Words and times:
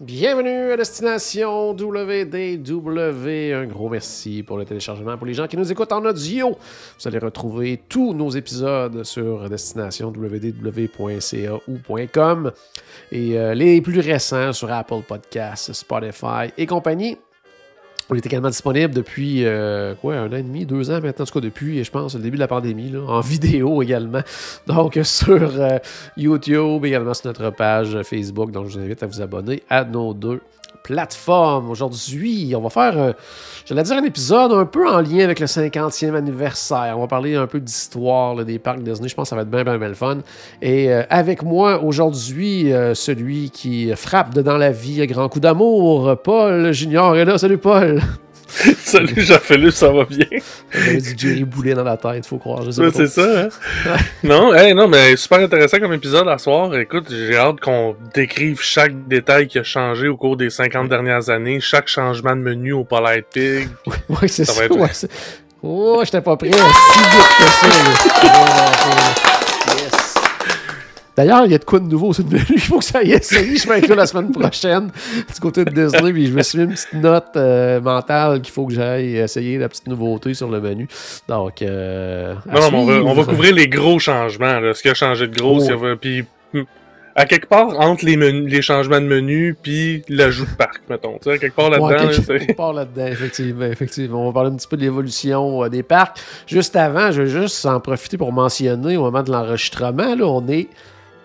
Bienvenue 0.00 0.72
à 0.72 0.76
Destination 0.76 1.70
WDW. 1.74 3.54
Un 3.54 3.66
gros 3.66 3.88
merci 3.88 4.42
pour 4.42 4.58
le 4.58 4.64
téléchargement. 4.64 5.16
Pour 5.16 5.28
les 5.28 5.34
gens 5.34 5.46
qui 5.46 5.56
nous 5.56 5.70
écoutent 5.70 5.92
en 5.92 6.04
audio, 6.04 6.50
vous 6.50 7.08
allez 7.08 7.18
retrouver 7.18 7.80
tous 7.88 8.14
nos 8.14 8.30
épisodes 8.30 9.04
sur 9.04 9.48
destination 9.48 10.08
www.ca 10.08 11.54
ou 11.68 11.78
.com 12.12 12.50
et 13.12 13.38
euh, 13.38 13.54
les 13.54 13.80
plus 13.80 14.00
récents 14.00 14.52
sur 14.52 14.72
Apple 14.72 15.02
Podcasts, 15.06 15.72
Spotify 15.72 16.50
et 16.58 16.66
compagnie. 16.66 17.16
On 18.10 18.14
est 18.14 18.26
également 18.26 18.50
disponible 18.50 18.92
depuis 18.92 19.44
euh, 19.44 19.94
quoi, 19.94 20.16
un 20.16 20.28
an 20.30 20.36
et 20.36 20.42
demi, 20.42 20.66
deux 20.66 20.90
ans 20.90 21.00
maintenant, 21.00 21.22
en 21.22 21.26
tout 21.26 21.32
cas 21.32 21.40
depuis, 21.40 21.82
je 21.82 21.90
pense, 21.90 22.14
le 22.14 22.20
début 22.20 22.36
de 22.36 22.40
la 22.40 22.48
pandémie, 22.48 22.90
là, 22.90 23.00
en 23.00 23.20
vidéo 23.22 23.82
également. 23.82 24.20
Donc 24.66 24.98
sur 25.02 25.60
euh, 25.60 25.78
YouTube, 26.16 26.84
également 26.84 27.14
sur 27.14 27.28
notre 27.28 27.50
page 27.50 28.02
Facebook. 28.02 28.50
Donc 28.50 28.68
je 28.68 28.78
vous 28.78 28.84
invite 28.84 29.02
à 29.02 29.06
vous 29.06 29.22
abonner 29.22 29.62
à 29.70 29.84
nos 29.84 30.12
deux 30.12 30.40
plateformes. 30.84 31.70
Aujourd'hui, 31.70 32.54
on 32.56 32.60
va 32.60 32.70
faire, 32.70 32.96
euh, 32.96 33.12
j'allais 33.64 33.82
dire, 33.82 33.96
un 33.96 34.04
épisode 34.04 34.52
un 34.52 34.66
peu 34.66 34.88
en 34.88 35.00
lien 35.00 35.24
avec 35.24 35.40
le 35.40 35.46
50e 35.46 36.14
anniversaire. 36.14 36.94
On 36.96 37.00
va 37.00 37.06
parler 37.08 37.34
un 37.34 37.48
peu 37.48 37.58
d'histoire 37.58 38.44
des 38.44 38.60
parcs 38.60 38.82
Disney. 38.82 39.08
Je 39.08 39.14
pense 39.14 39.26
que 39.26 39.30
ça 39.30 39.36
va 39.36 39.42
être 39.42 39.50
bien, 39.50 39.64
bien, 39.64 39.78
bien 39.78 39.88
le 39.88 39.94
fun. 39.94 40.18
Et 40.62 40.92
euh, 40.92 41.02
avec 41.10 41.42
moi 41.42 41.82
aujourd'hui, 41.82 42.72
euh, 42.72 42.94
celui 42.94 43.50
qui 43.50 43.90
frappe 43.96 44.34
dedans 44.34 44.58
la 44.58 44.70
vie 44.70 45.00
à 45.00 45.06
grand 45.06 45.28
coup 45.28 45.40
d'amour, 45.40 46.16
Paul 46.22 46.70
Junior 46.72 47.16
est 47.16 47.24
là. 47.24 47.38
Salut 47.38 47.58
Paul! 47.58 48.00
Salut 48.84 49.14
Jean-Philippe, 49.22 49.72
ça 49.72 49.90
va 49.90 50.04
bien? 50.04 50.26
J'avais 50.70 51.00
du 51.00 51.14
Jerry 51.16 51.44
Boulet 51.44 51.74
dans 51.74 51.82
la 51.84 51.96
tête, 51.96 52.26
faut 52.26 52.38
croire. 52.38 52.60
Ouais, 52.64 52.90
c'est 52.94 53.06
ça, 53.06 53.42
hein? 53.44 53.48
non, 54.22 54.54
hey, 54.54 54.74
non, 54.74 54.86
mais 54.86 55.16
super 55.16 55.40
intéressant 55.40 55.78
comme 55.78 55.92
épisode 55.94 56.28
à 56.28 56.38
soir. 56.38 56.74
Écoute, 56.76 57.06
j'ai 57.10 57.36
hâte 57.36 57.60
qu'on 57.60 57.96
décrive 58.14 58.60
chaque 58.60 59.08
détail 59.08 59.48
qui 59.48 59.58
a 59.58 59.62
changé 59.64 60.08
au 60.08 60.16
cours 60.16 60.36
des 60.36 60.50
50 60.50 60.88
dernières 60.88 61.30
années, 61.30 61.60
chaque 61.60 61.88
changement 61.88 62.36
de 62.36 62.42
menu 62.42 62.72
au 62.72 62.84
Polite 62.84 63.26
Pig. 63.32 63.68
Ouais, 64.08 64.28
c'est 64.28 64.44
Ça 64.44 64.52
ça. 64.52 64.60
va 64.60 64.66
être- 64.66 64.76
ouais, 64.78 65.08
oh, 65.62 66.00
j'étais 66.04 66.20
pas 66.20 66.36
prêt 66.36 66.50
à 66.50 66.52
si 66.52 66.98
vite 66.98 67.28
que 67.38 67.44
ça. 67.44 69.30
D'ailleurs, 71.16 71.46
il 71.46 71.52
y 71.52 71.54
a 71.54 71.58
de 71.58 71.64
quoi 71.64 71.78
de 71.78 71.86
nouveau 71.86 72.12
sur 72.12 72.24
le 72.24 72.30
menu. 72.30 72.44
Il 72.50 72.60
faut 72.60 72.78
que 72.78 72.84
ça 72.84 73.02
y 73.02 73.12
essaye. 73.12 73.56
Je 73.56 73.68
vais 73.68 73.78
être 73.78 73.88
là 73.88 73.94
la 73.94 74.06
semaine 74.06 74.32
prochaine 74.32 74.90
du 75.32 75.40
côté 75.40 75.64
de 75.64 75.70
Disney. 75.70 76.12
Puis 76.12 76.26
je 76.26 76.32
me 76.32 76.42
suis 76.42 76.58
mis 76.58 76.64
une 76.64 76.70
petite 76.72 76.92
note 76.94 77.28
euh, 77.36 77.80
mentale 77.80 78.40
qu'il 78.42 78.52
faut 78.52 78.66
que 78.66 78.74
j'aille 78.74 79.16
essayer 79.18 79.58
la 79.58 79.68
petite 79.68 79.86
nouveauté 79.86 80.34
sur 80.34 80.50
le 80.50 80.60
menu. 80.60 80.88
Donc, 81.28 81.62
euh, 81.62 82.34
Non, 82.46 82.60
on 82.72 82.84
va, 82.84 82.92
on 82.94 83.04
va 83.04 83.12
suivre. 83.12 83.26
couvrir 83.28 83.54
les 83.54 83.68
gros 83.68 83.98
changements, 84.00 84.58
là, 84.58 84.74
ce 84.74 84.82
qui 84.82 84.88
a 84.88 84.94
changé 84.94 85.28
de 85.28 85.36
gros, 85.36 85.60
Oh. 85.62 85.70
avait- 85.70 85.94
puis 85.96 86.24
hmm, 86.52 86.62
à 87.14 87.26
quelque 87.26 87.46
part, 87.46 87.78
entre 87.78 88.04
les, 88.04 88.16
menus, 88.16 88.50
les 88.52 88.60
changements 88.62 89.00
de 89.00 89.06
menu 89.06 89.56
puis 89.62 90.02
l'ajout 90.08 90.46
de 90.46 90.56
parc, 90.56 90.80
mettons. 90.90 91.12
Tu 91.18 91.30
sais, 91.30 91.32
à 91.34 91.38
quelque 91.38 91.54
part 91.54 91.70
là-dedans, 91.70 92.08
Ouais, 92.08 92.38
quelque 92.38 92.52
part 92.56 92.72
là-dedans, 92.72 93.06
effectivement, 93.06 93.66
effectivement. 93.66 94.22
On 94.22 94.26
va 94.26 94.32
parler 94.32 94.50
un 94.50 94.56
petit 94.56 94.66
peu 94.66 94.76
de 94.76 94.82
l'évolution 94.82 95.62
euh, 95.62 95.68
des 95.68 95.84
parcs. 95.84 96.18
Juste 96.48 96.74
avant, 96.74 97.12
je 97.12 97.22
veux 97.22 97.42
juste 97.42 97.64
en 97.66 97.78
profiter 97.78 98.16
pour 98.18 98.32
mentionner 98.32 98.96
au 98.96 99.02
moment 99.02 99.22
de 99.22 99.30
l'enregistrement, 99.30 100.16
là, 100.16 100.24
on 100.26 100.44
est 100.48 100.66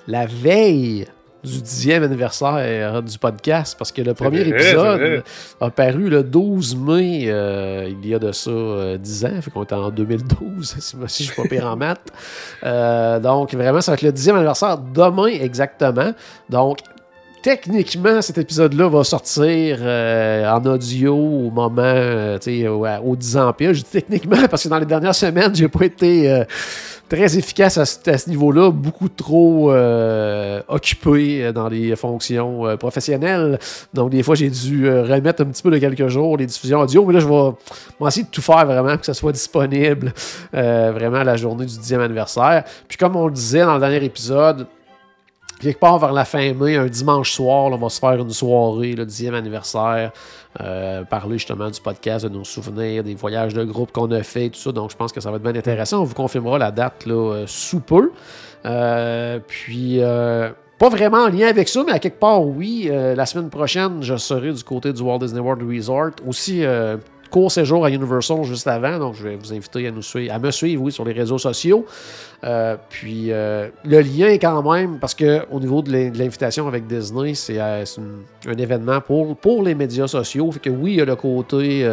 la 0.10 0.26
veille 0.26 1.06
du 1.44 1.62
dixième 1.62 2.04
anniversaire 2.04 3.02
du 3.02 3.18
podcast 3.18 3.76
parce 3.78 3.92
que 3.92 4.02
le 4.02 4.14
premier 4.14 4.44
vrai, 4.44 4.50
épisode 4.50 5.24
a 5.62 5.70
paru 5.70 6.10
le 6.10 6.24
12 6.24 6.76
mai, 6.76 7.26
euh, 7.28 7.88
il 7.90 8.10
y 8.10 8.16
a 8.16 8.20
de 8.20 8.32
ça 8.32 8.50
euh, 8.50 8.98
10 8.98 9.26
ans, 9.26 9.42
fait 9.42 9.52
qu'on 9.52 9.64
était 9.64 9.76
en 9.76 9.92
2012, 9.92 10.76
si 10.80 10.98
si 11.08 11.24
je 11.24 11.32
suis 11.32 11.42
pas 11.42 11.48
pire 11.48 11.68
en 11.68 11.78
maths. 11.78 12.12
Euh, 12.64 13.20
donc 13.20 13.54
vraiment, 13.54 13.82
ça 13.82 13.92
va 13.92 13.96
être 13.96 14.02
le 14.02 14.12
dixième 14.12 14.36
anniversaire 14.36 14.80
demain 14.80 15.28
exactement. 15.28 16.12
Donc 16.50 16.80
techniquement, 17.42 18.22
cet 18.22 18.38
épisode-là 18.38 18.90
va 18.90 19.04
sortir 19.04 19.78
euh, 19.82 20.50
en 20.52 20.64
audio 20.66 21.16
au 21.16 21.52
moment, 21.52 21.82
euh, 21.84 22.38
tu 22.40 22.62
sais, 22.62 22.68
au, 22.68 22.86
au 22.86 23.16
10 23.16 23.38
ans 23.38 23.54
pile. 23.54 23.74
Je 23.74 23.82
dis 23.82 23.90
techniquement 23.92 24.48
parce 24.50 24.64
que 24.64 24.70
dans 24.70 24.80
les 24.80 24.86
dernières 24.86 25.16
semaines, 25.16 25.56
j'ai 25.56 25.68
pas 25.68 25.86
été 25.86 26.30
euh, 26.32 26.44
très 27.08 27.38
efficace 27.38 27.78
à, 27.78 27.86
ce- 27.86 28.30
niveau-là, 28.30 28.72
beaucoup 28.72 29.10
trop 29.10 29.72
occupé 30.68 31.52
dans 31.54 31.68
les 31.68 31.96
fonctions 31.96 32.78
professionnelles. 32.78 33.58
Donc, 33.94 34.12
des 34.12 34.22
fois, 34.22 34.36
j'ai 34.36 34.50
dû 34.50 34.88
remettre 34.90 35.42
un 35.42 35.46
petit 35.46 35.64
peu 35.64 35.72
de 35.72 35.80
quelques 35.80 36.08
jours 36.08 36.38
les 36.38 36.46
diffusions 36.46 36.80
audio, 36.82 37.04
mais 37.06 37.14
là, 37.14 37.20
je 37.20 37.28
vais, 37.28 38.08
essayer 38.08 38.24
de 38.26 38.30
tout 38.30 38.42
faire 38.42 38.66
vraiment 38.66 38.90
pour 38.92 39.00
que 39.00 39.06
ça 39.08 39.16
soit 39.16 39.32
disponible 39.32 40.14
vraiment 40.54 41.18
à 41.18 41.24
la 41.24 41.36
journée 41.36 41.66
du 41.66 41.74
10e 41.74 42.00
anniversaire. 42.00 42.64
Puis, 42.88 42.98
comme 42.98 43.16
on 43.16 43.26
le 43.26 43.34
disait 43.34 43.62
dans 43.62 43.74
le 43.74 43.80
dernier 43.80 44.04
épisode, 44.04 44.68
quelque 45.60 45.80
part 45.80 46.00
vers 46.00 46.14
la 46.14 46.26
fin 46.26 46.54
mai, 46.54 46.78
un 46.78 46.88
dimanche 46.88 47.32
soir, 47.32 47.66
on 47.66 47.78
va 47.78 47.90
se 47.90 48.00
faire 48.00 48.16
une 48.16 48.30
soirée, 48.30 48.94
le 48.94 49.06
10e 49.06 49.34
anniversaire, 49.34 50.12
euh, 50.62 51.04
parler 51.04 51.38
justement 51.38 51.70
du 51.70 51.80
podcast, 51.82 52.26
de 52.26 52.30
nos 52.30 52.44
souvenirs, 52.44 53.04
des 53.04 53.16
voyages 53.16 53.54
de 53.54 53.64
groupe 53.64 53.92
qu'on 53.92 54.10
a 54.12 54.24
fait, 54.24 54.50
tout 54.50 54.60
ça. 54.60 54.72
Donc, 54.72 54.92
je 54.92 54.96
pense 54.96 55.12
que 55.12 55.22
ça 55.22 55.30
va 55.30 55.38
être 55.38 55.44
bien 55.44 55.56
intéressant. 55.56 56.02
On 56.02 56.06
vous 56.06 56.16
confirmera 56.16 56.58
la 56.58 56.72
date 56.72 57.06
là, 57.06 57.14
euh, 57.14 57.44
sous 57.48 57.82
peu. 57.82 58.12
Euh, 58.66 59.40
puis, 59.46 60.00
pas 60.80 60.90
vraiment 60.90 61.24
en 61.24 61.30
lien 61.30 61.48
avec 61.48 61.68
ça, 61.68 61.84
mais 61.86 61.92
à 61.92 62.00
quelque 62.00 62.20
part, 62.20 62.42
oui. 62.42 62.90
La 62.90 63.26
semaine 63.26 63.50
prochaine, 63.50 64.02
je 64.02 64.16
serai 64.16 64.54
du 64.54 64.64
côté 64.64 64.94
du 64.94 65.02
Walt 65.02 65.20
Disney 65.20 65.42
World 65.42 65.62
Resort. 65.70 66.12
Aussi, 66.26 66.64
court 67.30 67.52
séjour 67.52 67.86
à 67.86 67.90
Universal 67.90 68.44
juste 68.44 68.68
avant. 68.68 68.98
Donc, 69.00 69.16
je 69.16 69.24
vais 69.24 69.36
vous 69.36 69.54
inviter 69.54 69.88
à, 69.88 69.92
nous 69.92 70.02
suivre, 70.02 70.34
à 70.34 70.40
me 70.40 70.52
suivre, 70.52 70.82
oui, 70.84 70.92
sur 70.92 71.06
les 71.06 71.14
réseaux 71.14 71.38
sociaux. 71.38 71.86
Euh, 72.44 72.76
puis 72.90 73.32
euh, 73.32 73.70
le 73.84 74.00
lien 74.02 74.28
est 74.28 74.40
quand 74.40 74.62
même, 74.72 75.00
parce 75.00 75.14
que 75.14 75.46
au 75.52 75.60
niveau 75.60 75.82
de 75.82 75.92
l'in- 75.92 76.10
de 76.10 76.18
l'invitation 76.18 76.68
avec 76.68 76.88
Disney, 76.88 77.34
c'est 77.34 77.60
euh, 77.60 77.84
un 78.48 78.58
événement 78.58 79.02
pour, 79.02 79.36
pour 79.38 79.64
les 79.64 79.76
médias 79.76 80.08
sociaux. 80.08 80.52
Fait 80.52 80.60
que 80.60 80.70
oui, 80.70 80.94
il 80.94 80.98
y 80.98 81.02
a 81.02 81.06
le 81.06 81.16
côté 81.16 81.86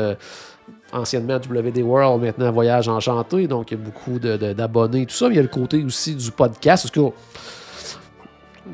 anciennement 0.93 1.37
WD 1.37 1.79
World, 1.83 2.23
maintenant 2.23 2.51
Voyage 2.53 2.89
Enchanté, 2.89 3.49
donc 3.49 3.71
il 3.73 3.79
y 3.79 3.81
a 3.81 3.85
beaucoup 3.85 4.19
de- 4.19 4.37
de- 4.37 4.53
d'abonnés, 4.53 5.05
tout 5.07 5.15
ça, 5.15 5.29
mais 5.29 5.35
il 5.35 5.37
y 5.37 5.41
a 5.41 5.43
le 5.43 5.49
côté 5.49 5.83
aussi 5.85 6.15
du 6.15 6.31
podcast. 6.31 6.85
Parce 6.85 6.91
que 6.93 7.15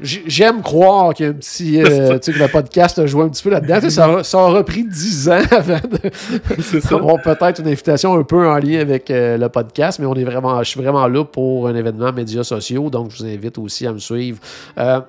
J'aime 0.00 0.62
croire 0.62 1.14
qu'il 1.14 1.26
y 1.26 1.28
a 1.28 1.32
un 1.32 1.34
petit. 1.34 1.82
euh, 1.82 2.18
tu 2.20 2.32
sais, 2.32 2.38
que 2.38 2.42
le 2.42 2.48
podcast 2.48 2.98
a 2.98 3.06
joué 3.06 3.24
un 3.24 3.28
petit 3.28 3.42
peu 3.42 3.50
là-dedans. 3.50 3.76
Tu 3.76 3.82
sais, 3.82 3.90
Ça, 3.90 4.04
a- 4.18 4.24
ça 4.24 4.38
aura 4.38 4.64
pris 4.64 4.84
10 4.84 5.28
ans 5.28 5.38
avant 5.50 5.76
de, 5.78 6.10
c'est 6.62 6.80
ça. 6.80 6.96
avoir 6.96 7.20
peut-être 7.22 7.60
une 7.60 7.68
invitation 7.68 8.14
un 8.18 8.22
peu 8.24 8.48
en 8.48 8.56
lien 8.58 8.80
avec 8.80 9.10
euh, 9.10 9.36
le 9.36 9.48
podcast, 9.48 9.98
mais 9.98 10.06
on 10.06 10.14
est 10.14 10.24
vraiment, 10.24 10.62
je 10.62 10.68
suis 10.70 10.80
vraiment 10.80 11.06
là 11.06 11.24
pour 11.24 11.68
un 11.68 11.74
événement 11.74 12.12
médias 12.12 12.42
sociaux, 12.44 12.90
donc 12.90 13.10
je 13.10 13.18
vous 13.18 13.26
invite 13.26 13.58
aussi 13.58 13.86
à 13.86 13.92
me 13.92 13.98
suivre. 13.98 14.38
Euh, 14.78 15.00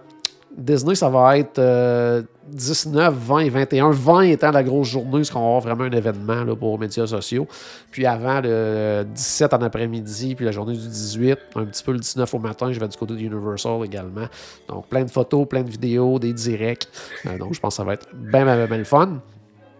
Disney, 0.57 0.93
ça 0.95 1.09
va 1.09 1.37
être 1.37 1.57
euh, 1.59 2.21
19, 2.49 3.13
20 3.13 3.39
et 3.39 3.49
21. 3.49 3.89
20 3.91 4.21
étant 4.21 4.51
la 4.51 4.61
grosse 4.63 4.89
journée, 4.89 5.11
parce 5.19 5.31
qu'on 5.31 5.39
va 5.39 5.45
avoir 5.45 5.61
vraiment 5.61 5.83
un 5.85 5.91
événement 5.97 6.43
là, 6.43 6.55
pour 6.55 6.73
les 6.73 6.81
médias 6.85 7.07
sociaux. 7.07 7.47
Puis 7.91 8.05
avant 8.05 8.39
le 8.43 9.03
17 9.07 9.53
en 9.53 9.61
après-midi, 9.61 10.35
puis 10.35 10.45
la 10.45 10.51
journée 10.51 10.73
du 10.73 10.87
18, 10.87 11.37
un 11.55 11.65
petit 11.65 11.83
peu 11.83 11.91
le 11.93 11.99
19 11.99 12.31
au 12.33 12.39
matin, 12.39 12.71
je 12.71 12.79
vais 12.79 12.87
du 12.87 12.97
côté 12.97 13.13
de 13.13 13.19
Universal 13.19 13.83
également. 13.83 14.27
Donc 14.69 14.87
plein 14.87 15.03
de 15.03 15.09
photos, 15.11 15.47
plein 15.47 15.63
de 15.63 15.69
vidéos, 15.69 16.19
des 16.19 16.33
directs. 16.33 16.87
Euh, 17.25 17.37
donc 17.37 17.53
je 17.55 17.59
pense 17.59 17.73
que 17.73 17.77
ça 17.77 17.83
va 17.83 17.93
être 17.93 18.07
bien, 18.13 18.43
bien, 18.45 18.65
bien 18.67 18.77
le 18.77 18.83
fun. 18.83 19.19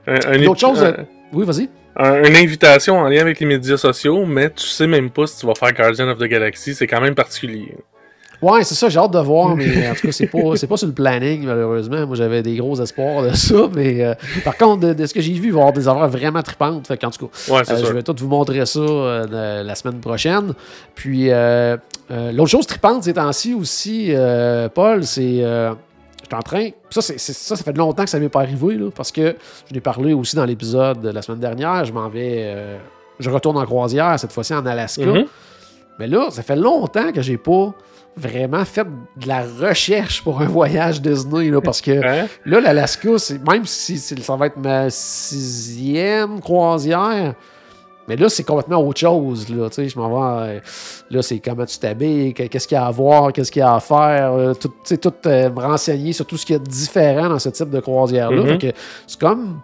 Un- 0.08 0.14
un 0.28 0.34
Une 0.34 0.48
autre 0.48 0.60
chose, 0.60 0.82
un- 0.84 0.88
euh, 0.88 1.04
Oui, 1.34 1.46
vas-y. 1.46 1.70
un- 1.98 2.24
une 2.24 2.36
invitation 2.36 2.98
en 2.98 3.08
lien 3.10 3.22
avec 3.22 3.40
les 3.40 3.46
médias 3.46 3.78
sociaux, 3.78 4.26
mais 4.26 4.50
tu 4.50 4.66
sais 4.66 4.88
même 4.88 5.10
pas 5.12 5.28
si 5.28 5.38
tu 5.40 5.46
vas 5.46 5.54
faire 5.56 5.72
Guardian 5.74 6.08
of 6.10 6.18
the 6.18 6.24
Galaxy, 6.26 6.74
c'est 6.74 6.88
quand 6.88 7.00
même 7.02 7.16
particulier. 7.16 7.76
Ouais, 8.44 8.64
c'est 8.64 8.76
ça, 8.76 8.90
j'ai 8.90 9.00
hâte 9.00 9.12
de 9.12 9.20
voir, 9.20 9.56
mais 9.56 9.90
en 9.90 9.94
tout 9.96 10.08
cas, 10.08 10.12
c'est 10.12 10.28
pas, 10.28 10.56
c'est 10.56 10.68
pas 10.68 10.78
sur 10.78 10.88
le 10.88 10.94
planning, 10.94 11.46
malheureusement. 11.46 12.06
Moi, 12.06 12.16
j'avais 12.16 12.44
des 12.44 12.56
gros 12.58 12.80
espoirs 12.82 13.24
de 13.24 13.34
ça, 13.34 13.70
mais 13.74 14.04
euh, 14.04 14.14
par 14.44 14.58
contre, 14.58 14.88
de, 14.88 14.94
de 14.94 15.06
ce 15.06 15.14
que 15.14 15.22
j'ai 15.22 15.34
vu, 15.34 15.48
il 15.48 15.52
va 15.54 15.60
y 15.60 15.62
avoir 15.62 15.74
des 15.74 15.88
affaires 15.88 16.10
vraiment 16.10 16.42
tripantes. 16.42 16.88
Fait 16.88 16.98
qu'en 16.98 17.10
tout 17.10 17.28
cas, 17.28 17.54
Ouais, 17.54 17.62
euh, 17.70 17.86
je 17.86 17.94
vais 17.94 18.04
tout 18.04 18.16
vous 18.20 18.28
montrer 18.28 18.66
ça 18.66 18.80
euh, 18.80 19.64
la 19.64 19.76
semaine 19.76 20.00
prochaine. 20.00 20.54
Puis, 20.96 21.30
l'autre 21.30 22.50
chose 22.50 22.68
tripante 22.68 23.04
ces 23.04 23.14
temps-ci 23.14 23.54
aussi, 23.54 24.14
Paul, 24.74 25.04
c'est. 25.06 25.38
je 25.40 25.76
suis 26.26 26.36
en 26.36 26.42
train. 26.42 26.70
Ça, 26.90 27.02
c'est, 27.02 27.18
ça, 27.20 27.56
ça 27.56 27.64
fait 27.64 27.78
longtemps 27.78 28.04
que 28.04 28.10
ça 28.10 28.20
m'est 28.20 28.30
pas 28.30 28.42
arrivé, 28.42 28.76
là, 28.76 28.90
parce 28.96 29.12
que 29.12 29.36
je 29.70 29.74
l'ai 29.74 29.82
parlé 29.82 30.14
aussi 30.14 30.36
dans 30.36 30.46
l'épisode 30.46 31.02
de 31.02 31.10
la 31.10 31.22
semaine 31.22 31.40
dernière. 31.40 31.86
Je 31.86 31.94
m'en 31.94 32.10
vais. 32.10 32.44
euh, 32.56 32.78
je 33.20 33.30
retourne 33.30 33.58
en 33.58 33.66
croisière, 33.66 34.20
cette 34.20 34.32
fois-ci 34.32 34.54
en 34.54 34.66
Alaska. 34.66 35.06
Mhm. 35.06 35.26
Mais 36.00 36.08
là, 36.08 36.28
ça 36.32 36.42
fait 36.42 36.56
longtemps 36.56 37.12
que 37.12 37.22
j'ai 37.22 37.38
pas 37.38 37.74
vraiment 38.16 38.64
fait 38.66 38.86
de 39.18 39.28
la 39.28 39.44
recherche 39.44 40.24
pour 40.24 40.42
un 40.42 40.46
voyage 40.48 41.02
Disney, 41.02 41.50
là, 41.50 41.62
parce 41.62 41.82
que 41.82 41.92
Hein? 42.06 42.28
là, 42.46 42.60
l'Alaska, 42.60 43.10
même 43.50 43.66
si 43.66 43.98
ça 43.98 44.36
va 44.36 44.48
être 44.48 44.58
ma 44.58 44.90
sixième 44.90 46.40
croisière, 46.40 47.34
mais 48.08 48.16
là, 48.18 48.28
c'est 48.30 48.44
complètement 48.44 48.86
autre 48.86 49.00
chose. 49.00 49.48
Là, 49.50 49.70
tu 49.70 49.76
sais, 49.76 49.90
je 49.90 49.98
m'en 49.98 50.10
vais. 50.10 50.58
euh, 50.58 50.60
Là, 51.10 51.22
c'est 51.22 51.40
comment 51.40 51.66
tu 51.66 51.78
t'habilles, 51.80 52.34
que- 52.34 52.44
qu'est-ce 52.44 52.68
qu'il 52.68 52.76
y 52.76 52.78
a 52.78 52.86
à 52.86 52.92
voir, 52.92 53.32
qu'est-ce 53.32 53.52
qu'il 53.52 53.62
y 53.62 53.64
a 53.64 53.76
à 53.76 53.80
faire, 53.80 54.34
euh, 54.34 54.54
tout, 54.54 54.68
tu 54.68 54.76
sais, 54.84 54.98
tout 54.98 55.14
euh, 55.26 55.50
me 55.50 55.60
renseigner 55.62 56.12
sur 56.12 56.26
tout 56.26 56.36
ce 56.38 56.46
qu'il 56.46 56.54
y 56.54 56.56
a 56.58 56.60
de 56.60 56.66
différent 56.70 57.30
dans 57.30 57.40
ce 57.40 57.50
type 57.50 57.70
de 57.70 57.80
croisière-là. 57.80 58.44
Mhm. 58.44 58.58
Que 58.58 58.68
c'est 59.08 59.20
comme. 59.20 59.60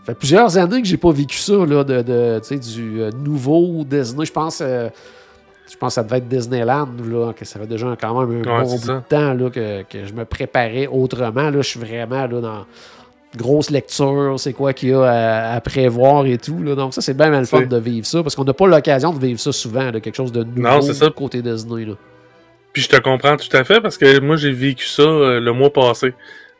Ça 0.00 0.12
fait 0.12 0.14
plusieurs 0.14 0.56
années 0.56 0.80
que 0.80 0.88
j'ai 0.88 0.96
pas 0.96 1.10
vécu 1.10 1.36
ça, 1.36 1.52
là, 1.66 1.82
de, 1.84 2.02
de, 2.02 2.40
tu 2.42 2.48
sais, 2.48 2.58
du 2.58 3.00
nouveau 3.22 3.82
Disney. 3.84 4.24
Je 4.24 4.32
pense. 4.32 4.62
Je 5.70 5.76
pense 5.76 5.90
que 5.90 5.94
ça 5.94 6.02
devait 6.02 6.18
être 6.18 6.28
Disneyland, 6.28 6.88
là, 7.08 7.32
que 7.32 7.44
ça 7.44 7.58
fait 7.60 7.66
déjà 7.66 7.96
quand 8.00 8.20
même 8.20 8.42
un 8.42 8.58
Ouais, 8.58 8.64
bon 8.64 8.70
bout 8.72 8.78
ça. 8.78 8.94
de 8.96 9.00
temps 9.08 9.34
là, 9.34 9.50
que, 9.50 9.82
que 9.82 10.04
je 10.06 10.12
me 10.12 10.24
préparais 10.24 10.86
autrement. 10.88 11.50
Là, 11.50 11.62
je 11.62 11.68
suis 11.68 11.80
vraiment 11.80 12.26
là, 12.26 12.40
dans 12.40 12.66
grosse 13.36 13.70
lecture, 13.70 14.34
c'est 14.38 14.52
quoi 14.52 14.72
qu'il 14.72 14.88
y 14.88 14.92
a 14.92 15.02
à, 15.04 15.54
à 15.54 15.60
prévoir 15.60 16.26
et 16.26 16.36
tout. 16.38 16.60
Là. 16.62 16.74
Donc 16.74 16.92
ça, 16.94 17.00
c'est 17.00 17.14
bien 17.14 17.30
mal 17.30 17.46
fun 17.46 17.62
de 17.62 17.76
vivre 17.78 18.04
ça, 18.06 18.22
parce 18.22 18.34
qu'on 18.34 18.44
n'a 18.44 18.52
pas 18.54 18.66
l'occasion 18.66 19.12
de 19.12 19.24
vivre 19.24 19.38
ça 19.38 19.52
souvent, 19.52 19.90
là, 19.92 20.00
quelque 20.00 20.16
chose 20.16 20.32
de 20.32 20.42
nouveau 20.42 20.60
Non, 20.60 20.80
ça. 20.82 21.10
côté 21.10 21.40
Disney. 21.40 21.84
Là. 21.84 21.94
Puis 22.72 22.82
je 22.82 22.88
te 22.88 22.96
comprends 22.96 23.36
tout 23.36 23.56
à 23.56 23.62
fait 23.64 23.80
parce 23.80 23.96
que 23.98 24.20
moi 24.20 24.36
j'ai 24.36 24.52
vécu 24.52 24.84
ça 24.86 25.02
euh, 25.02 25.40
le 25.40 25.52
mois 25.52 25.72
passé. 25.72 26.14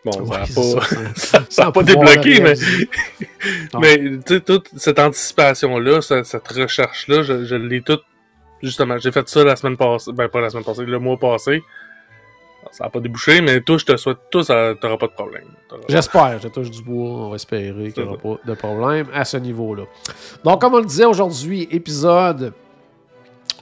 Bon, 0.05 0.13
ça 0.13 0.23
Ouais, 0.23 0.37
a 0.37 0.47
c'est 1.15 1.33
pas, 1.33 1.45
ça. 1.51 1.71
pas 1.73 1.83
débloqué, 1.83 2.41
mais, 2.41 2.55
mais 3.81 3.99
tu 4.25 4.35
sais, 4.35 4.41
toute 4.41 4.69
cette 4.77 4.99
anticipation-là, 4.99 6.01
ce- 6.01 6.23
cette 6.23 6.49
recherche-là, 6.49 7.23
je, 7.23 7.45
je 7.45 7.55
l'ai 7.55 7.81
toute. 7.83 8.03
Justement, 8.63 8.99
j'ai 8.99 9.13
fait 9.13 9.29
ça 9.29 9.45
la 9.45 9.57
semaine 9.57 9.77
passée. 9.77 10.13
Ben, 10.13 10.29
pas 10.29 10.41
la 10.41 10.51
semaine 10.51 10.65
passée, 10.65 10.85
le 10.85 10.99
mois 10.99 11.17
passé. 11.17 11.63
Ça 12.73 12.85
n'a 12.85 12.91
pas 12.91 13.01
débouché, 13.01 13.41
mais 13.41 13.61
toi, 13.63 13.79
je 13.79 13.85
te 13.87 13.97
souhaite 13.97 14.19
tout, 14.31 14.43
ça 14.43 14.75
t'auras 14.81 14.99
pas 14.99 15.07
de 15.07 15.13
problème. 15.13 15.49
J'espère, 15.89 16.39
je 16.41 16.49
touche 16.49 16.71
du 16.71 16.83
bois, 16.83 17.09
on 17.09 17.31
va 17.31 17.37
espérer 17.37 17.91
qu'il 17.91 18.03
n'y 18.03 18.09
aura 18.09 18.19
pas 18.19 18.39
de 18.45 18.55
problème 18.55 19.09
à 19.15 19.25
ce 19.25 19.39
niveau-là. 19.39 19.85
Donc, 20.45 20.61
comme 20.61 20.75
on 20.75 20.79
le 20.79 20.85
disait 20.85 21.07
aujourd'hui, 21.07 21.67
épisode 21.71 22.53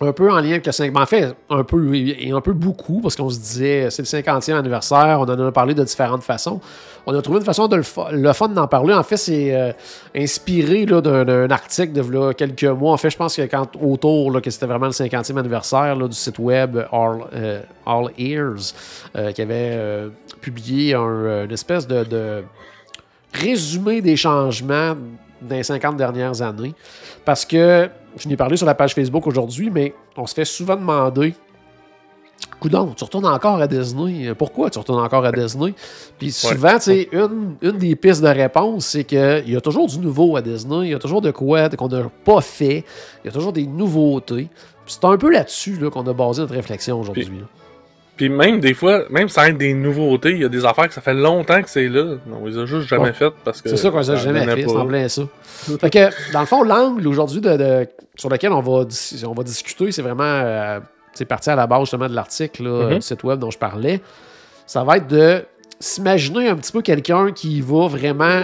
un 0.01 0.13
peu 0.13 0.31
en 0.31 0.41
lien 0.41 0.51
avec 0.51 0.67
le 0.67 0.73
5 0.73 0.97
En 0.97 1.07
fait, 1.07 1.35
un 1.51 1.65
peu 1.65 1.95
et 1.95 2.31
un 2.31 2.41
peu 2.41 2.53
beaucoup, 2.53 3.01
parce 3.01 3.17
qu'on 3.17 3.31
se 3.31 3.39
disait, 3.39 3.89
c'est 3.91 4.03
le 4.03 4.23
50e 4.23 4.55
anniversaire, 4.55 5.21
on 5.21 5.25
en 5.25 5.47
a 5.47 5.53
parlé 5.53 5.75
de 5.75 5.83
différentes 5.83 6.23
façons. 6.23 6.61
On 7.07 7.17
a 7.17 7.23
trouvé 7.23 7.39
une 7.39 7.45
façon 7.45 7.69
de 7.69 7.77
le, 7.77 7.83
le 8.13 8.33
fun 8.33 8.49
d'en 8.49 8.67
parler. 8.69 8.95
En 8.95 9.03
fait, 9.03 9.17
c'est 9.17 9.55
euh, 9.55 9.73
inspiré 10.15 10.85
d'un, 10.87 11.51
article 11.51 11.93
de 11.93 12.33
quelques 12.33 12.65
mois. 12.65 12.93
En 12.93 12.97
fait, 12.97 13.11
je 13.11 13.17
pense 13.17 13.35
que 13.35 13.43
quand 13.43 13.69
autour, 13.81 14.31
là, 14.31 14.41
que 14.41 14.51
c'était 14.51 14.67
vraiment 14.67 14.87
le 14.87 14.93
50e 14.93 15.39
anniversaire 15.39 15.97
là, 15.97 16.07
du 16.07 16.17
site 16.17 16.39
web 16.39 16.77
All, 16.93 17.25
euh, 17.35 17.63
All 17.87 18.11
Ears, 18.19 18.75
euh, 19.17 19.33
qui 19.33 19.43
avait 19.43 20.09
publié 20.41 20.95
un, 20.95 21.45
une 21.45 21.53
espèce 21.53 21.87
de, 21.87 22.05
de 22.05 22.45
résumé 23.33 24.01
des 24.01 24.17
changements 24.17 24.95
les 25.49 25.63
50 25.63 25.97
dernières 25.97 26.43
années. 26.43 26.75
Parce 27.25 27.45
que, 27.45 27.89
je 28.19 28.29
n'ai 28.29 28.37
parlé 28.37 28.57
sur 28.57 28.67
la 28.67 28.75
page 28.75 28.95
Facebook 28.95 29.27
aujourd'hui, 29.27 29.71
mais 29.71 29.95
on 30.17 30.27
se 30.27 30.35
fait 30.35 30.45
souvent 30.45 30.77
demander 30.77 31.35
Coudon, 32.61 32.93
tu 32.97 33.05
retournes 33.05 33.27
encore 33.27 33.61
à 33.61 33.69
Disney? 33.69 34.35
Pourquoi 34.35 34.71
tu 34.71 34.79
retournes 34.79 35.03
encore 35.03 35.25
à 35.25 35.31
Disney? 35.31 35.75
Puis 36.19 36.33
souvent, 36.33 36.75
tu 36.75 36.81
sais, 36.81 37.09
une, 37.13 37.55
une 37.63 37.79
des 37.79 37.95
pistes 37.95 38.23
de 38.23 38.29
réponse, 38.29 38.87
c'est 38.87 39.05
qu'il 39.05 39.45
y 39.47 39.57
a 39.57 39.61
toujours 39.61 39.87
du 39.87 39.99
nouveau 39.99 40.37
à 40.37 40.43
Disney. 40.43 40.87
Il 40.87 40.91
y 40.91 40.95
a 40.95 40.99
toujours 40.99 41.21
de 41.21 41.31
quoi 41.31 41.69
qu'on 41.71 41.89
n'a 41.89 42.11
pas 42.25 42.41
fait. 42.41 42.85
Il 43.23 43.27
y 43.27 43.29
a 43.29 43.33
toujours 43.33 43.53
des 43.53 43.67
nouveautés. 43.67 44.49
C'est 44.87 45.05
un 45.05 45.17
peu 45.17 45.31
là-dessus 45.31 45.77
là, 45.77 45.91
qu'on 45.91 46.07
a 46.07 46.13
basé 46.13 46.41
notre 46.41 46.55
réflexion 46.55 47.01
aujourd'hui. 47.01 47.29
Puis 48.19 48.29
même 48.29 48.61
des 48.61 48.75
fois, 48.75 49.05
même 49.09 49.31
sans 49.31 49.45
être 49.45 49.57
des 49.57 49.73
nouveautés, 49.73 50.33
il 50.33 50.41
y 50.41 50.45
a 50.45 50.49
des 50.51 50.65
affaires 50.67 50.89
que 50.89 50.93
ça 50.95 51.01
fait 51.01 51.15
longtemps 51.15 51.63
que 51.63 51.71
c'est 51.71 51.89
là. 51.89 52.17
Non, 52.27 52.43
ils 52.47 52.59
ont 52.59 52.67
juste 52.67 52.87
jamais 52.89 53.05
Ouais. 53.05 53.13
fait 53.15 53.33
parce 53.45 53.63
que. 53.63 53.71
C'est 53.71 53.77
ça 53.79 53.91
qu'on 53.91 54.03
ça 54.03 54.13
a 54.13 54.17
jamais 54.17 54.41
donnait 54.41 54.57
fait, 54.57 54.65
pas. 54.65 54.73
c'est 54.73 54.77
en 54.77 54.87
plein 54.87 55.09
ça. 55.09 55.23
fait 55.81 55.91
que, 55.91 56.33
dans 56.33 56.41
le 56.41 56.47
fond, 56.47 56.63
l'angle 56.63 57.07
aujourd'hui 57.09 57.41
de, 57.41 57.57
de- 57.57 57.87
sur 58.17 58.29
lequel 58.29 58.53
on 58.53 58.61
va, 58.61 58.85
on 59.27 59.33
va 59.35 59.43
discuter, 59.45 59.91
c'est 59.93 60.03
vraiment. 60.03 60.25
euh, 60.25 60.81
c'est 61.15 61.25
parti 61.25 61.49
à 61.51 61.57
la 61.57 61.67
base 61.67 61.81
justement 61.81 62.09
de 62.09 62.15
l'article, 62.15 62.65
là, 62.65 62.87
Mhm. 62.91 62.95
du 62.97 63.03
site 63.03 63.25
web 63.25 63.39
dont 63.39 63.51
je 63.51 63.59
parlais. 63.59 64.01
Ça 64.67 64.85
va 64.85 64.99
être 64.99 65.07
de 65.09 65.43
s'imaginer 65.81 66.49
un 66.49 66.57
petit 66.57 66.73
peu 66.73 66.83
quelqu'un 66.83 67.33
qui 67.33 67.61
va 67.61 67.87
vraiment 67.89 68.43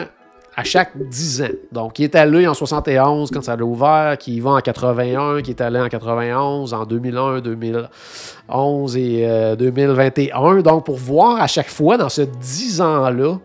à 0.57 0.65
chaque 0.65 0.93
10 0.97 1.43
ans. 1.43 1.49
Donc, 1.73 1.95
qui 1.95 2.05
est 2.05 2.15
allé 2.15 2.47
en 2.47 2.55
71 2.55 3.31
quand 3.31 3.43
ça 3.43 3.55
a 3.55 3.61
ouvert, 3.63 4.17
qui 4.19 4.37
y 4.37 4.41
va 4.41 4.51
en 4.51 4.61
81, 4.61 5.43
qui 5.43 5.51
est 5.51 5.61
allé 5.61 5.81
en 5.81 5.89
91, 5.89 6.75
en 6.75 6.85
2001, 6.85 7.41
2011 7.41 8.97
et 8.97 9.27
euh, 9.27 9.57
2021. 9.57 10.61
Donc, 10.63 10.85
pour 10.85 10.97
voir 10.97 11.41
à 11.41 11.47
chaque 11.47 11.69
fois 11.69 11.97
dans 11.97 12.09
ce 12.09 12.23
10 12.23 12.81
ans-là, 12.81 13.39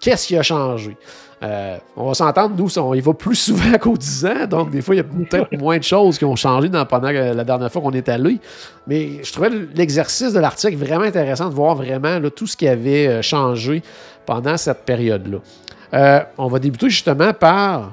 qu'est-ce 0.00 0.26
qui 0.26 0.36
a 0.36 0.42
changé? 0.42 0.96
Euh, 1.40 1.76
on 1.96 2.08
va 2.08 2.14
s'entendre, 2.14 2.56
nous, 2.58 2.78
on 2.80 2.94
y 2.94 3.00
va 3.00 3.14
plus 3.14 3.36
souvent 3.36 3.78
qu'aux 3.80 3.96
10 3.96 4.26
ans, 4.26 4.46
donc 4.50 4.70
des 4.70 4.82
fois, 4.82 4.96
il 4.96 4.98
y 4.98 5.00
a 5.00 5.04
peut-être 5.04 5.56
moins 5.56 5.78
de 5.78 5.84
choses 5.84 6.18
qui 6.18 6.24
ont 6.24 6.34
changé 6.34 6.68
pendant 6.88 7.10
la 7.10 7.44
dernière 7.44 7.70
fois 7.70 7.80
qu'on 7.80 7.92
est 7.92 8.08
allé. 8.08 8.40
Mais 8.86 9.22
je 9.22 9.32
trouvais 9.32 9.50
l'exercice 9.74 10.32
de 10.32 10.40
l'article 10.40 10.76
vraiment 10.76 11.04
intéressant 11.04 11.48
de 11.48 11.54
voir 11.54 11.76
vraiment 11.76 12.18
tout 12.34 12.46
ce 12.46 12.56
qui 12.56 12.66
avait 12.66 13.06
euh, 13.06 13.22
changé 13.22 13.82
pendant 14.26 14.56
cette 14.56 14.84
période-là. 14.84 15.38
Euh, 15.94 16.20
on 16.36 16.48
va 16.48 16.58
débuter 16.58 16.90
justement 16.90 17.32
par, 17.32 17.92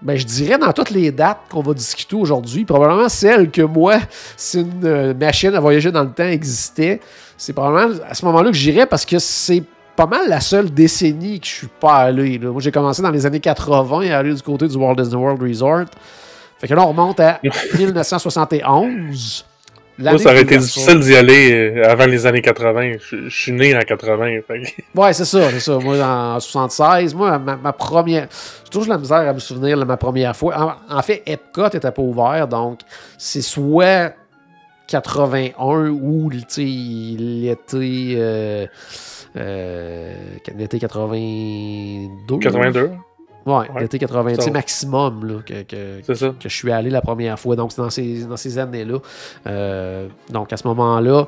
ben, 0.00 0.16
je 0.16 0.24
dirais 0.24 0.58
dans 0.58 0.72
toutes 0.72 0.90
les 0.90 1.12
dates 1.12 1.40
qu'on 1.50 1.62
va 1.62 1.74
discuter 1.74 2.16
aujourd'hui, 2.16 2.64
probablement 2.64 3.08
celle 3.08 3.50
que 3.50 3.62
moi, 3.62 3.98
si 4.36 4.60
une 4.60 4.84
euh, 4.84 5.14
machine 5.14 5.54
à 5.54 5.60
voyager 5.60 5.92
dans 5.92 6.02
le 6.04 6.10
temps 6.10 6.24
existait, 6.24 7.00
c'est 7.36 7.52
probablement 7.52 8.00
à 8.08 8.14
ce 8.14 8.24
moment-là 8.24 8.50
que 8.50 8.56
j'irais 8.56 8.86
parce 8.86 9.04
que 9.04 9.18
c'est 9.18 9.62
pas 9.94 10.06
mal 10.06 10.28
la 10.28 10.40
seule 10.40 10.70
décennie 10.72 11.38
que 11.40 11.46
je 11.46 11.52
suis 11.52 11.66
pas 11.66 11.96
allé. 11.96 12.38
là. 12.38 12.50
Moi, 12.50 12.62
j'ai 12.62 12.72
commencé 12.72 13.02
dans 13.02 13.10
les 13.10 13.26
années 13.26 13.40
80 13.40 14.10
à 14.10 14.18
aller 14.18 14.32
du 14.32 14.42
côté 14.42 14.66
du 14.66 14.76
Walt 14.76 14.94
Disney 14.94 15.16
World 15.16 15.42
Resort. 15.42 15.84
Fait 16.58 16.66
que 16.68 16.74
là, 16.74 16.82
on 16.82 16.88
remonte 16.88 17.20
à 17.20 17.40
1971. 17.78 19.44
Moi, 19.98 20.18
ça 20.18 20.30
aurait 20.30 20.42
été 20.42 20.56
difficile 20.56 21.00
d'y 21.00 21.14
aller 21.14 21.52
euh, 21.52 21.90
avant 21.90 22.06
les 22.06 22.26
années 22.26 22.40
80. 22.40 22.94
Je, 23.00 23.28
je 23.28 23.42
suis 23.42 23.52
né 23.52 23.76
en 23.76 23.80
80. 23.80 24.40
fait 24.46 24.62
Ouais, 24.94 25.12
c'est 25.12 25.24
ça, 25.24 25.50
c'est 25.50 25.60
ça. 25.60 25.78
Moi, 25.78 25.98
en 25.98 26.40
76, 26.40 27.14
moi, 27.14 27.38
ma, 27.38 27.56
ma 27.56 27.72
première. 27.72 28.28
J'ai 28.64 28.70
toujours 28.70 28.92
la 28.92 28.98
misère 28.98 29.28
à 29.28 29.32
me 29.32 29.38
souvenir 29.38 29.78
de 29.78 29.84
ma 29.84 29.96
première 29.96 30.34
fois. 30.34 30.78
En, 30.90 30.98
en 30.98 31.02
fait, 31.02 31.22
Epcot 31.26 31.68
était 31.68 31.80
pas 31.80 32.02
ouvert, 32.02 32.48
donc 32.48 32.80
c'est 33.18 33.42
soit 33.42 34.14
81 34.88 35.90
ou 35.90 36.30
l'été. 36.30 37.16
Euh, 37.74 38.66
euh, 39.36 40.14
l'été 40.56 40.78
82. 40.78 42.38
82, 42.38 42.90
Ouais, 43.46 43.54
Ouais. 43.54 43.80
l'été 43.80 43.98
80, 43.98 44.30
tu 44.30 44.36
sais, 44.36 44.42
Ça- 44.42 44.50
maximum 44.50 45.24
là, 45.26 45.34
que, 45.44 45.62
que, 45.62 46.00
que 46.06 46.48
je 46.48 46.54
suis 46.56 46.70
allé 46.72 46.90
la 46.90 47.00
première 47.00 47.38
fois. 47.38 47.56
Donc, 47.56 47.72
c'est 47.72 47.82
dans 47.82 47.90
ces, 47.90 48.24
dans 48.24 48.36
ces 48.36 48.58
années-là. 48.58 48.98
Euh, 49.46 50.08
donc, 50.30 50.52
à 50.52 50.56
ce 50.56 50.66
moment-là, 50.68 51.26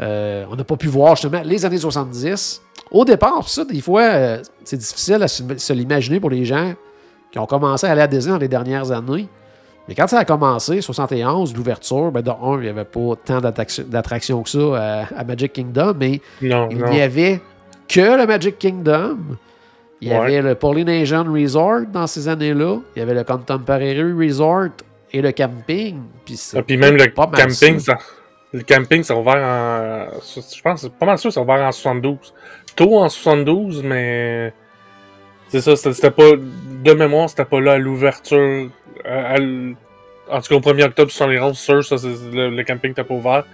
euh, 0.00 0.44
on 0.50 0.56
n'a 0.56 0.64
pas 0.64 0.76
pu 0.76 0.88
voir 0.88 1.16
justement 1.16 1.40
les 1.44 1.64
années 1.64 1.78
70. 1.78 2.60
Au 2.90 3.04
départ, 3.04 3.48
ça, 3.48 3.64
des 3.64 3.80
fois, 3.80 4.02
euh, 4.02 4.42
c'est 4.64 4.76
difficile 4.76 5.22
à 5.22 5.28
se, 5.28 5.42
se 5.56 5.72
l'imaginer 5.72 6.20
pour 6.20 6.30
les 6.30 6.44
gens 6.44 6.74
qui 7.32 7.38
ont 7.38 7.46
commencé 7.46 7.86
à 7.86 7.92
aller 7.92 8.02
à 8.02 8.06
Disney 8.06 8.32
dans 8.32 8.38
les 8.40 8.48
dernières 8.48 8.90
années. 8.92 9.28
Mais 9.88 9.94
quand 9.94 10.06
ça 10.06 10.18
a 10.18 10.24
commencé, 10.24 10.80
71, 10.80 11.54
l'ouverture, 11.54 12.10
ben 12.10 12.22
de 12.22 12.30
un, 12.30 12.54
il 12.56 12.60
n'y 12.60 12.68
avait 12.68 12.84
pas 12.84 13.14
tant 13.22 13.40
d'attraction- 13.40 13.84
d'attractions 13.86 14.42
que 14.42 14.48
ça 14.48 14.58
à, 14.74 15.20
à 15.20 15.24
Magic 15.24 15.52
Kingdom, 15.52 15.94
mais 15.98 16.20
Non, 16.40 16.68
il 16.70 16.78
n'y 16.84 17.00
avait 17.02 17.40
que 17.88 18.00
le 18.18 18.26
Magic 18.26 18.58
Kingdom. 18.58 19.18
Il 20.00 20.08
y 20.08 20.10
Ouais. 20.10 20.16
avait 20.16 20.42
le 20.42 20.54
Polynesian 20.54 21.24
Resort 21.24 21.82
dans 21.92 22.06
ces 22.06 22.28
années-là. 22.28 22.78
Il 22.94 22.98
y 22.98 23.02
avait 23.02 23.14
le 23.14 23.24
Contemporary 23.24 24.12
Resort 24.12 24.68
et 25.12 25.22
le 25.22 25.32
camping. 25.32 26.00
Puis, 26.24 26.40
Ah, 26.56 26.62
puis 26.62 26.76
même 26.76 26.96
le 26.96 27.06
camping, 27.06 27.78
ça. 27.78 27.96
le 28.52 28.62
camping, 28.62 29.02
c'est 29.02 29.14
ouvert 29.14 29.36
en. 29.36 30.06
Je 30.20 30.62
pense, 30.62 30.82
c'est 30.82 30.92
pas 30.92 31.06
mal 31.06 31.18
sûr, 31.18 31.32
c'est 31.32 31.40
ouvert 31.40 31.62
en 31.62 31.72
72. 31.72 32.34
Tôt 32.76 32.98
en 32.98 33.08
72, 33.08 33.82
mais. 33.82 34.52
C'est 35.48 35.60
ça, 35.60 35.76
c'était 35.76 36.10
pas. 36.10 36.32
De 36.32 36.92
mémoire, 36.92 37.30
c'était 37.30 37.44
pas 37.44 37.60
là 37.60 37.72
à 37.72 37.78
l'ouverture. 37.78 38.68
à- 39.04 39.32
à 39.32 39.36
l- 39.36 39.74
En 40.30 40.40
tout 40.40 40.48
cas, 40.48 40.54
au 40.56 40.60
1er 40.60 40.84
octobre 40.84 41.10
71, 41.10 41.58
sûr, 41.58 41.84
ça, 41.84 41.98
c'est- 41.98 42.08
le, 42.32 42.48
le 42.50 42.64
camping 42.64 42.90
n'était 42.90 43.04
pas 43.04 43.12
ouvert. 43.14 43.44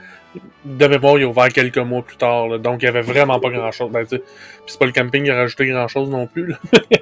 De 0.65 0.87
mémoire, 0.87 1.19
il 1.19 1.25
a 1.25 1.27
ouvert 1.27 1.49
quelques 1.49 1.79
mois 1.79 2.03
plus 2.03 2.17
tard. 2.17 2.47
là. 2.49 2.59
donc, 2.59 2.83
il 2.83 2.85
y 2.85 2.89
avait 2.89 3.01
vraiment 3.01 3.41
pas 3.41 3.49
grand-chose. 3.51 3.91
Ben, 3.91 4.05
Puis 4.07 4.21
c'est 4.67 4.79
pas 4.79 4.87
le 4.87 4.93
camping 4.93 5.25
qui 5.25 5.31
a 5.31 5.35
rajouté 5.37 5.67
grand-chose 5.67 6.09
non 6.11 6.27
plus. 6.27 6.47
là. 6.49 6.57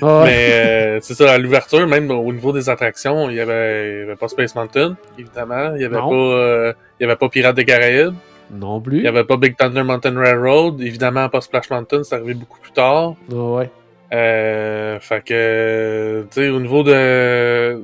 Ah. 0.00 0.22
Mais 0.24 0.50
euh, 0.52 0.98
c'est 1.02 1.14
ça, 1.14 1.32
à 1.32 1.38
l'ouverture, 1.38 1.84
même 1.88 2.10
au 2.12 2.32
niveau 2.32 2.52
des 2.52 2.70
attractions, 2.70 3.28
il 3.28 3.36
y 3.36 3.40
avait, 3.40 4.14
pas 4.18 4.28
Space 4.28 4.54
Mountain, 4.54 4.96
évidemment. 5.18 5.72
Il 5.74 5.82
y 5.82 5.84
avait 5.84 5.96
Non. 5.96 6.08
pas, 6.08 6.14
euh, 6.14 6.72
il 6.98 7.02
y 7.02 7.06
avait 7.06 7.16
pas 7.16 7.28
Pirates 7.28 7.56
des 7.56 7.64
Caraïbes. 7.64 8.14
Non 8.52 8.80
plus. 8.80 8.98
Il 8.98 9.04
y 9.04 9.08
avait 9.08 9.24
pas 9.24 9.36
Big 9.36 9.56
Thunder 9.56 9.82
Mountain 9.82 10.16
Railroad. 10.16 10.80
Évidemment, 10.80 11.28
pas 11.28 11.40
Splash 11.40 11.68
Mountain, 11.70 12.04
c'est 12.04 12.14
arrivé 12.14 12.34
beaucoup 12.34 12.60
plus 12.60 12.70
tard. 12.72 13.14
Ah 13.30 13.34
ouais. 13.34 13.70
Euh, 14.14 15.00
fait 15.00 15.22
que, 15.24 16.26
tu 16.32 16.40
sais, 16.40 16.48
au 16.48 16.60
niveau 16.60 16.82
de, 16.84 17.82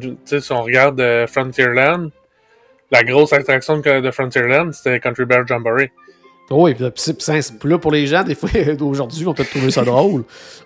tu 0.00 0.16
sais, 0.24 0.40
si 0.40 0.52
on 0.52 0.62
regarde 0.62 1.00
Frontierland, 1.28 2.10
la 2.94 3.04
grosse 3.04 3.32
attraction 3.32 3.78
de, 3.78 4.00
de 4.00 4.10
Frontierland, 4.10 4.72
c'était 4.72 5.00
Country 5.00 5.24
Bear 5.24 5.46
Jamboree. 5.46 5.90
Oui, 6.50 6.74
puis 6.74 6.84
là, 7.70 7.78
pour 7.78 7.90
les 7.92 8.06
gens, 8.06 8.22
des 8.22 8.34
fois, 8.34 8.50
d'aujourd'hui, 8.78 9.26
on 9.26 9.32
peut 9.34 9.44
trouver 9.44 9.70
ça 9.70 9.82
drôle, 9.82 10.24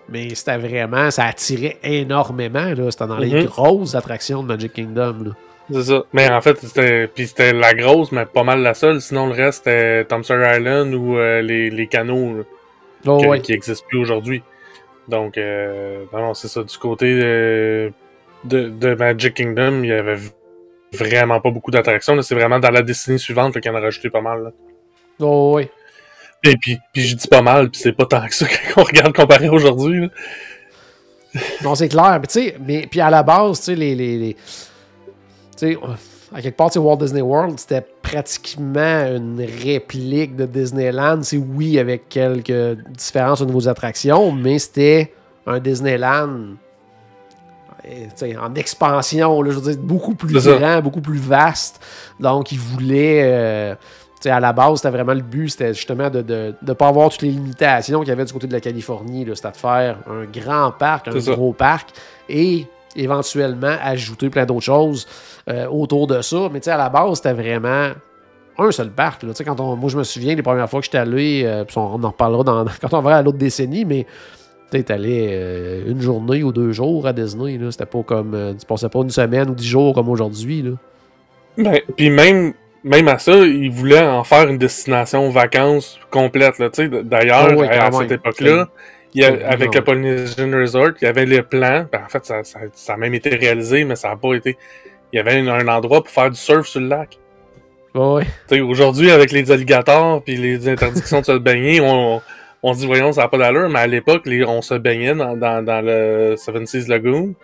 mais 0.08 0.34
c'était 0.34 0.58
vraiment, 0.58 1.10
ça 1.10 1.24
attirait 1.26 1.78
énormément. 1.84 2.74
C'était 2.90 3.06
dans 3.06 3.18
les 3.18 3.30
Mhm. 3.32 3.44
grosses 3.44 3.94
attractions 3.94 4.42
de 4.42 4.48
Magic 4.48 4.72
Kingdom. 4.72 5.34
C'est 5.70 5.82
ça. 5.82 6.02
Mais 6.12 6.28
en 6.30 6.40
fait, 6.40 6.58
c'était 7.16 7.52
la 7.52 7.74
grosse, 7.74 8.10
mais 8.10 8.24
pas 8.26 8.42
mal 8.42 8.60
la 8.62 8.74
seule. 8.74 9.00
Sinon, 9.00 9.26
le 9.28 9.34
reste, 9.34 9.58
c'était 9.64 10.04
Tom 10.06 10.24
Sawyer 10.24 10.56
Island 10.58 10.94
ou 10.94 11.16
euh, 11.18 11.42
les, 11.42 11.70
les 11.70 11.86
canaux 11.86 12.38
là, 12.38 12.42
Oh, 13.06 13.18
que- 13.20 13.26
ouais. 13.26 13.40
qui 13.40 13.52
n'existent 13.52 13.86
plus 13.88 13.98
aujourd'hui. 14.00 14.42
Donc, 15.08 15.38
euh, 15.38 16.04
non, 16.12 16.34
c'est 16.34 16.48
ça. 16.48 16.62
Du 16.64 16.76
côté 16.78 17.14
de, 17.20 17.92
de, 18.44 18.68
de 18.68 18.94
Magic 18.94 19.34
Kingdom, 19.34 19.82
il 19.84 19.90
y 19.90 19.92
avait 19.92 20.16
vraiment 20.92 21.40
pas 21.40 21.50
beaucoup 21.50 21.70
d'attractions. 21.70 22.20
C'est 22.22 22.34
vraiment 22.34 22.58
dans 22.58 22.70
la 22.70 22.82
décennie 22.82 23.18
suivante 23.18 23.54
là, 23.54 23.60
qu'il 23.60 23.70
y 23.70 23.74
en 23.74 23.78
a 23.78 23.80
rajouté 23.80 24.10
pas 24.10 24.20
mal. 24.20 24.44
là. 24.44 24.50
Oh, 25.20 25.52
ouais. 25.56 25.70
Et 26.44 26.56
puis, 26.56 26.78
puis 26.92 27.02
je 27.02 27.16
dis 27.16 27.26
pas 27.28 27.42
mal, 27.42 27.70
puis 27.70 27.80
c'est 27.80 27.92
pas 27.92 28.06
tant 28.06 28.24
que 28.26 28.34
ça 28.34 28.46
qu'on 28.74 28.84
regarde 28.84 29.14
comparé 29.14 29.48
aujourd'hui. 29.48 30.08
Non, 31.62 31.74
c'est 31.74 31.88
clair. 31.88 32.18
Mais 32.20 32.26
tu 32.26 32.40
sais, 32.40 32.56
mais 32.64 32.86
puis 32.90 33.00
à 33.00 33.10
la 33.10 33.22
base, 33.22 33.58
tu 33.58 33.64
sais, 33.66 33.74
les. 33.74 33.94
les, 33.94 34.16
les- 34.18 34.34
tu 34.34 35.72
sais, 35.72 35.76
euh, 35.76 35.94
à 36.32 36.40
quelque 36.40 36.56
part, 36.56 36.68
tu 36.70 36.74
sais, 36.74 36.78
Walt 36.78 36.96
Disney 36.98 37.20
World, 37.22 37.58
c'était 37.58 37.84
pratiquement 38.02 39.06
une 39.16 39.44
réplique 39.64 40.36
de 40.36 40.46
Disneyland. 40.46 41.22
C'est 41.22 41.36
oui, 41.38 41.78
avec 41.78 42.08
quelques 42.08 42.78
différences 42.90 43.40
au 43.40 43.46
niveau 43.46 43.60
des 43.60 43.68
attractions, 43.68 44.30
mais 44.30 44.58
c'était 44.58 45.12
un 45.46 45.58
Disneyland 45.58 46.54
en 48.40 48.54
expansion, 48.54 49.42
là, 49.42 49.50
je 49.50 49.58
veux 49.58 49.72
dire, 49.72 49.80
beaucoup 49.82 50.14
plus 50.14 50.34
grand, 50.44 50.80
beaucoup 50.80 51.00
plus 51.00 51.18
vaste. 51.18 51.80
Donc, 52.20 52.52
ils 52.52 52.58
voulaient. 52.58 53.22
euh, 53.24 53.74
à 54.26 54.40
la 54.40 54.52
base, 54.52 54.78
c'était 54.78 54.90
vraiment 54.90 55.14
le 55.14 55.22
but, 55.22 55.50
c'était 55.50 55.74
justement 55.74 56.10
de 56.10 56.18
ne 56.18 56.22
de, 56.22 56.54
de 56.60 56.72
pas 56.72 56.88
avoir 56.88 57.08
toutes 57.08 57.22
les 57.22 57.30
limitations 57.30 58.00
qu'il 58.00 58.08
y 58.08 58.12
avait 58.12 58.24
du 58.24 58.32
côté 58.32 58.48
de 58.48 58.52
la 58.52 58.60
Californie. 58.60 59.26
C'était 59.34 59.52
de 59.52 59.56
faire 59.56 59.98
un 60.10 60.24
grand 60.24 60.72
parc, 60.72 61.08
un 61.08 61.20
ça. 61.20 61.32
gros 61.32 61.52
parc, 61.52 61.90
et 62.28 62.66
éventuellement 62.96 63.76
ajouter 63.82 64.28
plein 64.28 64.44
d'autres 64.44 64.64
choses 64.64 65.06
euh, 65.48 65.66
autour 65.68 66.06
de 66.06 66.20
ça. 66.20 66.48
Mais 66.52 66.66
à 66.68 66.76
la 66.76 66.88
base, 66.88 67.16
c'était 67.16 67.32
vraiment 67.32 67.90
un 68.58 68.70
seul 68.72 68.90
parc. 68.90 69.22
Là. 69.22 69.32
Quand 69.44 69.60
on, 69.60 69.76
moi, 69.76 69.88
je 69.88 69.96
me 69.96 70.04
souviens 70.04 70.34
des 70.34 70.42
premières 70.42 70.68
fois 70.68 70.80
que 70.80 70.86
j'étais 70.86 70.98
allé, 70.98 71.42
euh, 71.44 71.64
on, 71.76 72.02
en 72.02 72.08
reparlera 72.08 72.44
dans, 72.44 72.64
quand 72.80 72.92
on 72.92 73.00
va 73.00 73.16
à 73.16 73.22
l'autre 73.22 73.38
décennie, 73.38 73.84
mais 73.84 74.06
sais, 74.72 74.92
allé 74.92 75.28
euh, 75.32 75.90
une 75.90 76.00
journée 76.00 76.42
ou 76.42 76.52
deux 76.52 76.72
jours 76.72 77.06
à 77.06 77.12
Disney. 77.12 77.56
là. 77.58 77.70
C'était 77.70 77.86
pas 77.86 78.02
comme. 78.02 78.34
euh, 78.34 78.52
tu 78.58 78.66
passais 78.66 78.88
pas 78.88 79.00
une 79.00 79.10
semaine 79.10 79.50
ou 79.50 79.54
dix 79.54 79.66
jours 79.68 79.94
comme 79.94 80.08
aujourd'hui. 80.08 80.62
là. 80.62 80.70
Ben, 81.56 81.80
puis 81.96 82.10
même, 82.10 82.52
même 82.84 83.08
à 83.08 83.18
ça, 83.18 83.32
ils 83.36 83.70
voulaient 83.70 84.06
en 84.06 84.22
faire 84.24 84.48
une 84.48 84.58
destination 84.58 85.28
vacances 85.30 85.98
complète. 86.10 86.58
Là, 86.58 86.70
tu 86.70 86.88
sais. 86.88 87.02
D'ailleurs, 87.02 87.48
Ah 87.50 87.54
oui, 87.56 87.66
à, 87.66 87.86
à 87.86 87.92
cette 87.92 88.12
époque-là, 88.12 88.68
avec 89.46 89.74
le 89.74 89.82
Polynesian 89.82 90.50
Resort, 90.52 90.90
il 91.00 91.04
y 91.04 91.08
avait 91.08 91.26
les 91.26 91.42
plans. 91.42 91.86
Ben, 91.90 92.02
en 92.04 92.08
fait, 92.08 92.24
ça, 92.24 92.44
ça, 92.44 92.60
ça 92.72 92.94
a 92.94 92.96
même 92.96 93.14
été 93.14 93.30
réalisé, 93.30 93.84
mais 93.84 93.96
ça 93.96 94.08
n'a 94.10 94.16
pas 94.16 94.34
été. 94.34 94.56
Il 95.12 95.16
y 95.16 95.18
avait 95.20 95.38
un, 95.38 95.48
un 95.48 95.66
endroit 95.68 96.02
pour 96.04 96.12
faire 96.12 96.30
du 96.30 96.36
surf 96.38 96.66
sur 96.68 96.80
le 96.80 96.88
lac. 96.88 97.18
Tu 98.48 98.56
sais, 98.56 98.60
Aujourd'hui, 98.60 99.10
avec 99.10 99.32
les 99.32 99.50
alligators 99.50 100.22
puis 100.22 100.36
les 100.36 100.68
interdictions 100.68 101.20
de 101.20 101.24
se 101.26 101.38
baigner, 101.38 101.80
on, 101.80 102.16
on 102.16 102.20
se 102.74 102.78
dit, 102.80 102.86
voyons, 102.86 103.12
ça 103.12 103.22
n'a 103.22 103.28
pas 103.28 103.38
d'allure, 103.38 103.68
mais 103.68 103.78
à 103.80 103.86
l'époque, 103.86 104.22
les- 104.26 104.44
on 104.44 104.62
se 104.62 104.74
baignait 104.74 105.14
dans, 105.14 105.36
dans, 105.36 105.64
dans 105.64 105.80
le 105.84 106.34
Seven 106.36 106.66
Seas 106.66 106.86
Lagoon 106.88 107.34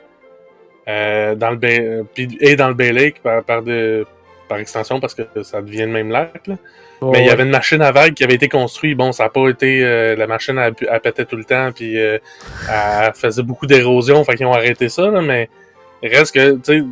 euh, 0.88 1.35
dans 1.35 1.50
le 1.50 1.56
Bay- 1.56 2.02
puis- 2.14 2.37
et 2.40 2.56
dans 2.56 2.68
le 2.68 2.75
Bay 2.75 2.92
Lake 2.92 3.23
par, 3.23 3.42
par, 3.44 3.62
de, 3.62 4.04
par 4.49 4.59
extension 4.59 5.00
parce 5.00 5.14
que 5.14 5.23
ça 5.42 5.62
devient 5.62 5.83
le 5.83 5.87
même 5.88 6.11
lac. 6.11 6.47
Là. 6.47 6.56
Mais 7.12 7.21
il 7.21 7.26
y 7.26 7.30
avait 7.30 7.42
une 7.42 7.50
machine 7.50 7.83
à 7.83 7.92
vagues 7.92 8.14
qui 8.14 8.25
avait 8.25 8.35
été 8.35 8.49
construite. 8.49 8.97
Bon, 8.97 9.12
ça 9.12 9.25
n'a 9.25 9.28
pas 9.30 9.49
été. 9.49 9.85
euh, 9.85 10.16
la 10.16 10.26
machine, 10.26 10.56
elle, 10.59 10.75
elle 10.90 11.00
pétait 11.00 11.25
tout 11.26 11.37
le 11.37 11.44
temps, 11.44 11.71
puis 11.73 11.99
euh, 12.00 12.18
elle 12.71 13.12
faisait 13.14 13.42
beaucoup 13.42 13.66
d'érosion, 13.66 14.25
fait 14.25 14.37
qu'ils 14.37 14.47
ont 14.47 14.52
arrêté 14.54 14.88
ça, 14.88 15.09
là, 15.11 15.21
mais 15.21 15.49
reste 16.02 16.35
que, 16.35 16.52
tu 16.54 16.61
sais, 16.64 16.85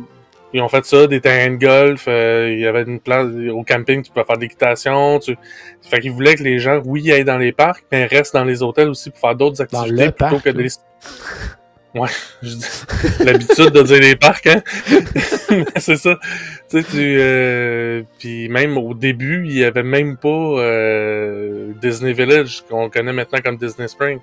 ils 0.53 0.61
ont 0.61 0.69
fait 0.69 0.85
ça, 0.85 1.07
des 1.07 1.19
terrains 1.19 1.51
de 1.51 1.57
golf, 1.57 2.05
euh, 2.07 2.49
il 2.51 2.59
y 2.59 2.67
avait 2.67 2.83
une 2.83 2.99
place 2.99 3.27
au 3.51 3.63
camping, 3.63 4.03
tu 4.03 4.11
pouvais 4.11 4.25
faire 4.25 4.37
de 4.37 4.41
l'équitation. 4.41 5.19
Tu... 5.19 5.35
Fait 5.81 5.99
qu'ils 5.99 6.11
voulaient 6.11 6.35
que 6.35 6.43
les 6.43 6.59
gens, 6.59 6.81
oui, 6.85 7.11
aillent 7.11 7.25
dans 7.25 7.37
les 7.39 7.51
parcs, 7.51 7.83
mais 7.91 8.05
restent 8.05 8.33
dans 8.35 8.43
les 8.43 8.61
hôtels 8.61 8.89
aussi 8.89 9.09
pour 9.09 9.19
faire 9.19 9.35
d'autres 9.35 9.61
activités 9.61 10.11
plutôt 10.11 10.29
parc, 10.35 10.43
que 10.43 10.49
là. 10.49 10.63
des. 10.63 10.69
Ouais, 11.95 12.09
je 12.41 12.55
dis 12.55 12.65
l'habitude 13.23 13.69
de 13.69 13.83
dire 13.83 13.99
les 13.99 14.15
parcs, 14.15 14.47
hein. 14.47 14.63
C'est 15.77 15.97
ça. 15.97 16.17
Tu 16.67 16.81
sais, 16.81 16.83
tu. 16.83 17.17
euh, 17.19 18.01
Puis 18.17 18.49
même 18.49 18.79
au 18.79 18.95
début, 18.95 19.43
il 19.45 19.55
y 19.59 19.63
avait 19.63 19.83
même 19.83 20.17
pas 20.17 20.27
euh, 20.27 21.71
Disney 21.83 22.13
Village, 22.13 22.63
qu'on 22.67 22.89
connaît 22.89 23.13
maintenant 23.13 23.41
comme 23.45 23.57
Disney 23.57 23.87
Spring. 23.87 24.17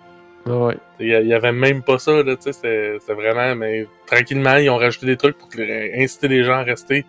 Ouais. 0.47 0.77
Il 0.99 1.09
y, 1.09 1.35
avait 1.35 1.53
même 1.53 1.83
pas 1.83 1.99
ça, 1.99 2.23
là, 2.23 2.37
tu 2.37 2.53
sais, 2.53 2.53
c'était 2.53 3.13
vraiment, 3.13 3.55
mais 3.55 3.87
tranquillement, 4.07 4.57
ils 4.57 4.71
ont 4.71 4.79
rajouté 4.79 5.07
des 5.07 5.17
trucs 5.17 5.37
pour 5.37 5.49
que- 5.49 6.03
inciter 6.03 6.29
les 6.29 6.45
gens 6.45 6.55
à 6.55 6.63
rester 6.63 7.05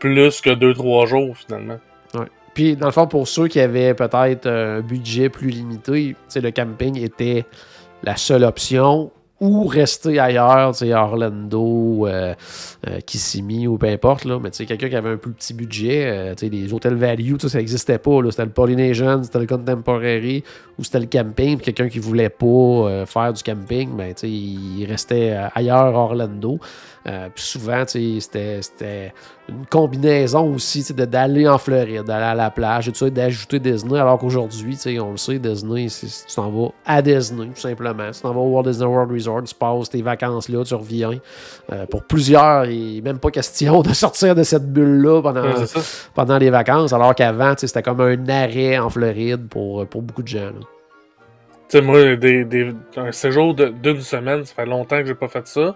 plus 0.00 0.40
que 0.40 0.50
2-3 0.50 1.06
jours, 1.06 1.36
finalement. 1.36 1.78
Puis, 2.54 2.76
dans 2.76 2.86
le 2.86 2.92
fond, 2.92 3.06
pour 3.06 3.26
ceux 3.28 3.48
qui 3.48 3.60
avaient 3.60 3.94
peut-être 3.94 4.46
un 4.46 4.80
budget 4.82 5.30
plus 5.30 5.48
limité, 5.48 6.08
tu 6.08 6.16
sais, 6.28 6.40
le 6.42 6.50
camping 6.50 6.98
était 7.02 7.46
la 8.02 8.16
seule 8.16 8.44
option 8.44 9.10
ou 9.42 9.66
rester 9.66 10.20
ailleurs, 10.20 10.70
tu 10.70 10.86
sais, 10.86 10.94
Orlando, 10.94 12.06
euh, 12.06 12.32
euh, 12.86 13.00
Kissimmee 13.04 13.66
ou 13.66 13.76
peu 13.76 13.88
importe, 13.88 14.24
là. 14.24 14.38
Mais 14.40 14.52
tu 14.52 14.58
sais, 14.58 14.66
quelqu'un 14.66 14.88
qui 14.88 14.94
avait 14.94 15.10
un 15.10 15.16
plus 15.16 15.32
petit 15.32 15.52
budget, 15.52 16.04
euh, 16.06 16.34
tu 16.36 16.46
sais, 16.46 16.48
les 16.48 16.72
hôtels 16.72 16.94
value, 16.94 17.34
ça, 17.40 17.58
n'existait 17.58 17.98
pas. 17.98 18.20
C'était 18.30 18.44
le 18.44 18.52
Polynesian, 18.52 19.20
c'était 19.20 19.40
le 19.40 19.48
Contemporary 19.48 20.44
ou 20.78 20.84
c'était 20.84 21.00
le 21.00 21.06
camping. 21.06 21.58
Quelqu'un 21.58 21.88
qui 21.88 21.98
voulait 21.98 22.28
pas 22.28 22.46
euh, 22.46 23.04
faire 23.04 23.32
du 23.32 23.42
camping, 23.42 23.96
ben, 23.96 24.14
tu 24.14 24.20
sais, 24.20 24.30
il 24.30 24.86
restait 24.88 25.36
ailleurs 25.54 25.92
Orlando. 25.92 26.60
Euh, 27.06 27.28
puis 27.34 27.42
souvent, 27.44 27.82
c'était- 27.86 29.12
une 29.48 29.66
combinaison 29.66 30.54
aussi 30.54 30.86
d'aller 30.94 31.48
en 31.48 31.58
Floride, 31.58 32.04
d'aller 32.04 32.24
à 32.26 32.34
la 32.34 32.50
plage 32.50 32.88
et 32.88 32.92
tout 32.92 32.98
ça, 32.98 33.08
et 33.08 33.10
d'ajouter 33.10 33.58
Disney. 33.58 33.98
Alors 33.98 34.16
qu'aujourd'hui, 34.18 34.78
on 35.00 35.10
le 35.10 35.16
sait, 35.16 35.38
Disney, 35.40 35.88
tu 35.88 36.06
t'en 36.34 36.48
vas 36.50 36.68
à 36.86 37.02
Disney, 37.02 37.46
tout 37.52 37.60
simplement. 37.60 38.08
Tu 38.12 38.20
t'en 38.20 38.32
vas 38.32 38.40
au 38.40 38.50
Walt 38.50 38.62
Disney 38.62 38.86
World 38.86 39.10
Resort, 39.10 39.42
tu 39.42 39.54
passes 39.54 39.90
tes 39.90 40.00
vacances 40.00 40.48
là, 40.48 40.62
tu 40.64 40.74
reviens. 40.74 41.18
Euh, 41.72 41.86
pour 41.86 42.04
plusieurs, 42.04 42.66
il 42.66 42.94
n'est 42.96 43.00
même 43.00 43.18
pas 43.18 43.32
question 43.32 43.82
de 43.82 43.92
sortir 43.92 44.36
de 44.36 44.44
cette 44.44 44.72
bulle-là 44.72 45.20
pendant, 45.22 45.42
Ouais, 45.42 45.64
pendant 46.14 46.38
les 46.38 46.50
vacances, 46.50 46.92
alors 46.92 47.14
qu'avant, 47.14 47.54
c'était 47.56 47.82
comme 47.82 48.00
un 48.00 48.28
arrêt 48.28 48.78
en 48.78 48.88
Floride 48.90 49.48
pour, 49.48 49.84
pour 49.86 50.02
beaucoup 50.02 50.22
de 50.22 50.28
gens. 50.28 50.44
là. 50.46 50.60
Tu 51.68 51.78
sais, 51.78 51.80
moi, 51.82 52.14
des, 52.16 52.44
des, 52.44 52.72
un 52.96 53.10
séjour 53.12 53.54
d'une 53.54 54.00
semaine, 54.02 54.44
ça 54.44 54.54
fait 54.54 54.66
longtemps 54.66 55.00
que 55.00 55.06
j'ai 55.06 55.14
pas 55.14 55.28
fait 55.28 55.46
ça. 55.48 55.74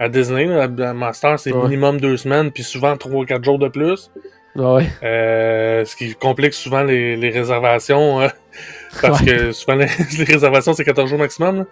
À 0.00 0.08
Disney, 0.08 0.46
là, 0.46 0.62
à 0.64 0.92
Master, 0.94 1.38
c'est 1.38 1.52
Ouais. 1.52 1.62
minimum 1.64 2.00
deux 2.00 2.16
semaines, 2.16 2.50
puis 2.50 2.62
souvent 2.64 2.96
3-4 2.96 3.44
jours 3.44 3.58
de 3.58 3.68
plus. 3.68 4.10
Ouais. 4.56 4.86
Euh, 5.04 5.84
ce 5.84 5.94
qui 5.94 6.14
complique 6.14 6.54
souvent 6.54 6.82
les, 6.82 7.14
les 7.16 7.30
réservations, 7.30 8.20
hein, 8.20 8.30
parce 9.02 9.20
Ouais. 9.20 9.26
que 9.26 9.52
souvent 9.52 9.76
les, 9.76 9.86
les 10.18 10.24
réservations, 10.24 10.72
c'est 10.72 10.84
14 10.84 11.08
jours 11.08 11.18
maximum. 11.18 11.58
là. 11.58 11.64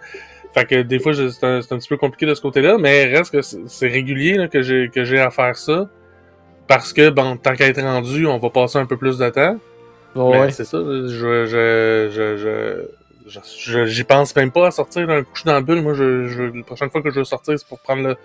Fait 0.53 0.65
que 0.65 0.81
des 0.83 0.99
fois, 0.99 1.13
c'est 1.13 1.43
un, 1.45 1.57
un 1.59 1.61
petit 1.77 1.87
peu 1.89 1.97
compliqué 1.97 2.25
de 2.25 2.33
ce 2.33 2.41
côté-là, 2.41 2.77
mais 2.79 3.05
reste 3.05 3.31
que 3.31 3.41
c'est 3.41 3.87
régulier 3.87 4.35
là, 4.35 4.47
que 4.47 4.61
j'ai 4.61 5.19
à 5.19 5.29
faire 5.31 5.55
ça. 5.57 5.89
Parce 6.67 6.93
que, 6.93 7.09
bon, 7.09 7.35
tant 7.37 7.53
qu'à 7.55 7.67
être 7.67 7.81
rendu, 7.81 8.25
on 8.27 8.37
va 8.37 8.49
passer 8.51 8.77
un 8.77 8.85
peu 8.85 8.97
plus 8.97 9.17
de 9.17 9.29
temps. 9.29 9.57
Ouais. 10.15 10.45
Mais 10.45 10.51
c'est 10.51 10.63
ça, 10.65 10.77
je, 10.79 11.07
je, 11.07 12.09
je- 12.11 12.37
je- 12.37 12.87
j'y 13.85 14.03
pense 14.03 14.35
même 14.35 14.51
pas 14.51 14.67
à 14.67 14.71
sortir 14.71 15.07
d'un 15.07 15.23
couche 15.23 15.43
dans 15.43 15.53
la 15.53 15.61
bulle. 15.61 15.81
Moi, 15.81 15.93
je, 15.93 16.27
je, 16.27 16.43
la 16.43 16.63
prochaine 16.63 16.89
fois 16.89 17.01
que 17.01 17.09
je 17.11 17.19
veux 17.19 17.23
sortir, 17.25 17.57
c'est 17.57 17.67
pour 17.67 17.79
prendre 17.79 18.03
le, 18.03 18.15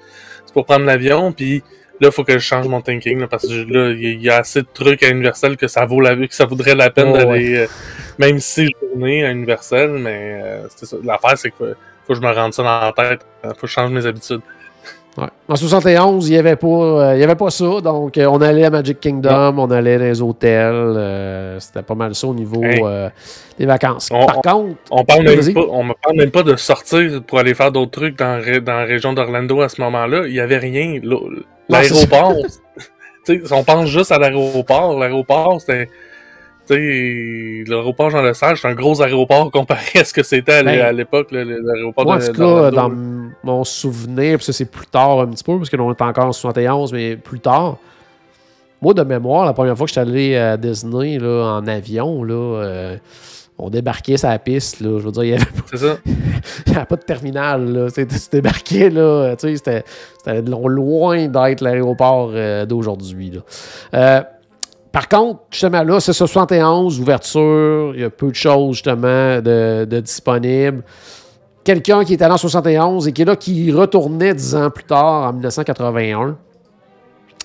c'est 0.46 0.52
pour 0.52 0.64
prendre 0.64 0.84
l'avion. 0.84 1.32
Puis 1.32 1.62
là, 2.00 2.08
il 2.08 2.12
faut 2.12 2.24
que 2.24 2.32
je 2.34 2.38
change 2.38 2.66
mon 2.68 2.80
thinking, 2.80 3.20
là, 3.20 3.28
parce 3.28 3.46
que 3.46 3.52
là, 3.72 3.90
il 3.90 4.20
y, 4.22 4.30
a- 4.30 4.38
assez 4.38 4.62
de 4.62 4.68
trucs 4.72 5.02
à 5.02 5.08
Universal 5.08 5.56
que 5.56 5.68
ça 5.68 5.84
vaut 5.84 6.00
la, 6.00 6.16
que 6.16 6.34
ça 6.34 6.44
vaudrait 6.46 6.74
la 6.74 6.90
peine 6.90 7.10
Oh, 7.12 7.16
d'aller, 7.16 7.56
euh, 7.58 7.66
même 8.18 8.38
six 8.38 8.68
journées 8.80 9.24
à 9.24 9.30
Universal. 9.30 9.90
Mais 9.90 10.40
euh. 10.42 10.66
L'affaire, 11.04 11.38
c'est 11.38 11.50
que 11.50 11.56
faut, 11.56 11.66
faut 12.06 12.12
que 12.14 12.14
je 12.14 12.20
me 12.20 12.32
rende 12.32 12.52
ça 12.52 12.62
dans 12.62 12.80
la 12.80 12.92
tête. 12.92 13.26
Faut 13.42 13.52
que 13.62 13.66
je 13.66 13.72
change 13.72 13.90
mes 13.90 14.06
habitudes. 14.06 14.40
Ouais. 15.16 15.28
En 15.48 15.54
71, 15.54 16.28
il 16.28 16.32
n'y 16.32 16.38
avait, 16.38 16.56
pas, 16.56 16.66
euh, 16.66 17.22
avait 17.22 17.36
pas 17.36 17.48
ça. 17.50 17.80
Donc, 17.80 18.18
euh, 18.18 18.26
on 18.26 18.40
allait 18.40 18.64
à 18.64 18.70
Magic 18.70 18.98
Kingdom, 18.98 19.54
on 19.58 19.70
allait 19.70 19.96
dans 19.98 20.04
les 20.04 20.20
hôtels. 20.20 20.72
euh, 20.74 21.60
C'était 21.60 21.82
pas 21.82 21.94
mal 21.94 22.14
ça 22.16 22.26
au 22.26 22.34
niveau 22.34 22.64
Hey. 22.64 22.82
des 23.56 23.66
vacances. 23.66 24.08
On- 24.12 24.26
Par 24.26 24.40
contre, 24.42 24.74
On 24.90 25.04
parle 25.04 25.22
même 25.22 25.38
Vas-y. 25.38 25.52
pas, 25.54 25.60
on 25.70 25.84
me 25.84 25.92
parle 26.02 26.16
même 26.16 26.30
pas 26.32 26.42
de 26.42 26.56
sortir 26.56 27.22
pour 27.24 27.38
aller 27.38 27.54
faire 27.54 27.70
d'autres 27.70 27.92
trucs 27.92 28.18
dans, 28.18 28.40
dans 28.64 28.72
la 28.76 28.84
région 28.84 29.12
d'Orlando 29.12 29.60
à 29.60 29.68
ce 29.68 29.80
moment-là. 29.82 30.22
Il 30.26 30.34
y 30.34 30.40
avait 30.40 30.58
rien. 30.58 30.98
L'aéroport, 31.68 32.34
on 33.52 33.62
pense 33.64 33.86
juste 33.88 34.10
à 34.10 34.18
l'aéroport. 34.18 34.98
L'aéroport, 34.98 35.60
c'était, 35.60 35.88
l'aéroport 37.68 38.10
Jean 38.10 38.22
Lesage, 38.22 38.60
c'est 38.62 38.68
un 38.68 38.74
gros 38.74 39.00
aéroport 39.02 39.50
comparé 39.50 40.00
à 40.00 40.04
ce 40.04 40.12
que 40.12 40.22
c'était 40.22 40.54
à 40.54 40.62
Ben, 40.62 40.96
l'époque, 40.96 41.28
l'aéroport 41.30 42.08
en 42.08 42.16
de 42.16 42.26
tout 42.26 42.32
cas, 42.32 42.38
d'Orlando, 42.38 42.70
dans 42.70 42.88
là. 42.88 42.94
Mon 43.44 43.64
souvenir, 43.64 44.36
puis 44.38 44.44
ça 44.44 44.52
c'est 44.52 44.64
plus 44.64 44.86
tard 44.86 45.20
un 45.20 45.26
petit 45.28 45.44
peu, 45.44 45.56
parce 45.56 45.70
que 45.70 45.76
l'on 45.76 45.90
est 45.92 46.02
encore 46.02 46.26
en 46.26 46.32
71, 46.32 46.92
mais 46.92 47.16
plus 47.16 47.40
tard, 47.40 47.76
Moi, 48.82 48.92
de 48.94 49.02
mémoire, 49.02 49.46
la 49.46 49.52
première 49.54 49.76
fois 49.76 49.86
que 49.86 49.90
je 49.90 50.00
suis 50.00 50.00
allé 50.00 50.36
à 50.36 50.56
Disney 50.56 51.18
là, 51.18 51.54
en 51.58 51.66
avion, 51.66 52.22
là, 52.22 52.34
euh, 52.34 52.96
on 53.58 53.70
débarquait 53.70 54.16
sur 54.16 54.28
la 54.28 54.38
piste. 54.38 54.80
Là, 54.80 54.98
je 54.98 55.04
veux 55.04 55.12
dire, 55.12 55.22
il 55.24 55.30
n'y 55.30 55.36
avait, 56.76 56.84
pas 56.86 56.96
de 56.96 57.02
terminal. 57.02 57.72
Là. 57.72 57.90
Tu 57.90 58.06
débarquais, 58.32 58.90
là, 58.90 59.36
tu 59.36 59.48
sais, 59.48 59.56
c'était, 59.56 59.84
c'était 60.18 60.42
lo- 60.42 60.68
loin 60.68 61.28
d'être 61.28 61.60
l'aéroport 61.62 62.32
euh, 62.34 62.66
d'aujourd'hui. 62.66 63.30
là. 63.30 63.40
Euh, 63.94 64.22
par 64.92 65.08
contre, 65.08 65.40
justement, 65.50 65.82
là, 65.82 65.98
c'est 66.00 66.12
ça, 66.12 66.26
71, 66.26 67.00
ouverture, 67.00 67.92
il 67.94 68.00
y 68.02 68.04
a 68.04 68.10
peu 68.10 68.28
de 68.28 68.34
choses, 68.34 68.74
justement, 68.76 69.40
de, 69.40 69.86
de 69.88 70.00
disponibles. 70.00 70.82
Quelqu'un 71.64 72.04
qui 72.04 72.12
est 72.12 72.22
allé 72.22 72.34
en 72.34 72.36
71 72.36 73.08
et 73.08 73.12
qui 73.12 73.22
est 73.22 73.24
là, 73.24 73.36
qui 73.36 73.72
retournait 73.72 74.34
dix 74.34 74.54
ans 74.54 74.70
plus 74.70 74.84
tard, 74.84 75.28
en 75.28 75.32
1981, 75.32 76.36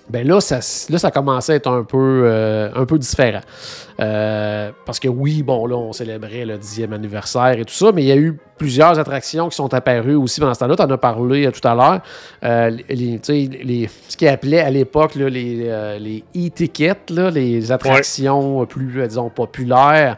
ben 0.09 0.27
là, 0.27 0.41
ça, 0.41 0.59
là, 0.89 0.97
ça 0.97 1.11
commençait 1.11 1.53
à 1.53 1.55
être 1.55 1.69
un 1.69 1.83
peu, 1.83 2.23
euh, 2.25 2.69
un 2.75 2.85
peu 2.85 2.97
différent. 2.97 3.41
Euh, 3.99 4.71
parce 4.85 4.99
que 4.99 5.07
oui, 5.07 5.43
bon, 5.43 5.65
là, 5.67 5.75
on 5.75 5.93
célébrait 5.93 6.45
le 6.45 6.57
10e 6.57 6.93
anniversaire 6.93 7.59
et 7.59 7.65
tout 7.65 7.73
ça, 7.73 7.91
mais 7.93 8.03
il 8.03 8.07
y 8.07 8.11
a 8.11 8.17
eu 8.17 8.37
plusieurs 8.57 8.97
attractions 8.97 9.49
qui 9.49 9.55
sont 9.55 9.73
apparues 9.73 10.15
aussi 10.15 10.39
pendant 10.39 10.53
ce 10.53 10.59
temps-là. 10.61 10.75
Tu 10.75 10.81
en 10.83 10.89
as 10.89 10.97
parlé 10.97 11.45
euh, 11.45 11.51
tout 11.51 11.65
à 11.67 11.75
l'heure. 11.75 12.01
Euh, 12.43 12.71
les, 12.89 13.19
ce 14.07 14.17
qu'ils 14.17 14.27
appelaient 14.27 14.61
à 14.61 14.69
l'époque 14.69 15.15
les, 15.15 15.63
euh, 15.65 15.99
les 15.99 16.23
les 16.33 17.71
attractions 17.71 18.65
plus, 18.65 19.07
disons, 19.07 19.29
populaires, 19.29 20.17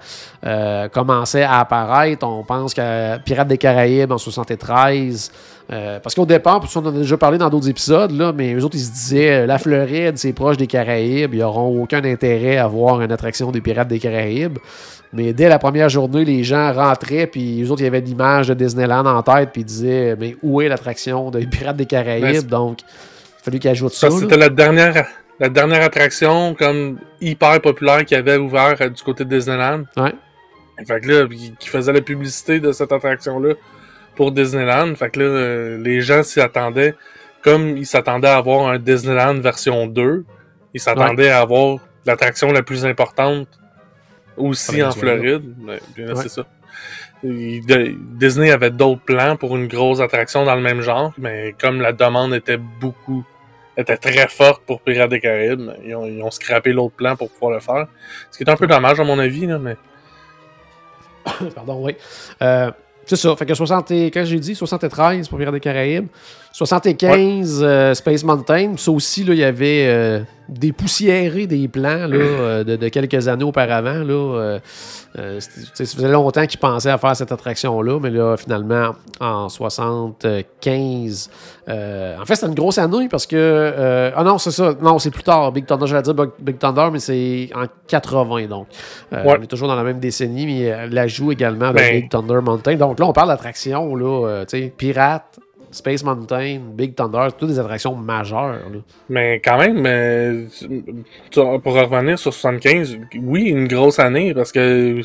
commençaient 0.93 1.43
à 1.43 1.59
apparaître. 1.59 2.25
On 2.25 2.43
pense 2.43 2.73
qu'à 2.73 3.19
Pirates 3.19 3.47
des 3.47 3.57
Caraïbes 3.57 4.11
en 4.11 4.17
73. 4.17 5.31
euh, 5.71 5.99
parce 6.01 6.15
qu'au 6.15 6.25
départ, 6.25 6.61
on 6.75 6.79
en 6.79 6.85
a 6.87 6.91
déjà 6.91 7.17
parlé 7.17 7.37
dans 7.37 7.49
d'autres 7.49 7.69
épisodes, 7.69 8.11
là, 8.11 8.33
mais 8.33 8.53
eux 8.53 8.65
autres, 8.65 8.75
ils 8.75 8.83
se 8.83 8.91
disaient 8.91 9.43
euh, 9.43 9.45
c'est 10.15 10.33
proche 10.33 10.57
des 10.57 10.67
Caraïbes, 10.67 11.33
ils 11.33 11.39
n'auront 11.39 11.81
aucun 11.81 12.03
intérêt 12.03 12.57
à 12.57 12.67
voir 12.67 13.01
une 13.01 13.11
attraction 13.11 13.51
des 13.51 13.61
Pirates 13.61 13.87
des 13.87 13.99
Caraïbes. 13.99 14.57
Mais 15.13 15.33
dès 15.33 15.49
la 15.49 15.59
première 15.59 15.89
journée, 15.89 16.23
les 16.23 16.43
gens 16.43 16.71
rentraient, 16.73 17.27
puis 17.27 17.61
eux 17.63 17.69
autres, 17.71 17.81
il 17.81 17.85
y 17.85 17.87
avait 17.87 17.99
l'image 18.01 18.47
de 18.47 18.53
Disneyland 18.53 19.05
en 19.05 19.21
tête, 19.23 19.49
puis 19.51 19.61
ils 19.61 19.65
disaient 19.65 20.15
Mais 20.19 20.35
où 20.41 20.61
est 20.61 20.69
l'attraction 20.69 21.31
des 21.31 21.45
Pirates 21.45 21.75
des 21.77 21.85
Ben, 21.85 22.03
Caraïbes 22.03 22.35
c'est- 22.35 22.47
Donc, 22.47 22.79
il 22.81 23.43
fallu 23.43 23.59
qu'ils 23.59 23.71
ajoutent 23.71 23.93
ça. 23.93 24.09
C'était 24.09 24.37
la 24.37 24.49
dernière, 24.49 25.05
la 25.39 25.49
dernière 25.49 25.81
attraction 25.83 26.55
comme 26.57 26.97
hyper 27.19 27.59
populaire 27.61 28.05
qui 28.05 28.15
avait 28.15 28.37
ouvert 28.37 28.75
euh, 28.79 28.89
du 28.89 29.01
côté 29.03 29.25
de 29.25 29.35
Disneyland. 29.35 29.83
Ouais. 29.97 30.13
Fait 30.87 30.99
que 31.01 31.07
là, 31.11 31.27
qui 31.27 31.53
qui 31.59 31.69
faisait 31.69 31.93
la 31.93 32.01
publicité 32.01 32.59
de 32.59 32.71
cette 32.71 32.91
attraction-là 32.91 33.53
pour 34.15 34.31
Disneyland. 34.31 34.95
Fait 34.95 35.09
que 35.09 35.19
là, 35.19 35.25
euh, 35.25 35.77
les 35.77 36.01
gens 36.01 36.23
s'y 36.23 36.39
attendaient. 36.39 36.95
Comme 37.43 37.77
ils 37.77 37.85
s'attendaient 37.85 38.27
à 38.27 38.37
avoir 38.37 38.67
un 38.69 38.77
Disneyland 38.79 39.39
version 39.39 39.87
2, 39.87 40.25
ils 40.73 40.79
s'attendaient 40.79 41.29
à 41.29 41.39
avoir 41.41 41.77
l'attraction 42.05 42.51
la 42.51 42.63
plus 42.63 42.85
importante 42.85 43.47
aussi 44.37 44.81
en. 44.83 44.91
Floride. 44.91 45.55
Là, 45.65 45.73
Ouais. 45.97 46.15
c'est 46.15 46.29
ça. 46.29 46.45
Il- 47.23 47.65
de- 47.65 47.93
Disney 48.17 48.51
avait 48.51 48.71
d'autres 48.71 49.01
plans 49.01 49.35
pour 49.35 49.55
une 49.55 49.67
grosse 49.67 49.99
attraction 49.99 50.43
dans 50.43 50.55
le 50.55 50.61
même 50.61 50.81
genre, 50.81 51.13
mais 51.17 51.53
comme 51.59 51.79
la 51.81 51.91
demande 51.93 52.33
était 52.33 52.57
beaucoup 52.57 53.23
était 53.77 53.97
très 53.97 54.27
forte 54.27 54.63
pour 54.65 54.81
Pirates 54.81 55.09
des 55.11 55.19
Caraïbes, 55.19 55.71
ils 55.85 55.95
ont, 55.95 56.05
ils 56.05 56.21
ont 56.21 56.31
scrappé 56.31 56.73
l'autre 56.73 56.95
plan 56.95 57.15
pour 57.15 57.29
pouvoir 57.31 57.51
le 57.53 57.59
faire. 57.59 57.87
Ce 58.31 58.37
qui 58.37 58.43
est 58.43 58.49
un 58.49 58.55
peu 58.57 58.67
dommage 58.67 58.99
à 58.99 59.03
mon 59.03 59.17
avis, 59.19 59.45
là, 59.47 59.59
mais 59.59 59.77
Pardon, 61.55 61.83
oui. 61.83 61.95
Euh, 62.41 62.71
c'est 63.05 63.15
ça. 63.15 63.35
Fait 63.35 63.45
que 63.45 63.53
60, 63.53 63.91
et- 63.91 64.11
quand 64.11 64.25
j'ai 64.25 64.39
dit 64.39 64.55
73 64.55 65.27
pour 65.27 65.37
Pirates 65.37 65.53
des 65.53 65.59
Caraïbes, 65.59 66.07
75 66.51 67.61
euh, 67.63 67.93
Space 67.93 68.23
Mountain. 68.23 68.73
Ça 68.77 68.91
aussi, 68.91 69.23
là, 69.23 69.33
il 69.33 69.39
y 69.39 69.43
avait 69.43 69.85
euh, 69.87 70.19
des 70.49 70.71
poussiérés 70.73 71.47
des 71.47 71.67
plans 71.67 72.07
là, 72.07 72.15
euh, 72.17 72.63
de, 72.63 72.75
de 72.75 72.87
quelques 72.89 73.27
années 73.27 73.43
auparavant. 73.45 74.03
Là, 74.03 74.59
ça 75.15 75.85
faisait 75.85 76.07
longtemps 76.09 76.45
qu'ils 76.45 76.59
pensaient 76.59 76.89
à 76.89 76.97
faire 76.97 77.15
cette 77.15 77.31
attraction-là, 77.31 77.99
mais 78.01 78.09
là, 78.09 78.35
finalement, 78.37 78.91
en 79.19 79.49
75, 79.49 81.29
euh, 81.69 82.17
en 82.21 82.25
fait, 82.25 82.35
c'était 82.35 82.47
une 82.47 82.53
grosse 82.55 82.77
année 82.77 83.07
parce 83.09 83.25
que. 83.25 84.11
ah 84.15 84.23
non, 84.23 84.37
c'est 84.37 84.51
ça. 84.51 84.73
Non, 84.81 84.99
c'est 84.99 85.11
plus 85.11 85.23
tard. 85.23 85.51
Big 85.51 85.65
Thunder, 85.65 85.87
j'allais 85.87 86.01
dire 86.03 86.13
Big- 86.13 86.29
Big 86.39 86.57
Thunder, 86.57 86.89
mais 86.91 86.99
c'est 86.99 87.49
en 87.55 87.65
80, 87.87 88.47
donc. 88.47 88.67
Ouais. 89.11 89.19
On 89.25 89.41
est 89.41 89.47
toujours 89.47 89.67
dans 89.67 89.75
la 89.75 89.83
même 89.83 89.99
décennie, 89.99 90.45
mais 90.45 90.87
la 90.89 91.07
joue 91.07 91.31
également 91.31 91.65
avec 91.67 91.81
Ben- 91.83 92.01
Big 92.01 92.09
Thunder 92.09 92.39
Mountain. 92.43 92.75
Donc 92.75 92.99
là, 92.99 93.05
on 93.05 93.13
parle 93.13 93.29
d'attractions, 93.29 93.95
là, 93.95 94.43
tu 94.47 94.57
sais, 94.59 94.73
Pirate, 94.75 95.39
Space 95.71 96.03
Mountain, 96.03 96.59
Big 96.73 96.95
Thunder, 96.95 97.27
toutes 97.37 97.49
des 97.49 97.59
attractions 97.59 97.95
majeures. 97.95 98.53
là. 98.53 98.79
Mais 99.09 99.39
quand 99.43 99.57
même, 99.57 99.83
euh, 99.85 100.45
pour 101.31 101.73
revenir 101.73 102.19
sur 102.19 102.33
75, 102.33 102.97
oui, 103.21 103.43
une 103.43 103.67
grosse 103.67 103.99
année, 103.99 104.33
parce 104.33 104.51
que 104.51 105.01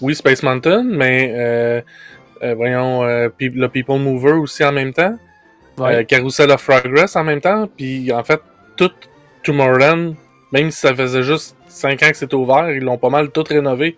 oui, 0.00 0.14
Space 0.14 0.42
Mountain, 0.42 0.84
mais 0.84 1.32
euh, 1.34 1.80
euh, 2.42 2.54
voyons, 2.54 3.04
euh, 3.04 3.28
le 3.40 3.68
People 3.68 3.98
Mover 3.98 4.32
aussi 4.32 4.64
en 4.64 4.72
même 4.72 4.92
temps, 4.92 5.16
Ouais. 5.78 6.04
Carousel 6.04 6.50
of 6.50 6.62
Progress 6.66 7.16
en 7.16 7.24
même 7.24 7.40
temps, 7.40 7.66
puis 7.74 8.12
en 8.12 8.22
fait, 8.22 8.40
tout 8.76 8.90
Tomorrowland, 9.42 10.14
même 10.52 10.70
si 10.70 10.78
ça 10.78 10.94
faisait 10.94 11.22
juste 11.22 11.56
5 11.68 12.02
ans 12.02 12.10
que 12.10 12.16
c'était 12.16 12.34
ouvert, 12.34 12.70
ils 12.70 12.82
l'ont 12.82 12.98
pas 12.98 13.08
mal 13.08 13.30
tout 13.30 13.44
rénové 13.48 13.96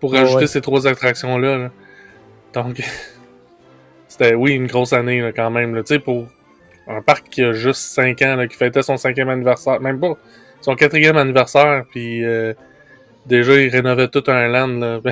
pour 0.00 0.12
rajouter 0.14 0.42
ouais. 0.42 0.46
ces 0.46 0.62
trois 0.62 0.86
attractions-là. 0.86 1.58
là. 1.58 1.70
Donc, 2.54 2.80
c'était, 4.18 4.34
oui, 4.34 4.52
une 4.52 4.66
grosse 4.66 4.92
année 4.92 5.20
là, 5.20 5.32
quand 5.32 5.50
même, 5.50 5.74
là, 5.74 5.82
pour 6.04 6.26
un 6.88 7.02
parc 7.02 7.28
qui 7.28 7.42
a 7.42 7.52
juste 7.52 7.82
5 7.82 8.22
ans, 8.22 8.36
là, 8.36 8.46
qui 8.46 8.56
fêtait 8.56 8.82
son 8.82 8.96
cinquième 8.96 9.28
anniversaire, 9.28 9.80
même 9.80 10.00
pas, 10.00 10.14
son 10.60 10.74
quatrième 10.74 11.16
anniversaire, 11.16 11.84
puis 11.90 12.24
euh, 12.24 12.54
déjà, 13.26 13.54
il 13.54 13.68
rénovait 13.68 14.08
tout 14.08 14.24
un 14.26 14.48
land. 14.48 14.68
Là. 14.68 15.00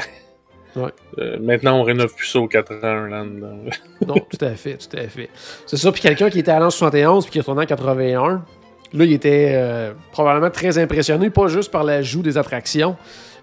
Ouais. 0.74 0.90
Euh, 1.16 1.38
maintenant, 1.40 1.80
on 1.80 1.84
rénove 1.84 2.14
plus 2.14 2.26
ça 2.26 2.38
aux 2.38 2.48
4 2.48 2.70
ans, 2.70 2.78
un 2.82 3.08
land. 3.08 3.24
Non, 4.06 4.14
tout 4.14 4.44
à 4.44 4.50
fait, 4.56 4.76
tout 4.76 4.94
à 4.94 5.08
fait. 5.08 5.30
C'est 5.64 5.78
ça. 5.78 5.90
Puis 5.90 6.02
quelqu'un 6.02 6.28
qui 6.28 6.40
était 6.40 6.50
allé 6.50 6.66
en 6.66 6.70
71 6.70 7.24
puis 7.24 7.32
qui 7.32 7.38
est 7.38 7.40
retourné 7.40 7.62
en 7.62 7.66
81, 7.66 8.44
là, 8.92 9.04
il 9.06 9.12
était 9.14 9.52
euh, 9.54 9.94
probablement 10.12 10.50
très 10.50 10.76
impressionné, 10.76 11.30
pas 11.30 11.48
juste 11.48 11.72
par 11.72 11.82
l'ajout 11.82 12.20
des 12.20 12.36
attractions, 12.36 12.94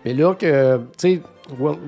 mais 0.06 0.14
là 0.14 0.36
que, 0.36 0.78
tu 0.78 1.16
sais, 1.16 1.22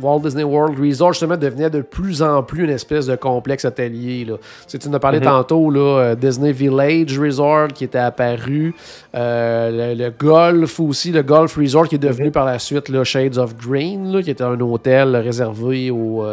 Walt 0.02 0.20
Disney 0.22 0.44
World 0.44 0.78
Resort, 0.80 1.14
justement, 1.14 1.38
devenait 1.38 1.70
de 1.70 1.82
plus 1.82 2.22
en 2.22 2.44
plus 2.44 2.66
une 2.66 2.70
espèce 2.70 3.06
de 3.06 3.16
complexe 3.16 3.64
hôtelier. 3.66 4.26
Là. 4.26 4.36
Tu 4.38 4.44
sais, 4.68 4.78
tu 4.80 4.90
nous 4.90 4.96
as 4.96 5.00
parlé 5.00 5.20
Mhm. 5.20 5.26
tantôt, 5.26 5.70
là, 5.72 5.80
euh, 6.00 6.16
Disney 6.16 6.52
Village 6.52 7.18
Resort 7.18 7.70
qui 7.70 7.86
était 7.86 7.98
apparu, 8.00 8.76
euh, 9.16 9.94
le, 9.96 10.04
le 10.04 10.12
Golf 10.12 10.80
aussi, 10.80 11.12
le 11.12 11.24
Golf 11.24 11.56
Resort 11.58 11.88
qui 11.88 11.96
est 11.96 12.00
devenu 12.00 12.28
Mhm. 12.28 12.32
par 12.34 12.46
la 12.46 12.60
suite 12.60 12.90
là, 12.90 13.04
Shades 13.06 13.38
of 13.38 13.56
Green, 13.56 14.12
là, 14.12 14.22
qui 14.22 14.30
était 14.32 14.44
un 14.44 14.60
hôtel 14.60 15.16
réservé 15.16 15.90
aux 15.90 16.24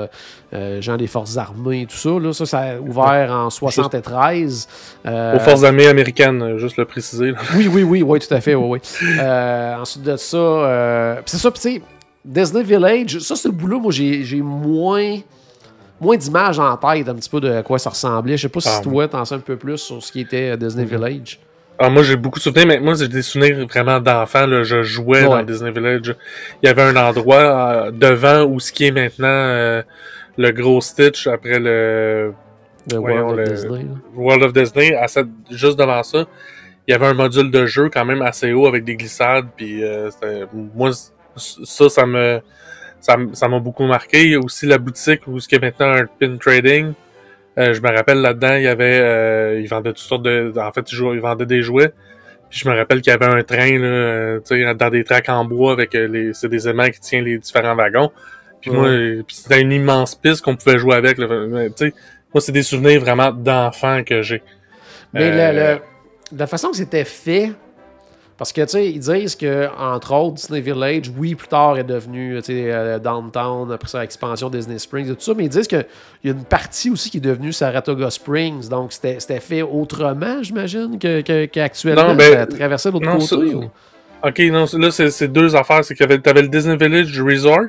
euh, 0.54 0.80
gens 0.82 0.96
des 0.98 1.06
forces 1.06 1.36
armées 1.38 1.82
et 1.82 1.86
tout 1.86 1.96
ça. 1.96 2.10
Là. 2.20 2.32
Ça, 2.32 2.44
ça 2.44 2.58
a 2.58 2.76
ouvert 2.78 3.30
en 3.32 3.48
73. 3.48 4.68
Euh, 5.06 5.36
Aux 5.36 5.38
forces 5.38 5.64
armées 5.64 5.86
américaines, 5.86 6.58
juste 6.58 6.76
le 6.76 6.84
préciser. 6.84 7.32
oui, 7.56 7.68
oui, 7.72 7.82
oui, 7.82 8.02
oui, 8.02 8.18
tout 8.18 8.34
à 8.34 8.40
fait, 8.40 8.54
oui, 8.54 8.78
oui. 8.82 9.18
Ensuite 9.80 10.02
de 10.02 10.16
ça, 10.16 11.18
c'est 11.24 11.38
ça, 11.38 11.50
tu 11.52 11.60
sais, 11.60 11.82
Disney 12.24 12.62
Village, 12.62 13.18
ça, 13.18 13.34
ce 13.36 13.48
bout-là, 13.48 13.78
moi, 13.78 13.90
j'ai 13.92 14.22
j'ai 14.24 14.40
moins, 14.40 15.18
moins 16.00 16.16
d'images 16.16 16.58
en 16.58 16.76
tête 16.76 17.08
un 17.08 17.14
petit 17.14 17.30
peu 17.30 17.40
de 17.40 17.62
quoi 17.62 17.78
ça 17.78 17.90
ressemblait. 17.90 18.36
Je 18.36 18.42
sais 18.42 18.48
pas 18.48 18.60
si 18.60 18.68
Ah, 18.70 18.80
toi, 18.82 19.08
t'en 19.08 19.24
sais 19.24 19.34
un 19.34 19.40
peu 19.40 19.56
plus 19.56 19.78
sur 19.78 20.02
ce 20.02 20.12
qui 20.12 20.20
était 20.20 20.50
euh, 20.50 20.56
Disney 20.56 20.84
Village. 20.84 21.40
Ah, 21.78 21.88
moi, 21.90 22.02
j'ai 22.04 22.16
beaucoup 22.16 22.38
de 22.38 22.42
souvenirs, 22.44 22.66
mais 22.66 22.78
moi, 22.78 22.94
j'ai 22.94 23.08
des 23.08 23.22
souvenirs 23.22 23.66
vraiment 23.66 23.98
d'enfant. 23.98 24.46
Je 24.62 24.82
jouais 24.82 25.22
Ouais. 25.22 25.28
dans 25.28 25.42
Disney 25.42 25.72
Village. 25.72 26.14
Il 26.62 26.66
y 26.66 26.68
avait 26.68 26.82
un 26.82 26.96
endroit 26.96 27.36
euh, 27.86 27.90
devant 27.90 28.44
où 28.44 28.60
ce 28.60 28.70
qui 28.72 28.84
est 28.86 28.90
maintenant 28.92 29.26
euh, 29.26 29.82
le 30.36 30.50
gros 30.52 30.80
Stitch 30.80 31.26
après 31.26 31.58
le 31.58 32.32
Voyons, 32.94 33.26
World 33.26 33.40
of 33.40 33.48
le- 33.48 33.54
Disney. 33.54 33.86
World 34.14 34.42
of 34.44 34.52
Disney. 34.52 34.94
À 34.94 35.08
cette- 35.08 35.26
juste 35.50 35.76
devant 35.78 36.02
ça, 36.04 36.24
il 36.86 36.92
y 36.92 36.94
avait 36.94 37.06
un 37.06 37.14
module 37.14 37.50
de 37.50 37.66
jeu 37.66 37.88
quand 37.92 38.04
même 38.04 38.22
assez 38.22 38.52
haut 38.52 38.66
avec 38.68 38.84
des 38.84 38.94
glissades. 38.94 39.46
Puis 39.56 39.82
euh, 39.82 40.08
moi, 40.74 40.90
ça, 41.36 41.88
ça 41.88 42.06
me 42.06 42.40
ça 43.00 43.48
m'a 43.48 43.58
beaucoup 43.58 43.84
marqué. 43.86 44.22
Il 44.24 44.30
y 44.30 44.34
a 44.36 44.38
aussi 44.38 44.64
la 44.66 44.78
boutique 44.78 45.26
où 45.26 45.40
ce 45.40 45.48
qui 45.48 45.56
est 45.56 45.60
maintenant 45.60 45.92
un 45.92 46.06
pin 46.06 46.36
trading. 46.36 46.92
Euh, 47.58 47.74
je 47.74 47.80
me 47.82 47.90
rappelle 47.94 48.18
là-dedans, 48.22 48.54
il 48.54 48.62
y 48.62 48.68
avait, 48.68 49.00
euh, 49.00 49.60
ils 49.60 49.66
vendaient 49.68 49.90
toutes 49.90 49.98
sortes 49.98 50.22
de, 50.22 50.52
en 50.56 50.72
fait, 50.72 50.90
ils, 50.90 50.94
jouaient- 50.94 51.16
ils 51.16 51.20
vendaient 51.20 51.44
des 51.46 51.62
jouets. 51.62 51.92
Puis 52.48 52.60
je 52.60 52.68
me 52.68 52.74
rappelle 52.76 53.00
qu'il 53.02 53.10
y 53.10 53.14
avait 53.14 53.26
un 53.26 53.42
train, 53.42 53.78
là, 53.78 53.86
euh, 53.86 54.40
tu 54.46 54.56
sais, 54.62 54.74
dans 54.74 54.88
des 54.90 55.04
tracks 55.04 55.28
en 55.28 55.44
bois 55.44 55.72
avec 55.72 55.94
les, 55.94 56.32
c'est 56.32 56.48
des 56.48 56.68
aimants 56.68 56.88
qui 56.88 57.00
tiennent 57.00 57.24
les 57.24 57.38
différents 57.38 57.74
wagons. 57.74 58.10
Puis 58.60 58.70
moi, 58.70 58.88
c'était 59.28 59.60
une 59.60 59.72
immense 59.72 60.14
piste 60.14 60.42
qu'on 60.42 60.54
pouvait 60.56 60.78
jouer 60.78 60.94
avec. 60.94 61.18
là. 61.18 61.26
Mais, 61.48 61.68
Tu 61.70 61.88
sais, 61.88 61.94
moi, 62.32 62.40
c'est 62.40 62.52
des 62.52 62.62
souvenirs 62.62 63.00
vraiment 63.00 63.32
d'enfant 63.32 64.04
que 64.04 64.22
j'ai. 64.22 64.42
Mais 65.12 65.30
le- 65.30 65.58
Euh, 65.58 65.74
le- 66.32 66.38
la 66.38 66.46
façon 66.46 66.70
que 66.70 66.76
c'était 66.76 67.04
fait, 67.04 67.52
parce 68.42 68.52
que, 68.52 68.60
tu 68.62 68.68
sais, 68.70 68.90
ils 68.90 68.98
disent 68.98 69.36
que, 69.36 69.68
entre 69.78 70.12
autres, 70.14 70.34
Disney 70.34 70.60
Village, 70.60 71.12
oui, 71.16 71.36
plus 71.36 71.46
tard 71.46 71.78
est 71.78 71.84
devenu, 71.84 72.38
tu 72.38 72.46
sais, 72.46 72.72
euh, 72.72 72.98
Downtown, 72.98 73.70
après 73.70 73.88
ça, 73.88 74.02
expansion 74.02 74.50
Disney 74.50 74.80
Springs 74.80 75.06
et 75.12 75.14
tout 75.14 75.20
ça, 75.20 75.32
mais 75.36 75.44
ils 75.44 75.48
disent 75.48 75.68
qu'il 75.68 75.86
y 76.24 76.28
a 76.28 76.32
une 76.32 76.42
partie 76.42 76.90
aussi 76.90 77.08
qui 77.08 77.18
est 77.18 77.20
devenue 77.20 77.52
Saratoga 77.52 78.10
Springs, 78.10 78.68
donc 78.68 78.92
c'était 78.92 79.38
fait 79.38 79.62
autrement, 79.62 80.42
j'imagine, 80.42 80.98
que- 80.98 81.20
que- 81.20 81.44
qu'actuellement, 81.44 82.08
Non, 82.08 82.14
ben, 82.16 82.32
ça 82.32 82.46
traversait 82.46 82.90
l'autre 82.90 83.08
côté. 83.12 83.26
ça- 83.26 83.36
ou- 83.36 83.70
Ok, 84.26 84.38
non, 84.50 84.64
là, 84.72 84.90
c'est 84.90 85.28
deux 85.28 85.54
affaires. 85.54 85.84
C'est 85.84 85.94
que 85.94 86.02
t'avais 86.16 86.42
le 86.42 86.48
Disney 86.48 86.76
Village 86.76 87.20
Resort. 87.22 87.66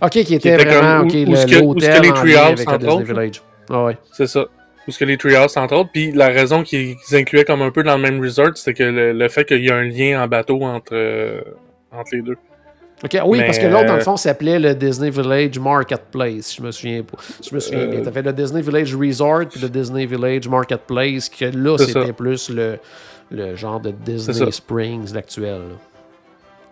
Ok, 0.00 0.10
qui 0.10 0.34
était 0.34 0.56
vraiment 0.56 0.98
comme, 0.98 1.06
où, 1.06 1.10
que, 1.12 1.62
où 1.62 1.74
que 1.74 1.80
les 1.80 2.10
Treehouse, 2.12 2.60
entre 2.66 2.78
Disney 2.78 2.92
autres. 2.92 3.02
Village. 3.04 3.42
Ah 3.70 3.84
ouais. 3.84 3.98
C'est 4.12 4.26
ça. 4.26 4.46
Où 4.86 4.90
ce 4.90 4.98
que 4.98 5.04
les 5.04 5.16
Treehouse, 5.16 5.56
entre 5.56 5.76
autres. 5.76 5.90
Puis 5.92 6.12
la 6.12 6.28
raison 6.28 6.62
qu'ils 6.62 6.96
incluaient 7.12 7.44
comme 7.44 7.62
un 7.62 7.70
peu 7.70 7.82
dans 7.82 7.96
le 7.96 8.02
même 8.02 8.20
resort, 8.20 8.56
c'était 8.56 8.74
que 8.74 8.82
le, 8.82 9.12
le 9.12 9.28
fait 9.28 9.44
qu'il 9.44 9.64
y 9.64 9.70
a 9.70 9.76
un 9.76 9.84
lien 9.84 10.22
en 10.22 10.26
bateau 10.26 10.62
entre, 10.62 10.92
euh, 10.92 11.40
entre 11.92 12.14
les 12.14 12.22
deux. 12.22 12.36
Ok, 13.04 13.18
oui, 13.24 13.38
Mais, 13.38 13.46
parce 13.46 13.58
que 13.58 13.66
l'autre, 13.66 13.86
dans 13.86 13.94
le 13.94 14.00
euh, 14.00 14.04
fond, 14.04 14.16
s'appelait 14.16 14.60
le 14.60 14.74
Disney 14.74 15.10
Village 15.10 15.58
Marketplace. 15.58 16.54
Je 16.56 16.62
me 16.62 16.70
souviens 16.70 17.02
pas. 17.02 17.18
Je 17.48 17.52
me 17.52 17.58
souviens 17.58 17.86
bien. 17.86 18.00
Euh, 18.00 18.04
T'avais 18.04 18.22
le 18.22 18.32
Disney 18.32 18.62
Village 18.62 18.94
Resort 18.94 19.46
puis 19.50 19.60
le 19.60 19.68
Disney 19.68 20.06
Village 20.06 20.48
Marketplace, 20.48 21.28
que 21.28 21.46
là, 21.46 21.76
c'était 21.78 22.12
plus 22.12 22.48
le, 22.48 22.78
le 23.30 23.56
genre 23.56 23.80
de 23.80 23.90
Disney. 23.90 24.50
Springs, 24.52 25.12
l'actuel. 25.12 25.62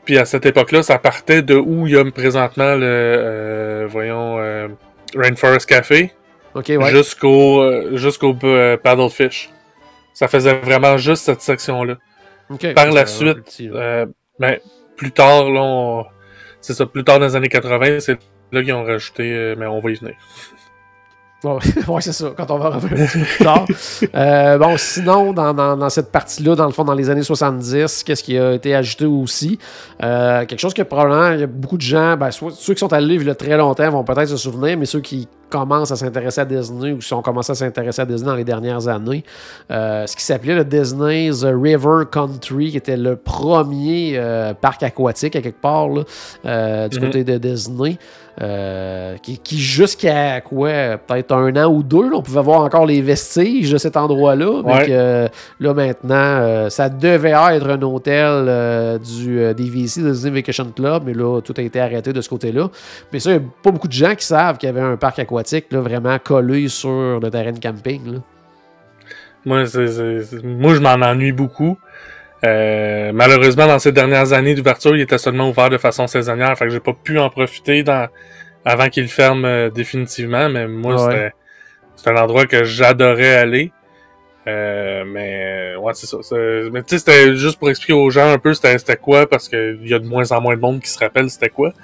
Puis 0.05 0.19
à 0.19 0.25
cette 0.25 0.47
époque-là, 0.47 0.83
ça 0.83 0.99
partait 0.99 1.43
de 1.43 1.57
où 1.57 1.87
il 1.87 1.95
y 1.95 1.97
a 1.97 2.05
présentement 2.11 2.75
le, 2.75 2.87
euh, 2.87 3.87
voyons, 3.89 4.39
euh, 4.39 4.69
Rainforest 5.17 5.69
Café 5.69 6.13
Ok, 6.55 6.67
ouais. 6.69 6.91
jusqu'au 6.91 7.63
euh, 7.63 7.97
jusqu'au 7.97 8.37
euh, 8.45 8.77
Paddlefish. 8.77 9.51
Ça 10.15 10.29
faisait 10.29 10.55
vraiment 10.59 10.97
juste 10.99 11.25
cette 11.25 11.41
section-là. 11.41 11.97
Ok. 12.51 12.75
par 12.75 12.91
la 12.91 13.07
suite, 13.07 13.43
petit. 13.45 13.71
Euh, 13.73 14.07
ben, 14.39 14.59
plus 14.97 15.13
tard, 15.13 15.49
là, 15.51 15.61
on- 15.63 16.05
c'est 16.61 16.75
ça, 16.75 16.85
plus 16.85 17.05
tard 17.05 17.21
dans 17.21 17.27
les 17.27 17.37
années 17.37 17.49
80, 17.49 18.01
c'est 18.01 18.19
là 18.53 18.63
qu'ils 18.63 18.73
ont 18.75 18.85
rajouté, 18.85 19.33
euh, 19.33 19.55
mais 19.57 19.67
on 19.67 19.81
va 19.81 19.91
y 19.91 19.95
venir. 19.95 20.15
Ouais, 21.43 21.53
ouais, 21.89 22.01
c'est 22.03 22.13
ça, 22.13 22.33
quand 22.37 22.51
on 22.51 22.59
va 22.59 22.69
revenir 22.69 23.03
un 23.03 23.07
petit 23.07 23.19
peu 23.19 23.25
plus 23.25 23.45
tard. 23.45 23.65
Euh, 24.15 24.59
bon, 24.59 24.75
sinon, 24.77 25.33
dans, 25.33 25.55
dans- 25.55 25.77
dans 25.77 25.89
cette 25.89 26.13
partie-là, 26.13 26.55
dans 26.55 26.67
le 26.67 26.73
fond, 26.73 26.85
dans 26.85 26.93
les 26.95 27.09
années 27.09 27.23
70, 27.23 28.03
qu'est-ce 28.05 28.23
qui 28.23 28.37
a 28.37 28.53
été 28.53 28.75
ajouté 28.75 29.07
aussi? 29.07 29.59
Euh, 30.03 30.45
quelque 30.45 30.61
chose 30.61 30.75
que 30.75 30.83
probablement, 30.83 31.33
il 31.33 31.41
y 31.41 31.43
a 31.43 31.47
beaucoup 31.47 31.77
de 31.79 31.83
gens, 31.83 32.17
ben, 32.17 32.31
soit, 32.31 32.51
ceux 32.55 32.75
qui 32.75 32.81
sont 32.81 32.93
allés 32.93 33.27
a 33.29 33.35
très 33.35 33.57
longtemps 33.57 33.89
vont 33.91 34.05
peut-être 34.05 34.29
se 34.29 34.37
souvenir, 34.37 34.77
mais 34.77 34.85
ceux 34.85 35.01
qui 35.01 35.29
commencent 35.49 35.91
à 35.91 35.97
s'intéresser 35.97 36.43
à 36.43 36.45
Disney 36.45 36.93
ou 36.93 36.99
qui 36.99 37.13
ont 37.13 37.23
commencé 37.23 37.51
à 37.51 37.55
s'intéresser 37.57 38.03
à 38.03 38.05
Disney 38.05 38.31
dans 38.31 38.37
les 38.37 38.45
dernières 38.45 38.87
années, 38.87 39.25
euh, 39.71 40.07
ce 40.07 40.15
qui 40.15 40.23
s'appelait 40.23 40.55
le 40.55 40.65
Disney's 40.65 41.43
River 41.45 42.05
Country, 42.13 42.71
qui 42.71 42.77
était 42.77 42.97
le 42.97 43.17
premier 43.17 44.21
parc 44.61 44.83
aquatique 44.85 45.35
à 45.37 45.41
quelque 45.41 45.61
part 45.61 45.89
là, 45.89 46.89
du 46.89 46.99
Mhm. 46.99 47.05
côté 47.07 47.25
de 47.25 47.39
Disney. 47.39 47.99
Euh, 48.43 49.19
qui, 49.19 49.39
qui 49.39 49.59
jusqu'à 49.59 50.41
quoi, 50.41 50.97
peut-être 50.97 51.33
un 51.33 51.55
an 51.57 51.71
ou 51.71 51.83
deux, 51.83 52.09
là, 52.09 52.17
on 52.17 52.23
pouvait 52.23 52.41
voir 52.41 52.63
encore 52.63 52.87
les 52.87 53.03
vestiges 53.03 53.71
de 53.71 53.77
cet 53.77 53.99
endroit-là. 53.99 54.63
Mais 54.65 54.87
euh, 54.89 55.29
là, 55.59 55.75
maintenant, 55.75 56.15
euh, 56.15 56.71
ça 56.71 56.89
devait 56.89 57.33
être 57.33 57.69
un 57.69 57.83
hôtel 57.83 58.99
du 58.99 59.37
DVC, 59.55 60.01
de 60.03 60.13
Disney 60.13 60.37
Vacation 60.37 60.73
Club, 60.75 61.03
mais 61.05 61.13
là, 61.13 61.43
tout 61.43 61.53
a 61.59 61.61
été 61.61 61.81
arrêté 61.81 62.15
de 62.15 62.21
ce 62.23 62.31
côté-là. 62.31 62.71
Mais 63.13 63.21
ça, 63.21 63.31
il 63.31 63.41
n'y 63.41 63.45
a 63.45 63.49
pas 63.63 63.73
beaucoup 63.73 63.89
de 63.89 63.93
gens 63.93 64.15
qui 64.15 64.25
savent 64.25 64.57
qu'il 64.57 64.69
y 64.69 64.71
avait 64.71 64.81
un 64.81 64.97
parc 64.97 65.19
aquatique 65.19 65.67
là, 65.71 65.81
vraiment 65.81 66.19
collé 66.19 66.69
sur 66.69 67.21
le 67.21 67.31
terrain 67.31 67.53
de 67.53 67.59
camping. 67.59 68.15
là. 68.15 68.19
Moi, 69.45 69.65
moi 70.45 70.75
je 70.75 70.81
m'en 70.81 71.07
ennuie 71.07 71.33
beaucoup. 71.33 71.77
Euh, 72.45 73.11
malheureusement, 73.13 73.67
dans 73.67 73.79
ces 73.79 73.93
dernières 73.93 74.33
années 74.33 74.55
d'ouverture, 74.55 74.95
il 74.97 75.03
était 75.03 75.19
seulement 75.19 75.51
ouvert 75.51 75.69
de 75.71 75.77
façon 75.79 76.07
saisonnière, 76.07 76.57
fait 76.57 76.65
que 76.67 76.71
j'ai 76.71 76.81
pas 76.81 76.95
pu 76.95 77.19
en 77.19 77.29
profiter 77.29 77.83
dans, 77.83 78.09
avant 78.65 78.89
qu'il 78.89 79.09
ferme 79.09 79.45
euh, 79.45 79.69
définitivement, 79.71 80.49
mais 80.49 80.67
moi, 80.67 80.95
Ouais. 80.95 81.13
c'était 81.13 81.33
c'est 81.97 82.09
un 82.11 82.17
endroit 82.17 82.47
que 82.47 82.65
j'adorais 82.65 83.35
aller. 83.35 83.73
Euh, 84.47 85.05
mais 85.07 85.75
ouais, 85.77 85.93
c'est 85.95 86.07
ça. 86.07 86.17
c'est- 86.23 86.71
Mais 86.73 86.83
tu 86.83 86.91
sais, 86.97 86.99
c'était 87.01 87.37
juste 87.37 87.59
pour 87.59 87.69
expliquer 87.69 87.93
aux 87.93 88.09
gens 88.09 88.33
un 88.33 88.39
peu 88.39 88.55
c'était 88.55 88.79
c'était 88.79 88.97
quoi, 88.97 89.29
parce 89.29 89.51
qu'il 89.51 89.81
y 89.87 89.93
a 89.93 89.99
de 89.99 90.07
moins 90.07 90.33
en 90.33 90.41
moins 90.41 90.57
de 90.57 90.61
monde 90.63 90.81
qui 90.81 90.89
se 90.89 90.99
rappelle 90.99 91.29
c'était 91.29 91.51
quoi. 91.51 91.75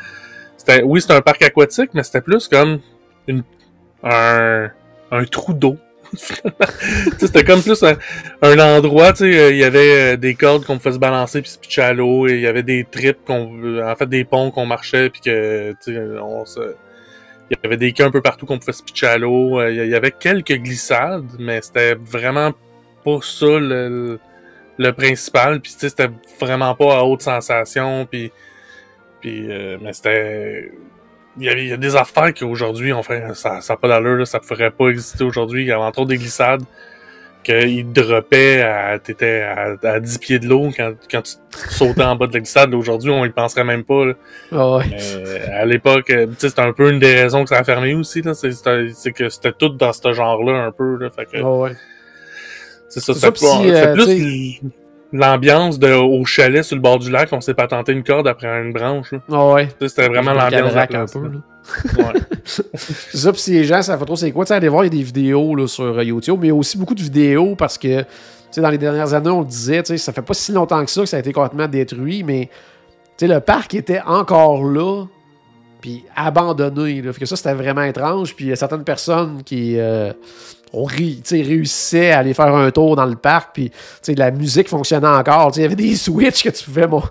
C'était 0.56 0.82
oui, 0.82 1.02
c'était 1.02 1.12
un 1.14 1.20
parc 1.20 1.42
aquatique, 1.42 1.90
mais 1.92 2.02
c'était 2.02 2.22
plus 2.22 2.48
comme 2.48 2.80
une 3.28 3.42
un, 4.02 4.70
un 5.10 5.24
trou 5.24 5.52
d'eau. 5.52 5.76
C'était 7.18 7.44
comme 7.44 7.62
plus 7.62 7.82
un, 7.82 8.58
endroit, 8.58 9.12
tu 9.12 9.18
sais, 9.30 9.38
euh, 9.38 9.50
il 9.50 9.58
y 9.58 9.64
avait 9.64 10.14
euh, 10.14 10.16
des 10.16 10.34
cordes 10.34 10.64
qu'on 10.64 10.78
se 10.78 10.98
balancer 10.98 11.42
puis 11.42 11.50
se 11.50 11.58
pitcher 11.58 11.82
à 11.82 11.92
l'eau, 11.92 12.28
il 12.28 12.40
y 12.40 12.46
avait 12.46 12.62
des 12.62 12.84
trips 12.84 13.24
qu'on, 13.24 13.56
euh, 13.62 13.90
en 13.90 13.94
fait, 13.96 14.06
des 14.08 14.24
ponts 14.24 14.50
qu'on 14.50 14.66
marchait 14.66 15.10
puis 15.10 15.20
que, 15.20 15.74
tu 15.82 15.98
on 16.20 16.44
se, 16.44 16.74
il 17.50 17.56
y 17.62 17.66
avait 17.66 17.76
des 17.76 17.92
quais 17.92 18.02
un 18.02 18.10
peu 18.10 18.22
partout 18.22 18.46
qu'on 18.46 18.58
pouvait 18.58 18.72
se 18.72 18.82
pitcher 18.82 19.06
à 19.06 19.18
l'eau. 19.18 19.62
Il 19.68 19.76
y 19.76 19.94
avait 19.94 20.10
quelques 20.10 20.54
glissades, 20.54 21.24
mais 21.38 21.62
c'était 21.62 21.94
vraiment 21.94 22.52
pas 23.04 23.18
ça 23.22 23.46
le, 23.46 24.18
principal. 24.96 25.60
Puis 25.60 25.72
tu 25.72 25.78
sais, 25.78 25.88
c'était 25.90 26.10
vraiment 26.40 26.74
pas 26.74 26.98
à 26.98 27.02
haute 27.04 27.22
sensation. 27.22 28.06
Puis, 28.10 28.32
puis 29.20 29.46
mais 29.80 29.92
c'était, 29.92 30.72
il 31.38 31.44
y, 31.44 31.52
il 31.52 31.68
y 31.68 31.72
a 31.72 31.76
des 31.76 31.96
affaires 31.96 32.32
qu'aujourd'hui 32.34 32.92
on 32.92 33.02
fait, 33.02 33.34
ça, 33.34 33.60
ça 33.60 33.74
a 33.74 33.76
pas 33.76 33.88
d'allure, 33.88 34.16
là, 34.16 34.24
ça 34.26 34.40
pourrait 34.40 34.70
pas 34.70 34.88
exister 34.88 35.24
aujourd'hui. 35.24 35.62
Il 35.62 35.68
y 35.68 35.72
avait 35.72 35.82
entre 35.82 36.00
autres 36.00 36.08
des 36.08 36.18
glissades 36.18 36.62
qu'ils 37.46 37.92
droppaient 37.92 38.62
à, 38.62 38.98
t'étais 38.98 39.42
à, 39.42 39.76
à 39.84 40.00
10 40.00 40.18
pieds 40.18 40.38
de 40.40 40.48
l'eau 40.48 40.70
quand, 40.76 40.94
quand 41.08 41.22
tu 41.22 41.34
sautais 41.70 42.02
en 42.02 42.16
bas 42.16 42.26
de 42.26 42.32
la 42.32 42.40
glissade. 42.40 42.74
Aujourd'hui, 42.74 43.10
on 43.10 43.24
y 43.24 43.30
penserait 43.30 43.62
même 43.62 43.84
pas. 43.84 44.04
Là. 44.06 44.14
Ah 44.50 44.76
ouais. 44.78 44.84
Mais 44.90 45.52
à 45.52 45.64
l'époque, 45.64 46.10
euh, 46.10 46.26
c'était 46.38 46.60
un 46.60 46.72
peu 46.72 46.90
une 46.90 46.98
des 46.98 47.14
raisons 47.14 47.44
que 47.44 47.50
ça 47.50 47.58
a 47.58 47.64
fermé 47.64 47.94
aussi, 47.94 48.20
là. 48.22 48.34
C'est, 48.34 48.50
que 49.12 49.28
c'était 49.28 49.52
tout 49.52 49.68
dans 49.68 49.92
ce 49.92 50.12
genre-là, 50.12 50.64
un 50.64 50.72
peu, 50.72 50.96
là. 50.96 51.08
Fait 51.10 51.24
que, 51.26 51.36
Ah 51.40 51.52
ouais. 51.52 51.72
c'est 52.88 52.98
ça, 52.98 53.14
c'est 53.14 53.20
ça, 53.20 53.32
si, 53.36 53.70
euh, 53.70 53.94
plus 53.94 54.60
l'ambiance 55.20 55.78
de, 55.78 55.92
au 55.92 56.24
chalet 56.24 56.64
sur 56.64 56.76
le 56.76 56.82
bord 56.82 56.98
du 56.98 57.10
lac, 57.10 57.28
on 57.32 57.40
s'est 57.40 57.54
patenté 57.54 57.92
une 57.92 58.02
corde 58.04 58.28
après 58.28 58.48
une 58.62 58.72
branche, 58.72 59.12
là. 59.12 59.18
Ah 59.30 59.52
ouais. 59.52 59.68
C'était 59.80 60.08
vraiment 60.08 60.32
l'ambiance 60.32 60.72
de 60.72 60.76
la 60.76 60.86
Cadarac 60.86 60.94
un 60.94 61.06
peu. 61.06 61.28
là. 61.28 61.40
Ouais. 61.98 62.20
C'est 62.44 63.16
ça, 63.16 63.32
puis 63.32 63.40
si 63.40 63.52
les 63.52 63.64
gens 63.64 63.82
savent 63.82 63.98
pas 63.98 64.04
trop 64.04 64.16
c'est 64.16 64.30
quoi, 64.32 64.44
tu 64.44 64.48
sais, 64.48 64.54
allez 64.54 64.68
voir, 64.68 64.84
il 64.84 64.94
y 64.94 64.96
a 64.96 64.98
des 64.98 65.04
vidéos 65.04 65.54
là, 65.54 65.66
sur 65.66 65.84
euh, 65.84 66.04
YouTube, 66.04 66.38
mais 66.40 66.46
il 66.48 66.50
y 66.50 66.52
a 66.52 66.56
aussi 66.56 66.78
beaucoup 66.78 66.94
de 66.94 67.02
vidéos 67.02 67.56
parce 67.56 67.76
que, 67.76 68.02
tu 68.02 68.06
sais, 68.50 68.60
dans 68.60 68.70
les 68.70 68.78
dernières 68.78 69.14
années, 69.14 69.30
on 69.30 69.40
le 69.40 69.46
disait, 69.46 69.82
tu 69.82 69.88
sais, 69.88 69.98
ça 69.98 70.12
fait 70.12 70.22
pas 70.22 70.34
si 70.34 70.52
longtemps 70.52 70.84
que 70.84 70.90
ça 70.90 71.00
que 71.00 71.06
ça 71.06 71.16
a 71.16 71.20
été 71.20 71.32
complètement 71.32 71.68
détruit, 71.68 72.22
mais, 72.22 72.48
tu 73.18 73.26
sais, 73.26 73.32
le 73.32 73.40
parc 73.40 73.74
était 73.74 74.00
encore 74.06 74.64
là, 74.64 75.06
puis 75.80 76.04
abandonné, 76.14 77.02
là. 77.02 77.12
Fait 77.12 77.20
que 77.20 77.26
ça, 77.26 77.36
c'était 77.36 77.54
vraiment 77.54 77.82
étrange, 77.82 78.34
puis 78.34 78.46
il 78.46 78.48
y 78.48 78.52
a 78.52 78.56
certaines 78.56 78.84
personnes 78.84 79.42
qui 79.44 79.78
euh, 79.78 80.12
ri- 80.74 81.20
sais, 81.24 81.42
réussissaient 81.42 82.10
à 82.12 82.18
aller 82.18 82.34
faire 82.34 82.54
un 82.54 82.70
tour 82.70 82.96
dans 82.96 83.04
le 83.06 83.16
parc, 83.16 83.50
puis, 83.54 83.70
la 84.16 84.30
musique 84.30 84.68
fonctionnait 84.68 85.06
encore, 85.06 85.52
il 85.56 85.62
y 85.62 85.64
avait 85.64 85.74
des 85.76 85.94
switches 85.96 86.42
que 86.44 86.50
tu 86.50 86.64
pouvais 86.64 86.86
bon, 86.86 87.02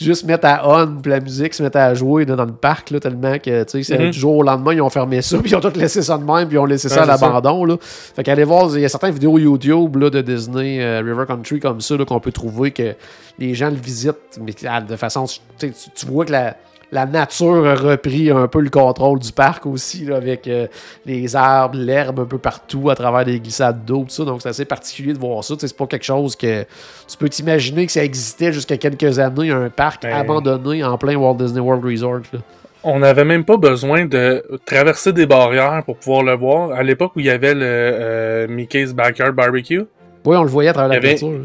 juste 0.00 0.24
mettre 0.24 0.46
à 0.46 0.62
on, 0.68 0.86
puis 1.00 1.10
la 1.10 1.20
musique 1.20 1.54
se 1.54 1.62
mettait 1.62 1.78
à 1.78 1.94
jouer 1.94 2.24
là, 2.24 2.36
dans 2.36 2.44
le 2.44 2.52
parc, 2.52 2.90
là, 2.90 3.00
tellement 3.00 3.38
que, 3.38 3.64
c'est 3.68 3.98
Mhm. 3.98 4.10
du 4.10 4.18
jour 4.18 4.36
au 4.38 4.42
lendemain, 4.42 4.72
ils 4.74 4.82
ont 4.82 4.90
fermé 4.90 5.22
ça, 5.22 5.38
puis 5.42 5.50
ils 5.50 5.56
ont 5.56 5.60
tout 5.60 5.72
laissé 5.74 6.02
ça 6.02 6.16
de 6.18 6.24
même, 6.24 6.46
puis 6.48 6.56
ils 6.56 6.60
ont 6.60 6.64
laissé 6.64 6.88
ça 6.88 7.02
à 7.02 7.06
l'abandon. 7.06 7.78
Fait 7.80 8.22
qu'allez 8.22 8.44
voir, 8.44 8.68
il 8.74 8.80
y 8.82 8.84
a 8.84 8.88
certaines 8.88 9.12
vidéos 9.14 9.38
YouTube, 9.38 9.96
là, 9.96 10.10
de 10.10 10.20
Disney 10.20 10.82
euh, 10.82 11.02
River 11.04 11.24
Country 11.26 11.60
comme 11.60 11.80
ça, 11.80 11.96
qu'on 12.06 12.20
peut 12.20 12.32
trouver 12.32 12.70
que 12.70 12.94
les 13.38 13.54
gens 13.54 13.70
le 13.70 13.76
visitent, 13.76 14.38
mais 14.40 14.52
ah, 14.68 14.80
de 14.80 14.96
façon, 14.96 15.24
tu 15.58 15.72
vois 16.06 16.24
que 16.24 16.32
la, 16.32 16.56
la 16.92 17.06
nature 17.06 17.66
a 17.66 17.74
repris 17.74 18.30
un 18.30 18.48
peu 18.48 18.60
le 18.60 18.70
contrôle 18.70 19.18
du 19.20 19.32
parc 19.32 19.64
aussi, 19.66 20.04
là, 20.06 20.16
avec 20.16 20.48
euh, 20.48 20.66
les 21.06 21.36
arbres, 21.36 21.76
l'herbe 21.78 22.20
un 22.20 22.24
peu 22.24 22.38
partout 22.38 22.90
à 22.90 22.94
travers 22.96 23.24
des 23.24 23.38
glissades 23.38 23.84
d'eau, 23.84 24.00
tout 24.00 24.10
ça. 24.10 24.24
Donc, 24.24 24.42
c'est 24.42 24.48
assez 24.48 24.64
particulier 24.64 25.12
de 25.12 25.18
voir 25.18 25.44
ça. 25.44 25.54
C'est 25.58 25.76
pas 25.76 25.86
quelque 25.86 26.04
chose 26.04 26.34
que 26.36 26.62
tu 26.62 27.16
peux 27.18 27.28
t'imaginer 27.28 27.86
que 27.86 27.92
ça 27.92 28.02
existait 28.04 28.52
jusqu'à 28.52 28.76
quelques 28.76 29.18
années, 29.18 29.50
un 29.50 29.70
parc 29.70 30.02
Ben- 30.02 30.14
abandonné 30.14 30.82
en 30.82 30.98
plein 30.98 31.14
Walt 31.16 31.34
Disney 31.34 31.60
World 31.60 31.84
Resort. 31.84 32.22
là. 32.32 32.40
On 32.82 32.98
n'avait 33.00 33.26
même 33.26 33.44
pas 33.44 33.58
besoin 33.58 34.06
de 34.06 34.42
traverser 34.64 35.12
des 35.12 35.26
barrières 35.26 35.82
pour 35.84 35.96
pouvoir 35.98 36.22
le 36.22 36.34
voir. 36.34 36.72
À 36.72 36.82
l'époque 36.82 37.12
où 37.14 37.20
il 37.20 37.26
y 37.26 37.30
avait 37.30 37.52
le 37.54 37.60
euh, 37.62 38.48
Mickey's 38.48 38.94
Backyard 38.94 39.32
Barbecue, 39.34 39.84
Oui, 40.24 40.36
on 40.36 40.42
le 40.42 40.48
voyait 40.48 40.70
à 40.70 40.72
travers 40.72 41.00
la 41.00 41.08
peinture. 41.08 41.40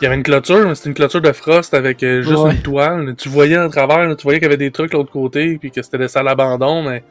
Il 0.00 0.04
y 0.04 0.06
avait 0.06 0.16
une 0.16 0.22
clôture, 0.22 0.66
mais 0.68 0.74
c'était 0.74 0.88
une 0.90 0.94
clôture 0.94 1.20
de 1.20 1.32
frost 1.32 1.74
avec 1.74 2.02
euh, 2.02 2.22
juste 2.22 2.36
Ouais. 2.38 2.52
une 2.54 2.62
toile. 2.62 3.14
Tu 3.16 3.28
voyais 3.28 3.56
à 3.56 3.68
travers, 3.68 4.08
là, 4.08 4.14
tu 4.16 4.22
voyais 4.24 4.38
qu'il 4.38 4.46
y 4.46 4.52
avait 4.52 4.56
des 4.56 4.70
trucs 4.70 4.92
de 4.92 4.96
l'autre 4.96 5.12
côté, 5.12 5.58
puis 5.58 5.70
que 5.70 5.82
c'était 5.82 5.98
laissé 5.98 6.18
à 6.18 6.22
l'abandon, 6.22 6.82
mais 6.82 7.02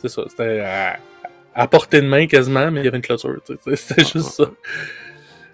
c'est 0.00 0.08
ça, 0.08 0.22
c'était 0.28 0.60
à, 0.60 0.98
à 1.54 1.66
portée 1.66 2.00
de 2.00 2.06
main 2.06 2.26
quasiment, 2.26 2.70
mais 2.70 2.80
il 2.80 2.84
y 2.84 2.88
avait 2.88 2.98
une 2.98 3.02
clôture. 3.02 3.36
C'était 3.74 4.02
juste 4.04 4.30
ça. 4.32 4.44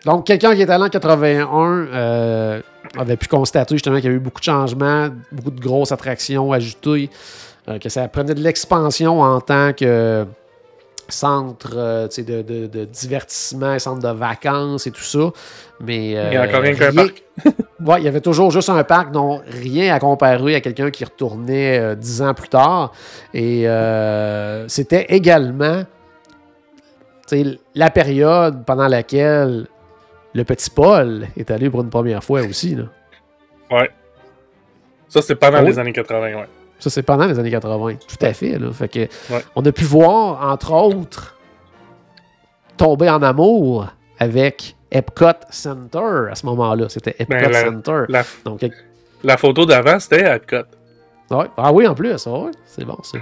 Donc, 0.05 0.27
quelqu'un 0.27 0.55
qui 0.57 0.63
est 0.63 0.69
allé 0.71 0.83
en 0.85 0.89
81 0.89 1.87
euh, 1.93 2.61
avait 2.99 3.17
pu 3.17 3.29
constater 3.29 3.77
justement 3.77 3.97
qu'il 3.97 4.07
y 4.07 4.09
avait 4.09 4.17
eu 4.17 4.21
beaucoup 4.21 4.41
de 4.41 4.45
changements, 4.45 5.09
beaucoup 5.31 5.53
de 5.53 5.61
grosses 5.61 5.93
attractions 5.93 6.53
ajoutées, 6.53 7.09
euh, 7.69 7.79
que 7.79 7.89
ça 7.89 8.09
prenait 8.09 8.35
de 8.35 8.41
l'expansion 8.43 9.21
en 9.23 9.41
tant 9.41 9.73
que 9.73 10.27
centre 11.09 11.75
euh, 11.77 12.09
de, 12.19 12.43
de- 12.43 12.67
de 12.67 12.85
divertissement, 12.85 13.79
centre 13.79 14.01
de 14.03 14.19
vacances 14.19 14.87
et 14.87 14.91
tout 14.91 15.03
ça. 15.03 15.31
Mais, 15.81 16.17
euh, 16.17 16.29
Il 16.31 16.35
y 16.35 16.37
a 16.37 16.43
encore 16.45 16.63
rien 16.63 16.75
qu'un 16.75 16.93
parc. 16.93 17.23
Ouais, 17.85 17.99
il 18.01 18.05
y 18.05 18.09
avait 18.09 18.21
toujours 18.21 18.53
juste 18.53 18.69
un 18.69 18.85
parc, 18.85 19.11
dont 19.11 19.41
rien 19.49 19.93
à 19.93 19.99
comparer 19.99 20.55
à 20.55 20.61
quelqu'un 20.61 20.93
qui 20.93 21.05
retournait 21.05 21.81
euh, 21.81 21.95
dix 21.97 22.23
ans 22.23 22.33
plus 22.33 22.49
tard. 22.49 22.93
Et 23.35 23.69
euh, 23.69 24.69
c'était 24.69 25.07
également 25.09 25.83
la 27.75 27.91
période 27.91 28.65
pendant 28.65 28.87
laquelle 28.89 29.67
le 30.35 30.45
petit 30.45 30.71
Paul 30.71 31.27
est 31.37 31.51
allé 31.51 31.71
pour 31.71 31.81
une 31.83 31.91
première 31.91 32.23
fois 32.23 32.43
aussi. 32.43 32.75
Là. 32.75 32.85
Ouais. 33.71 33.91
Ça, 35.09 35.23
c'est 35.23 35.35
pendant 35.35 35.59
Ah 35.59 35.63
les 35.63 35.79
années 35.79 35.93
80, 35.93 36.21
ouais. 36.21 36.49
Ça, 36.83 36.91
c'est 36.91 37.03
pendant 37.05 37.27
les 37.27 37.39
années 37.39 37.51
80. 37.51 37.95
Tout 38.09 38.27
à 38.27 38.33
fait. 38.33 38.59
Là. 38.59 38.73
Fait 38.73 38.89
que 38.89 38.99
Ouais. 39.33 39.45
On 39.55 39.65
a 39.65 39.71
pu 39.73 39.85
voir, 39.85 40.51
entre 40.53 40.73
autres, 40.73 41.37
tomber 42.77 43.09
en 43.09 43.23
amour 43.23 43.87
avec 44.19 44.75
Epcot 44.91 45.27
Center 45.51 46.29
à 46.31 46.35
ce 46.35 46.45
moment-là. 46.47 46.89
C'était 46.89 47.15
Epcot 47.19 47.35
Ben, 47.37 47.51
la- 47.51 47.65
Center. 47.65 48.01
La, 48.09 48.23
Donc, 48.45 48.69
la 49.23 49.37
photo 49.37 49.65
d'avant, 49.65 50.01
c'était 50.01 50.25
Epcot. 50.25 50.65
ouais. 51.31 51.47
Ah 51.57 51.73
oui, 51.73 51.87
en 51.87 51.95
plus, 51.95 52.11
ouais, 52.27 52.51
c'est 52.67 52.85
bon. 52.85 52.99
ça. 53.03 53.19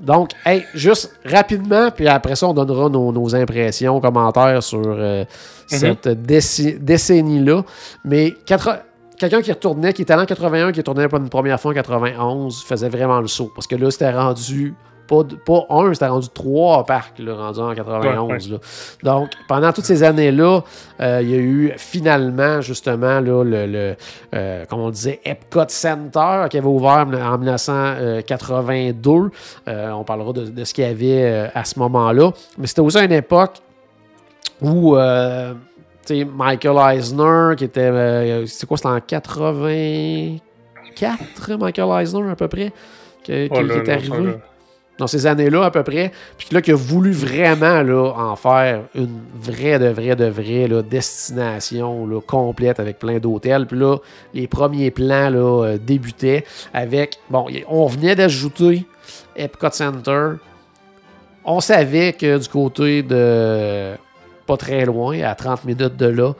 Donc, 0.00 0.30
hey, 0.44 0.64
juste 0.74 1.18
rapidement, 1.24 1.90
puis 1.90 2.06
après 2.06 2.36
ça, 2.36 2.46
on 2.46 2.54
donnera 2.54 2.88
nos, 2.88 3.10
nos 3.10 3.34
impressions, 3.34 4.00
commentaires 4.00 4.62
sur 4.62 4.82
euh, 4.84 5.24
cette 5.66 6.06
déci- 6.08 6.78
décennie-là. 6.78 7.64
Mais 8.04 8.34
quatre- 8.46 8.82
quelqu'un 9.18 9.42
qui 9.42 9.52
retournait, 9.52 9.92
qui 9.92 10.02
était 10.02 10.12
allé 10.12 10.22
en 10.22 10.26
81, 10.26 10.72
qui 10.72 10.80
retournait 10.80 11.08
pour 11.08 11.18
une 11.18 11.28
première 11.28 11.60
fois 11.60 11.72
en 11.72 11.74
91, 11.74 12.62
faisait 12.64 12.88
vraiment 12.88 13.20
le 13.20 13.26
saut. 13.28 13.50
Parce 13.54 13.66
que 13.66 13.76
là, 13.76 13.90
c'était 13.90 14.10
rendu. 14.10 14.74
Pas, 15.08 15.22
de- 15.22 15.36
pas 15.36 15.64
un, 15.70 15.94
c'était 15.94 16.06
rendu 16.08 16.28
trois 16.28 16.84
parcs, 16.84 17.18
là, 17.18 17.34
rendu 17.34 17.60
en 17.60 17.74
91. 17.74 18.28
Ouais, 18.28 18.34
ouais. 18.34 18.38
là. 18.52 19.10
Donc, 19.14 19.30
pendant 19.48 19.72
toutes 19.72 19.86
ces 19.86 20.02
années-là, 20.02 20.60
euh, 21.00 21.20
il 21.22 21.30
y 21.30 21.34
a 21.34 21.38
eu 21.38 21.72
finalement, 21.78 22.60
justement, 22.60 23.18
là, 23.18 23.42
le, 23.42 23.66
le, 23.66 23.96
euh, 24.34 24.66
comme 24.66 24.80
on 24.80 24.90
disait, 24.90 25.18
Epcot 25.24 25.64
Center 25.68 26.44
qui 26.50 26.58
avait 26.58 26.66
ouvert 26.66 27.06
en 27.08 27.38
1982. 27.38 29.30
Euh, 29.68 29.90
on 29.92 30.04
parlera 30.04 30.32
de, 30.34 30.44
de 30.44 30.64
ce 30.64 30.74
qu'il 30.74 30.84
y 30.84 30.86
avait 30.86 31.50
à 31.54 31.64
ce 31.64 31.78
moment-là. 31.78 32.30
Mais 32.58 32.66
c'était 32.66 32.82
aussi 32.82 32.98
une 33.02 33.12
époque 33.12 33.54
où 34.60 34.96
euh, 34.96 35.54
sais, 36.08 36.24
Michael 36.24 36.76
Eisner, 36.96 37.54
qui 37.56 37.64
était. 37.64 37.80
euh, 37.80 38.46
c'est 38.46 38.66
quoi, 38.66 38.76
c'était 38.76 38.88
en 38.88 39.00
84, 39.00 41.56
Michael 41.58 42.02
Eisner 42.02 42.30
à 42.30 42.36
peu 42.36 42.48
près, 42.48 42.72
que- 43.24 43.46
qui, 43.46 43.54
est 43.54 43.88
arrivé 43.88 44.08
là. 44.26 44.32
dans 44.98 45.06
ces 45.06 45.26
années-là 45.26 45.64
à 45.66 45.70
peu 45.70 45.82
près, 45.84 46.10
puis 46.36 46.48
là 46.50 46.60
qui 46.60 46.72
a 46.72 46.74
voulu 46.74 47.12
vraiment 47.12 47.82
là, 47.82 48.12
en 48.16 48.34
faire 48.36 48.82
une 48.96 49.20
vraie 49.34 49.78
de 49.78 49.86
vraie 49.88 50.16
de 50.16 50.26
vraie 50.26 50.66
là, 50.66 50.82
destination 50.82 52.04
là, 52.06 52.20
complète 52.20 52.80
avec 52.80 52.98
plein 52.98 53.18
d'hôtels. 53.18 53.66
Puis 53.66 53.78
là, 53.78 53.98
les 54.34 54.48
premiers 54.48 54.90
plans 54.90 55.30
là, 55.30 55.64
euh, 55.64 55.78
débutaient 55.78 56.44
avec, 56.74 57.18
bon, 57.30 57.46
on 57.68 57.86
venait 57.86 58.16
d'ajouter 58.16 58.84
Epcot 59.36 59.70
Center. 59.70 60.30
On 61.44 61.60
savait 61.60 62.12
que 62.12 62.36
du 62.38 62.48
côté 62.48 63.02
de 63.04 63.94
pas 64.48 64.56
très 64.56 64.86
loin, 64.86 65.20
à 65.20 65.34
30 65.34 65.66
minutes 65.66 65.96
de 65.96 66.06
là, 66.06 66.32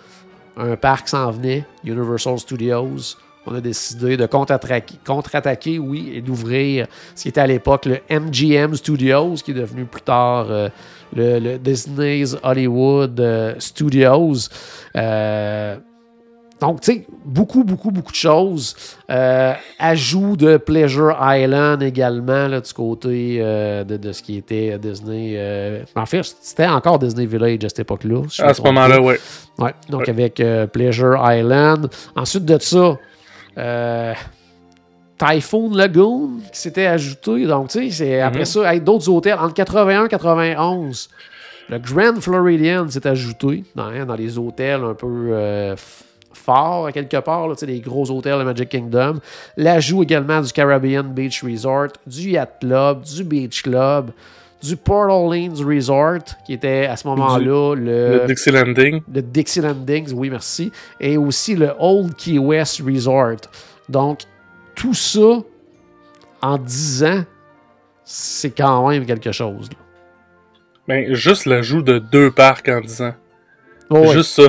un 0.56 0.76
parc 0.76 1.08
s'en 1.08 1.30
venait, 1.30 1.66
Universal 1.84 2.38
Studios. 2.38 3.16
On 3.46 3.54
a 3.54 3.60
décidé 3.60 4.16
de 4.16 4.26
contre-attaquer, 4.26 5.78
oui, 5.78 6.12
et 6.14 6.22
d'ouvrir 6.22 6.86
ce 7.14 7.22
qui 7.22 7.28
était 7.28 7.40
à 7.40 7.46
l'époque 7.46 7.86
le 7.86 7.98
MGM 8.10 8.74
Studios, 8.74 9.34
qui 9.44 9.50
est 9.50 9.54
devenu 9.54 9.84
plus 9.84 10.00
tard 10.00 10.46
euh, 10.50 10.68
le, 11.14 11.38
le 11.38 11.58
Disney's 11.58 12.36
Hollywood 12.42 13.20
euh, 13.20 13.54
Studios. 13.58 14.48
Euh, 14.96 15.76
donc, 16.60 16.80
tu 16.80 16.92
sais, 16.92 17.06
beaucoup, 17.24 17.62
beaucoup, 17.64 17.90
beaucoup 17.90 18.10
de 18.10 18.16
choses. 18.16 18.74
Euh, 19.10 19.52
ajout 19.78 20.36
de 20.36 20.56
Pleasure 20.56 21.16
Island 21.20 21.82
également, 21.82 22.48
là, 22.48 22.60
du 22.60 22.72
côté 22.72 23.38
euh, 23.40 23.84
de, 23.84 23.96
de 23.96 24.12
ce 24.12 24.22
qui 24.22 24.36
était 24.38 24.76
Disney. 24.78 25.34
euh, 25.36 25.84
en 25.94 26.06
fait, 26.06 26.22
c'était 26.40 26.66
encore 26.66 26.98
Disney 26.98 27.26
Village 27.26 27.64
à 27.64 27.68
cette 27.68 27.80
époque-là. 27.80 28.22
si 28.28 28.42
À 28.42 28.52
ce 28.54 28.62
moment-là, 28.62 29.00
ouais. 29.00 29.20
Ouais, 29.58 29.74
donc 29.88 30.00
Ouais. 30.02 30.10
avec 30.10 30.40
euh, 30.40 30.66
Pleasure 30.66 31.16
Island. 31.22 31.88
Ensuite 32.16 32.44
de 32.44 32.58
ça, 32.58 32.96
Typhoon 35.18 35.74
Lagoon 35.74 36.30
qui 36.52 36.60
s'était 36.60 36.86
ajouté. 36.86 37.44
Donc, 37.46 37.68
tu 37.68 37.88
sais, 37.88 37.90
c'est 37.90 38.20
après 38.20 38.40
Mhm. 38.40 38.44
ça, 38.46 38.68
avec 38.68 38.84
d'autres 38.84 39.08
hôtels, 39.08 39.34
entre 39.40 39.54
81 39.54 40.04
et 40.06 40.08
91, 40.08 41.08
le 41.68 41.78
Grand 41.78 42.20
Floridian 42.20 42.88
s'est 42.88 43.06
ajouté 43.06 43.64
dans, 43.74 43.84
hein, 43.86 44.06
dans 44.06 44.14
les 44.14 44.38
hôtels 44.38 44.82
un 44.84 44.94
peu 44.94 45.30
f- 46.38 46.44
forts, 46.44 46.86
à 46.86 46.92
quelque 46.92 47.16
part, 47.18 47.48
là, 47.48 47.54
gros 47.82 48.10
hôtels 48.10 48.38
de 48.38 48.44
Magic 48.44 48.68
Kingdom. 48.68 49.20
L'ajout 49.56 50.02
également 50.02 50.40
du 50.40 50.52
Caribbean 50.52 51.02
Beach 51.12 51.42
Resort, 51.42 51.88
du 52.06 52.30
Yacht 52.30 52.60
Club, 52.60 53.02
du 53.02 53.24
Beach 53.24 53.62
Club, 53.62 54.10
du 54.62 54.76
Port 54.76 55.08
Orleans 55.10 55.54
Resort, 55.64 56.20
qui 56.46 56.52
était 56.54 56.86
à 56.86 56.96
ce 56.96 57.06
moment-là 57.08 57.74
Le 57.76 58.24
Dixie 58.26 58.50
Landing. 58.50 59.00
le 59.12 59.22
Dixie 59.22 59.60
Landings, 59.60 60.12
oui, 60.14 60.30
merci, 60.30 60.72
et 61.00 61.16
aussi 61.16 61.54
le 61.54 61.70
Old 61.78 62.14
Key 62.16 62.38
West 62.38 62.82
Resort. 62.84 63.36
Donc, 63.88 64.20
tout 64.74 64.94
ça, 64.94 65.38
en 66.42 66.58
10 66.58 67.04
ans, 67.04 67.24
c'est 68.04 68.50
quand 68.50 68.88
même 68.88 69.04
quelque 69.06 69.32
chose. 69.32 69.68
là. 69.70 69.76
Ben, 70.88 71.12
juste 71.14 71.44
l'ajout 71.46 71.82
de 71.82 71.98
deux 71.98 72.30
parcs 72.30 72.68
en 72.68 72.80
10 72.80 73.02
ans. 73.02 73.14
Oh, 73.90 74.06
Juste 74.12 74.30
ça. 74.40 74.48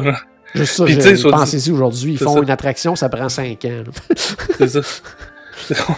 Juste 0.56 0.74
ça, 0.76 0.86
je- 0.86 1.30
pensez-y 1.30 1.72
aujourd'hui, 1.72 2.14
ils 2.14 2.18
font 2.18 2.36
ça. 2.36 2.40
une 2.42 2.50
attraction, 2.50 2.96
ça 2.96 3.10
prend 3.10 3.30
5 3.30 3.66
ans. 3.66 3.84
C'est 4.58 4.68
ça. 4.68 4.82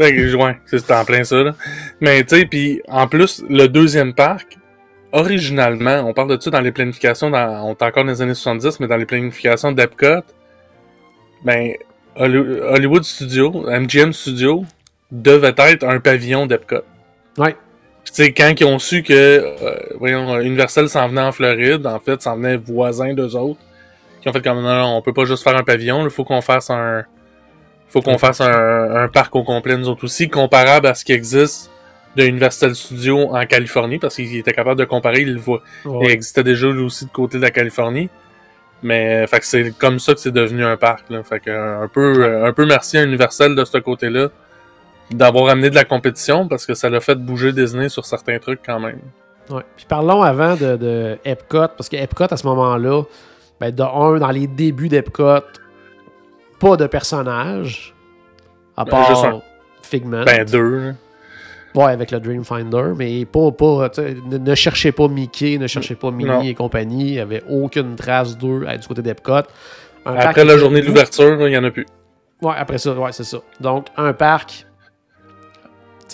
Ouais, 0.00 0.58
c'est 0.66 0.90
en 0.90 1.04
plein 1.04 1.22
ça, 1.22 1.36
là. 1.42 1.54
Mais, 2.00 2.24
tu 2.24 2.36
sais, 2.36 2.46
puis 2.46 2.82
en 2.88 3.06
plus, 3.06 3.42
le 3.48 3.66
deuxième 3.68 4.12
parc, 4.14 4.58
originalement, 5.12 6.00
on 6.08 6.12
parle 6.12 6.36
de 6.36 6.40
ça 6.42 6.50
dans 6.50 6.60
les 6.60 6.72
planifications, 6.72 7.30
dans, 7.30 7.62
on 7.64 7.70
est 7.72 7.82
encore 7.82 8.04
dans 8.04 8.10
les 8.10 8.20
années 8.22 8.34
70, 8.34 8.80
mais 8.80 8.88
dans 8.88 8.96
les 8.96 9.06
planifications 9.06 9.70
d'Epcot, 9.70 10.22
ben, 11.44 11.72
Holly- 12.16 12.60
Hollywood 12.62 13.04
Studio, 13.04 13.64
MGM 13.70 14.12
Studio, 14.12 14.64
devait 15.12 15.54
être 15.56 15.84
un 15.86 16.00
pavillon 16.00 16.46
d'Epcot. 16.46 16.82
Ouais. 17.38 17.54
Sais, 18.12 18.32
quand 18.32 18.52
ils 18.60 18.64
ont 18.64 18.78
su 18.78 19.02
que, 19.02 19.12
euh, 19.12 19.78
voyons, 19.98 20.38
Universal 20.40 20.88
s'en 20.88 21.08
venait 21.08 21.22
en 21.22 21.32
Floride, 21.32 21.86
en 21.86 21.98
fait, 21.98 22.22
s'en 22.22 22.36
venait 22.36 22.56
voisin 22.56 23.12
d'eux 23.14 23.34
autres, 23.34 23.60
qui 24.20 24.28
ont 24.28 24.32
fait 24.32 24.42
comme, 24.42 24.62
non, 24.62 24.74
non, 24.74 24.96
on 24.96 25.02
peut 25.02 25.12
pas 25.12 25.24
juste 25.24 25.42
faire 25.42 25.56
un 25.56 25.64
pavillon, 25.64 26.04
il 26.04 26.10
faut 26.10 26.24
qu'on 26.24 26.40
fasse 26.40 26.70
un, 26.70 27.04
faut 27.88 28.02
qu'on 28.02 28.18
fasse 28.18 28.40
un, 28.40 29.04
un 29.04 29.08
parc 29.08 29.34
au 29.34 29.42
complet, 29.42 29.76
nous 29.76 29.88
autres 29.88 30.04
aussi, 30.04 30.28
comparable 30.28 30.86
à 30.86 30.94
ce 30.94 31.04
qui 31.04 31.12
existe 31.12 31.70
de 32.16 32.24
Universal 32.24 32.74
Studios 32.74 33.34
en 33.34 33.44
Californie, 33.46 33.98
parce 33.98 34.16
qu'ils 34.16 34.36
étaient 34.36 34.52
capables 34.52 34.78
de 34.78 34.84
comparer, 34.84 35.22
ils 35.22 35.34
le 35.34 35.40
voient. 35.40 35.62
Il 35.84 36.10
existait 36.10 36.44
déjà 36.44 36.68
lui 36.68 36.82
aussi 36.82 37.06
de 37.06 37.10
côté 37.10 37.38
de 37.38 37.42
la 37.42 37.50
Californie. 37.50 38.08
Mais 38.82 39.26
fait 39.26 39.40
que 39.40 39.46
c'est 39.46 39.76
comme 39.78 39.98
ça 39.98 40.14
que 40.14 40.20
c'est 40.20 40.30
devenu 40.30 40.64
un 40.64 40.76
parc. 40.76 41.08
Là. 41.08 41.22
Fait 41.22 41.40
que 41.40 41.50
un 41.50 41.88
peu, 41.88 42.44
un 42.44 42.52
peu 42.52 42.66
merci 42.66 42.98
à 42.98 43.04
Universal 43.04 43.54
de 43.54 43.64
ce 43.64 43.78
côté-là 43.78 44.28
d'avoir 45.10 45.48
amené 45.50 45.70
de 45.70 45.74
la 45.74 45.84
compétition 45.84 46.48
parce 46.48 46.66
que 46.66 46.74
ça 46.74 46.88
l'a 46.90 47.00
fait 47.00 47.14
bouger 47.16 47.52
Disney 47.52 47.88
sur 47.88 48.04
certains 48.04 48.38
trucs 48.38 48.60
quand 48.64 48.80
même. 48.80 49.00
Ouais. 49.50 49.62
Puis 49.76 49.86
parlons 49.88 50.22
avant 50.22 50.56
de, 50.56 50.76
de 50.76 51.18
Epcot, 51.24 51.68
parce 51.76 51.88
que 51.88 51.96
Epcot, 51.96 52.26
à 52.30 52.36
ce 52.36 52.46
moment-là, 52.46 53.02
ben, 53.60 53.70
de 53.70 53.82
un, 53.82 54.18
dans 54.18 54.30
les 54.30 54.46
débuts 54.46 54.88
d'Epcot, 54.88 55.40
pas 56.58 56.76
de 56.76 56.86
personnage, 56.86 57.94
à 58.76 58.84
Ben, 58.84 58.90
part 58.90 59.08
juste 59.08 59.24
un. 59.24 59.42
Figment. 59.82 60.24
Ben 60.24 60.44
deux. 60.46 60.94
Ouais, 61.74 61.90
avec 61.92 62.10
le 62.10 62.20
Dreamfinder, 62.20 62.92
mais 62.96 63.24
pas, 63.26 63.50
pas 63.50 63.90
ne, 63.98 64.38
ne 64.38 64.54
cherchez 64.54 64.92
pas 64.92 65.08
Mickey, 65.08 65.58
ne 65.58 65.66
cherchez 65.66 65.94
pas 65.96 66.10
Minnie 66.10 66.30
Non. 66.30 66.40
et 66.42 66.54
compagnie. 66.54 67.08
Il 67.08 67.12
n'y 67.14 67.18
avait 67.20 67.42
aucune 67.50 67.96
trace 67.96 68.38
d'eux 68.38 68.64
euh, 68.66 68.76
du 68.76 68.86
côté 68.86 69.02
d'Epcot. 69.02 69.42
Après 70.06 70.44
la 70.44 70.56
journée 70.56 70.80
de 70.80 70.86
l'ouverture, 70.86 71.46
il 71.48 71.52
y 71.52 71.58
en 71.58 71.64
a 71.64 71.70
plus. 71.70 71.86
Ouais, 72.40 72.54
après 72.56 72.78
ça, 72.78 72.92
ouais, 72.92 73.12
c'est 73.12 73.24
ça. 73.24 73.38
Donc, 73.60 73.86
un 73.96 74.12
parc 74.12 74.66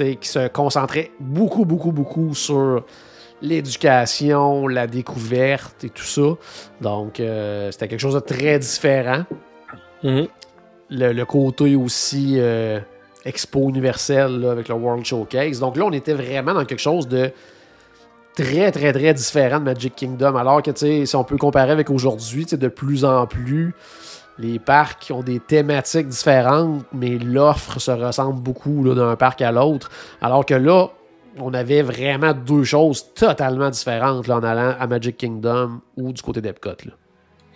qui 0.04 0.28
se 0.28 0.48
concentrait 0.48 1.10
beaucoup, 1.20 1.64
beaucoup, 1.64 1.92
beaucoup 1.92 2.34
sur 2.34 2.84
l'éducation, 3.42 4.68
la 4.68 4.86
découverte 4.86 5.84
et 5.84 5.90
tout 5.90 6.02
ça. 6.02 6.36
Donc, 6.80 7.20
euh, 7.20 7.70
c'était 7.70 7.88
quelque 7.88 8.00
chose 8.00 8.14
de 8.14 8.20
très 8.20 8.58
différent. 8.58 9.24
Mhm. 10.02 10.28
le, 10.88 11.12
le 11.12 11.24
côté 11.26 11.76
aussi 11.76 12.36
euh, 12.38 12.80
expo 13.24 13.68
universel 13.68 14.40
là, 14.40 14.52
avec 14.52 14.68
le 14.68 14.74
World 14.74 15.04
Showcase. 15.04 15.60
Donc 15.60 15.76
là, 15.76 15.84
on 15.84 15.92
était 15.92 16.14
vraiment 16.14 16.54
dans 16.54 16.64
quelque 16.64 16.80
chose 16.80 17.06
de 17.06 17.30
très, 18.34 18.72
très, 18.72 18.92
très 18.92 19.14
différent 19.14 19.58
de 19.58 19.64
Magic 19.64 19.94
Kingdom. 19.94 20.36
Alors 20.36 20.62
que, 20.62 20.70
tu 20.70 20.78
sais, 20.78 21.06
si 21.06 21.16
on 21.16 21.24
peut 21.24 21.36
comparer 21.36 21.72
avec 21.72 21.90
aujourd'hui, 21.90 22.44
tu 22.44 22.50
sais, 22.50 22.56
de 22.56 22.68
plus 22.68 23.04
en 23.04 23.26
plus, 23.26 23.74
les 24.40 24.58
parcs 24.58 25.12
ont 25.14 25.22
des 25.22 25.38
thématiques 25.40 26.08
différentes, 26.08 26.84
mais 26.92 27.18
l'offre 27.18 27.78
se 27.78 27.90
ressemble 27.90 28.40
beaucoup 28.40 28.94
d'un 28.94 29.16
parc 29.16 29.42
à 29.42 29.52
l'autre. 29.52 29.90
Alors 30.20 30.46
que 30.46 30.54
là, 30.54 30.88
on 31.38 31.52
avait 31.54 31.82
vraiment 31.82 32.32
deux 32.32 32.64
choses 32.64 33.12
totalement 33.14 33.70
différentes 33.70 34.28
en 34.28 34.42
allant 34.42 34.74
à 34.78 34.86
Magic 34.86 35.16
Kingdom 35.16 35.80
ou 35.96 36.12
du 36.12 36.22
côté 36.22 36.40
d'Epcot. 36.40 36.76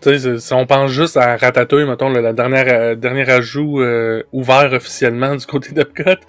si 0.03 0.53
on 0.53 0.67
pense 0.67 0.91
juste 0.91 1.17
à 1.17 1.37
Ratatouille, 1.37 1.87
mettons, 1.87 2.11
le 2.11 2.25
euh, 2.25 2.95
dernier 2.95 3.31
ajout 3.31 3.81
euh, 3.81 4.23
ouvert 4.33 4.73
officiellement 4.73 5.35
du 5.35 5.47
côté 5.47 5.73
d'Epcot, 5.73 6.21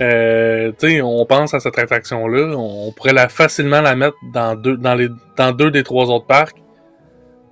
euh, 0.00 0.72
on 1.02 1.24
pense 1.26 1.54
à 1.54 1.60
cette 1.60 1.78
attraction-là, 1.78 2.56
on, 2.56 2.92
pourrait 2.92 3.28
facilement 3.28 3.80
la 3.80 3.94
mettre 3.94 4.16
dans 4.32 4.56
deux 5.52 5.70
des 5.70 5.84
trois 5.84 6.06
autres 6.10 6.26
parcs, 6.26 6.56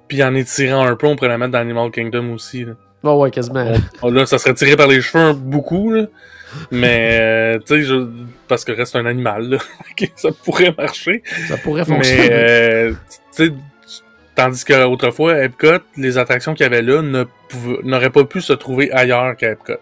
puis 0.09 0.23
en 0.23 0.35
étirant 0.35 0.85
un 0.87 0.97
peu, 0.97 1.07
on 1.07 1.17
pourrait 1.17 1.29
la 1.29 1.39
mettre 1.39 1.53
dans 1.53 1.59
Animal 1.61 1.91
Kingdom 1.91 2.33
aussi. 2.33 2.65
Là. 2.65 2.73
Oh, 3.03 3.21
ouais, 3.23 3.31
quasiment. 3.31 3.67
Oh, 4.03 4.11
là, 4.11 4.25
ça 4.27 4.39
serait 4.39 4.55
tiré 4.55 4.77
par 4.77 4.87
les 4.89 5.01
cheveux 5.01 5.23
un- 5.23 5.35
beaucoup, 5.35 5.93
là. 5.93 6.07
Mais, 6.71 7.19
euh, 7.21 7.59
tu 7.59 7.75
sais, 7.75 7.83
je- 7.83 8.07
parce 8.49 8.65
que 8.65 8.73
reste 8.73 8.95
un 8.97 9.07
animal, 9.07 9.49
là. 9.51 9.59
Ça 10.17 10.29
pourrait 10.45 10.73
marcher. 10.79 11.23
Ça 11.49 11.57
pourrait 11.57 11.85
fonctionner. 11.85 12.29
Mais, 12.29 12.33
euh, 12.33 12.93
tu 13.37 13.49
sais, 13.49 13.53
tandis 14.37 14.65
qu'autrefois, 14.65 15.43
Epcot, 15.43 15.79
les 15.97 16.17
attractions 16.17 16.55
qu'il 16.55 16.63
y 16.63 16.67
avait 16.67 16.83
là 16.83 17.03
n'auraient 17.83 18.11
pas 18.11 18.25
pu 18.25 18.41
se 18.41 18.53
trouver 18.53 18.93
ailleurs 18.93 19.37
qu'à 19.37 19.51
Epcot. 19.51 19.73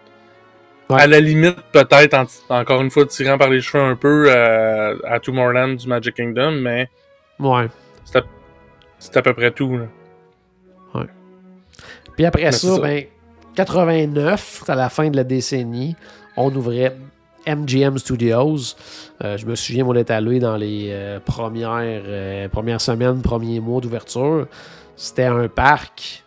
Ouais. 0.89 1.01
À 1.01 1.07
la 1.07 1.19
limite, 1.19 1.57
peut-être, 1.71 2.13
en- 2.15 2.25
encore 2.59 2.81
une 2.81 2.89
fois, 2.91 3.05
tirant 3.05 3.37
par 3.37 3.49
les 3.49 3.61
cheveux 3.61 3.83
un 3.83 3.95
peu 3.95 4.25
euh, 4.29 4.95
à 5.05 5.19
Tomorrowland 5.19 5.75
du 5.75 5.87
Magic 5.87 6.15
Kingdom, 6.15 6.51
mais 6.59 6.89
Ouais. 7.39 7.67
c'est 8.03 8.17
à, 8.17 8.23
c'est 8.99 9.15
à 9.15 9.21
peu 9.21 9.33
près 9.33 9.51
tout. 9.51 9.77
Là. 9.77 9.85
Puis 12.15 12.25
après 12.25 12.43
Mais 12.43 12.51
ça, 12.51 12.79
ben, 12.79 13.03
89, 13.55 14.63
à 14.67 14.75
la 14.75 14.89
fin 14.89 15.09
de 15.09 15.15
la 15.15 15.23
décennie, 15.23 15.95
on 16.37 16.53
ouvrait 16.53 16.95
MGM 17.47 17.97
Studios. 17.97 18.75
Euh, 19.23 19.37
je 19.37 19.45
me 19.45 19.55
souviens, 19.55 19.85
on 19.85 19.95
était 19.95 20.13
allé 20.13 20.39
dans 20.39 20.55
les 20.55 20.87
euh, 20.91 21.19
premières, 21.19 22.03
euh, 22.05 22.47
premières 22.47 22.81
semaines, 22.81 23.21
premiers 23.21 23.59
mois 23.59 23.81
d'ouverture. 23.81 24.47
C'était 24.95 25.25
un 25.25 25.47
parc 25.47 26.23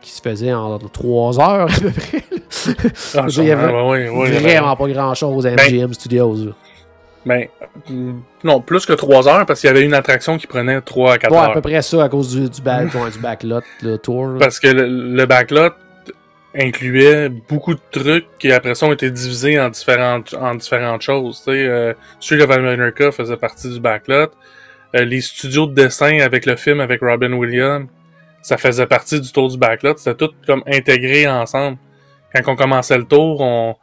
qui 0.00 0.10
se 0.10 0.20
faisait 0.20 0.52
en 0.52 0.78
trois 0.78 1.40
heures 1.40 1.70
à 1.76 1.80
peu 1.80 1.90
près. 1.90 2.24
Ah, 3.14 3.26
Il 3.28 3.44
y 3.44 3.50
avait 3.50 3.72
ouais, 3.72 3.82
ouais, 3.82 4.08
ouais, 4.08 4.30
Vraiment 4.38 4.76
pas 4.76 4.88
grand-chose 4.88 5.46
à 5.46 5.54
Ben, 5.54 5.66
MGM 5.66 5.94
Studios. 5.94 6.36
Ben, 7.28 7.46
non, 8.42 8.60
plus 8.60 8.86
que 8.86 8.92
3 8.94 9.28
heures, 9.28 9.46
parce 9.46 9.60
qu'il 9.60 9.68
y 9.68 9.70
avait 9.70 9.84
une 9.84 9.94
attraction 9.94 10.38
qui 10.38 10.46
prenait 10.46 10.80
3 10.80 11.12
à 11.12 11.18
4 11.18 11.30
Ouais, 11.30 11.38
à 11.38 11.44
heures. 11.48 11.52
peu 11.54 11.60
près 11.60 11.82
ça 11.82 12.02
à 12.04 12.08
cause 12.08 12.34
du, 12.34 12.48
du, 12.48 12.62
back, 12.62 12.94
ouais, 12.94 13.10
du 13.10 13.18
backlot, 13.18 13.60
le 13.82 13.96
tour. 13.98 14.26
là. 14.28 14.38
Parce 14.40 14.58
que 14.58 14.68
le, 14.68 14.86
le 14.88 15.26
backlot 15.26 15.70
incluait 16.54 17.28
beaucoup 17.28 17.74
de 17.74 17.80
trucs 17.90 18.26
qui 18.38 18.50
après 18.52 18.74
ça 18.74 18.86
ont 18.86 18.92
été 18.92 19.10
divisés 19.10 19.60
en 19.60 19.68
différentes, 19.68 20.34
en 20.34 20.54
différentes 20.54 21.02
choses. 21.02 21.38
Tu 21.44 21.52
sais, 21.52 21.66
euh, 21.66 21.92
Street 22.20 22.40
of 22.40 22.50
America 22.50 23.12
faisait 23.12 23.36
partie 23.36 23.68
du 23.72 23.80
backlot. 23.80 24.30
Euh, 24.96 25.04
les 25.04 25.20
studios 25.20 25.66
de 25.66 25.74
dessin 25.74 26.20
avec 26.20 26.46
le 26.46 26.56
film 26.56 26.80
avec 26.80 27.00
Robin 27.02 27.32
Williams, 27.34 27.86
ça 28.40 28.56
faisait 28.56 28.86
partie 28.86 29.20
du 29.20 29.30
tour 29.30 29.48
du 29.50 29.58
backlot. 29.58 29.94
C'était 29.98 30.14
tout 30.26 30.32
comme 30.46 30.62
intégré 30.66 31.28
ensemble. 31.28 31.76
Quand 32.34 32.52
on 32.52 32.56
commençait 32.56 32.96
le 32.98 33.04
tour, 33.04 33.40
on, 33.40 33.76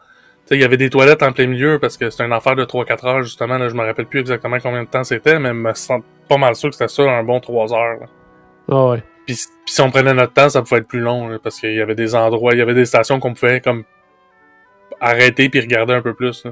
il 0.52 0.60
y 0.62 0.64
avait 0.64 0.78
des 0.78 0.90
toilettes 0.90 1.24
en 1.24 1.32
plein 1.32 1.48
milieu 1.48 1.80
parce 1.80 1.98
que 1.98 2.10
c'était 2.10 2.26
une 2.26 2.34
affaire 2.34 2.56
de 2.56 2.66
3-4 2.66 3.08
heures 3.08 3.24
justement. 3.24 3.58
Là, 3.58 3.70
je 3.70 3.74
me 3.74 3.84
rappelle 3.84 4.06
plus 4.06 4.20
exactement 4.20 4.58
combien 4.60 4.84
de 4.84 4.88
temps 4.88 5.04
c'était, 5.04 5.40
mais 5.40 5.50
je 5.50 5.54
me 5.54 5.74
sens 5.74 6.02
pas 6.30 6.38
mal 6.38 6.56
sûr 6.56 6.70
que 6.70 6.76
c'était 6.76 6.88
ça, 6.88 7.04
un 7.04 7.24
bon 7.24 7.40
3 7.40 7.74
heures. 7.74 8.00
là. 8.02 8.06
Ah 8.70 8.86
ouais. 8.90 9.04
Puis, 9.26 9.40
si 9.66 9.82
on 9.82 9.90
prenait 9.90 10.14
notre 10.14 10.34
temps, 10.34 10.50
ça 10.50 10.62
pouvait 10.62 10.82
être 10.82 10.88
plus 10.88 11.00
long, 11.00 11.28
là, 11.28 11.40
parce 11.42 11.60
qu'il 11.60 11.74
y 11.74 11.82
avait 11.82 11.96
des 11.96 12.14
endroits, 12.14 12.54
il 12.54 12.60
y 12.60 12.62
avait 12.62 12.76
des 12.76 12.86
stations 12.86 13.20
qu'on 13.20 13.34
pouvait 13.34 13.60
comme 13.60 13.84
arrêter 15.02 15.50
puis 15.50 15.60
regarder 15.62 15.94
un 15.94 16.02
peu 16.02 16.14
plus. 16.14 16.46
là. 16.46 16.52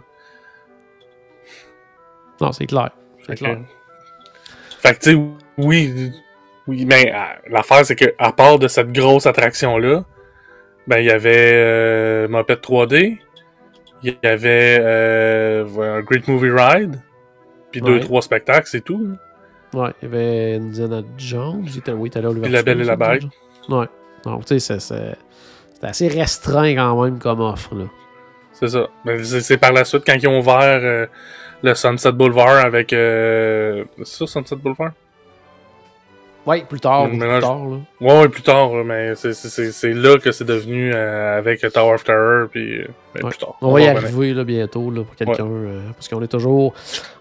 Non, 2.41 2.51
c'est 2.51 2.65
clair. 2.65 2.89
C'est 3.19 3.25
Fait 3.27 3.35
que, 3.35 3.39
clair. 3.39 3.59
fait 4.79 4.93
que, 4.95 4.99
tu 5.03 5.11
sais, 5.11 5.19
oui, 5.57 6.11
oui, 6.67 6.85
mais 6.85 7.13
euh, 7.13 7.19
l'affaire, 7.49 7.85
c'est 7.85 7.95
que 7.95 8.13
à 8.17 8.31
part 8.31 8.57
de 8.57 8.67
cette 8.67 8.91
grosse 8.91 9.27
attraction-là, 9.27 10.03
ben, 10.87 10.97
il 10.97 11.05
y 11.05 11.11
avait 11.11 11.51
euh, 11.53 12.27
Moped 12.27 12.59
3D, 12.59 13.19
il 14.03 14.17
y 14.23 14.27
avait 14.27 14.77
euh, 14.81 15.97
un 15.97 16.01
Great 16.01 16.27
Movie 16.27 16.51
Ride, 16.51 17.01
puis 17.71 17.81
deux, 17.81 17.99
trois 17.99 18.21
spectacles, 18.21 18.67
c'est 18.67 18.81
tout. 18.83 19.07
là. 19.73 19.81
Ouais, 19.85 19.91
il 20.01 20.05
y 20.05 20.11
avait 20.11 20.55
Indiana 20.55 21.01
Jones. 21.17 21.65
Il 21.67 21.77
était, 21.79 21.91
oui, 21.91 22.09
il 22.13 22.17
était 22.19 22.49
La 22.49 22.61
Belle 22.63 22.81
et 22.81 22.83
la 22.83 22.95
Bête. 22.95 23.23
Ouais. 23.69 23.87
Donc, 24.23 24.45
tu 24.45 24.59
sais, 24.59 24.79
c'est- 24.79 25.17
assez 25.81 26.07
restreint 26.07 26.75
quand 26.75 27.03
même 27.03 27.19
comme 27.19 27.41
offre. 27.41 27.75
Là. 27.75 27.85
C'est 28.53 28.69
ça. 28.69 28.87
C'est 29.23 29.41
c'est 29.41 29.57
par 29.57 29.73
la 29.73 29.83
suite, 29.83 30.03
quand 30.05 30.13
ils 30.13 30.27
ont 30.27 30.39
ouvert 30.39 30.79
euh, 30.81 31.07
le 31.61 31.73
Sunset 31.75 32.11
Boulevard 32.13 32.63
avec... 32.63 32.93
Euh... 32.93 33.83
C'est 34.03 34.25
ça, 34.25 34.27
Sunset 34.27 34.55
Boulevard? 34.57 34.91
Ouais, 36.45 36.65
plus 36.67 36.79
tard. 36.81 37.07
Plus 37.07 37.17
mélange- 37.17 37.41
tard 37.41 37.59
là. 37.65 37.77
Ouais, 38.01 38.27
plus 38.27 38.41
tard, 38.41 38.73
là, 38.75 38.83
mais 38.83 39.15
c'est- 39.15 39.33
c'est 39.33 39.47
c'est- 39.49 39.71
c'est 39.71 39.93
là 39.93 40.17
que 40.17 40.31
c'est 40.33 40.43
devenu 40.43 40.91
euh, 40.93 41.37
avec 41.37 41.61
Tower 41.71 41.93
of 41.93 42.03
Terror, 42.03 42.47
puis 42.51 42.81
euh, 42.81 42.87
Ouais. 43.15 43.21
plus 43.29 43.37
tard. 43.37 43.55
On 43.61 43.71
va 43.71 43.81
y 43.81 43.87
arriver 43.87 44.33
là, 44.33 44.43
bientôt 44.43 44.91
là, 44.91 45.03
pour 45.03 45.15
quelqu'un. 45.15 45.45
euh, 45.45 45.79
parce 45.95 46.09
qu'on 46.09 46.21
est 46.21 46.27
toujours 46.27 46.73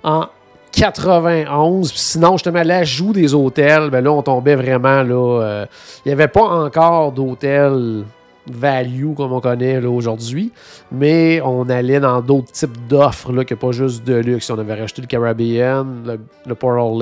en 0.03 0.27
91. 0.73 1.91
Puis 1.93 2.01
sinon, 2.01 2.33
justement, 2.33 2.63
l'ajout 2.65 3.13
des 3.13 3.35
hôtels, 3.35 3.91
ben 3.91 4.01
là, 4.03 4.11
on 4.11 4.23
tombait 4.23 4.55
vraiment 4.57 5.03
là. 5.03 5.67
Il 6.05 6.09
n'y 6.09 6.13
avait 6.13 6.29
pas 6.29 6.43
encore 6.45 7.13
d'hôtel 7.13 8.05
value 8.47 9.15
comme 9.15 9.33
on 9.33 9.41
connaît 9.41 9.79
aujourd'hui, 9.85 10.51
mais 10.91 11.41
on 11.43 11.69
allait 11.69 12.01
dans 12.01 12.21
d'autres 12.21 12.51
types 12.53 12.87
d'offres 12.89 13.33
que 13.45 13.55
pas 13.55 13.73
juste 13.73 14.05
de 14.05 14.15
luxe. 14.17 14.51
On 14.51 14.59
avait 14.59 14.75
rajouté 14.75 15.03
le 15.03 15.07
Caribbean, 15.07 16.03
le, 16.05 16.21
le 16.47 16.55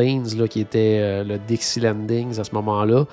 Lanes 0.03 0.39
là, 0.39 0.47
qui 0.49 0.61
était 0.61 0.99
euh, 1.01 1.25
le 1.25 1.39
Dixie 1.39 1.81
Landings 1.81 2.39
à 2.39 2.45
ce 2.45 2.55
moment-là. 2.55 3.05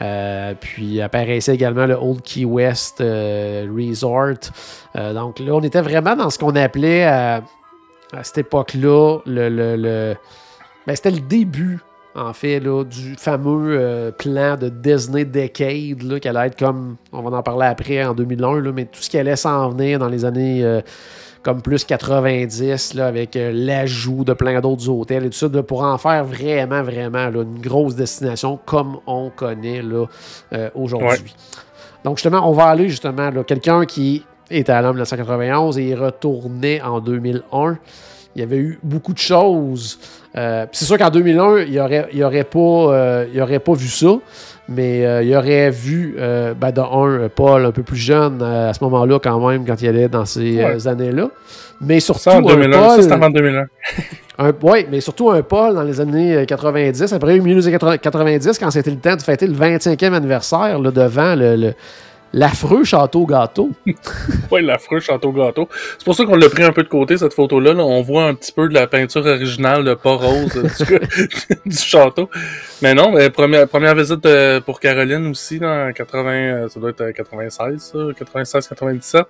Euh, 0.00 0.54
puis 0.58 1.00
apparaissait 1.00 1.54
également 1.54 1.86
le 1.86 1.94
Old 1.94 2.22
Key 2.22 2.44
West 2.44 3.00
euh, 3.00 3.66
Resort. 3.74 4.50
Donc 4.94 5.38
là, 5.38 5.52
on 5.54 5.60
était 5.62 5.82
vraiment 5.82 6.16
dans 6.16 6.30
ce 6.30 6.38
qu'on 6.38 6.56
appelait 6.56 7.04
à, 7.04 7.42
à 8.12 8.24
cette 8.24 8.38
époque-là 8.38 9.18
le. 9.26 9.48
le, 9.48 9.76
le- 9.76 10.16
ben, 10.86 10.96
c'était 10.96 11.10
le 11.10 11.20
début, 11.20 11.78
en 12.14 12.32
fait, 12.32 12.60
là, 12.60 12.84
du 12.84 13.14
fameux 13.16 13.78
euh, 13.78 14.10
plan 14.10 14.56
de 14.56 14.68
Disney 14.68 15.24
Decade, 15.24 16.02
là, 16.02 16.18
qui 16.18 16.28
allait 16.28 16.48
être 16.48 16.58
comme. 16.58 16.96
On 17.12 17.22
va 17.22 17.36
en 17.36 17.42
parler 17.42 17.66
après 17.66 18.04
en 18.04 18.14
2001, 18.14 18.60
là, 18.60 18.72
mais 18.72 18.84
tout 18.86 19.00
ce 19.00 19.08
qui 19.08 19.18
allait 19.18 19.36
s'en 19.36 19.70
venir 19.70 19.98
dans 19.98 20.08
les 20.08 20.24
années. 20.24 20.64
euh, 20.64 20.80
comme 21.42 21.62
plus 21.62 21.84
90, 21.86 22.92
là, 22.92 23.06
avec 23.06 23.34
euh, 23.34 23.50
l'ajout 23.50 24.24
de 24.24 24.34
plein 24.34 24.60
d'autres 24.60 24.90
hôtels 24.90 25.24
et 25.24 25.30
tout 25.30 25.38
ça, 25.38 25.48
là, 25.48 25.62
pour 25.62 25.82
en 25.82 25.96
faire 25.96 26.22
vraiment, 26.22 26.82
vraiment 26.82 27.30
là, 27.30 27.42
une 27.42 27.60
grosse 27.62 27.94
destination 27.94 28.58
comme 28.66 28.98
on 29.06 29.30
connaît 29.30 29.80
aujourd'hui. 30.74 31.08
Ouais. 31.08 31.16
Donc, 32.04 32.18
justement, 32.18 32.46
on 32.46 32.52
va 32.52 32.64
aller 32.64 32.90
justement, 32.90 33.30
quelqu'un 33.44 33.86
qui 33.86 34.22
était 34.50 34.72
à 34.72 34.82
l'homme 34.82 34.96
1991 34.96 35.78
et 35.78 35.84
il 35.84 35.94
retournait 35.94 36.82
en 36.82 37.00
2001. 37.00 37.78
Il 38.36 38.40
y 38.40 38.42
avait 38.42 38.58
eu 38.58 38.78
beaucoup 38.82 39.12
de 39.12 39.18
choses. 39.18 39.98
Euh, 40.36 40.66
c'est 40.72 40.84
sûr 40.84 40.96
qu'en 40.98 41.10
2001, 41.10 41.62
il 41.62 41.74
n'aurait 41.74 42.06
il 42.12 42.22
aurait 42.22 42.44
pas, 42.44 42.58
euh, 42.58 43.26
il 43.34 43.40
aurait 43.42 43.58
pas 43.58 43.72
vu 43.72 43.88
ça, 43.88 44.06
mais 44.68 45.04
euh, 45.04 45.22
il 45.24 45.34
aurait 45.36 45.70
vu, 45.70 46.14
euh, 46.18 46.54
ben, 46.54 46.70
de 46.70 46.80
un, 46.80 47.28
Paul 47.28 47.64
un 47.66 47.72
peu 47.72 47.82
plus 47.82 47.96
jeune 47.96 48.40
à 48.40 48.72
ce 48.72 48.82
moment-là, 48.84 49.18
quand 49.18 49.48
même, 49.48 49.64
quand 49.66 49.80
il 49.82 49.88
allait 49.88 50.08
dans 50.08 50.24
ces 50.24 50.56
Ouais. 50.62 50.86
années-là. 50.86 51.28
Mais 51.80 51.98
surtout, 51.98 52.20
Ça 52.20 52.34
en 52.36 52.38
un 52.38 52.42
2001, 52.54 52.72
ça 52.72 52.88
Paul- 52.94 53.02
c'était 53.02 53.14
avant 53.14 53.30
2001. 53.30 53.64
un, 54.38 54.52
ouais, 54.62 54.86
mais 54.90 55.00
surtout 55.00 55.30
un 55.30 55.42
Paul 55.42 55.74
dans 55.74 55.82
les 55.82 56.00
années 56.00 56.34
euh, 56.36 56.44
90, 56.44 57.12
après 57.12 57.40
au 57.40 57.42
milieu 57.42 57.60
des 57.60 57.66
années 57.74 57.98
90, 57.98 58.58
quand 58.58 58.70
c'était 58.70 58.90
le 58.90 58.98
temps 58.98 59.16
de 59.16 59.22
fêter 59.22 59.46
le 59.48 59.54
25e 59.54 60.12
anniversaire 60.14 60.78
là, 60.78 60.90
devant 60.92 61.34
le- 61.34 61.56
le- 61.56 61.74
l'affreux 62.32 62.84
château 62.84 63.26
gâteau. 63.26 63.70
Ouais, 64.50 64.62
l'affreux 64.62 64.98
château 65.00 65.30
gâteau. 65.30 65.68
C'est 65.98 66.04
pour 66.04 66.14
ça 66.14 66.24
qu'on 66.24 66.34
l'a 66.34 66.48
pris 66.48 66.64
un 66.64 66.72
peu 66.72 66.82
de 66.82 66.88
côté, 66.88 67.16
cette 67.16 67.34
photo-là. 67.34 67.72
là. 67.72 67.84
On 67.84 68.02
voit 68.02 68.24
un 68.24 68.34
petit 68.34 68.52
peu 68.52 68.68
de 68.68 68.74
la 68.74 68.86
peinture 68.88 69.24
originale, 69.24 69.84
le 69.84 69.94
pas 69.94 70.14
rose 70.14 70.56
euh, 70.56 70.98
du, 71.64 71.70
du 71.70 71.76
château. 71.76 72.28
Mais 72.82 72.94
non, 72.94 73.14
première, 73.32 73.94
visite 73.94 74.26
euh, 74.26 74.60
pour 74.60 74.80
Caroline 74.80 75.26
aussi, 75.28 75.60
en 75.62 75.92
80, 75.92 76.30
euh, 76.30 76.68
ça 76.68 76.80
doit 76.80 76.90
être 76.90 77.00
euh, 77.02 77.12
96, 77.12 77.92
ça, 77.92 77.98
96-97. 77.98 79.24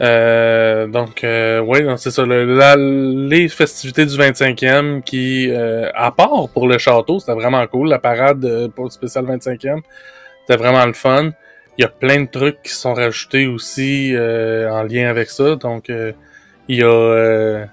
Euh, 0.00 0.86
donc, 0.88 1.22
euh, 1.22 1.62
non, 1.82 1.96
c'est 1.96 2.10
ça. 2.10 2.24
les 2.26 3.48
festivités 3.48 4.06
du 4.06 4.16
25e 4.16 5.02
qui, 5.02 5.50
euh, 5.50 5.88
à 5.94 6.10
part 6.10 6.48
pour 6.52 6.66
le 6.66 6.78
château, 6.78 7.20
c'était 7.20 7.34
vraiment 7.34 7.64
cool. 7.66 7.88
La 7.88 7.98
parade 7.98 8.44
euh, 8.44 8.68
pour 8.68 8.84
le 8.84 8.90
spécial 8.90 9.24
25e, 9.24 9.80
c'était 10.40 10.58
vraiment 10.60 10.84
le 10.84 10.92
fun. 10.92 11.30
Il 11.78 11.82
y 11.82 11.84
a 11.84 11.88
plein 11.88 12.20
de 12.22 12.28
trucs 12.28 12.62
qui 12.62 12.72
sont 12.72 12.94
rajoutés 12.94 13.46
aussi 13.46 14.14
euh, 14.14 14.70
en 14.70 14.82
lien 14.84 15.08
avec 15.08 15.28
ça. 15.30 15.56
Donc, 15.56 15.90
euh, 15.90 16.12
il 16.68 16.76
y 16.78 16.82
a 16.82 16.86
euh, 16.86 17.64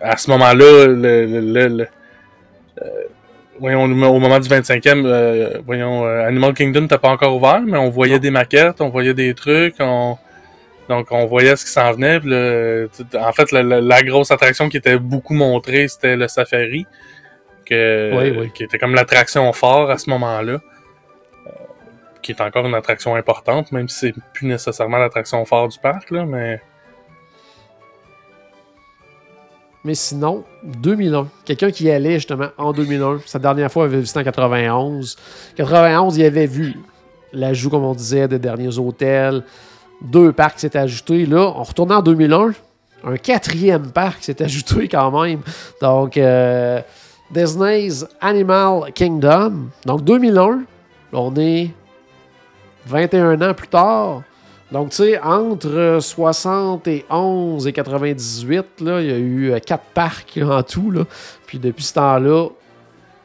à 0.00 0.16
ce 0.16 0.30
moment-là, 0.30 0.86
le, 0.86 0.94
le, 1.26 1.40
le- 1.40 1.68
le- 1.68 1.86
euh, 2.82 2.84
voyons, 3.60 3.82
au 3.84 4.18
moment 4.18 4.40
du 4.40 4.48
25e, 4.48 5.04
euh, 5.04 5.58
voyons, 5.66 6.06
euh, 6.06 6.26
Animal 6.26 6.54
Kingdom 6.54 6.82
n'était 6.82 6.98
pas 6.98 7.10
encore 7.10 7.36
ouvert, 7.36 7.60
mais 7.60 7.76
on 7.78 7.90
voyait 7.90 8.18
des 8.18 8.30
maquettes, 8.30 8.80
on 8.80 8.88
voyait 8.88 9.12
des 9.14 9.34
trucs, 9.34 9.74
on, 9.80 10.16
donc 10.88 11.08
on 11.10 11.26
voyait 11.26 11.54
ce 11.56 11.66
qui 11.66 11.70
s'en 11.70 11.92
venait. 11.92 12.16
en 12.16 13.32
fait, 13.32 13.52
la, 13.52 13.62
la- 13.62 13.80
la 13.82 14.02
grosse 14.02 14.30
attraction 14.30 14.70
qui 14.70 14.78
était 14.78 14.98
beaucoup 14.98 15.34
montrée, 15.34 15.88
c'était 15.88 16.16
le 16.16 16.26
safari, 16.26 16.86
que, 17.66 18.10
Oui, 18.16 18.34
oui. 18.36 18.50
qui 18.54 18.64
était 18.64 18.78
comme 18.78 18.94
l'attraction 18.94 19.52
phare 19.52 19.90
à 19.90 19.98
ce 19.98 20.08
moment-là 20.10 20.58
qui 22.22 22.32
est 22.32 22.40
encore 22.40 22.66
une 22.66 22.74
attraction 22.74 23.14
importante, 23.14 23.72
même 23.72 23.88
si 23.88 23.98
c'est 23.98 24.14
plus 24.32 24.46
nécessairement 24.46 24.98
l'attraction 24.98 25.44
phare 25.44 25.68
du 25.68 25.78
parc, 25.78 26.10
là, 26.10 26.24
mais 26.24 26.60
Mais 29.84 29.96
sinon, 29.96 30.44
2001, 30.62 31.26
quelqu'un 31.44 31.72
qui 31.72 31.84
y 31.84 31.90
allait 31.90 32.14
justement 32.14 32.48
en 32.56 32.72
2001, 32.72 33.20
sa 33.26 33.40
dernière 33.40 33.70
fois, 33.70 33.84
avait 33.84 33.98
visité 33.98 34.20
en 34.20 34.24
91. 34.24 35.16
91, 35.56 36.16
il 36.16 36.24
avait 36.24 36.46
vu 36.46 36.76
l'ajout, 37.32 37.68
comme 37.68 37.84
on 37.84 37.94
disait, 37.94 38.28
des 38.28 38.38
derniers 38.38 38.78
hôtels, 38.78 39.42
deux 40.00 40.32
parcs 40.32 40.60
s'étaient 40.60 40.78
ajoutés. 40.78 41.26
Là, 41.26 41.52
on 41.56 41.64
retourne 41.64 41.90
en 41.90 42.00
2001, 42.00 42.52
un 43.04 43.16
quatrième 43.16 43.90
parc 43.90 44.22
s'est 44.22 44.40
ajouté 44.40 44.86
quand 44.86 45.20
même. 45.20 45.40
Donc, 45.80 46.16
euh, 46.16 46.80
Disney's 47.32 48.06
Animal 48.20 48.92
Kingdom. 48.92 49.70
Donc, 49.84 50.04
2001, 50.04 50.62
on 51.12 51.34
est 51.36 51.70
21 52.86 53.40
ans 53.42 53.54
plus 53.54 53.68
tard. 53.68 54.22
Donc, 54.70 54.90
tu 54.90 54.96
sais, 54.96 55.20
entre 55.20 55.98
71 56.00 57.66
et 57.66 57.72
98, 57.72 58.64
là, 58.80 59.00
il 59.02 59.06
y 59.06 59.12
a 59.12 59.18
eu 59.18 59.52
euh, 59.52 59.58
quatre 59.58 59.84
parcs 59.92 60.40
en 60.42 60.62
tout. 60.62 60.90
Là. 60.90 61.02
Puis 61.46 61.58
depuis 61.58 61.84
ce 61.84 61.94
temps-là, 61.94 62.48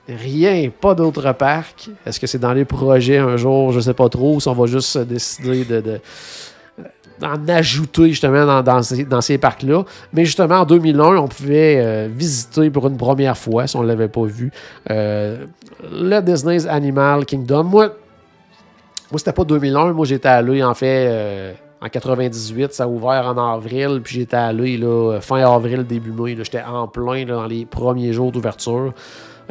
rien, 0.09 0.69
pas 0.69 0.93
d'autres 0.93 1.31
parcs. 1.31 1.89
Est-ce 2.05 2.19
que 2.19 2.27
c'est 2.27 2.39
dans 2.39 2.53
les 2.53 2.65
projets 2.65 3.17
un 3.17 3.37
jour, 3.37 3.71
je 3.71 3.79
sais 3.79 3.93
pas 3.93 4.09
trop, 4.09 4.39
si 4.41 4.47
on 4.49 4.53
va 4.53 4.65
juste 4.65 4.97
décider 4.97 5.63
de, 5.63 6.01
d'en 7.19 7.47
ajouter 7.47 8.09
justement 8.09 8.61
dans, 8.61 8.81
ces, 9.21 9.37
parcs-là. 9.37 9.83
Mais 10.13 10.25
justement, 10.25 10.59
en 10.59 10.65
2001, 10.65 11.17
on 11.17 11.27
pouvait 11.27 11.81
euh, 11.83 12.09
visiter 12.11 12.69
pour 12.69 12.87
une 12.87 12.97
première 12.97 13.37
fois, 13.37 13.67
si 13.67 13.75
on 13.75 13.83
ne 13.83 13.87
l'avait 13.87 14.07
pas 14.07 14.25
vu, 14.25 14.51
euh, 14.91 15.45
le 15.91 16.19
Disney's 16.21 16.65
Animal 16.65 17.25
Kingdom. 17.25 17.63
Moi, 17.63 17.95
moi 19.11 19.19
c'était 19.19 19.33
pas 19.33 19.43
2001, 19.43 19.93
moi 19.93 20.05
j'étais 20.05 20.27
allé 20.27 20.63
en 20.63 20.73
fait 20.73 21.07
euh, 21.09 21.53
en 21.81 21.89
98, 21.89 22.73
ça 22.73 22.83
a 22.83 22.87
ouvert 22.87 23.25
en 23.27 23.53
avril, 23.53 24.01
puis 24.03 24.19
j'étais 24.19 24.37
allé 24.37 24.77
là, 24.77 25.19
fin 25.21 25.39
avril, 25.39 25.85
début 25.85 26.11
mai. 26.11 26.35
J'étais 26.37 26.63
en 26.63 26.87
plein 26.87 27.25
dans 27.25 27.45
les 27.45 27.65
premiers 27.65 28.13
jours 28.13 28.31
d'ouverture. 28.31 28.93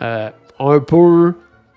un 0.00 0.80
peu 0.80 1.34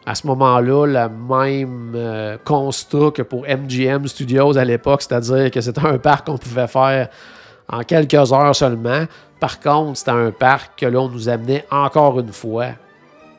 à 0.09 0.15
ce 0.15 0.25
moment-là 0.25 0.87
le 0.87 1.09
même 1.09 1.93
euh, 1.95 2.37
constat 2.43 3.11
que 3.13 3.21
pour 3.21 3.45
MGM 3.47 4.07
Studios 4.07 4.57
à 4.57 4.65
l'époque, 4.65 5.03
c'est-à-dire 5.03 5.51
que 5.51 5.61
c'était 5.61 5.85
un 5.85 5.99
parc 5.99 6.25
qu'on 6.25 6.37
pouvait 6.37 6.67
faire 6.67 7.09
en 7.71 7.83
quelques 7.83 8.33
heures 8.33 8.55
seulement. 8.55 9.05
Par 9.39 9.59
contre, 9.59 9.99
c'était 9.99 10.11
un 10.11 10.31
parc 10.31 10.79
que 10.79 10.87
là, 10.87 10.99
on 10.99 11.09
nous 11.09 11.29
amenait 11.29 11.63
encore 11.69 12.19
une 12.19 12.33
fois, 12.33 12.69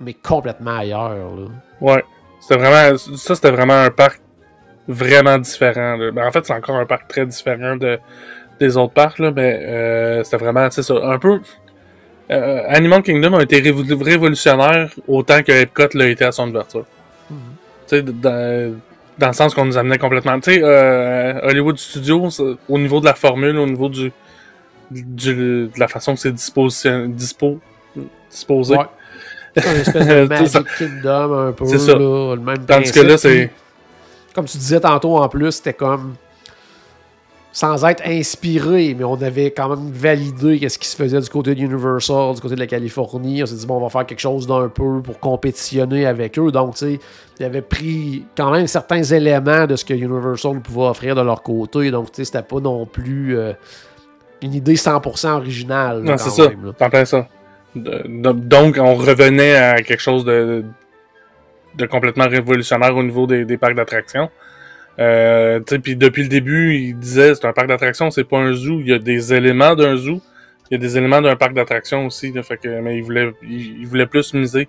mais 0.01 0.15
complètement 0.15 0.79
ailleurs. 0.79 1.11
Là. 1.11 1.49
Ouais, 1.81 2.05
c'était 2.41 2.61
vraiment, 2.61 2.97
ça 2.97 3.35
c'était 3.35 3.51
vraiment 3.51 3.83
un 3.83 3.91
parc 3.91 4.20
vraiment 4.91 5.39
différent. 5.39 5.97
Ben, 6.13 6.27
en 6.27 6.33
fait, 6.33 6.45
c'est 6.45 6.53
encore 6.53 6.77
un 6.77 6.87
parc 6.87 7.09
très 7.09 7.25
différent 7.25 7.77
de, 7.77 7.99
des 8.59 8.77
autres 8.77 8.93
parcs, 8.93 9.19
là, 9.19 9.33
mais 9.35 9.61
euh, 9.63 10.25
c'était 10.25 10.37
vraiment, 10.37 10.69
c'est 10.71 10.83
ça, 10.83 10.95
un 11.03 11.19
peu 11.19 11.41
euh, 12.31 12.63
Animal 12.69 13.03
Kingdom 13.03 13.35
a 13.35 13.43
été 13.43 13.61
révolutionnaire 13.61 14.91
autant 15.09 15.43
que 15.43 15.53
Epcot 15.53 15.89
l'a 15.95 16.09
été 16.09 16.25
à 16.25 16.33
son 16.33 16.49
ouverture. 16.49 16.85
Mhm. 17.31 17.37
Sais, 17.87 18.03
dans, 18.03 18.75
le 19.21 19.33
sens 19.33 19.55
qu'on 19.55 19.65
nous 19.65 19.77
amenait 19.77 19.99
complètement. 19.99 20.39
Tu 20.41 20.53
sais, 20.53 20.61
euh, 20.63 21.41
Hollywood 21.43 21.77
Studios, 21.77 22.29
au 22.69 22.79
niveau 22.79 23.01
de 23.01 23.07
la 23.07 23.15
formule, 23.15 23.59
au 23.59 23.67
niveau 23.67 23.89
du, 23.89 24.13
de 24.91 25.71
la 25.77 25.89
façon 25.89 26.15
que 26.15 26.21
c'est 26.21 26.33
disposé. 26.33 27.07
disposé. 27.09 28.77
Ouais. 28.77 28.85
C'est 29.57 29.69
une 29.69 29.81
espèce 29.81 30.07
de 30.07 30.25
Magic 30.29 30.67
Kingdom 30.79 31.49
un 31.49 31.53
peu. 31.53 31.67
C'est 31.67 31.79
ça. 31.79 31.93
Là, 31.95 32.35
le 32.37 32.41
même 32.41 32.65
Tandis 32.65 32.93
que 32.93 33.01
là, 33.01 33.19
c'est. 33.19 33.51
Comme 34.35 34.45
tu 34.47 34.59
disais 34.59 34.81
tantôt 34.81 35.17
en 35.17 35.29
plus, 35.29 35.53
c'était 35.53 35.75
comme 35.75 36.15
sans 37.53 37.85
être 37.85 38.03
inspiré, 38.07 38.95
mais 38.97 39.05
on 39.05 39.21
avait 39.21 39.51
quand 39.51 39.69
même 39.69 39.91
validé 39.91 40.69
ce 40.69 40.79
qui 40.79 40.87
se 40.87 40.95
faisait 40.95 41.21
du 41.21 41.29
côté 41.29 41.55
de 41.55 41.61
Universal, 41.61 42.35
du 42.35 42.41
côté 42.41 42.55
de 42.55 42.61
la 42.61 42.67
Californie. 42.67 43.43
On 43.43 43.47
s'est 43.47 43.57
dit, 43.57 43.67
bon, 43.67 43.79
on 43.79 43.81
va 43.81 43.89
faire 43.89 44.07
quelque 44.07 44.21
chose 44.21 44.47
d'un 44.47 44.69
peu 44.69 45.03
pour 45.03 45.19
compétitionner 45.19 46.07
avec 46.07 46.39
eux. 46.39 46.53
Donc, 46.53 46.75
tu 46.75 46.79
sais, 46.79 47.01
ils 47.39 47.45
avaient 47.45 47.63
pris 47.63 48.25
quand 48.37 48.53
même 48.53 48.69
certains 48.69 49.03
éléments 49.03 49.67
de 49.67 49.75
ce 49.75 49.85
que 49.85 49.95
Universal 49.95 50.61
pouvait 50.61 50.87
offrir 50.87 51.17
de 51.17 51.23
leur 51.23 51.43
côté. 51.43 51.91
Donc, 51.91 52.13
tu 52.13 52.17
sais, 52.17 52.25
c'était 52.25 52.43
pas 52.43 52.61
non 52.61 52.87
plus 52.87 53.37
euh, 53.37 53.53
une 54.43 54.55
idée 54.55 54.77
100% 54.77 55.31
originale. 55.31 56.03
Non, 56.03 56.17
c'est 56.19 56.31
ça. 56.31 56.51
T'entends 56.79 57.05
ça. 57.05 57.27
donc, 57.75 58.79
on 58.81 58.95
revenait 58.95 59.57
à 59.57 59.83
quelque 59.83 60.03
chose 60.03 60.25
de, 60.25 60.65
de 61.77 61.87
complètement 61.87 62.29
révolutionnaire 62.29 62.97
au 62.97 63.03
niveau 63.03 63.27
des 63.27 63.57
parcs 63.57 63.75
d'attractions. 63.75 64.31
Euh, 64.99 65.61
puis 65.61 65.97
depuis 65.97 66.23
le 66.23 66.29
début, 66.29 66.75
il 66.75 66.99
disait 66.99 67.35
c'est 67.35 67.47
un 67.47 67.53
parc 67.53 67.69
d'attractions, 67.69 68.11
c'est 68.11 68.25
pas 68.25 68.39
un 68.39 68.53
zoo. 68.53 68.81
Il 68.81 68.89
y 68.89 68.93
a 68.93 68.99
des 68.99 69.33
éléments 69.33 69.75
d'un 69.75 69.97
zoo, 69.97 70.21
il 70.71 70.75
y 70.75 70.77
a 70.77 70.79
des 70.79 70.99
éléments 70.99 71.23
d'un 71.23 71.37
parc 71.37 71.55
d'attractions 71.55 72.07
aussi. 72.07 72.33
fait 72.43 72.59
que, 72.59 72.81
mais 72.81 72.99
il 72.99 73.03
voulait, 73.03 73.33
il, 73.43 73.87
voulait 73.87 74.07
plus 74.07 74.35
miser, 74.35 74.69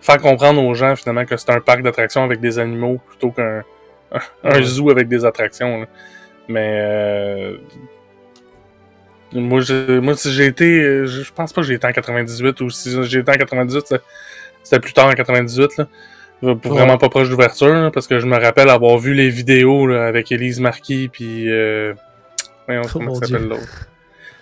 faire 0.00 0.18
comprendre 0.18 0.62
aux 0.64 0.74
gens 0.74 0.96
finalement 0.96 1.24
que 1.24 1.36
c'est 1.36 1.50
un 1.50 1.60
parc 1.60 1.82
d'attractions 1.82 2.24
avec 2.24 2.40
des 2.40 2.58
animaux 2.58 3.00
plutôt 3.08 3.30
qu'un 3.32 3.62
un, 4.44 4.62
zoo 4.62 4.90
avec 4.90 5.08
des 5.08 5.24
attractions. 5.24 5.86
Mais 6.48 6.80
euh, 6.82 7.56
moi, 9.32 9.60
moi, 10.00 10.16
si 10.16 10.32
j'ai 10.32 10.46
été, 10.46 11.06
je 11.06 11.32
pense 11.32 11.52
pas 11.52 11.60
que 11.60 11.66
j'ai 11.66 11.74
été 11.74 11.86
en 11.86 11.92
98 11.92 12.60
ou 12.62 12.70
si 12.70 12.90
j'ai 13.04 13.18
été 13.18 13.30
en 13.30 13.34
98, 13.34 13.94
c'était 14.62 14.80
plus 14.80 14.92
tard 14.92 15.08
en 15.08 15.12
98 15.12 15.76
là. 15.76 15.86
Vraiment 16.42 16.96
pas 16.96 17.08
proche 17.08 17.28
d'ouverture, 17.28 17.90
parce 17.92 18.06
que 18.06 18.18
je 18.18 18.26
me 18.26 18.38
rappelle 18.38 18.70
avoir 18.70 18.96
vu 18.98 19.14
les 19.14 19.28
vidéos 19.28 19.86
là, 19.86 20.06
avec 20.06 20.32
Elise 20.32 20.60
Marquis, 20.60 21.08
puis. 21.08 21.50
Euh... 21.50 21.94
Voyons, 22.66 22.82
oh 22.84 22.90
comment 22.92 23.14
s'appelle 23.14 23.48
l'autre 23.48 23.88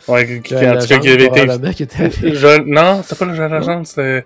Ouais, 0.06 0.40
qui, 0.40 0.54
en 0.56 0.78
tout 0.78 0.86
cas, 0.86 0.98
qui 0.98 1.08
avait 1.08 1.26
été. 1.26 2.34
Je... 2.34 2.62
Non, 2.62 3.02
c'était 3.02 3.16
pas 3.16 3.24
le 3.26 3.34
jeune 3.34 3.52
agent, 3.52 3.84
c'était. 3.84 4.24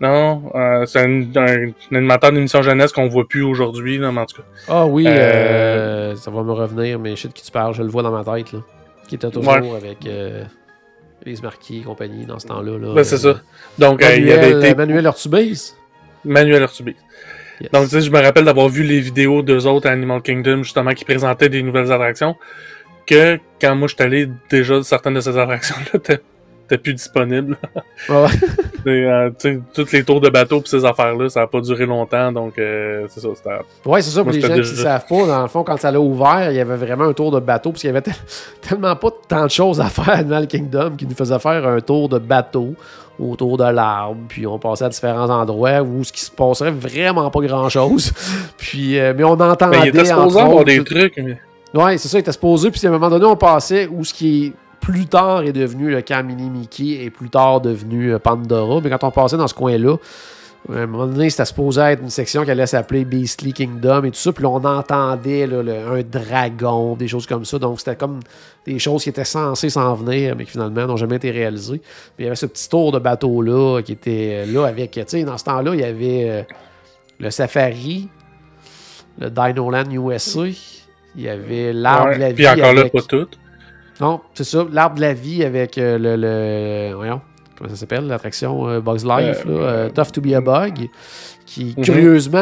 Non, 0.00 0.50
euh, 0.54 0.84
c'est 0.84 1.00
un, 1.00 1.22
un, 1.36 1.72
animateur 1.90 2.30
d'émission 2.30 2.60
jeunesse 2.60 2.92
qu'on 2.92 3.08
voit 3.08 3.26
plus 3.26 3.42
aujourd'hui, 3.42 3.96
là, 3.98 4.12
mais 4.12 4.20
en 4.20 4.26
tout 4.26 4.36
cas. 4.36 4.48
Ah 4.68 4.86
oui, 4.86 5.06
euh... 5.06 6.12
euh 6.12 6.16
ça 6.16 6.30
va 6.30 6.42
me 6.42 6.52
revenir, 6.52 6.98
mais 6.98 7.16
je 7.16 7.22
sais 7.22 7.28
de 7.28 7.32
qui 7.32 7.42
tu 7.42 7.50
parles, 7.50 7.74
je 7.74 7.82
le 7.82 7.88
vois 7.88 8.02
dans 8.02 8.10
ma 8.10 8.22
tête, 8.22 8.52
là. 8.52 8.60
Qui 9.08 9.14
était 9.14 9.30
toujours 9.30 9.76
avec 9.76 10.04
euh, 10.06 10.44
Elise 11.24 11.42
Marquis 11.42 11.80
et 11.80 11.82
compagnie 11.82 12.26
dans 12.26 12.38
ce 12.38 12.46
temps-là. 12.48 12.78
Là, 12.78 12.94
ben, 12.94 13.04
c'est 13.04 13.18
ça. 13.18 13.40
Donc, 13.78 14.00
Manuel, 14.00 14.22
il 14.22 14.32
avait 14.32 14.50
été. 14.50 14.74
Manuel 14.74 15.06
Ortubise 15.06 15.76
Manuel 16.24 16.62
Urtubis. 16.62 16.96
Donc, 17.72 17.84
tu 17.84 17.90
sais, 17.90 18.00
je 18.02 18.10
me 18.10 18.20
rappelle 18.20 18.44
d'avoir 18.44 18.68
vu 18.68 18.82
les 18.82 19.00
vidéos 19.00 19.42
d'eux 19.42 19.66
autres 19.66 19.88
à 19.88 19.92
Animal 19.92 20.20
Kingdom, 20.20 20.62
justement, 20.62 20.92
qui 20.92 21.04
présentaient 21.04 21.48
des 21.48 21.62
nouvelles 21.62 21.90
attractions, 21.90 22.36
que 23.06 23.38
quand 23.60 23.74
moi 23.74 23.88
je 23.88 23.94
suis 23.94 24.02
allé, 24.02 24.28
déjà, 24.50 24.82
certaines 24.82 25.14
de 25.14 25.20
ces 25.20 25.38
attractions-là 25.38 26.16
étaient 26.66 26.78
plus 26.78 26.94
disponibles. 26.94 27.56
Ouais. 28.10 28.28
euh, 28.86 29.30
toutes 29.74 29.90
les 29.90 30.04
tours 30.04 30.20
de 30.20 30.28
bateau 30.28 30.60
pis 30.60 30.68
ces 30.68 30.84
affaires-là, 30.84 31.30
ça 31.30 31.40
n'a 31.40 31.46
pas 31.46 31.60
duré 31.62 31.86
longtemps, 31.86 32.30
donc 32.30 32.58
euh, 32.58 33.06
c'est 33.08 33.20
ça. 33.20 33.28
Ouais, 33.86 34.02
c'est 34.02 34.10
ça, 34.10 34.22
pour 34.22 34.32
les 34.32 34.40
gens 34.40 34.52
qui 34.52 34.58
ne 34.58 34.62
savent 34.62 35.06
pas, 35.08 35.26
dans 35.26 35.42
le 35.42 35.48
fond, 35.48 35.64
quand 35.64 35.78
ça 35.78 35.90
l'a 35.90 35.98
ouvert, 35.98 36.50
il 36.50 36.56
y 36.56 36.60
avait 36.60 36.76
vraiment 36.76 37.04
un 37.04 37.14
tour 37.14 37.32
de 37.32 37.40
bateau, 37.40 37.70
parce 37.70 37.80
qu'il 37.80 37.88
y 37.88 37.96
avait 37.96 38.04
tellement 38.60 38.94
pas 38.94 39.08
tant 39.26 39.44
de 39.44 39.50
choses 39.50 39.80
à 39.80 39.86
faire 39.86 40.10
à 40.10 40.18
Animal 40.18 40.46
Kingdom 40.46 40.90
qui 40.96 41.06
nous 41.06 41.16
faisait 41.16 41.38
faire 41.38 41.66
un 41.66 41.80
tour 41.80 42.10
de 42.10 42.18
bateau 42.18 42.74
autour 43.18 43.56
de 43.56 43.64
l'arbre, 43.64 44.20
puis 44.28 44.46
on 44.46 44.58
passait 44.58 44.84
à 44.84 44.88
différents 44.90 45.30
endroits 45.30 45.80
où 45.80 46.04
ce 46.04 46.12
qui 46.12 46.20
se 46.20 46.30
passerait 46.30 46.70
vraiment 46.70 47.30
pas 47.30 47.40
grand-chose. 47.40 48.12
puis, 48.58 48.98
euh, 48.98 49.14
mais 49.16 49.24
on 49.24 49.32
entendait... 49.32 49.78
Mais 49.78 49.86
il 49.86 49.88
était 49.88 50.04
supposé 50.04 50.38
avoir 50.38 50.64
des 50.64 50.84
trucs, 50.84 51.16
mais... 51.16 51.38
Ouais, 51.74 51.98
c'est 51.98 52.08
ça, 52.08 52.18
il 52.18 52.20
était 52.20 52.32
supposé, 52.32 52.70
puis 52.70 52.86
à 52.86 52.90
un 52.90 52.92
moment 52.92 53.08
donné, 53.08 53.24
on 53.24 53.36
passait 53.36 53.88
où 53.90 54.04
ce 54.04 54.12
qui 54.12 54.46
est 54.46 54.52
plus 54.86 55.06
tard 55.06 55.42
est 55.42 55.52
devenu 55.52 55.90
le 55.90 56.00
camp 56.00 56.24
Mini 56.24 56.48
Mickey 56.48 57.02
et 57.02 57.10
plus 57.10 57.28
tard 57.28 57.60
devenu 57.60 58.12
euh, 58.12 58.20
Pandora. 58.20 58.80
Mais 58.80 58.88
quand 58.88 59.02
on 59.02 59.10
passait 59.10 59.36
dans 59.36 59.48
ce 59.48 59.54
coin-là, 59.54 59.96
à 60.72 60.78
un 60.78 60.86
moment 60.86 61.08
donné, 61.08 61.28
c'était 61.28 61.44
supposé 61.44 61.80
être 61.80 62.02
une 62.02 62.10
section 62.10 62.44
qui 62.44 62.52
allait 62.52 62.68
s'appeler 62.68 63.04
Beastly 63.04 63.52
Kingdom 63.52 64.04
et 64.04 64.12
tout 64.12 64.16
ça. 64.16 64.32
Puis 64.32 64.44
là, 64.44 64.50
on 64.50 64.62
entendait 64.62 65.48
là, 65.48 65.58
un 65.90 66.02
dragon, 66.02 66.94
des 66.94 67.08
choses 67.08 67.26
comme 67.26 67.44
ça. 67.44 67.58
Donc, 67.58 67.80
c'était 67.80 67.96
comme 67.96 68.20
des 68.64 68.78
choses 68.78 69.02
qui 69.02 69.08
étaient 69.08 69.24
censées 69.24 69.70
s'en 69.70 69.92
venir, 69.94 70.36
mais 70.36 70.44
qui 70.44 70.52
finalement 70.52 70.86
n'ont 70.86 70.96
jamais 70.96 71.16
été 71.16 71.32
réalisées. 71.32 71.78
Puis 71.78 72.20
il 72.20 72.24
y 72.24 72.26
avait 72.28 72.36
ce 72.36 72.46
petit 72.46 72.68
tour 72.68 72.92
de 72.92 73.00
bateau-là 73.00 73.82
qui 73.82 73.90
était 73.90 74.46
là 74.46 74.66
avec. 74.66 74.92
Tu 74.92 75.02
sais, 75.04 75.24
dans 75.24 75.36
ce 75.36 75.44
temps-là, 75.46 75.74
il 75.74 75.80
y 75.80 75.84
avait 75.84 76.30
euh, 76.30 76.42
le 77.18 77.30
Safari, 77.32 78.08
le 79.18 79.30
Dinoland 79.30 79.90
USA. 79.90 80.46
Il 81.16 81.22
y 81.22 81.28
avait 81.28 81.72
l'arbre 81.72 82.14
de 82.14 82.20
la 82.20 82.28
vie. 82.28 82.34
Puis 82.34 82.48
encore 82.48 82.72
là, 82.72 82.88
pas 82.88 83.02
tout. 83.02 83.26
Non, 84.00 84.20
c'est 84.34 84.44
ça. 84.44 84.66
L'arbre 84.70 84.96
de 84.96 85.00
la 85.00 85.14
vie 85.14 85.44
avec 85.44 85.78
euh, 85.78 85.98
le, 85.98 86.16
le, 86.16 86.94
Voyons 86.94 87.20
comment 87.56 87.70
ça 87.70 87.76
s'appelle, 87.76 88.06
l'attraction 88.06 88.68
euh, 88.68 88.80
Bugs 88.80 89.04
Life, 89.04 89.44
là, 89.44 89.52
euh, 89.52 89.90
Tough 89.90 90.12
to 90.12 90.20
be 90.20 90.32
a 90.34 90.40
Bug, 90.40 90.88
qui 91.44 91.74
mhm. 91.76 91.84
curieusement 91.84 92.38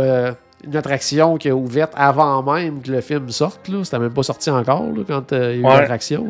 euh, 0.00 0.32
une 0.64 0.76
attraction 0.76 1.36
qui 1.36 1.48
est 1.48 1.52
ouverte 1.52 1.92
avant 1.94 2.42
même 2.42 2.82
que 2.82 2.90
le 2.90 3.00
film 3.00 3.28
sorte. 3.30 3.68
Là. 3.68 3.84
C'était 3.84 3.98
même 3.98 4.12
pas 4.12 4.22
sorti 4.22 4.50
encore 4.50 4.84
là, 4.84 5.02
quand 5.06 5.32
il 5.32 5.38
y 5.38 5.40
a 5.40 5.52
eu 5.54 5.62
l'attraction. 5.62 6.26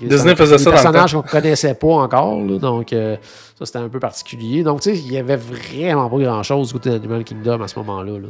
Disney 0.00 0.36
faisait 0.36 0.58
ça 0.58 0.70
Des 0.70 0.76
personnages 0.76 1.12
qu'on 1.12 1.22
connaissait 1.22 1.74
pas 1.74 1.88
encore. 1.88 2.40
Là, 2.40 2.58
donc 2.58 2.90
ça 2.90 3.66
c'était 3.66 3.78
un 3.78 3.88
peu 3.88 3.98
particulier. 3.98 4.62
Donc 4.62 4.80
tu 4.80 4.94
sais, 4.94 4.98
il 4.98 5.12
y 5.12 5.18
avait 5.18 5.36
vraiment 5.36 6.08
pas 6.08 6.18
grand 6.18 6.42
chose 6.42 6.68
du 6.68 6.74
côté 6.74 6.90
d'Animal 6.90 7.24
Kingdom 7.24 7.60
à 7.60 7.68
ce 7.68 7.78
moment-là. 7.80 8.12
Là. 8.12 8.28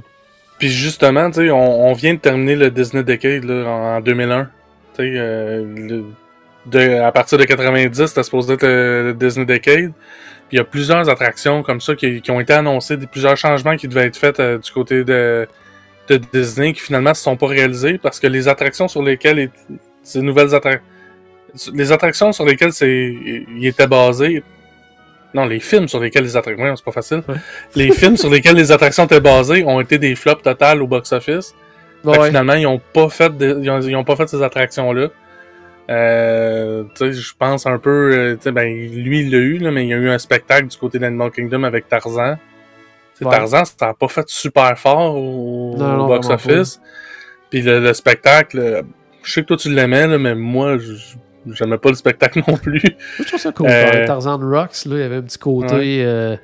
Puis 0.59 0.71
justement, 0.71 1.31
tu 1.31 1.41
sais, 1.41 1.51
on, 1.51 1.89
on, 1.89 1.93
vient 1.93 2.15
de 2.15 2.19
terminer 2.19 2.57
le 2.57 2.71
Disney 2.71 3.05
Decade 3.05 3.45
là, 3.45 3.69
en, 3.69 3.97
en 3.97 4.01
2001. 4.01 4.49
Le 4.99 6.05
de, 6.67 7.01
à 7.01 7.11
partir 7.11 7.39
de 7.39 7.45
90, 7.45 8.07
c'était 8.07 8.23
supposé 8.23 8.53
être 8.55 8.63
le 8.67 9.15
Disney 9.19 9.45
Decade. 9.45 9.91
Puis 10.49 10.53
il 10.53 10.57
y 10.59 10.61
a 10.61 10.65
plusieurs 10.65 11.09
attractions 11.09 11.63
comme 11.65 11.81
ça 11.81 11.97
qui, 11.97 12.21
qui 12.21 12.31
ont 12.31 12.39
été 12.39 12.53
annoncées, 12.53 12.97
plusieurs 12.99 13.37
changements 13.37 13.77
qui 13.77 13.89
devaient 13.89 14.07
être 14.07 14.17
faits 14.17 14.39
euh, 14.39 14.59
du 14.59 14.71
côté 14.71 15.03
de 15.05 15.49
de 16.09 16.17
Disney 16.33 16.73
qui 16.73 16.81
finalement 16.81 17.15
se 17.15 17.23
sont 17.23 17.37
pas 17.37 17.47
réalisés 17.47 17.97
parce 17.97 18.19
que 18.21 18.27
les 18.27 18.49
attractions 18.49 18.87
sur 18.89 19.03
lesquelles 19.03 19.39
est- 19.39 19.51
ces 20.03 20.21
nouvelles 20.21 20.53
attractions 20.55 20.85
les 21.75 21.93
attractions 21.93 22.33
sur 22.33 22.45
lesquelles 22.45 22.73
c'est 22.73 23.15
il 23.57 23.65
était 23.67 23.87
basé 23.87 24.43
non 25.33 25.45
les 25.47 25.61
films 25.61 25.87
sur 25.87 26.01
lesquels 26.01 26.25
les 26.25 26.37
attractions 26.37 26.65
ouais, 26.65 26.73
c'est 26.77 26.85
pas 26.85 26.91
facile 26.93 27.23
Ouais. 27.29 27.37
les 27.77 27.93
films 27.93 28.17
sur 28.17 28.31
lesquels 28.31 28.57
les 28.57 28.73
attractions 28.73 29.05
étaient 29.05 29.21
basées 29.21 29.63
ont 29.65 29.81
été 29.81 29.97
des 29.99 30.17
flops 30.17 30.43
total 30.43 30.83
au 30.83 30.89
box 30.89 31.13
Fait 32.05 32.19
que 32.19 32.25
finalement 32.27 32.55
ils 32.55 32.67
ont 32.67 32.81
pas 32.93 33.09
fait 33.09 33.37
de- 33.37 33.59
ils, 33.63 33.71
ont, 33.71 33.81
ils 33.81 33.97
ont 33.97 34.05
pas 34.05 34.17
fait 34.17 34.29
ces 34.29 34.43
attractions 34.43 34.93
là 34.93 35.09
euh, 35.91 36.85
je 37.01 37.33
pense 37.39 37.67
un 37.67 37.79
peu, 37.79 38.37
euh, 38.47 38.51
ben, 38.53 38.65
lui, 38.67 39.21
il 39.23 39.31
l'a 39.31 39.39
eu, 39.39 39.59
là, 39.59 39.71
mais 39.71 39.85
il 39.85 39.89
y 39.89 39.95
a 39.95 39.97
eu 39.97 40.09
un 40.09 40.19
spectacle 40.19 40.69
du 40.69 40.77
côté 40.77 40.99
d'Animal 40.99 41.31
Kingdom 41.31 41.65
avec 41.65 41.89
Tarzan. 41.89 42.37
Ouais. 43.21 43.31
Tarzan, 43.31 43.65
ça 43.65 43.87
n'a 43.87 43.95
pas 43.95 44.09
fait 44.09 44.29
super 44.29 44.77
fort 44.79 45.17
au, 45.17 45.75
box-office. 45.77 46.81
Puis 47.51 47.63
le, 47.63 47.81
le 47.81 47.93
spectacle, 47.93 48.59
euh, 48.59 48.83
je 49.23 49.33
sais 49.33 49.43
que 49.43 49.49
toi 49.49 49.57
tu 49.57 49.71
l'aimais, 49.71 50.19
mais 50.19 50.35
moi, 50.35 50.79
je- 50.79 51.17
j'aimais 51.53 51.79
pas 51.79 51.91
le 51.91 51.95
spectacle 51.97 52.43
non 52.49 52.57
plus. 52.57 52.81
Moi, 52.83 52.93
je 53.19 53.25
trouve 53.25 53.41
ça 53.41 53.53
cool. 53.53 53.67
Euh, 53.69 54.07
Tarzan 54.07 54.39
Rocks, 54.39 54.85
là, 54.87 54.97
il 54.97 55.01
y 55.01 55.03
avait 55.03 55.17
un 55.17 55.23
petit 55.23 55.39
côté 55.39 56.05
euh, 56.05 56.37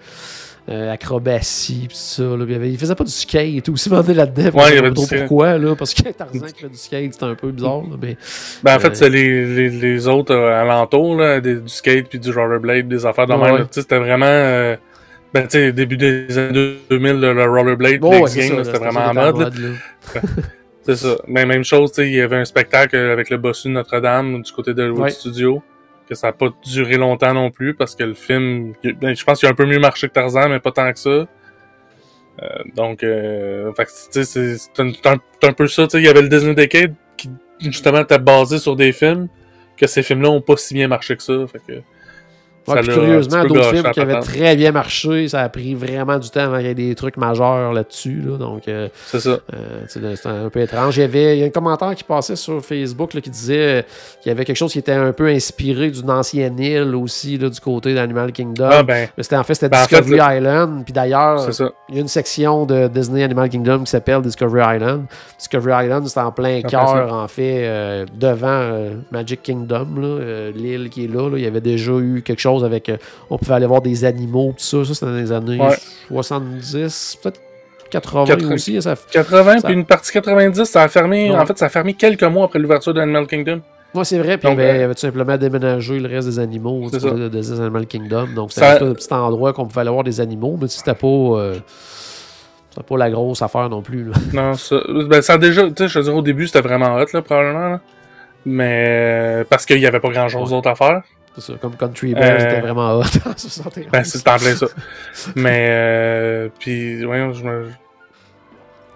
euh, 0.68 0.92
acrobatie, 0.92 1.86
pis 1.88 1.96
ça. 1.96 2.22
Là. 2.22 2.44
Il, 2.48 2.78
faisait 2.78 2.94
pas 2.94 3.04
du 3.04 3.10
skate 3.10 3.68
aussi, 3.70 3.88
demandé 3.88 4.12
là-dedans. 4.14 4.58
Ouais, 4.58 4.64
il 4.70 4.74
y 4.74 4.78
avait 4.78 4.90
trop 4.92 5.06
pourquoi, 5.06 5.56
là, 5.56 5.74
parce 5.74 5.94
que 5.94 6.08
Tarzan 6.10 6.46
qui 6.46 6.60
fait 6.62 6.68
du 6.68 6.76
skate, 6.76 7.12
c'était 7.14 7.24
un 7.24 7.34
peu 7.34 7.50
bizarre. 7.50 7.82
Là, 7.82 7.96
mais... 8.00 8.16
Ben, 8.62 8.72
en 8.72 8.76
Euh, 8.76 8.78
fait, 8.80 8.94
c'est 8.96 9.08
les, 9.08 9.46
les, 9.54 9.68
les 9.70 10.08
autres 10.08 10.34
euh, 10.34 10.60
alentours, 10.60 11.16
là, 11.16 11.40
des- 11.40 11.56
du 11.60 11.68
skate 11.68 12.08
puis 12.08 12.18
du 12.18 12.30
rollerblade, 12.32 12.86
des 12.88 13.06
affaires 13.06 13.26
de 13.26 13.32
Ouais, 13.34 13.52
même. 13.52 13.66
C'était 13.70 13.98
vraiment... 13.98 14.26
euh, 14.26 14.76
ben, 15.32 15.42
tu 15.42 15.58
sais, 15.58 15.72
début 15.72 15.96
des 15.96 16.36
années 16.38 16.76
2000, 16.90 17.12
le, 17.20 17.32
le 17.34 17.44
rollerblade, 17.44 18.02
ouais, 18.04 18.20
là, 18.20 18.26
c'était 18.28 18.78
vraiment 18.78 19.06
en 19.06 19.14
mode. 19.14 19.52
C'est 20.82 20.96
ça. 20.96 21.16
Mais 21.26 21.44
même 21.44 21.64
chose, 21.64 21.92
tu 21.92 21.96
sais, 22.02 22.08
il 22.08 22.14
y 22.14 22.20
avait 22.20 22.36
un 22.36 22.44
spectacle 22.46 22.96
avec 22.96 23.28
le 23.28 23.36
bossu 23.36 23.68
de 23.68 23.74
Notre-Dame 23.74 24.40
du 24.42 24.52
côté 24.52 24.72
de 24.72 24.82
Hollywood 24.82 25.02
Ouais. 25.02 25.10
Studio, 25.10 25.62
que 26.08 26.14
ça 26.14 26.28
n'a 26.28 26.32
pas 26.32 26.48
duré 26.64 26.96
longtemps 26.96 27.34
non 27.34 27.50
plus, 27.50 27.74
parce 27.74 27.94
que 27.94 28.04
le 28.04 28.14
film, 28.14 28.72
ben, 28.82 29.14
je 29.14 29.24
pense 29.24 29.40
qu'il 29.40 29.48
a 29.48 29.52
un 29.52 29.54
peu 29.54 29.66
mieux 29.66 29.78
marché 29.78 30.08
que 30.08 30.12
Tarzan, 30.14 30.48
mais 30.48 30.60
pas 30.60 30.72
tant 30.72 30.92
que 30.92 30.98
ça. 30.98 31.10
Euh, 31.10 31.26
donc, 32.74 33.02
euh, 33.02 33.72
c'est 34.10 34.58
un, 34.78 34.92
un- 35.42 35.52
peu 35.52 35.66
ça, 35.66 35.86
il 35.94 36.02
y 36.02 36.08
avait 36.08 36.22
le 36.22 36.28
Disney 36.28 36.54
Decade 36.54 36.94
qui, 37.16 37.30
justement, 37.60 38.00
était 38.00 38.18
basé 38.18 38.58
sur 38.58 38.76
des 38.76 38.92
films, 38.92 39.28
que 39.76 39.86
ces 39.86 40.02
films-là 40.02 40.30
ont 40.30 40.40
pas 40.40 40.56
si 40.56 40.74
bien 40.74 40.88
marché 40.88 41.16
que 41.16 41.22
ça, 41.22 41.34
fait 41.46 41.60
que... 41.66 41.80
Ouais, 42.68 42.82
curieusement, 42.82 43.44
d'autres 43.44 43.70
films 43.70 43.90
qui 43.90 44.00
avaient 44.00 44.20
très 44.20 44.56
bien 44.56 44.72
marché, 44.72 45.28
ça 45.28 45.40
a 45.40 45.48
pris 45.48 45.74
vraiment 45.74 46.18
du 46.18 46.30
temps 46.30 46.40
avant 46.40 46.58
qu'il 46.58 46.66
y 46.66 46.70
ait 46.70 46.74
des 46.74 46.94
trucs 46.94 47.16
majeurs 47.16 47.72
là-dessus. 47.72 48.22
Là, 48.26 48.36
donc, 48.36 48.68
euh, 48.68 48.88
C'est 49.06 49.20
ça. 49.20 49.38
Euh, 49.54 49.84
c'est 49.86 50.26
un 50.26 50.48
peu 50.50 50.60
étrange. 50.60 50.96
Il 50.96 51.00
y 51.00 51.04
avait 51.04 51.36
il 51.36 51.40
y 51.40 51.42
a 51.42 51.46
un 51.46 51.50
commentaire 51.50 51.94
qui 51.94 52.04
passait 52.04 52.36
sur 52.36 52.64
Facebook 52.64 53.14
là, 53.14 53.20
qui 53.20 53.30
disait 53.30 53.78
euh, 53.78 53.82
qu'il 54.20 54.30
y 54.30 54.32
avait 54.32 54.44
quelque 54.44 54.56
chose 54.56 54.72
qui 54.72 54.78
était 54.78 54.92
un 54.92 55.12
peu 55.12 55.28
inspiré 55.28 55.90
d'une 55.90 56.10
ancienne 56.10 56.58
île 56.58 56.94
aussi 56.94 57.38
là, 57.38 57.48
du 57.48 57.60
côté 57.60 57.94
d'Animal 57.94 58.32
Kingdom. 58.32 58.68
Ah, 58.70 58.82
ben, 58.82 59.08
Mais 59.16 59.22
c'était 59.22 59.36
en 59.36 59.44
fait 59.44 59.54
c'était 59.54 59.68
ben, 59.68 59.82
en 59.82 59.86
fait, 59.86 60.00
Discovery 60.00 60.38
Island. 60.38 60.84
Puis 60.84 60.92
d'ailleurs, 60.92 61.48
il 61.88 61.94
y 61.94 61.98
a 61.98 62.00
une 62.00 62.08
section 62.08 62.66
de 62.66 62.88
Disney 62.88 63.22
Animal 63.22 63.48
Kingdom 63.48 63.80
qui 63.80 63.90
s'appelle 63.90 64.22
Discovery 64.22 64.76
Island. 64.76 65.06
Discovery 65.38 65.86
Island, 65.86 66.06
c'est 66.06 66.20
en 66.20 66.32
plein 66.32 66.62
cœur, 66.62 67.12
en 67.12 67.28
fait, 67.28 67.66
euh, 67.66 68.06
devant 68.14 68.90
Magic 69.10 69.42
Kingdom, 69.42 69.86
l'île 70.54 70.90
qui 70.90 71.04
est 71.04 71.08
là. 71.08 71.30
Il 71.36 71.42
y 71.42 71.46
avait 71.46 71.60
déjà 71.60 71.92
eu 71.92 72.22
quelque 72.22 72.40
chose 72.40 72.57
avec. 72.64 72.88
euh, 72.88 72.96
on 73.30 73.38
pouvait 73.38 73.54
aller 73.54 73.66
voir 73.66 73.80
des 73.82 74.04
animaux, 74.04 74.54
tout 74.56 74.64
ça. 74.64 74.84
Ça, 74.84 74.94
c'était 74.94 75.06
dans 75.06 75.12
les 75.16 75.32
années 75.32 75.60
Ouais. 75.60 75.76
70, 76.08 77.18
peut-être 77.22 77.40
80 77.90 78.24
80. 78.26 78.54
aussi. 78.54 78.82
Ça, 78.82 78.94
80, 79.10 79.58
Ça- 79.60 79.66
puis 79.68 79.74
une 79.74 79.84
partie 79.86 80.12
90, 80.12 80.64
ça 80.64 80.82
a 80.82 80.88
fermé, 80.88 81.30
Ouais. 81.30 81.36
en 81.38 81.46
fait, 81.46 81.56
ça 81.58 81.66
a 81.66 81.68
fermé 81.68 81.94
quelques 81.94 82.22
mois 82.24 82.44
après 82.44 82.58
l'ouverture 82.58 82.92
d'Animal 82.94 83.26
Kingdom. 83.26 83.60
Moi, 83.94 84.04
c'est 84.04 84.18
vrai. 84.18 84.36
Puis 84.36 84.46
Donc, 84.48 84.58
il 84.58 84.60
avait, 84.62 84.70
euh, 84.72 84.76
il 84.76 84.82
avait 84.82 84.94
tout 84.94 85.00
simplement 85.00 85.36
déménagé 85.38 85.98
le 85.98 86.08
reste 86.08 86.28
des 86.28 86.38
animaux 86.38 86.90
de 86.90 87.60
Animal 87.62 87.86
Kingdom. 87.86 88.26
Donc, 88.34 88.52
c'était 88.52 88.78
Ça- 88.78 88.84
un 88.84 88.92
petit 88.92 89.12
endroit 89.12 89.54
qu'on 89.54 89.66
pouvait 89.66 89.80
aller 89.80 89.90
voir 89.90 90.04
des 90.04 90.20
animaux, 90.20 90.58
mais 90.60 90.68
c'était 90.68 90.92
pas. 90.94 91.06
euh, 91.06 91.54
c'était 92.70 92.86
pas 92.86 92.96
la 92.98 93.10
grosse 93.10 93.40
affaire 93.40 93.70
non 93.70 93.80
plus. 93.80 94.04
là. 94.04 94.12
Non, 94.34 94.54
ça, 94.54 94.76
ben, 95.08 95.22
ça 95.22 95.32
a 95.34 95.38
déjà, 95.38 95.62
tu 95.68 95.72
sais, 95.78 95.88
je 95.88 95.98
veux 95.98 96.04
dire, 96.04 96.14
au 96.16 96.20
début, 96.22 96.46
c'était 96.46 96.60
vraiment 96.60 96.94
hot, 96.96 97.06
là, 97.14 97.22
probablement, 97.22 97.68
là. 97.70 97.80
Mais, 98.44 99.44
parce 99.48 99.64
qu'il 99.66 99.78
y 99.78 99.86
avait 99.86 100.00
pas 100.00 100.10
grand 100.10 100.28
chose 100.28 100.50
Ouais. 100.50 100.56
d'autre 100.56 100.68
à 100.68 100.74
faire. 100.74 101.02
C'est 101.40 101.52
ça. 101.52 101.58
Comme 101.60 101.76
Country 101.76 102.14
Bears, 102.14 102.24
Euh, 102.24 102.38
c'était 102.40 102.60
vraiment 102.60 102.98
hot 102.98 103.02
en 103.02 103.36
71. 103.36 103.86
Ben, 103.92 104.04
c'est 104.04 104.28
en 104.28 104.36
plein 104.36 104.54
ça. 104.56 104.66
Mais, 105.36 105.68
euh, 105.70 106.48
puis, 106.58 107.04
voyons, 107.04 107.32
je 107.32 107.44
me. 107.44 107.66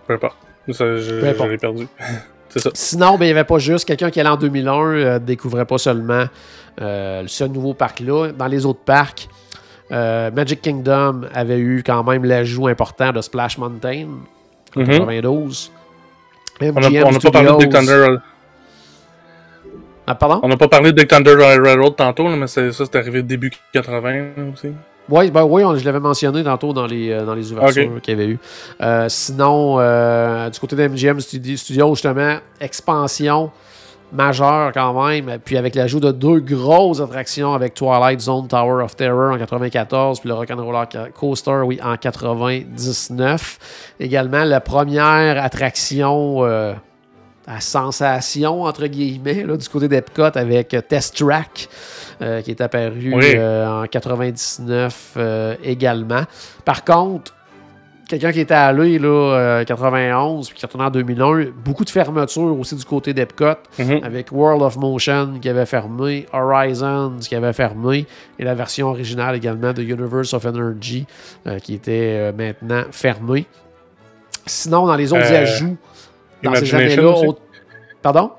Peu 0.06 0.14
importe. 0.14 0.36
Ça, 0.72 0.96
je, 0.96 1.20
Peu 1.20 1.28
importe. 1.28 1.46
je 1.48 1.52
l'ai 1.52 1.58
perdu. 1.58 1.88
c'est 2.48 2.60
ça. 2.60 2.70
Sinon, 2.74 3.16
ben, 3.18 3.24
il 3.26 3.28
n'y 3.28 3.32
avait 3.32 3.44
pas 3.44 3.58
juste 3.58 3.84
quelqu'un 3.86 4.10
qui 4.10 4.20
allait 4.20 4.28
en 4.28 4.36
2001 4.36 4.74
euh, 4.94 5.18
découvrait 5.18 5.64
pas 5.66 5.78
seulement 5.78 6.24
euh, 6.80 7.22
ce 7.26 7.44
nouveau 7.44 7.74
parc-là. 7.74 8.32
Dans 8.32 8.46
les 8.46 8.66
autres 8.66 8.80
parcs, 8.84 9.28
euh, 9.92 10.30
Magic 10.30 10.60
Kingdom 10.62 11.22
avait 11.34 11.58
eu 11.58 11.82
quand 11.84 12.02
même 12.04 12.24
l'ajout 12.24 12.66
important 12.68 13.12
de 13.12 13.20
Splash 13.20 13.58
Mountain 13.58 14.06
en 14.76 14.80
Mhm. 14.80 14.86
92. 14.86 15.70
On 16.60 16.64
n'a 16.64 16.72
MGM 16.88 17.04
on 17.06 17.16
a 17.16 17.18
pas 17.20 17.30
parlé 17.30 17.66
de 17.66 17.70
Thunder. 17.72 18.16
Ah, 20.06 20.14
pardon? 20.14 20.40
On 20.42 20.48
n'a 20.48 20.56
pas 20.56 20.68
parlé 20.68 20.92
de 20.92 21.02
Thunder 21.02 21.34
Railroad 21.34 21.94
tantôt, 21.96 22.28
là, 22.28 22.36
mais 22.36 22.46
ça, 22.48 22.62
c'est 22.72 22.96
arrivé 22.96 23.22
début 23.22 23.50
80 23.72 24.24
aussi. 24.52 24.68
Oui, 25.08 25.30
ben 25.30 25.44
oui, 25.44 25.64
on- 25.64 25.76
je 25.76 25.84
l'avais 25.84 26.00
mentionné 26.00 26.42
tantôt 26.44 26.72
dans 26.72 26.86
les, 26.86 27.10
euh, 27.10 27.24
dans 27.24 27.34
les 27.34 27.52
ouvertures 27.52 28.00
qu'il 28.02 28.14
y 28.18 28.20
avait 28.22 28.30
eu. 28.32 28.38
Euh, 28.80 29.06
sinon, 29.08 29.76
euh, 29.78 30.48
du 30.48 30.58
côté 30.60 30.76
de 30.76 30.82
MGM 30.82 31.18
Studi- 31.18 31.56
Studios, 31.56 31.94
justement, 31.94 32.36
expansion 32.60 33.50
majeure 34.12 34.72
quand 34.74 35.06
même, 35.06 35.38
puis 35.44 35.56
avec 35.56 35.74
l'ajout 35.74 35.98
de 35.98 36.12
deux 36.12 36.38
grosses 36.40 37.00
attractions 37.00 37.54
avec 37.54 37.72
Twilight 37.74 38.20
Zone 38.20 38.46
Tower 38.46 38.82
of 38.84 38.94
Terror 38.94 39.32
en 39.32 39.38
94, 39.38 40.20
puis 40.20 40.28
le 40.28 40.34
Rock'n'Roller 40.34 40.84
Coaster, 41.14 41.62
oui, 41.64 41.80
en 41.82 41.96
99. 41.96 43.58
Également, 44.00 44.44
la 44.44 44.60
première 44.60 45.42
attraction 45.42 46.44
euh, 46.44 46.74
à 47.46 47.60
sensation, 47.60 48.62
entre 48.62 48.86
guillemets, 48.86 49.42
là, 49.44 49.56
du 49.56 49.68
côté 49.68 49.88
d'Epcot 49.88 50.30
avec 50.36 50.74
euh, 50.74 50.80
Test 50.80 51.16
Track, 51.16 51.68
euh, 52.20 52.40
qui 52.40 52.50
est 52.52 52.60
apparu 52.60 53.12
Oui. 53.14 53.32
euh, 53.34 53.82
en 53.82 53.86
99 53.86 55.14
euh, 55.16 55.56
également. 55.64 56.22
Par 56.64 56.84
contre, 56.84 57.34
quelqu'un 58.08 58.30
qui 58.30 58.40
était 58.40 58.54
allé 58.54 58.98
là, 59.00 59.08
euh, 59.08 59.64
91 59.64 60.48
puis 60.48 60.56
qui 60.58 60.64
est 60.64 60.66
retourné 60.66 60.84
en 60.86 60.90
2001, 60.90 61.46
beaucoup 61.64 61.84
de 61.84 61.90
fermetures 61.90 62.56
aussi 62.58 62.76
du 62.76 62.84
côté 62.84 63.12
d'Epcot, 63.12 63.54
Mhm. 63.78 64.00
avec 64.04 64.30
World 64.30 64.62
of 64.62 64.76
Motion 64.76 65.38
qui 65.40 65.48
avait 65.48 65.66
fermé, 65.66 66.26
Horizons 66.32 67.18
qui 67.20 67.34
avait 67.34 67.52
fermé, 67.52 68.06
et 68.38 68.44
la 68.44 68.54
version 68.54 68.88
originale 68.88 69.34
également 69.34 69.72
de 69.72 69.82
Universe 69.82 70.32
of 70.34 70.44
Energy 70.46 71.06
qui 71.64 71.74
était 71.74 72.32
maintenant 72.36 72.84
fermée. 72.92 73.46
Sinon, 74.46 74.86
dans 74.86 74.96
les 74.96 75.12
autres 75.12 75.32
ajouts, 75.32 75.76
dans 76.42 76.54
ces 76.54 76.68
Imagination 76.68 76.76
années-là, 77.02 77.08
aussi. 77.16 77.26
au- 77.26 77.38
pardon? 78.02 78.30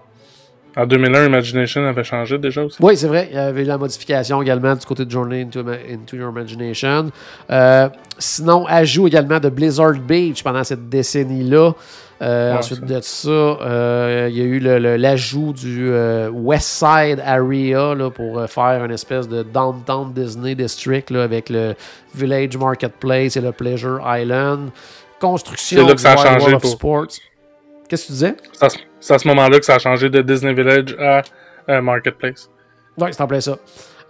En 0.76 0.88
2001, 0.88 1.26
Imagination 1.28 1.86
avait 1.86 2.04
changé 2.04 2.39
déjà 2.39 2.64
aussi? 2.64 2.78
Oui, 2.82 2.97
c'est 2.97 3.08
vrai. 3.08 3.28
Il 3.30 3.36
y 3.36 3.39
avait 3.39 3.64
la 3.64 3.78
modification 3.78 4.41
également 4.41 4.74
du 4.76 4.84
côté 4.86 5.06
de 5.06 5.12
Journey 5.12 5.43
into, 5.43 5.60
into 5.60 6.18
Your 6.18 6.32
Imagination. 6.32 7.12
Euh, 7.51 7.89
sinon, 8.18 8.66
ajout 8.68 9.06
également 9.08 9.39
de 9.39 9.49
Blizzard 9.49 9.93
Beach 9.93 10.41
pendant 10.43 10.64
cette 10.64 10.89
décennie-là. 10.89 11.74
Euh, 12.22 12.54
Ouais, 12.54 12.58
ensuite 12.58 12.80
ça. 12.88 12.95
de 12.95 13.01
ça, 13.01 13.30
euh, 13.30 14.28
il 14.32 14.38
y 14.38 14.41
a 14.41 14.45
eu 14.45 14.60
l'ajout 14.97 15.51
du 15.54 15.91
West 16.32 16.70
Side 16.70 17.22
Area 17.24 17.93
là, 17.93 18.10
pour 18.10 18.41
faire 18.49 18.84
une 18.86 18.91
espèce 18.91 19.28
de 19.28 19.43
Downtown 19.43 20.12
Disney 20.14 20.56
District 20.56 21.10
là, 21.12 21.24
avec 21.24 21.49
le 21.49 21.76
Village 22.16 22.56
Marketplace 22.58 23.36
et 23.38 23.41
le 23.41 23.51
Pleasure 23.51 23.99
Island. 24.06 24.70
Construction 25.20 25.86
changé 25.88 26.39
World 26.39 26.56
of 26.56 26.66
Sports. 26.66 27.08
Qu'est-ce 27.93 28.03
que 28.03 28.07
tu 28.07 28.13
disais? 28.13 28.35
C'est 28.99 29.13
à 29.13 29.19
ce- 29.19 29.27
moment-là 29.27 29.59
que 29.59 29.65
ça 29.65 29.75
a 29.75 29.79
changé 29.79 30.09
de 30.09 30.19
Disney 30.23 30.51
Village 30.55 30.95
à 30.99 31.21
euh, 31.69 31.79
Marketplace. 31.79 32.49
Oui, 32.97 33.09
c'est 33.11 33.21
en 33.21 33.27
plein 33.27 33.39
ça. 33.39 33.55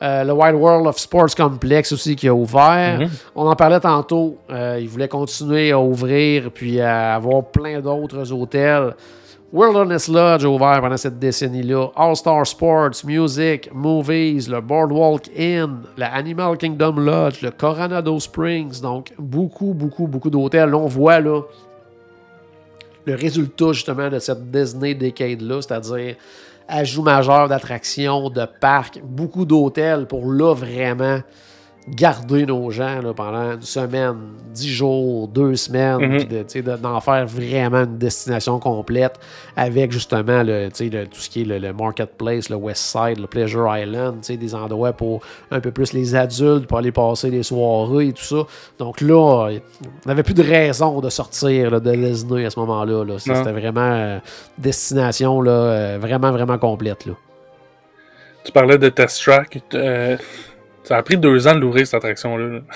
Euh, 0.02 0.24
le 0.24 0.32
Wild 0.32 0.56
World 0.56 0.88
of 0.88 0.98
Sports 0.98 1.36
Complex 1.36 1.92
aussi 1.92 2.16
qui 2.16 2.30
a 2.30 2.34
ouvert. 2.34 3.00
Mhm. 3.02 3.10
On 3.36 3.46
en 3.46 3.56
parlait 3.58 3.82
tantôt. 3.82 4.38
Euh, 4.50 4.78
ils 4.80 4.88
voulaient 4.88 5.10
continuer 5.10 5.74
à 5.74 5.80
ouvrir 5.82 6.50
puis 6.52 6.80
à 6.80 7.16
avoir 7.16 7.44
plein 7.44 7.82
d'autres 7.82 8.32
hôtels. 8.32 8.96
Wilderness 9.52 10.08
Lodge 10.08 10.46
a 10.46 10.48
ouvert 10.48 10.80
pendant 10.80 10.96
cette 10.96 11.20
décennie-là. 11.20 11.90
All 11.98 12.16
Star 12.16 12.48
Sports, 12.48 13.04
Music, 13.04 13.70
Movies, 13.74 14.48
le 14.50 14.62
Boardwalk 14.62 15.24
Inn, 15.38 15.82
la 15.98 16.08
Animal 16.14 16.58
Kingdom 16.58 16.94
Lodge, 17.00 17.42
le 17.42 17.52
Coronado 17.52 18.18
Springs. 18.18 18.80
Donc, 18.80 19.12
beaucoup, 19.20 19.74
beaucoup, 19.74 20.08
beaucoup 20.08 20.30
d'hôtels. 20.30 20.74
On 20.74 20.88
voit 20.88 21.20
là 21.20 21.42
le 23.06 23.16
résultat 23.16 23.74
justement 23.74 24.10
de 24.10 24.20
cette 24.20 24.50
Disney 24.52 24.96
Decade-là, 24.96 25.62
c'est-à-dire 25.62 26.16
ajout 26.68 27.04
majeur 27.04 27.48
d'attractions, 27.50 28.30
de 28.30 28.46
parcs, 28.60 29.02
beaucoup 29.04 29.46
d'hôtels 29.46 30.06
pour 30.08 30.32
là 30.32 30.54
vraiment 30.54 31.20
garder 31.90 32.46
nos 32.46 32.72
gens 32.72 33.02
là, 33.02 33.14
pendant 33.14 33.54
une 33.54 33.62
semaine, 33.62 34.16
dix 34.54 34.70
jours, 34.70 35.28
deux 35.28 35.56
semaines, 35.56 35.98
Mhm. 36.00 36.26
puis 36.52 36.62
de- 36.62 36.78
d'en 36.78 37.00
faire 37.02 37.26
vraiment 37.28 37.84
une 37.84 37.98
destination 37.98 38.58
complète 38.60 39.20
avec 39.58 39.92
justement 39.92 40.44
le, 40.44 40.70
tout 40.70 41.20
ce 41.20 41.30
qui 41.30 41.42
est 41.42 41.46
le, 41.46 41.58
le 41.58 41.74
marketplace, 41.74 42.50
le 42.50 42.56
West 42.56 42.84
Side, 42.84 43.20
le 43.20 43.28
Pleasure 43.28 43.68
Island, 43.78 44.16
des 44.30 44.56
endroits 44.56 44.94
pour 44.94 45.22
un 45.52 45.60
peu 45.60 45.72
plus 45.72 45.92
les 45.94 46.16
adultes, 46.16 46.68
pour 46.68 46.78
aller 46.78 46.92
passer 46.94 47.30
les 47.30 47.44
soirées 47.44 48.08
et 48.08 48.14
tout 48.14 48.24
ça. 48.24 48.44
Donc 48.80 49.02
là, 49.02 49.16
on 49.16 50.08
n'avait 50.08 50.24
plus 50.24 50.34
de 50.36 50.44
raison 50.44 51.02
de 51.02 51.10
sortir 51.10 51.70
là, 51.72 51.80
de 51.82 51.92
Disney 51.92 52.46
à 52.46 52.50
ce 52.50 52.60
moment-là. 52.62 53.04
là. 53.04 53.20
C'était 53.20 53.52
vraiment 53.52 53.82
euh, 53.82 54.20
destination 54.58 55.42
là, 55.42 55.52
euh, 55.52 55.98
vraiment, 56.00 56.32
vraiment 56.32 56.58
complète. 56.58 57.06
Là. 57.06 57.14
Tu 58.46 58.52
parlais 58.52 58.78
de 58.78 58.90
Test 58.90 59.22
Track. 59.24 59.60
euh, 59.74 60.18
ça 60.84 60.98
a 60.98 61.04
pris 61.04 61.18
deux 61.18 61.48
ans 61.48 61.56
de 61.56 61.60
l'ouvrir, 61.60 61.88
cette 61.88 61.96
attraction-là. 61.96 62.48
là. 62.48 62.60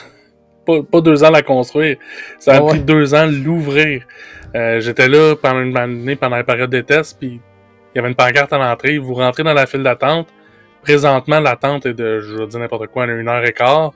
Pas, 0.66 0.84
pas 0.84 1.00
deux 1.00 1.24
ans 1.24 1.30
de 1.30 1.34
la 1.34 1.44
construire. 1.44 1.96
Ça 2.40 2.58
a 2.58 2.62
ouais. 2.62 2.72
pris 2.72 2.80
deux 2.82 3.16
ans 3.16 3.26
de 3.26 3.32
l'ouvrir. 3.32 4.04
Euh, 4.54 4.82
J'étais 4.82 5.08
là 5.08 5.34
pendant 5.42 5.62
une 5.62 5.78
année, 5.78 6.18
pendant 6.18 6.36
la 6.36 6.44
période 6.44 6.70
des 6.70 6.84
tests, 6.84 7.18
puis 7.18 7.40
il 7.40 7.96
y 7.96 8.00
avait 8.00 8.10
une 8.10 8.16
pancarte 8.16 8.52
à 8.52 8.58
l'entrée. 8.58 8.98
Vous 8.98 9.14
rentrez 9.14 9.44
dans 9.44 9.54
la 9.54 9.66
file 9.66 9.82
d'attente. 9.82 10.28
Présentement, 10.82 11.40
l'attente 11.40 11.86
est 11.86 11.94
de, 11.94 12.20
je 12.20 12.44
dire 12.44 12.60
n'importe 12.60 12.88
quoi, 12.88 13.06
une 13.06 13.30
heure 13.30 13.46
et 13.46 13.54
quart. 13.54 13.94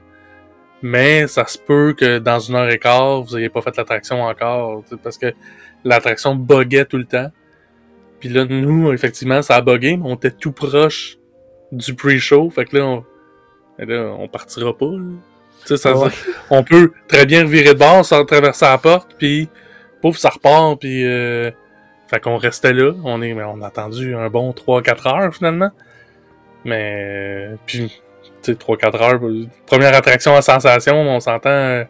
Mais 0.81 1.27
ça 1.27 1.45
se 1.45 1.57
peut 1.57 1.93
que 1.93 2.19
dans 2.19 2.39
une 2.39 2.55
heure 2.55 2.69
et 2.69 2.79
quart, 2.79 3.21
vous 3.21 3.35
n'ayez 3.35 3.49
pas 3.49 3.61
fait 3.61 3.75
l'attraction 3.75 4.23
encore. 4.23 4.85
Parce 5.03 5.17
que 5.17 5.33
l'attraction 5.83 6.35
buguait 6.35 6.85
tout 6.85 6.97
le 6.97 7.05
temps. 7.05 7.31
Puis 8.21 8.29
là, 8.29 8.45
nous, 8.45 8.93
effectivement, 8.93 9.41
ça 9.41 9.55
a 9.55 9.61
bugué, 9.61 9.97
mais 9.97 10.05
on 10.05 10.15
était 10.15 10.31
tout 10.31 10.53
proche 10.53 11.17
du 11.73 11.95
pre-show. 11.95 12.49
Fait 12.49 12.63
que 12.63 12.77
là, 12.77 12.85
on, 12.85 13.05
là, 13.85 14.13
on 14.17 14.27
partira 14.27 14.75
pas. 14.77 14.85
là. 14.85 14.99
Tu 15.61 15.67
sais, 15.67 15.77
ça, 15.77 15.95
Ouais. 15.95 16.09
on 16.49 16.63
peut 16.63 16.91
très 17.07 17.25
bien 17.25 17.43
revirer 17.43 17.73
de 17.73 17.79
bord 17.79 18.03
sans 18.05 18.25
traverser 18.25 18.65
la 18.65 18.77
porte, 18.77 19.15
puis 19.17 19.47
pouf, 20.01 20.17
ça 20.17 20.29
repart, 20.29 20.79
puis 20.79 21.05
euh, 21.05 21.51
fait 22.07 22.19
qu'on 22.19 22.37
restait 22.37 22.73
là. 22.73 22.93
On 23.03 23.21
est, 23.21 23.33
mais 23.33 23.43
on 23.43 23.61
a 23.61 23.67
attendu 23.67 24.15
un 24.15 24.29
bon 24.29 24.51
3-4 24.53 25.07
heures 25.07 25.33
finalement. 25.35 25.69
Mais 26.65 27.49
puis 27.65 28.01
tu 28.43 28.53
sais 28.53 28.57
3-4 28.57 29.01
heures, 29.01 29.19
première 29.67 29.95
attraction 29.95 30.35
à 30.35 30.41
sensation, 30.41 30.95
on 30.99 31.19
s'entend, 31.19 31.49
euh, 31.49 31.83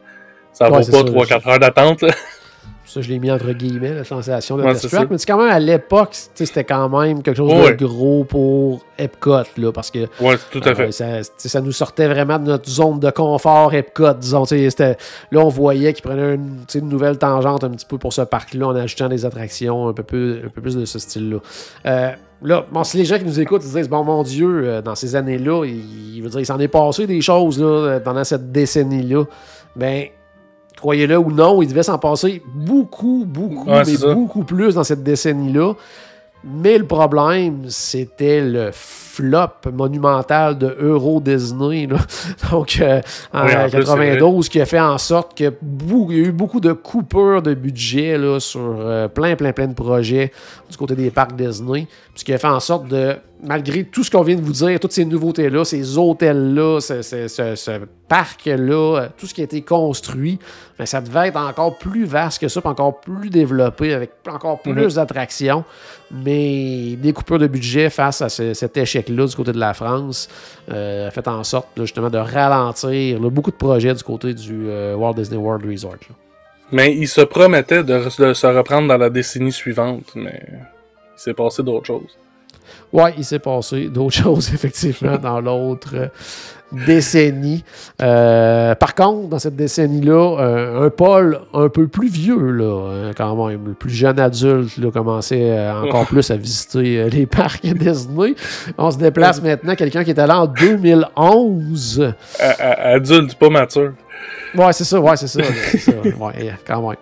ça 0.54 0.66
Ouais, 0.70 0.82
vaut 0.82 1.04
pas 1.04 1.28
ça, 1.28 1.38
3-4 1.40 1.50
heures 1.50 1.60
d'attente. 1.60 2.04
Ça, 2.92 3.00
je 3.00 3.08
l'ai 3.08 3.20
mis 3.20 3.32
entre 3.32 3.54
guillemets, 3.54 3.94
la 3.94 4.04
sensation 4.04 4.58
de 4.58 4.64
Ouais, 4.64 4.76
Track. 4.76 5.10
Mais 5.10 5.18
c'est 5.18 5.26
quand 5.26 5.38
même 5.38 5.50
à 5.50 5.60
l'époque, 5.60 6.10
c'était 6.34 6.66
quand 6.66 6.90
même 6.90 7.24
quelque 7.24 7.38
chose 7.38 7.50
de 7.50 7.86
gros 7.86 8.26
pour 8.26 8.82
Epcot, 8.98 9.44
là, 9.58 9.72
parce 9.72 9.90
que 9.92 10.00
Ouais, 10.20 10.36
tout 10.52 10.60
à 10.66 10.76
fait. 10.76 10.88
euh, 10.88 10.92
ça, 10.92 11.24
sais, 11.38 11.48
ça 11.48 11.62
nous 11.62 11.72
sortait 11.72 12.10
vraiment 12.10 12.38
de 12.38 12.48
notre 12.48 12.70
zone 12.70 13.00
de 13.00 13.10
confort 13.10 13.74
Epcot, 13.74 14.14
disons. 14.16 14.44
Là, 14.52 15.40
on 15.40 15.48
voyait 15.48 15.94
qu'ils 15.94 16.04
prenaient 16.04 16.36
une, 16.36 16.90
nouvelle 16.90 17.18
tangente 17.18 17.64
un 17.64 17.70
petit 17.70 17.86
peu 17.86 17.98
pour 17.98 18.12
ce 18.12 18.24
parc-là 18.24 18.68
en 18.68 18.76
ajoutant 18.76 19.08
des 19.08 19.26
attractions 19.26 19.88
un 19.88 19.94
peu, 19.94 20.04
plus, 20.04 20.40
un 20.46 20.50
peu 20.50 20.62
plus 20.62 20.76
de 20.76 20.84
ce 20.84 21.00
style-là. 21.00 21.38
Euh, 21.86 22.12
Là, 22.44 22.66
bon, 22.72 22.84
si 22.84 22.98
les 22.98 23.06
gens 23.06 23.20
qui 23.20 23.26
nous 23.26 23.40
écoutent 23.40 23.62
ils 23.64 23.72
disent, 23.72 23.88
bon, 23.88 24.04
mon 24.04 24.24
Dieu, 24.24 24.64
euh, 24.66 24.82
dans 24.82 24.96
ces 24.96 25.16
années-là, 25.16 25.64
il, 25.64 26.16
il 26.16 26.24
veut 26.24 26.30
dire, 26.30 26.40
il 26.40 26.46
s'en 26.46 26.60
est 26.60 26.68
passé 26.68 27.06
des 27.06 27.22
choses 27.22 27.62
là, 27.62 28.00
pendant 28.04 28.24
cette 28.24 28.52
décennie-là. 28.52 29.26
Ben, 29.76 30.08
croyez-le 30.82 31.18
ou 31.18 31.32
non, 31.32 31.62
il 31.62 31.68
devait 31.70 31.84
s'en 31.84 31.98
passer 31.98 32.42
beaucoup, 32.54 33.24
beaucoup, 33.26 33.70
Ouais, 33.70 33.84
mais 33.86 34.14
beaucoup 34.14 34.44
plus 34.44 34.76
dans 34.76 34.84
cette 34.84 35.04
décennie-là. 35.04 35.74
Mais 36.44 36.80
le 36.80 36.88
problème, 36.88 37.66
c'était 37.68 38.42
le 38.42 38.72
flop 38.74 39.70
monumental 39.72 40.58
de 40.58 40.76
Euro 40.82 41.22
Disney. 41.22 41.86
là. 41.86 41.98
Donc, 42.52 42.80
euh, 42.82 43.00
en 43.32 43.46
Oui, 43.46 43.56
en 43.56 43.70
plus, 43.70 43.72
92, 43.86 44.50
qui 44.50 44.60
a 44.60 44.66
fait 44.66 44.80
en 44.80 44.98
sorte 44.98 45.38
que 45.38 45.54
bou- 45.62 46.08
il 46.10 46.18
y 46.18 46.20
a 46.22 46.28
eu 46.30 46.32
beaucoup 46.32 46.60
de 46.60 46.74
coupures 46.74 47.44
de 47.44 47.54
budget 47.54 48.18
là, 48.18 48.40
sur 48.40 48.60
euh, 48.80 49.08
plein, 49.08 49.36
plein, 49.36 49.54
plein 49.54 49.68
de 49.68 49.76
projets 49.76 50.32
du 50.68 50.78
côté 50.78 50.96
des 50.96 51.12
parcs 51.12 51.36
Disney. 51.36 51.88
Ce 52.16 52.24
qui 52.24 52.34
a 52.34 52.40
fait 52.40 52.48
en 52.48 52.60
sorte 52.60 52.88
de, 52.88 53.18
malgré 53.44 53.84
tout 53.84 54.04
ce 54.04 54.12
qu'on 54.12 54.22
vient 54.22 54.36
de 54.36 54.42
vous 54.42 54.52
dire, 54.52 54.80
toutes 54.80 54.92
ces 54.92 55.06
nouveautés-là, 55.06 55.66
ces 55.66 55.98
hôtels-là, 55.98 56.80
ce, 56.80 57.02
ce- 57.02 57.28
ce- 57.28 57.56
ce 57.56 57.72
parc-là, 58.08 58.98
euh, 59.02 59.08
tout 59.18 59.26
ce 59.26 59.34
qui 59.34 59.42
a 59.42 59.46
été 59.46 59.62
construit, 59.62 60.38
ben, 60.78 60.86
ça 60.86 61.02
devait 61.02 61.30
être 61.30 61.38
encore 61.38 61.78
plus 61.78 62.06
vaste 62.06 62.40
que 62.42 62.48
ça, 62.48 62.62
puis 62.62 62.70
encore 62.70 63.00
plus 63.02 63.30
développé, 63.30 63.94
avec 63.94 64.12
encore 64.30 64.62
plus 64.62 64.96
d'attractions. 64.96 65.64
Mais 66.12 66.96
des 66.98 67.14
coupures 67.14 67.40
de 67.40 67.48
budget 67.48 67.90
face 67.90 68.22
à 68.22 68.30
ce- 68.30 68.54
cet 68.54 68.78
échec-là 68.78 69.26
du 69.26 69.36
côté 69.36 69.52
de 69.54 69.60
la 69.60 69.74
France 69.74 70.28
euh, 70.72 71.08
a 71.08 71.12
fait 71.12 71.28
en 71.28 71.44
sorte 71.44 71.68
là, 71.78 71.86
justement 71.86 72.10
de 72.10 72.18
ralentir 72.18 73.20
là, 73.20 73.30
beaucoup 73.30 73.52
de 73.52 73.56
projets 73.56 73.94
du 73.94 74.04
côté 74.04 74.34
du 74.34 74.68
euh, 74.70 74.96
Walt 74.96 75.14
Disney 75.14 75.38
World 75.38 75.66
Resort. 75.66 75.94
là. 76.10 76.16
Mais 76.74 76.96
il 76.96 77.08
se 77.08 77.22
promettait 77.22 77.84
de, 77.84 78.02
de 78.24 78.34
se 78.34 78.48
reprendre 78.48 78.88
dans 78.88 78.98
la 78.98 79.10
décennie 79.10 79.52
suivante, 79.52 80.12
mais 80.16 80.42
il 80.52 80.60
s'est 81.18 81.34
passé 81.34 81.64
d'autres 81.64 81.88
choses. 81.88 82.18
Ouais, 82.94 83.14
il 83.18 83.24
s'est 83.24 83.40
passé 83.40 83.88
d'autres 83.88 84.16
choses, 84.24 84.54
effectivement, 84.54 85.18
dans 85.18 85.40
l'autre 85.40 85.90
euh, 85.94 86.08
décennie. 86.74 87.64
Euh, 88.02 88.76
par 88.76 88.96
contre, 88.96 89.30
dans 89.30 89.40
cette 89.40 89.56
décennie-là, 89.56 90.38
euh, 90.40 90.86
un 90.86 90.90
Paul 90.90 91.40
un 91.54 91.70
peu 91.70 91.88
plus 91.88 92.10
vieux, 92.10 92.52
là, 92.52 92.90
hein, 92.92 93.12
quand 93.16 93.48
même, 93.48 93.66
le 93.68 93.74
plus 93.74 93.90
jeune 93.92 94.20
adulte, 94.20 94.78
là, 94.78 94.92
commençait 94.92 95.52
euh, 95.52 95.84
encore 95.84 96.06
plus 96.08 96.30
à 96.32 96.36
visiter 96.38 97.10
les 97.10 97.26
parcs 97.28 97.66
Disney. 97.66 98.36
On 98.78 98.92
se 98.92 98.98
déplace 98.98 99.42
maintenant, 99.42 99.76
quelqu'un 99.76 100.04
qui 100.04 100.10
est 100.12 100.20
allé 100.20 100.34
en 100.34 100.48
2011. 100.48 102.14
A- 102.40 102.46
a- 102.50 102.88
adulte, 102.96 103.36
pas 103.36 103.50
mature. 103.50 103.94
Ouais, 104.56 104.74
c'est 104.74 104.84
ça, 104.84 105.00
ouais, 105.00 105.16
c'est 105.16 105.28
ça. 105.28 105.42
ça, 105.44 105.92
ouais, 106.20 106.54
quand 106.68 106.88
même. 106.90 106.98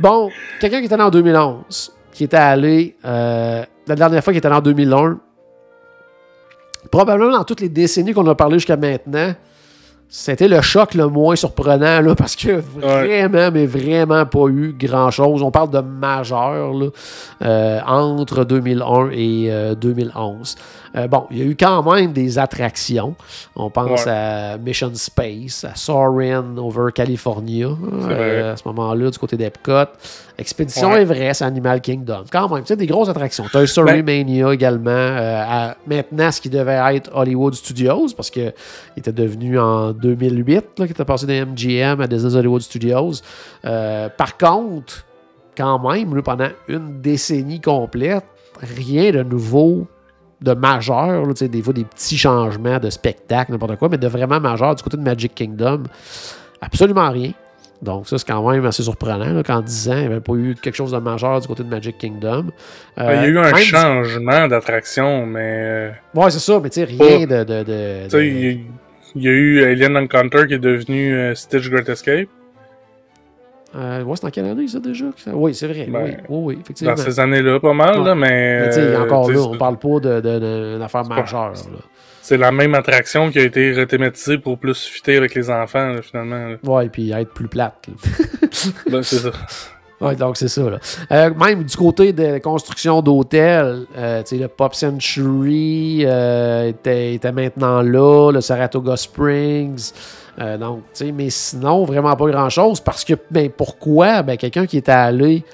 Bon, 0.00 0.30
quelqu'un 0.60 0.80
qui 0.80 0.86
est 0.86 0.92
allé 0.92 1.02
en 1.02 1.10
2011, 1.10 1.92
qui 2.12 2.24
était 2.24 2.36
allé, 2.36 2.96
la 3.88 3.94
dernière 3.94 4.22
fois 4.22 4.32
qui 4.32 4.38
est 4.38 4.46
allé 4.46 4.54
en 4.56 4.60
2001, 4.60 5.18
probablement 6.90 7.32
dans 7.32 7.44
toutes 7.44 7.60
les 7.60 7.68
décennies 7.68 8.12
qu'on 8.12 8.26
a 8.26 8.34
parlé 8.34 8.58
jusqu'à 8.58 8.76
maintenant, 8.76 9.34
c'était 10.10 10.48
le 10.48 10.62
choc 10.62 10.94
le 10.94 11.06
moins 11.08 11.36
surprenant, 11.36 12.00
là, 12.00 12.14
parce 12.14 12.34
que 12.34 12.52
vraiment, 12.52 13.50
mais 13.52 13.66
vraiment 13.66 14.24
pas 14.24 14.46
eu 14.48 14.74
grand-chose. 14.78 15.42
On 15.42 15.50
parle 15.50 15.70
de 15.70 15.80
majeur, 15.80 16.72
là, 16.72 16.86
euh, 17.42 17.80
entre 17.86 18.44
2001 18.44 19.10
et 19.12 19.48
euh, 19.50 19.74
2011. 19.74 20.56
Euh, 20.96 21.06
bon, 21.08 21.26
il 21.30 21.38
y 21.38 21.42
a 21.42 21.44
eu 21.44 21.56
quand 21.56 21.82
même 21.94 22.12
des 22.12 22.38
attractions. 22.38 23.14
On 23.56 23.70
pense 23.70 24.04
Ouais. 24.06 24.10
à 24.12 24.58
Mission 24.58 24.90
Space, 24.94 25.64
à 25.64 25.74
Soarin' 25.74 26.56
over 26.56 26.90
California, 26.94 27.66
euh, 27.68 27.76
vrai. 27.98 28.40
à 28.50 28.56
ce 28.56 28.62
moment-là, 28.66 29.10
du 29.10 29.18
côté 29.18 29.36
d'Epcot. 29.36 29.84
Expédition 30.38 30.90
Ouais. 30.92 31.02
Everest, 31.02 31.42
Animal 31.42 31.80
Kingdom. 31.80 32.24
Quand 32.30 32.48
même, 32.48 32.62
tu 32.62 32.68
sais, 32.68 32.76
des 32.76 32.86
grosses 32.86 33.08
attractions. 33.08 33.44
Toy 33.50 33.66
Story 33.66 34.02
Ben- 34.02 34.24
Mania 34.26 34.52
également. 34.54 34.90
euh, 34.90 35.42
à 35.46 35.76
maintenant, 35.86 36.30
ce 36.30 36.40
qui 36.40 36.48
devait 36.48 36.80
être 36.96 37.10
Hollywood 37.12 37.54
Studios, 37.54 38.06
parce 38.16 38.30
qu'il 38.30 38.52
était 38.96 39.12
devenu 39.12 39.58
en 39.58 39.92
2008, 39.92 40.54
là, 40.78 40.86
qu'il 40.86 40.90
était 40.92 41.04
passé 41.04 41.26
de 41.26 41.32
MGM 41.32 42.00
à 42.00 42.06
Disney 42.06 42.34
Hollywood 42.36 42.62
Studios. 42.62 43.14
Euh, 43.64 44.08
par 44.16 44.36
contre, 44.38 45.04
quand 45.56 45.78
même, 45.90 46.14
là, 46.14 46.22
pendant 46.22 46.48
une 46.68 47.00
décennie 47.00 47.60
complète, 47.60 48.24
rien 48.60 49.10
de 49.10 49.22
nouveau, 49.24 49.86
de 50.40 50.52
majeur, 50.54 51.26
là, 51.26 51.32
des 51.48 51.62
fois 51.62 51.72
des 51.72 51.84
petits 51.84 52.16
changements 52.18 52.78
de 52.78 52.90
spectacle, 52.90 53.50
n'importe 53.52 53.76
quoi, 53.76 53.88
mais 53.88 53.98
de 53.98 54.06
vraiment 54.08 54.38
majeur 54.40 54.74
du 54.74 54.82
côté 54.82 54.96
de 54.96 55.02
Magic 55.02 55.34
Kingdom, 55.34 55.82
absolument 56.60 57.10
rien. 57.10 57.32
Donc 57.80 58.08
ça, 58.08 58.18
c'est 58.18 58.26
quand 58.26 58.48
même 58.50 58.64
assez 58.66 58.82
surprenant 58.82 59.40
qu'en 59.44 59.60
10 59.60 59.88
ans, 59.88 59.92
il 59.94 59.98
n'y 60.00 60.06
avait 60.06 60.20
pas 60.20 60.32
eu 60.34 60.56
quelque 60.60 60.74
chose 60.74 60.90
de 60.92 60.98
majeur 60.98 61.40
du 61.40 61.46
côté 61.46 61.62
de 61.62 61.68
Magic 61.68 61.96
Kingdom. 61.98 62.46
Ben, 62.96 63.04
il 63.14 63.20
y 63.22 63.24
a 63.24 63.26
eu 63.28 63.38
Euh, 63.38 63.42
un 63.44 63.54
changement 63.56 64.48
d'attraction, 64.48 65.26
mais 65.26 65.92
Ouais, 66.14 66.30
c'est 66.30 66.40
ça, 66.40 66.58
mais 66.60 66.70
tu 66.70 66.80
sais, 66.80 66.84
rien 66.84 67.20
de... 67.26 67.44
de, 67.44 67.62
de- 67.62 68.04
tu 68.04 68.10
sais, 68.10 68.16
de- 68.18 68.22
il 68.24 68.42
y 68.44 68.48
a- 68.48 68.58
il 69.14 69.22
y 69.22 69.28
a 69.28 69.32
eu 69.32 69.62
Alien 69.64 69.96
Encounter 69.96 70.46
qui 70.46 70.54
est 70.54 70.58
devenu 70.58 71.14
euh, 71.14 71.34
Stitch 71.34 71.70
Great 71.70 71.88
Escape. 71.88 72.28
Euh, 73.76 74.02
ouais, 74.02 74.16
c'est 74.16 74.26
en 74.26 74.30
quelle 74.30 74.46
année, 74.46 74.66
ça, 74.66 74.80
déjà? 74.80 75.04
Oui, 75.32 75.54
c'est 75.54 75.66
vrai. 75.66 75.86
Ben, 75.90 76.02
oui, 76.04 76.12
oui, 76.28 76.38
oui, 76.54 76.58
effectivement. 76.62 76.94
Dans 76.94 77.02
ces 77.02 77.20
années-là, 77.20 77.60
pas 77.60 77.74
mal, 77.74 77.98
Ouais. 78.00 78.04
là, 78.06 78.14
mais. 78.14 78.70
Euh, 78.76 79.02
encore 79.04 79.30
là, 79.30 79.40
on 79.40 79.56
parle 79.58 79.78
pas 79.78 80.00
de- 80.00 80.20
de- 80.20 80.80
affaire 80.82 81.04
majeure. 81.04 81.52
C'est 82.22 82.36
la 82.36 82.50
même 82.50 82.74
attraction 82.74 83.30
qui 83.30 83.38
a 83.38 83.42
été 83.44 83.72
rethématisée 83.72 84.38
pour 84.38 84.58
plus 84.58 84.84
fitter 84.84 85.16
avec 85.16 85.34
les 85.34 85.48
enfants, 85.50 85.88
là, 85.92 86.02
finalement. 86.02 86.48
là. 86.48 86.56
Ouais, 86.62 86.88
puis 86.88 87.10
être 87.12 87.32
plus 87.32 87.48
plate. 87.48 87.86
Ben, 88.90 89.02
c'est 89.02 89.16
ça. 89.18 89.30
Ouais, 90.00 90.14
donc 90.14 90.36
c'est 90.36 90.48
ça. 90.48 90.62
Là. 90.70 90.78
Euh, 91.10 91.30
même 91.34 91.64
du 91.64 91.76
côté 91.76 92.12
de 92.12 92.38
construction 92.38 93.02
d'hôtels, 93.02 93.84
euh, 93.96 94.22
le 94.30 94.46
Pop 94.46 94.74
Century 94.74 96.04
euh, 96.06 96.68
était, 96.68 97.14
était 97.14 97.32
maintenant 97.32 97.82
là, 97.82 98.30
le 98.32 98.40
Saratoga 98.40 98.96
Springs. 98.96 99.92
Euh, 100.40 100.56
donc, 100.56 100.82
tu 100.94 101.06
sais, 101.06 101.12
mais 101.12 101.30
sinon, 101.30 101.84
vraiment 101.84 102.14
pas 102.14 102.26
grand-chose. 102.30 102.80
Parce 102.80 103.04
que, 103.04 103.14
ben, 103.30 103.50
pourquoi? 103.50 104.22
Ben, 104.22 104.36
quelqu'un 104.36 104.66
qui 104.66 104.76
était 104.78 104.92
allé 104.92 105.44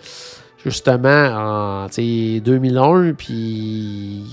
justement 0.64 1.85
en 1.85 1.89
tu 1.89 2.37
sais, 2.37 2.41
2001 2.41 3.12
puis 3.14 4.24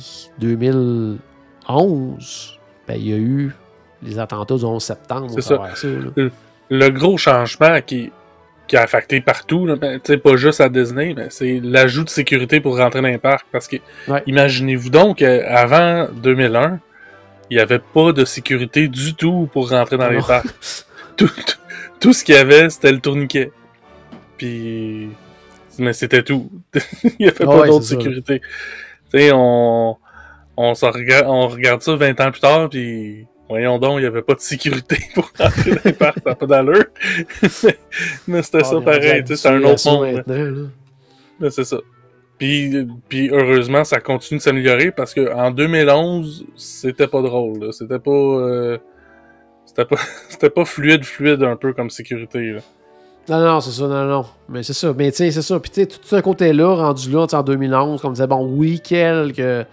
2011, 1.67 2.59
ben, 2.87 2.95
il 2.95 3.07
y 3.09 3.13
a 3.13 3.17
eu 3.17 3.51
les 4.03 4.19
attentats 4.19 4.55
du 4.55 4.65
11 4.65 4.83
septembre. 4.83 5.27
C'est 5.35 5.41
ça. 5.41 5.59
Le 6.69 6.89
gros 6.89 7.17
changement 7.17 7.79
qui, 7.85 8.11
qui 8.67 8.77
a 8.77 8.81
affecté 8.83 9.19
partout, 9.21 9.65
là, 9.65 9.75
ben, 9.75 9.99
pas 9.99 10.35
juste 10.37 10.61
à 10.61 10.69
Disney, 10.69 11.13
mais 11.15 11.27
c'est 11.29 11.59
l'ajout 11.61 12.03
de 12.05 12.09
sécurité 12.09 12.61
pour 12.61 12.77
rentrer 12.77 13.01
dans 13.01 13.07
les 13.09 13.17
parcs. 13.17 13.45
Parce 13.51 13.67
que, 13.67 13.77
Ouais. 14.07 14.23
imaginez-vous 14.27 14.89
donc, 14.89 15.21
euh, 15.21 15.43
avant 15.47 16.07
2001, 16.23 16.79
il 17.51 17.55
n'y 17.55 17.61
avait 17.61 17.79
pas 17.79 18.13
de 18.13 18.23
sécurité 18.23 18.87
du 18.87 19.13
tout 19.13 19.49
pour 19.51 19.69
rentrer 19.69 19.97
dans 19.97 20.09
les 20.09 20.21
parcs. 20.21 20.47
Tout, 21.17 21.27
tout, 21.27 21.57
tout 21.99 22.13
ce 22.13 22.23
qu'il 22.23 22.33
y 22.33 22.37
avait, 22.37 22.69
c'était 22.69 22.91
le 22.91 22.99
tourniquet. 22.99 23.51
Puis, 24.37 25.09
mais 25.77 25.93
c'était 25.93 26.23
tout. 26.23 26.49
il 27.03 27.11
n'y 27.19 27.27
avait 27.27 27.45
pas 27.45 27.59
ouais, 27.59 27.67
d'autre 27.67 27.85
sécurité. 27.85 28.39
Tu 28.39 29.19
sais, 29.19 29.31
on, 29.33 29.97
on, 30.57 30.73
s'en 30.73 30.89
regarde, 30.89 31.27
on 31.27 31.49
regarde 31.49 31.81
ça 31.83 31.95
20 31.95 32.19
ans 32.21 32.31
plus 32.31 32.39
tard, 32.39 32.69
puis 32.69 33.27
voyons 33.49 33.77
donc, 33.77 33.97
il 33.97 34.01
n'y 34.01 34.07
avait 34.07 34.23
pas 34.23 34.33
de 34.33 34.39
sécurité 34.39 34.97
pour 35.13 35.29
rentrer 35.37 35.71
dans 35.71 35.81
les 35.85 35.93
parcs, 35.93 36.19
ça 36.23 36.29
n'a 36.29 36.35
pas 36.35 36.45
d'allure. 36.47 36.85
mais 37.63 37.77
mais 38.27 38.41
c'était 38.41 38.61
Ah, 38.61 38.63
ça 38.63 38.81
pareil, 38.81 39.23
c'est 39.27 39.49
un 39.49 39.63
autre 39.63 39.91
monde. 39.91 40.71
Mais 41.39 41.49
c'est 41.51 41.65
ça. 41.65 41.77
Puis, 42.41 42.87
puis 43.07 43.29
heureusement, 43.29 43.83
ça 43.83 43.99
continue 43.99 44.39
de 44.39 44.43
s'améliorer 44.43 44.89
parce 44.89 45.13
que 45.13 45.31
en 45.31 45.51
2011, 45.51 46.47
c'était 46.55 47.05
pas 47.05 47.21
drôle. 47.21 47.71
C'était 47.71 47.99
pas, 47.99 48.09
euh, 48.09 48.79
c'était 49.63 49.85
pas, 49.85 49.97
c'était 50.29 50.49
pas 50.49 50.65
fluide, 50.65 51.03
fluide 51.03 51.43
un 51.43 51.55
peu 51.55 51.71
comme 51.73 51.91
sécurité. 51.91 52.55
Non, 53.29 53.45
non, 53.45 53.59
c'est 53.59 53.69
ça, 53.69 53.87
non, 53.87 54.05
non. 54.05 54.25
Mais 54.49 54.63
c'est 54.63 54.73
ça. 54.73 54.91
Mais 54.97 55.11
tu 55.11 55.17
sais, 55.17 55.29
c'est 55.29 55.43
ça. 55.43 55.59
Puis 55.59 55.69
tu 55.69 55.81
sais, 55.81 55.85
tout 55.85 55.99
ce 56.01 56.15
côté-là, 56.15 56.73
rendu 56.73 57.11
là, 57.11 57.27
en 57.31 57.43
2011, 57.43 58.01
comme 58.01 58.13
disait, 58.13 58.25
bon, 58.25 58.43
oui, 58.43 58.79
quelques. 58.79 59.67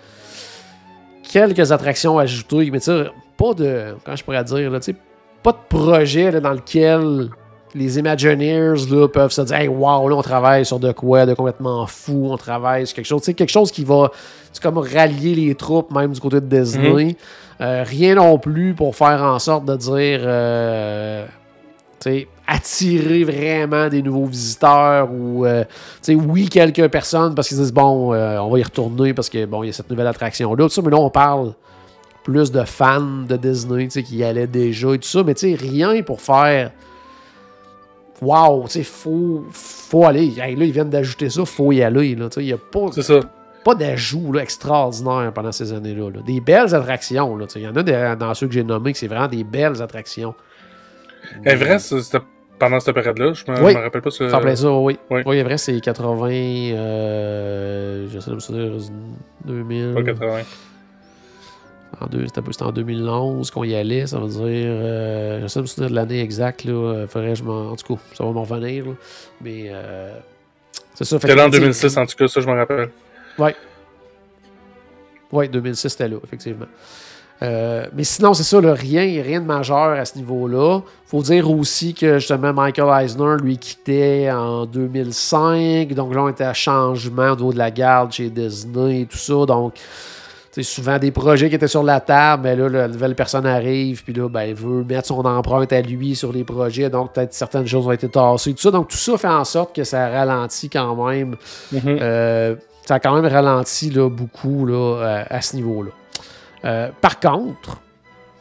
Quelques 1.22 1.72
attractions 1.72 2.18
ajoutées, 2.18 2.70
mais 2.70 2.80
tu 2.80 2.84
sais, 2.84 3.06
pas 3.38 3.54
de. 3.54 3.94
Comment 4.04 4.16
je 4.16 4.24
pourrais 4.24 4.44
dire, 4.44 4.70
là, 4.70 4.78
tu 4.78 4.92
sais, 4.92 4.98
pas 5.42 5.52
de 5.52 5.74
projet 5.74 6.38
dans 6.42 6.52
lequel 6.52 7.30
les 7.74 7.98
Imagineers 7.98 8.86
là, 8.90 9.08
peuvent 9.08 9.32
se 9.32 9.42
dire, 9.42 9.56
hey, 9.56 9.68
wow, 9.68 10.08
là, 10.08 10.16
on 10.16 10.22
travaille 10.22 10.64
sur 10.64 10.78
de 10.78 10.92
quoi, 10.92 11.26
de 11.26 11.34
complètement 11.34 11.86
fou, 11.86 12.28
on 12.30 12.36
travaille 12.36 12.86
sur 12.86 12.96
quelque 12.96 13.06
chose. 13.06 13.22
Tu 13.22 13.26
sais, 13.26 13.34
quelque 13.34 13.50
chose 13.50 13.70
qui 13.70 13.84
va, 13.84 14.10
tu 14.12 14.18
sais, 14.52 14.60
comme 14.60 14.78
rallier 14.78 15.34
les 15.34 15.54
troupes, 15.54 15.90
même 15.92 16.12
du 16.12 16.20
côté 16.20 16.40
de 16.40 16.46
Disney. 16.46 17.16
Euh, 17.60 17.82
rien 17.84 18.14
non 18.14 18.38
plus 18.38 18.74
pour 18.74 18.94
faire 18.94 19.22
en 19.22 19.38
sorte 19.38 19.64
de 19.64 19.74
dire. 19.76 20.20
euh, 20.22 21.26
tu 22.00 22.10
sais, 22.10 22.28
attirer 22.46 23.24
vraiment 23.24 23.88
des 23.88 24.02
nouveaux 24.02 24.26
visiteurs 24.26 25.10
ou 25.12 25.44
euh, 25.44 25.64
tu 25.64 25.68
sais, 26.00 26.14
oui 26.14 26.48
quelques 26.48 26.88
personnes 26.88 27.34
parce 27.34 27.48
qu'ils 27.48 27.58
disent 27.58 27.72
bon 27.72 28.14
euh, 28.14 28.38
on 28.38 28.48
va 28.50 28.58
y 28.58 28.62
retourner 28.62 29.12
parce 29.12 29.28
que 29.28 29.44
bon 29.44 29.62
il 29.62 29.66
y 29.66 29.70
a 29.70 29.72
cette 29.72 29.90
nouvelle 29.90 30.06
attraction 30.06 30.54
là 30.54 30.64
tout 30.64 30.70
ça 30.70 30.80
mais 30.80 30.90
là 30.90 30.96
on 30.96 31.10
parle 31.10 31.52
plus 32.24 32.50
de 32.50 32.62
fans 32.64 33.24
de 33.28 33.36
Disney 33.36 33.84
tu 33.84 33.90
sais, 33.90 34.02
qui 34.02 34.16
y 34.16 34.24
allaient 34.24 34.46
déjà 34.46 34.94
et 34.94 34.98
tout 34.98 35.08
ça 35.08 35.22
mais 35.24 35.34
tu 35.34 35.50
sais 35.50 35.56
rien 35.60 36.02
pour 36.02 36.22
faire 36.22 36.70
wow 38.22 38.64
tu 38.64 38.70
sais 38.70 38.82
faut 38.82 39.44
faut 39.50 40.04
aller 40.06 40.38
Hey, 40.40 40.56
là 40.56 40.64
ils 40.64 40.72
viennent 40.72 40.90
d'ajouter 40.90 41.30
ça 41.30 41.44
faut 41.44 41.72
y 41.72 41.82
aller 41.82 42.14
là 42.14 42.28
il 42.36 42.42
y 42.44 42.52
a 42.52 42.58
pas 42.58 42.86
C'est 42.92 43.02
ça. 43.02 43.20
pas 43.64 43.74
d'ajout 43.74 44.32
là, 44.32 44.42
extraordinaire 44.42 45.32
pendant 45.34 45.52
ces 45.52 45.72
années-là. 45.72 46.10
là. 46.10 46.20
Des 46.26 46.40
belles 46.40 46.74
attractions. 46.74 47.38
Il 47.56 47.62
y 47.62 47.66
en 47.68 47.76
a 47.76 47.82
des- 47.82 48.14
dans 48.18 48.32
ceux 48.34 48.46
que 48.46 48.54
j'ai 48.54 48.64
nommés 48.64 48.92
que 48.92 48.98
c'est 48.98 49.08
vraiment 49.08 49.28
des 49.28 49.44
belles 49.44 49.82
attractions. 49.82 50.34
Est 51.44 51.56
vrai, 51.56 51.78
ça, 51.78 52.00
c'était 52.00 52.24
pendant 52.58 52.80
cette 52.80 52.94
période-là. 52.94 53.32
Je 53.34 53.44
me, 53.50 53.62
Oui. 53.62 53.74
me 53.74 53.80
rappelle 53.80 54.00
pas 54.00 54.10
ce. 54.10 54.28
Ça 54.28 54.38
plaît 54.38 54.56
ça, 54.56 54.70
oui. 54.72 54.98
oui. 55.10 55.20
Oui, 55.26 55.42
vrai, 55.42 55.58
c'est 55.58 55.78
80. 55.80 56.28
Euh, 56.32 58.06
J'essaie 58.10 58.30
de 58.30 58.36
me 58.36 58.40
souvenir. 58.40 58.70
2000. 59.44 59.92
Pas 59.94 60.02
80. 60.02 60.40
En 62.00 62.06
deux, 62.06 62.26
c'était 62.26 62.62
en 62.62 62.72
2011 62.72 63.50
qu'on 63.50 63.64
y 63.64 63.74
allait, 63.74 64.06
ça 64.06 64.18
veut 64.18 64.28
dire. 64.28 64.40
Euh, 64.42 65.40
J'essaie 65.40 65.58
de 65.58 65.62
me 65.62 65.66
souvenir 65.66 65.90
de 65.90 65.94
l'année 65.94 66.20
exacte. 66.20 66.64
Là, 66.64 66.72
euh, 66.72 67.06
faudrait 67.08 67.34
je 67.34 67.42
m'en. 67.42 67.70
En 67.70 67.76
tout 67.76 67.94
cas, 67.94 68.00
ça 68.14 68.24
va 68.24 68.30
m'en 68.30 68.44
revenir. 68.44 68.86
là. 68.86 68.92
Mais. 69.40 69.66
Euh, 69.68 70.16
c'est 70.94 71.04
ça. 71.04 71.18
C'était 71.20 71.40
en 71.40 71.46
tu 71.46 71.52
sais, 71.52 71.60
2006, 71.60 71.96
en 71.96 72.06
tout 72.06 72.16
cas, 72.16 72.28
ça, 72.28 72.40
je 72.40 72.46
me 72.46 72.54
rappelle. 72.54 72.90
Oui, 75.30 75.48
2006, 75.48 75.88
c'était 75.88 76.08
là, 76.08 76.16
effectivement. 76.24 76.66
Euh, 77.40 77.86
mais 77.94 78.02
sinon, 78.02 78.34
c'est 78.34 78.42
ça, 78.42 78.60
là, 78.60 78.74
rien, 78.74 79.22
rien 79.22 79.40
de 79.40 79.46
majeur 79.46 79.90
à 79.90 80.04
ce 80.04 80.16
niveau-là. 80.16 80.80
faut 81.06 81.22
dire 81.22 81.48
aussi 81.50 81.94
que 81.94 82.18
justement, 82.18 82.52
Michael 82.52 83.04
Eisner, 83.04 83.36
lui, 83.40 83.58
quittait 83.58 84.30
en 84.30 84.66
2005. 84.66 85.92
Donc 85.94 86.14
là, 86.14 86.22
on 86.22 86.28
était 86.28 86.44
à 86.44 86.54
changement 86.54 87.32
au 87.32 87.36
niveau 87.36 87.52
de 87.52 87.58
la 87.58 87.70
garde 87.70 88.12
chez 88.12 88.28
Disney 88.28 89.02
et 89.02 89.06
tout 89.06 89.18
ça. 89.18 89.46
Donc, 89.46 89.74
c'est 90.58 90.64
souvent 90.64 90.98
des 90.98 91.12
projets 91.12 91.48
qui 91.48 91.54
étaient 91.54 91.68
sur 91.68 91.84
la 91.84 92.00
table, 92.00 92.42
mais 92.42 92.56
là, 92.56 92.68
la 92.68 92.88
nouvelle 92.88 93.14
personne 93.14 93.46
arrive, 93.46 94.02
puis 94.02 94.12
là, 94.12 94.28
ben, 94.28 94.42
il 94.42 94.54
veut 94.56 94.82
mettre 94.82 95.06
son 95.06 95.24
empreinte 95.24 95.72
à 95.72 95.80
lui 95.80 96.16
sur 96.16 96.32
les 96.32 96.42
projets, 96.42 96.90
donc 96.90 97.12
peut-être 97.12 97.32
certaines 97.32 97.66
choses 97.66 97.86
ont 97.86 97.92
été 97.92 98.08
tassées, 98.08 98.52
tout 98.54 98.62
ça. 98.62 98.72
Donc, 98.72 98.88
tout 98.88 98.96
ça 98.96 99.16
fait 99.16 99.28
en 99.28 99.44
sorte 99.44 99.72
que 99.74 99.84
ça 99.84 100.08
ralentit 100.08 100.68
quand 100.68 101.06
même 101.06 101.36
Mhm. 101.70 101.80
euh, 102.00 102.56
ça 102.84 102.94
a 102.96 102.98
quand 103.00 103.14
même 103.14 103.30
ralenti 103.30 103.90
là, 103.90 104.08
beaucoup 104.10 104.66
là, 104.66 105.24
à 105.30 105.40
ce 105.42 105.54
niveau-là. 105.54 105.90
Euh, 106.64 106.88
par 107.00 107.20
contre, 107.20 107.80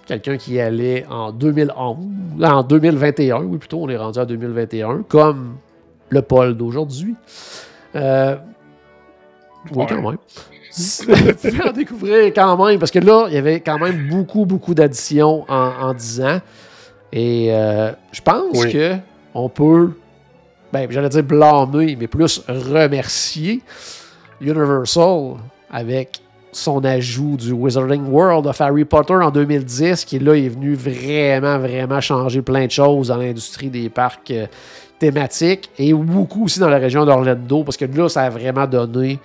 quelqu'un 0.08 0.38
qui 0.38 0.60
allait 0.60 1.06
en 1.12 1.32
2011, 1.32 1.98
en 2.44 2.64
2021, 2.64 3.44
oui, 3.44 3.58
plutôt, 3.60 3.84
on 3.84 3.90
est 3.90 3.98
rendu 3.98 4.18
à 4.18 4.26
2021, 4.26 5.04
comme 5.08 5.58
le 6.10 6.22
Paul 6.24 6.56
d'aujourd'hui. 6.58 7.14
Euh, 7.96 8.38
oui, 9.76 9.86
quand 9.88 10.02
même. 10.02 10.18
Faire 11.38 11.74
découvrir 11.74 12.26
quand 12.34 12.66
même, 12.66 12.78
parce 12.80 12.92
que 12.92 13.00
là, 13.00 13.26
il 13.30 13.34
y 13.34 13.38
avait 13.38 13.60
quand 13.62 13.80
même 13.80 14.08
beaucoup, 14.10 14.46
beaucoup 14.46 14.74
d'additions 14.74 15.44
en, 15.48 15.72
en 15.90 15.94
10 15.94 16.22
ans. 16.22 16.40
Et 17.12 17.48
euh, 17.52 17.92
je 18.12 18.22
pense 18.22 18.44
Oui. 18.64 18.72
que 18.74 18.96
on 19.34 19.50
peut, 19.50 19.92
ben, 20.74 20.88
j'allais 20.90 21.10
dire 21.10 21.24
blâmer, 21.24 21.96
mais 22.00 22.08
plus 22.08 22.42
remercier 22.48 23.62
Universal 24.42 25.36
avec 25.72 26.20
son 26.52 26.84
ajout 26.84 27.38
du 27.38 27.52
Wizarding 27.52 28.08
World 28.10 28.48
of 28.48 28.60
Harry 28.62 28.86
Potter 28.86 29.14
en 29.14 29.30
2010, 29.32 30.06
qui 30.06 30.20
là 30.20 30.34
est 30.34 30.50
venu 30.50 30.74
vraiment, 30.76 31.60
vraiment 31.60 32.02
changer 32.02 32.42
plein 32.42 32.66
de 32.66 32.72
choses 32.72 33.10
dans 33.10 33.18
l'industrie 33.18 33.70
des 33.70 33.90
parcs 33.90 34.32
euh, 34.32 34.48
thématiques 35.00 35.70
et 35.78 35.94
beaucoup 35.94 36.46
aussi 36.46 36.60
dans 36.60 36.70
la 36.70 36.78
région 36.80 37.06
d'Orlando, 37.06 37.64
parce 37.64 37.78
que 37.78 37.86
là, 37.86 38.10
ça 38.10 38.24
a 38.24 38.30
vraiment 38.30 38.66
donné 38.66 39.20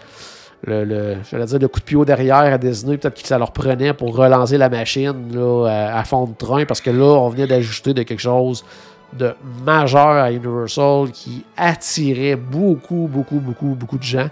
le, 0.65 0.85
le- 0.85 1.45
dire 1.45 1.59
le 1.59 1.69
coup 1.69 1.81
de 1.81 1.85
pied 1.85 1.97
au 1.97 2.05
derrière 2.05 2.37
à 2.53 2.59
Disney, 2.59 2.97
peut-être 2.97 3.21
que 3.21 3.27
ça 3.27 3.39
leur 3.39 3.53
prenait 3.53 3.93
pour 3.93 4.17
relancer 4.17 4.59
la 4.59 4.69
machine 4.69 5.35
là, 5.35 5.97
à, 5.97 6.05
fond 6.05 6.27
de 6.27 6.35
train, 6.35 6.65
parce 6.65 6.81
que 6.81 6.91
là, 6.91 7.05
on 7.05 7.29
venait 7.29 7.47
d'ajouter 7.47 7.95
de 7.95 8.03
quelque 8.03 8.21
chose 8.21 8.65
de 9.13 9.35
majeur 9.65 10.07
à 10.07 10.33
Universal 10.33 11.11
qui 11.13 11.45
attirait 11.57 12.37
beaucoup, 12.37 13.09
beaucoup, 13.11 13.41
beaucoup, 13.41 13.75
beaucoup 13.75 13.99
de 13.99 14.03
gens. 14.03 14.29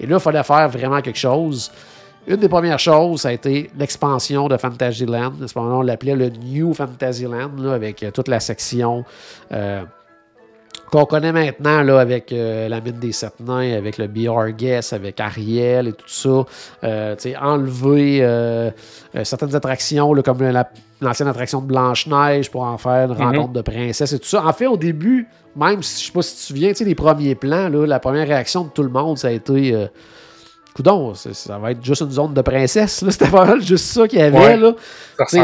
Et 0.00 0.06
là, 0.06 0.16
il 0.16 0.20
fallait 0.20 0.42
faire 0.42 0.68
vraiment 0.68 1.00
quelque 1.00 1.18
chose. 1.18 1.70
Une 2.26 2.36
des 2.36 2.48
premières 2.48 2.78
choses, 2.78 3.22
ça 3.22 3.28
a 3.28 3.32
été 3.32 3.70
l'expansion 3.78 4.48
de 4.48 4.56
Fantasyland. 4.58 5.32
À 5.42 5.48
ce 5.48 5.58
moment-là, 5.58 5.76
on 5.76 5.82
l'appelait 5.82 6.14
le 6.14 6.28
New 6.28 6.74
Fantasyland, 6.74 7.50
avec 7.72 8.02
euh, 8.02 8.10
toute 8.10 8.28
la 8.28 8.38
section 8.38 9.04
euh, 9.50 9.82
qu'on 10.90 11.04
connaît 11.04 11.32
maintenant 11.32 11.82
là, 11.82 12.00
avec 12.00 12.32
euh, 12.32 12.68
la 12.68 12.80
mine 12.80 12.98
des 12.98 13.12
sept 13.12 13.40
nains, 13.40 13.74
avec 13.76 13.98
le 13.98 14.06
BR 14.06 14.50
Guess, 14.56 14.92
avec 14.92 15.20
Ariel 15.20 15.88
et 15.88 15.92
tout 15.92 16.08
ça. 16.08 16.44
Euh, 16.84 17.14
enlever 17.40 18.18
euh, 18.22 18.70
certaines 19.24 19.54
attractions, 19.54 20.12
là, 20.14 20.22
comme 20.22 20.42
la- 20.42 20.70
l'ancienne 21.00 21.28
attraction 21.28 21.60
de 21.60 21.66
Blanche-Neige 21.66 22.50
pour 22.50 22.62
en 22.62 22.76
faire 22.78 23.12
une 23.12 23.18
Mhm. 23.18 23.24
rencontre 23.24 23.52
de 23.52 23.60
princesse 23.62 24.12
et 24.12 24.18
tout 24.18 24.26
ça. 24.28 24.44
En 24.44 24.52
fait, 24.52 24.66
au 24.66 24.76
début, 24.76 25.28
même 25.56 25.82
si 25.82 26.00
je 26.02 26.06
sais 26.06 26.12
pas 26.12 26.22
si 26.22 26.32
tu 26.34 26.36
te 26.40 26.46
souviens, 26.46 26.72
les 26.86 26.94
premiers 26.94 27.34
plans, 27.34 27.68
là, 27.68 27.86
la 27.86 28.00
première 28.00 28.26
réaction 28.26 28.64
de 28.64 28.70
tout 28.70 28.82
le 28.82 28.88
monde, 28.90 29.18
ça 29.18 29.28
a 29.28 29.30
été. 29.32 29.88
Coudon, 30.78 31.12
c'est- 31.14 31.34
ça 31.34 31.58
va 31.58 31.72
être 31.72 31.84
juste 31.84 32.02
une 32.02 32.10
zone 32.12 32.32
de 32.34 32.40
princesse. 32.40 33.04
C'était 33.10 33.24
vraiment 33.26 33.58
juste 33.60 33.86
ça 33.86 34.06
qu'il 34.06 34.20
y 34.20 34.22
avait. 34.22 34.38
Ouais. 34.62 34.74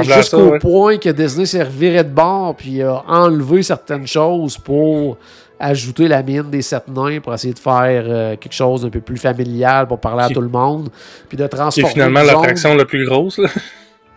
Jusqu'au 0.04 0.50
ouais. 0.50 0.58
point 0.60 0.96
que 0.98 1.08
Disney 1.08 1.44
s'est 1.44 1.64
reviré 1.64 2.04
de 2.04 2.08
bord 2.08 2.54
puis 2.56 2.80
a 2.82 3.02
enlevé 3.08 3.64
certaines 3.64 4.06
choses 4.06 4.56
pour 4.56 5.16
ajouter 5.58 6.06
la 6.06 6.22
mine 6.22 6.50
des 6.50 6.62
sept 6.62 6.84
nains 6.88 7.18
pour 7.20 7.34
essayer 7.34 7.52
de 7.54 7.58
faire 7.58 8.04
euh, 8.06 8.36
quelque 8.36 8.52
chose 8.52 8.82
d'un 8.82 8.90
peu 8.90 9.00
plus 9.00 9.16
familial 9.16 9.88
pour 9.88 9.98
parler 9.98 10.22
à 10.22 10.28
tout 10.28 10.40
le 10.40 10.48
monde. 10.48 10.88
Puis 11.28 11.36
de 11.36 11.44
Qui 11.44 11.56
transformer. 11.56 11.88
est 11.88 11.92
finalement 11.92 12.22
l'attraction 12.22 12.74
la 12.76 12.84
plus 12.84 13.04
grosse. 13.04 13.38
Là. 13.38 13.48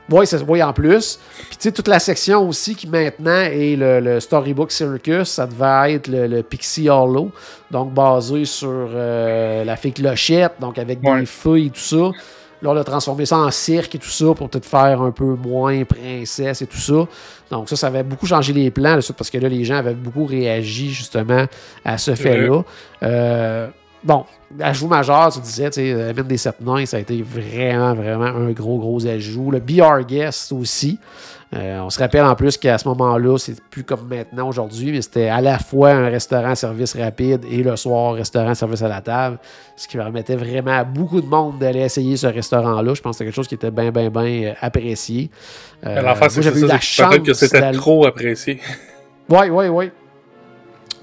Oui, 0.09 0.25
c'est 0.27 0.41
oui, 0.43 0.61
en 0.63 0.73
plus. 0.73 1.19
Puis 1.49 1.57
tu 1.57 1.63
sais, 1.63 1.71
toute 1.71 1.87
la 1.87 1.99
section 1.99 2.47
aussi 2.47 2.75
qui 2.75 2.87
maintenant 2.87 3.41
est 3.41 3.75
le, 3.75 3.99
le 3.99 4.19
Storybook 4.19 4.71
Circus, 4.71 5.29
ça 5.29 5.45
devait 5.47 5.93
être 5.93 6.07
le, 6.07 6.27
le 6.27 6.43
Pixie 6.43 6.89
Hollow, 6.89 7.31
donc 7.71 7.93
basé 7.93 8.45
sur 8.45 8.69
euh, 8.71 9.63
la 9.63 9.75
fée 9.75 9.91
clochette, 9.91 10.53
donc 10.59 10.77
avec 10.77 10.99
Ouais. 11.03 11.19
des 11.19 11.25
feuilles 11.25 11.67
et 11.67 11.69
tout 11.71 11.79
ça. 11.79 12.11
Là, 12.59 12.71
on 12.71 12.75
a 12.77 12.83
transformé 12.83 13.23
ça 13.27 13.37
en 13.37 13.51
cirque 13.51 13.93
et 13.93 13.99
tout 13.99 14.09
ça 14.09 14.33
pour 14.33 14.49
peut-être 14.49 14.65
faire 14.65 14.99
un 15.01 15.11
peu 15.11 15.25
moins 15.35 15.83
princesse 15.83 16.59
et 16.63 16.65
tout 16.65 16.79
ça. 16.79 17.05
Donc 17.51 17.69
ça, 17.69 17.75
ça 17.75 17.85
avait 17.87 18.01
beaucoup 18.01 18.25
changé 18.25 18.51
les 18.51 18.71
plans, 18.71 18.95
là, 18.95 19.01
parce 19.15 19.29
que 19.29 19.37
là, 19.37 19.47
les 19.47 19.63
gens 19.63 19.75
avaient 19.75 19.93
beaucoup 19.93 20.25
réagi 20.25 20.89
justement 20.91 21.45
à 21.85 21.97
ce 21.99 22.15
fait-là. 22.15 22.63
Euh, 23.03 23.67
bon, 24.07 24.25
ajout 24.59 24.87
majeur, 24.87 25.31
tu 25.31 25.39
disais, 25.39 25.69
tu 25.69 25.81
sais, 25.81 25.93
la 25.93 26.13
mine 26.13 26.23
des 26.23 26.37
sept 26.37 26.61
nains, 26.61 26.85
ça 26.85 26.97
a 26.97 26.99
été 27.01 27.21
vraiment, 27.21 27.93
vraiment 27.93 28.25
un 28.25 28.51
gros, 28.51 28.79
gros 28.79 29.05
ajout. 29.05 29.51
Le 29.51 29.59
BR 29.59 30.05
Guest 30.07 30.51
aussi. 30.53 30.97
Euh, 31.55 31.79
on 31.79 31.89
se 31.89 31.97
rappelle 31.99 32.25
en 32.25 32.35
plus 32.35 32.57
qu'à 32.57 32.77
ce 32.77 32.85
moment-là, 32.89 33.37
c'est 33.37 33.61
plus 33.69 33.83
comme 33.85 34.07
maintenant 34.09 34.49
aujourd'hui, 34.49 34.91
mais 34.91 35.01
c'était 35.01 35.29
à 35.29 35.39
la 35.39 35.59
fois 35.59 35.91
un 35.91 36.09
restaurant 36.09 36.55
service 36.55 36.93
rapide 36.95 37.45
et 37.49 37.63
le 37.63 37.75
soir, 37.77 38.15
restaurant 38.15 38.53
service 38.53 38.81
à 38.81 38.89
la 38.89 38.99
table, 38.99 39.37
ce 39.77 39.87
qui 39.87 39.95
permettait 39.95 40.35
vraiment 40.35 40.77
à 40.77 40.83
beaucoup 40.83 41.21
de 41.21 41.25
monde 41.25 41.57
d'aller 41.57 41.79
essayer 41.79 42.17
ce 42.17 42.27
restaurant-là. 42.27 42.93
Je 42.93 43.01
pense 43.01 43.11
que 43.11 43.17
c'était 43.19 43.25
quelque 43.25 43.35
chose 43.35 43.47
qui 43.47 43.55
était 43.55 43.71
bien, 43.71 43.91
bien, 43.91 44.09
bien 44.09 44.55
apprécié. 44.59 45.29
Euh, 45.85 46.01
L'enfant, 46.01 46.27
c'est 46.29 46.53
la 46.53 46.79
chance. 46.81 47.19
Que 47.19 47.33
c'était 47.33 47.71
trop 47.71 48.05
apprécié. 48.05 48.59
Oui, 49.29 49.49
oui, 49.49 49.67
oui. 49.67 49.91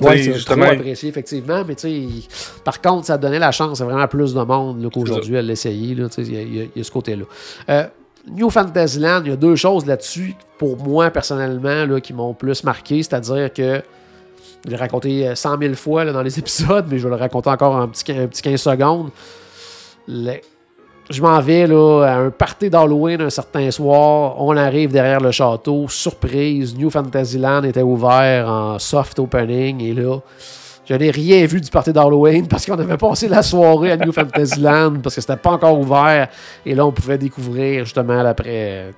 Oui, 0.01 0.24
c'est 0.24 0.34
justement... 0.34 0.66
trop 0.66 0.74
apprécié, 0.74 1.09
effectivement. 1.09 1.64
Mais 1.66 1.74
tu 1.74 1.88
sais, 1.88 2.28
par 2.64 2.80
contre, 2.80 3.07
ça 3.07 3.18
donnait 3.18 3.38
la 3.38 3.53
chance 3.53 3.80
à 3.80 3.84
vraiment 3.84 4.09
plus 4.09 4.34
de 4.34 4.42
monde 4.42 4.90
qu'aujourd'hui 4.92 5.36
à 5.36 5.42
l'essayer. 5.42 5.97
Il 5.97 6.09
y, 6.18 6.70
y, 6.76 6.80
a 6.80 6.84
ce 6.84 6.90
côté-là. 6.90 7.24
Euh, 7.68 7.86
New 8.30 8.51
Fantasyland, 8.51 9.22
il 9.24 9.30
y 9.30 9.32
a 9.32 9.36
deux 9.36 9.57
choses 9.57 9.86
là-dessus, 9.86 10.34
pour 10.59 10.78
moi 10.78 11.11
personnellement, 11.11 11.84
là, 11.84 12.01
qui 12.01 12.12
m'ont 12.12 12.34
plus 12.34 12.64
marqué. 12.64 13.03
C'est-à-dire 13.03 13.53
que 13.53 13.82
je 14.64 14.70
l'ai 14.70 14.76
raconté 14.76 15.34
100 15.34 15.59
000 15.59 15.74
fois 15.74 16.05
là, 16.05 16.12
dans 16.12 16.22
les 16.22 16.38
épisodes, 16.38 16.86
mais 16.90 16.99
je 16.99 17.05
vais 17.05 17.14
le 17.14 17.20
raconter 17.20 17.51
encore 17.51 17.74
en 17.74 17.88
petit, 17.88 18.11
un 18.12 18.26
petit 18.26 18.42
15 18.42 18.61
secondes. 18.61 19.11
Je 21.11 21.21
m'en 21.21 21.39
vais 21.41 21.67
là, 21.67 22.03
à 22.05 22.17
un 22.17 22.31
party 22.31 22.71
d'Halloween 22.71 23.21
un 23.21 23.31
certain 23.31 23.71
soir. 23.71 24.37
On 24.39 24.57
arrive 24.57 24.91
derrière 24.91 25.21
le 25.21 25.31
château. 25.33 25.87
Surprise, 25.89 26.75
New 26.77 26.89
Fantasyland 26.89 27.63
était 27.65 27.83
ouvert 27.83 28.49
en 28.49 28.79
soft 28.79 29.19
opening. 29.19 29.83
Et 29.83 29.93
là, 29.93 30.19
je 30.87 30.95
n'ai 30.95 31.11
rien 31.11 31.45
vu 31.45 31.61
du 31.61 31.71
party 31.71 31.93
d'Halloween 31.93 32.49
parce 32.49 32.65
qu'on 32.65 32.79
avait 32.79 32.97
passé 32.97 33.29
la 33.29 33.43
soirée 33.43 33.93
à 33.93 33.97
New 33.99 34.13
Fantasyland 34.15 34.95
parce 35.03 35.17
que 35.17 35.21
c'était 35.21 35.37
pas 35.37 35.53
encore 35.53 35.79
ouvert. 35.79 36.29
Et 36.65 36.75
là, 36.75 36.87
on 36.87 36.93
pouvait 36.93 37.19
découvrir 37.19 37.85
justement 37.85 38.21
après, 38.21 38.93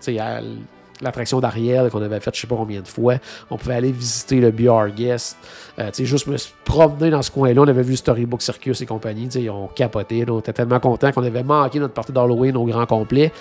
l'attraction 1.00 1.40
d'Ariel 1.40 1.90
qu'on 1.90 2.02
avait 2.02 2.20
faite 2.20 2.34
je 2.34 2.42
sais 2.42 2.46
pas 2.46 2.56
combien 2.56 2.80
de 2.80 2.88
fois. 2.88 3.14
On 3.50 3.56
pouvait 3.56 3.74
aller 3.74 3.92
visiter 3.92 4.40
le 4.40 4.50
BR 4.50 4.88
Guest. 4.94 5.36
Euh, 5.78 5.90
juste 5.98 6.26
me 6.26 6.36
promener 6.64 7.10
dans 7.10 7.22
ce 7.22 7.30
coin-là. 7.30 7.60
On 7.60 7.68
avait 7.68 7.82
vu 7.82 7.96
Storybook 7.96 8.42
Circus 8.42 8.80
et 8.80 8.86
compagnie. 8.86 9.26
Ils 9.26 9.50
ont 9.50 9.68
capoté. 9.68 10.24
On 10.28 10.40
était 10.40 10.52
tellement 10.52 10.80
contents 10.80 11.12
qu'on 11.12 11.24
avait 11.24 11.42
manqué 11.42 11.78
notre 11.78 11.94
partie 11.94 12.12
d'Halloween 12.12 12.56
au 12.56 12.64
grand 12.64 12.86
complet. 12.86 13.32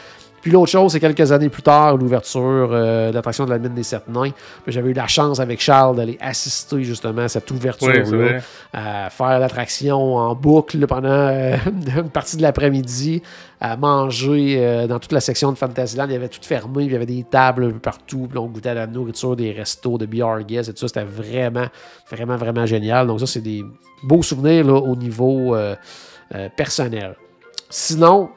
Puis 0.45 0.51
l'autre 0.51 0.69
chose, 0.69 0.91
c'est 0.91 0.99
quelques 0.99 1.31
années 1.31 1.49
plus 1.49 1.63
tard, 1.63 1.97
l'ouverture 1.97 2.69
euh, 2.71 3.09
de 3.09 3.15
l'attraction 3.15 3.45
de 3.45 3.49
la 3.49 3.57
mine 3.57 3.73
des 3.73 3.81
Sept 3.81 4.07
Nains. 4.07 4.29
J'avais 4.67 4.91
eu 4.91 4.93
la 4.93 5.07
chance 5.07 5.39
avec 5.39 5.59
Charles 5.59 5.95
d'aller 5.95 6.19
assister 6.21 6.83
justement 6.83 7.23
à 7.23 7.27
cette 7.27 7.49
ouverture-là, 7.49 8.41
à 8.71 9.09
faire 9.09 9.39
l'attraction 9.39 10.17
en 10.17 10.35
boucle 10.35 10.85
pendant 10.85 11.09
euh, 11.09 11.57
une 11.97 12.11
partie 12.11 12.37
de 12.37 12.43
l'après-midi, 12.43 13.23
à 13.59 13.75
manger 13.75 14.57
euh, 14.59 14.85
dans 14.85 14.99
toute 14.99 15.13
la 15.13 15.19
section 15.19 15.51
de 15.51 15.57
Fantasyland. 15.57 16.05
Il 16.09 16.13
y 16.13 16.15
avait 16.15 16.29
tout 16.29 16.43
fermé, 16.43 16.83
il 16.83 16.91
y 16.91 16.95
avait 16.95 17.07
des 17.07 17.23
tables 17.23 17.63
un 17.63 17.71
peu 17.71 17.79
partout, 17.79 18.27
puis 18.29 18.37
on 18.37 18.45
goûtait 18.45 18.69
à 18.69 18.75
la 18.75 18.85
nourriture 18.85 19.35
des 19.35 19.51
restos 19.51 19.97
de 19.97 20.05
BR 20.05 20.45
Guest 20.45 20.69
et 20.69 20.73
tout 20.73 20.87
ça. 20.87 20.89
C'était 20.89 21.05
vraiment, 21.05 21.65
vraiment, 22.11 22.35
vraiment 22.35 22.67
génial. 22.67 23.07
Donc 23.07 23.19
ça, 23.19 23.25
c'est 23.25 23.41
des 23.41 23.63
beaux 24.03 24.21
souvenirs 24.21 24.67
au 24.67 24.95
niveau 24.95 25.57
personnel. 26.55 27.15
Sinon, 27.67 28.29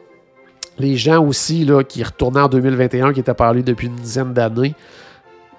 les 0.79 0.97
gens 0.97 1.24
aussi 1.24 1.64
là, 1.64 1.83
qui 1.83 2.03
retournaient 2.03 2.41
en 2.41 2.49
2021, 2.49 3.12
qui 3.12 3.20
étaient 3.20 3.35
parlé 3.35 3.62
depuis 3.62 3.89
une 3.89 3.97
dizaine 3.97 4.33
d'années. 4.33 4.74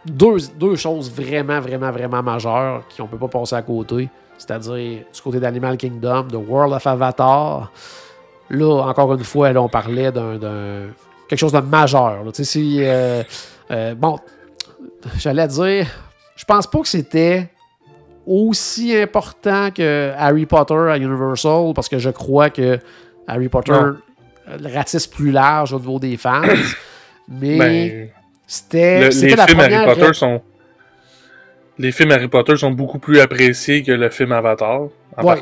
Deux, 0.06 0.38
deux, 0.58 0.76
choses 0.76 1.12
vraiment, 1.12 1.60
vraiment, 1.60 1.92
vraiment 1.92 2.24
majeures 2.24 2.84
qu'on 2.96 3.04
ne 3.04 3.10
peut 3.10 3.18
pas 3.18 3.28
passer 3.28 3.56
à 3.56 3.62
côté. 3.62 4.10
C'est-à-dire 4.38 5.04
du 5.14 5.22
côté 5.22 5.40
d'Animal 5.40 5.78
Kingdom, 5.78 6.24
de 6.24 6.38
World 6.38 6.74
of 6.74 6.88
Avatar. 6.88 7.72
Là, 8.50 8.84
encore 8.88 9.14
une 9.14 9.24
fois, 9.24 9.50
on 9.58 9.68
parlait 9.68 10.12
d'un 10.12 10.40
quelque 11.30 11.40
chose 11.40 11.52
de 11.52 11.60
majeur. 11.60 12.24
Tu 12.28 12.32
sais, 12.34 12.44
si, 12.44 12.78
euh, 12.82 13.24
euh, 13.72 13.96
bon, 13.96 14.18
j'allais 15.18 15.48
dire, 15.48 15.88
je 16.36 16.44
pense 16.44 16.66
pas 16.66 16.80
que 16.80 16.88
c'était 16.88 17.50
aussi 18.26 18.96
important 18.96 19.70
que 19.72 20.12
Harry 20.18 20.46
Potter 20.46 20.74
à 20.74 20.98
Universal, 20.98 21.74
parce 21.76 21.88
que 21.88 22.00
je 22.00 22.10
crois 22.10 22.50
que 22.50 22.80
Harry 23.28 23.48
Potter 23.48 23.74
le 24.58 24.74
ratisse 24.74 25.08
plus 25.08 25.32
large 25.32 25.74
au 25.74 25.80
niveau 25.80 26.00
des 26.00 26.18
fans. 26.18 26.42
mais 27.28 27.58
ben, 27.58 28.10
c'était 28.48 29.10
les 29.10 29.36
la 29.36 29.46
films 29.46 29.60
Harry 29.60 29.86
Potter 29.86 30.14
sont 30.14 30.42
les 31.80 31.94
films 31.94 32.12
Harry 32.12 32.28
Potter 32.28 32.58
sont 32.58 32.72
beaucoup 32.72 33.00
plus 33.00 33.20
appréciés 33.20 33.84
que 33.84 33.94
le 33.94 34.10
film 34.10 34.34
Avatar. 34.34 34.82
Oui, 35.22 35.36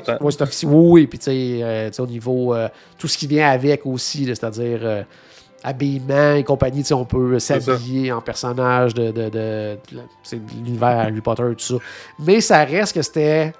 oui, 0.63 1.07
puis 1.07 1.19
tu 1.19 1.25
sais, 1.25 1.59
euh, 1.61 1.89
au 1.99 2.07
niveau 2.07 2.53
euh, 2.53 2.67
tout 2.97 3.07
ce 3.07 3.17
qui 3.17 3.27
vient 3.27 3.49
avec 3.49 3.85
aussi, 3.85 4.25
c'est-à-dire 4.25 4.79
euh, 4.81 5.03
habillement 5.63 6.33
et 6.33 6.43
compagnie, 6.43 6.83
on 6.91 7.05
peut 7.05 7.39
s'habiller 7.39 8.11
en 8.11 8.21
personnage 8.21 8.93
de, 8.93 9.11
de, 9.11 9.29
de 9.29 9.77
l'univers 10.63 10.99
Harry 10.99 11.21
Potter 11.21 11.43
et 11.51 11.55
tout 11.55 11.65
ça. 11.65 11.75
Mais 12.19 12.41
ça 12.41 12.63
reste 12.63 12.95
que 12.95 13.01
c'était 13.01 13.53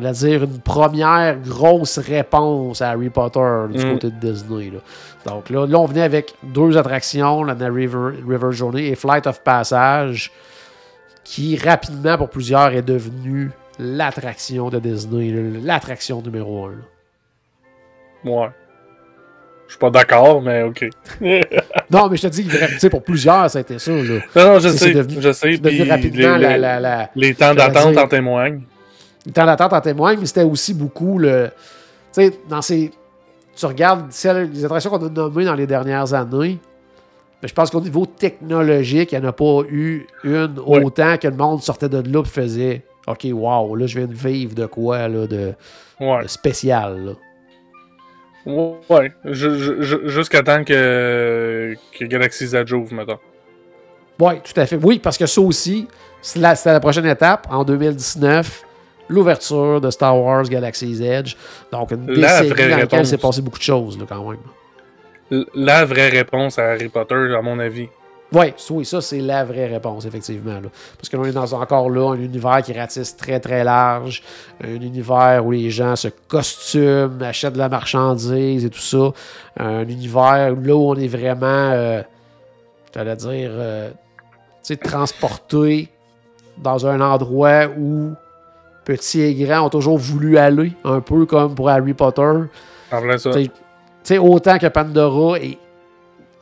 j'allais 0.00 0.12
dire, 0.12 0.44
une 0.44 0.60
première 0.60 1.38
grosse 1.40 1.98
réponse 1.98 2.82
à 2.82 2.90
Harry 2.90 3.10
Potter 3.10 3.40
du 3.70 3.84
mm. 3.84 3.92
côté 3.92 4.10
de 4.10 4.32
Disney. 4.32 4.72
Donc 5.24 5.50
là, 5.50 5.66
là, 5.66 5.78
on 5.78 5.86
venait 5.86 6.02
avec 6.02 6.34
deux 6.42 6.76
attractions, 6.76 7.44
la 7.44 7.54
River, 7.54 8.10
River 8.26 8.52
Journey 8.52 8.88
et 8.88 8.94
Flight 8.94 9.26
of 9.26 9.42
Passage, 9.42 10.30
qui 11.24 11.56
rapidement, 11.56 12.18
pour 12.18 12.28
plusieurs, 12.28 12.72
est 12.72 12.82
devenue 12.82 13.50
l'attraction 13.78 14.68
de 14.68 14.78
Disney, 14.78 15.32
l'attraction 15.62 16.22
numéro 16.22 16.66
un. 16.66 16.74
Ouais. 18.28 18.48
Je 19.66 19.72
suis 19.72 19.80
pas 19.80 19.90
d'accord, 19.90 20.40
mais 20.42 20.62
ok. 20.62 20.88
non, 21.90 22.08
mais 22.08 22.16
je 22.16 22.22
te 22.22 22.26
dis, 22.28 22.44
que 22.46 22.86
pour 22.86 23.02
plusieurs, 23.02 23.50
ça 23.50 23.58
a 23.58 23.62
été 23.62 23.80
ça. 23.80 23.90
Là. 23.90 24.20
Non, 24.36 24.52
non, 24.52 24.58
je 24.60 24.68
sais. 24.68 24.94
je 24.94 25.32
sais. 25.32 25.58
Devenu 25.58 25.90
rapidement 25.90 26.36
les, 26.36 26.56
la, 26.56 26.78
la, 26.78 27.10
les 27.16 27.34
temps 27.34 27.52
d'attente 27.52 27.98
en 27.98 28.06
témoignent 28.06 28.62
le 29.26 29.32
temps 29.32 29.44
d'attente 29.44 29.72
en 29.72 29.80
témoigne, 29.80 30.18
mais 30.20 30.26
c'était 30.26 30.44
aussi 30.44 30.72
beaucoup 30.72 31.18
le. 31.18 31.50
Tu 32.12 32.22
sais, 32.22 32.38
dans 32.48 32.62
ces. 32.62 32.90
Tu 33.54 33.66
regardes 33.66 34.10
les 34.52 34.64
attractions 34.64 34.90
qu'on 34.90 35.06
a 35.06 35.08
nommées 35.08 35.44
dans 35.44 35.54
les 35.54 35.66
dernières 35.66 36.12
années, 36.12 36.58
mais 37.42 37.48
je 37.48 37.54
pense 37.54 37.70
qu'au 37.70 37.80
niveau 37.80 38.04
technologique, 38.06 39.12
il 39.12 39.18
n'y 39.18 39.26
en 39.26 39.28
a 39.30 39.32
pas 39.32 39.62
eu 39.68 40.06
une 40.24 40.58
autant 40.58 41.16
que 41.16 41.28
le 41.28 41.36
monde 41.36 41.62
sortait 41.62 41.88
de 41.88 42.02
là 42.12 42.20
et 42.20 42.28
faisait 42.28 42.82
OK, 43.06 43.26
wow, 43.30 43.76
là, 43.76 43.86
je 43.86 43.98
viens 43.98 44.08
de 44.08 44.14
vivre 44.14 44.54
de 44.54 44.66
quoi, 44.66 45.08
là, 45.08 45.26
de, 45.26 45.54
spécial, 46.26 47.04
là. 47.04 47.12
Ouais, 48.88 49.12
jusqu'à 49.24 50.42
temps 50.42 50.62
que, 50.62 51.74
que 51.98 52.04
Galaxy's 52.04 52.54
Edge 52.54 52.72
ouvre, 52.72 52.94
mettons. 52.94 53.18
Oui, 54.20 54.34
tout 54.42 54.60
à 54.60 54.66
fait. 54.66 54.78
Oui, 54.80 55.00
parce 55.00 55.18
que 55.18 55.26
ça 55.26 55.40
aussi, 55.40 55.88
c'est 56.22 56.38
la, 56.38 56.54
la, 56.64 56.80
prochaine 56.80 57.06
étape, 57.06 57.46
en 57.50 57.64
2019 57.64 58.65
l'ouverture 59.08 59.80
de 59.80 59.90
Star 59.90 60.18
Wars 60.18 60.44
Galaxy's 60.44 61.00
Edge. 61.00 61.36
Donc, 61.72 61.90
une 61.90 62.06
décennie 62.06 62.50
dans 62.70 62.76
laquelle 62.76 63.06
s'est 63.06 63.18
passé 63.18 63.42
beaucoup 63.42 63.58
de 63.58 63.62
choses, 63.62 63.98
là, 63.98 64.04
quand 64.08 64.30
même. 64.30 65.44
La 65.54 65.84
vraie 65.84 66.08
réponse 66.08 66.58
à 66.58 66.72
Harry 66.72 66.88
Potter, 66.88 67.34
à 67.36 67.42
mon 67.42 67.58
avis. 67.58 67.88
Oui, 68.32 68.52
oui, 68.70 68.84
ça, 68.84 69.00
c'est 69.00 69.20
la 69.20 69.44
vraie 69.44 69.66
réponse, 69.66 70.04
effectivement. 70.04 70.54
Là. 70.54 70.68
Parce 70.96 71.08
que 71.08 71.16
l'on 71.16 71.24
est 71.24 71.32
dans 71.32 71.52
encore 71.54 71.88
là 71.90 72.12
un 72.12 72.20
univers 72.20 72.60
qui 72.62 72.72
ratisse 72.72 73.16
très, 73.16 73.38
très 73.38 73.62
large. 73.62 74.22
Un 74.62 74.74
univers 74.74 75.46
où 75.46 75.52
les 75.52 75.70
gens 75.70 75.94
se 75.94 76.08
costument, 76.26 77.20
achètent 77.20 77.52
de 77.52 77.58
la 77.58 77.68
marchandise 77.68 78.64
et 78.64 78.70
tout 78.70 78.80
ça. 78.80 79.12
Un 79.58 79.86
univers 79.86 80.54
là 80.54 80.74
où 80.74 80.90
on 80.90 80.96
est 80.96 81.08
vraiment, 81.08 81.46
euh, 81.46 82.02
j'allais 82.92 83.16
dire, 83.16 83.50
euh, 83.52 83.90
transporté 84.82 85.88
dans 86.58 86.86
un 86.86 87.00
endroit 87.00 87.66
où 87.78 88.12
petits 88.86 89.20
et 89.20 89.34
grands 89.34 89.66
ont 89.66 89.68
toujours 89.68 89.98
voulu 89.98 90.38
aller, 90.38 90.72
un 90.84 91.00
peu 91.00 91.26
comme 91.26 91.54
pour 91.54 91.68
Harry 91.68 91.92
Potter. 91.92 92.32
ça. 93.18 94.22
autant 94.22 94.58
que 94.58 94.68
Pandora, 94.68 95.38
et 95.38 95.58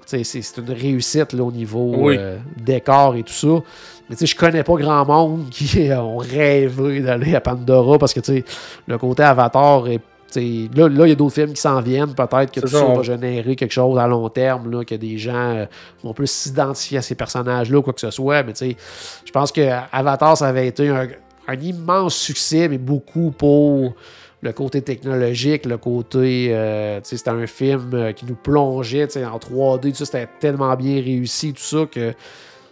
c'est 0.04 0.58
une 0.58 0.70
réussite 0.70 1.32
là, 1.32 1.42
au 1.42 1.50
niveau 1.50 2.10
euh, 2.10 2.38
décor 2.56 3.16
et 3.16 3.22
tout 3.22 3.32
ça. 3.32 3.62
Mais 4.08 4.16
je 4.24 4.36
connais 4.36 4.62
pas 4.62 4.74
grand 4.74 5.06
monde 5.06 5.48
qui 5.50 5.90
ont 5.92 6.18
rêvé 6.18 7.00
d'aller 7.00 7.34
à 7.34 7.40
Pandora 7.40 7.98
parce 7.98 8.12
que 8.12 8.20
le 8.86 8.98
côté 8.98 9.22
Avatar 9.22 9.88
est 9.88 10.00
Là, 10.36 10.88
il 10.88 11.08
y 11.08 11.12
a 11.12 11.14
d'autres 11.14 11.34
films 11.34 11.52
qui 11.52 11.60
s'en 11.60 11.80
viennent. 11.80 12.14
Peut-être 12.14 12.50
que 12.50 12.60
tout 12.60 12.66
ça, 12.66 12.84
va 12.84 13.02
générer 13.02 13.54
quelque 13.56 13.72
chose 13.72 13.98
à 13.98 14.06
long 14.06 14.28
terme, 14.28 14.70
là, 14.70 14.84
que 14.84 14.94
des 14.94 15.16
gens 15.18 15.54
euh, 15.54 15.66
vont 16.02 16.12
plus 16.12 16.30
s'identifier 16.30 16.98
à 16.98 17.02
ces 17.02 17.14
personnages-là 17.14 17.78
ou 17.78 17.82
quoi 17.82 17.92
que 17.92 18.00
ce 18.00 18.10
soit. 18.10 18.42
Mais 18.42 18.52
je 18.54 19.30
pense 19.32 19.52
que 19.52 19.60
Avatar, 19.92 20.36
ça 20.36 20.48
avait 20.48 20.66
été 20.66 20.88
un, 20.88 21.06
un 21.48 21.60
immense 21.60 22.14
succès, 22.16 22.68
mais 22.68 22.78
beaucoup 22.78 23.30
pour 23.30 23.94
le 24.42 24.52
côté 24.52 24.82
technologique, 24.82 25.64
le 25.66 25.78
côté. 25.78 26.48
Euh, 26.50 27.00
c'était 27.02 27.30
un 27.30 27.46
film 27.46 27.90
euh, 27.94 28.12
qui 28.12 28.26
nous 28.26 28.34
plongeait 28.34 29.08
en 29.24 29.38
3D, 29.38 29.94
c'était 29.94 30.28
tellement 30.40 30.74
bien 30.76 30.96
réussi, 31.02 31.52
tout 31.52 31.62
ça, 31.62 31.86
que 31.90 32.12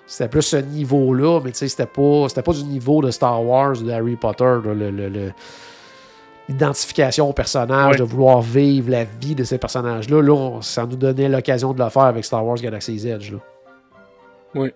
c'était 0.06 0.28
plus 0.28 0.42
ce 0.42 0.56
niveau-là, 0.56 1.40
mais 1.42 1.50
c'était 1.54 1.86
pas, 1.86 2.26
pas 2.44 2.52
du 2.52 2.64
niveau 2.64 3.00
de 3.02 3.10
Star 3.10 3.42
Wars 3.44 3.72
ou 3.80 3.84
de 3.84 3.90
Harry 3.90 4.16
Potter. 4.16 4.56
le, 4.64 5.32
identification 6.48 7.30
au 7.30 7.32
personnage, 7.32 7.96
de 7.96 8.02
vouloir 8.02 8.42
vivre 8.42 8.90
la 8.90 9.04
vie 9.04 9.34
de 9.34 9.44
ces 9.44 9.58
personnages-là. 9.58 10.20
Là, 10.20 10.32
on- 10.32 10.60
ça 10.60 10.84
nous 10.84 10.96
donnait 10.96 11.28
l'occasion 11.28 11.72
de 11.72 11.82
le 11.82 11.88
faire 11.88 12.02
avec 12.02 12.24
Star 12.24 12.44
Wars 12.44 12.56
Galaxy's 12.56 13.04
Edge. 13.04 13.32
Là. 13.32 13.38
Oui, 14.56 14.70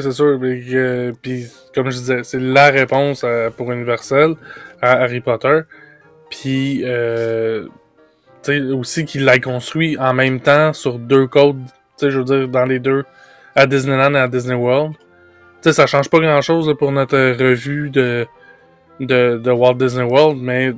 c'est 0.00 0.12
sûr. 0.12 0.38
euh, 0.42 1.12
Puis, 1.22 1.46
comme 1.74 1.90
je 1.90 1.96
disais, 1.98 2.22
c'est 2.24 2.40
la 2.40 2.70
réponse 2.70 3.24
à- 3.24 3.50
pour 3.50 3.72
Universal 3.72 4.34
à 4.80 4.92
Harry 5.02 5.20
Potter. 5.20 5.60
Puis, 6.30 6.82
euh, 6.84 7.66
tu 8.42 8.52
sais, 8.52 8.60
aussi 8.72 9.04
qu'il 9.04 9.24
l'a 9.24 9.38
construit 9.38 9.96
en 9.98 10.14
même 10.14 10.40
temps 10.40 10.72
sur 10.72 10.98
deux 10.98 11.26
codes, 11.26 11.62
tu 11.98 12.06
sais, 12.06 12.10
je 12.10 12.18
veux 12.18 12.24
dire, 12.24 12.48
dans 12.48 12.64
les 12.64 12.78
deux, 12.78 13.04
à 13.54 13.66
Disneyland 13.66 14.14
et 14.14 14.18
à 14.18 14.28
Disney 14.28 14.54
World. 14.56 14.94
Tu 15.62 15.70
sais, 15.70 15.72
ça 15.72 15.86
change 15.86 16.08
pas 16.10 16.18
grand-chose 16.18 16.74
pour 16.78 16.92
notre 16.92 17.16
revue 17.16 17.88
de, 17.90 18.26
de, 19.00 19.38
de 19.38 19.50
Walt 19.50 19.74
Disney 19.74 20.04
World, 20.04 20.38
mais 20.40 20.72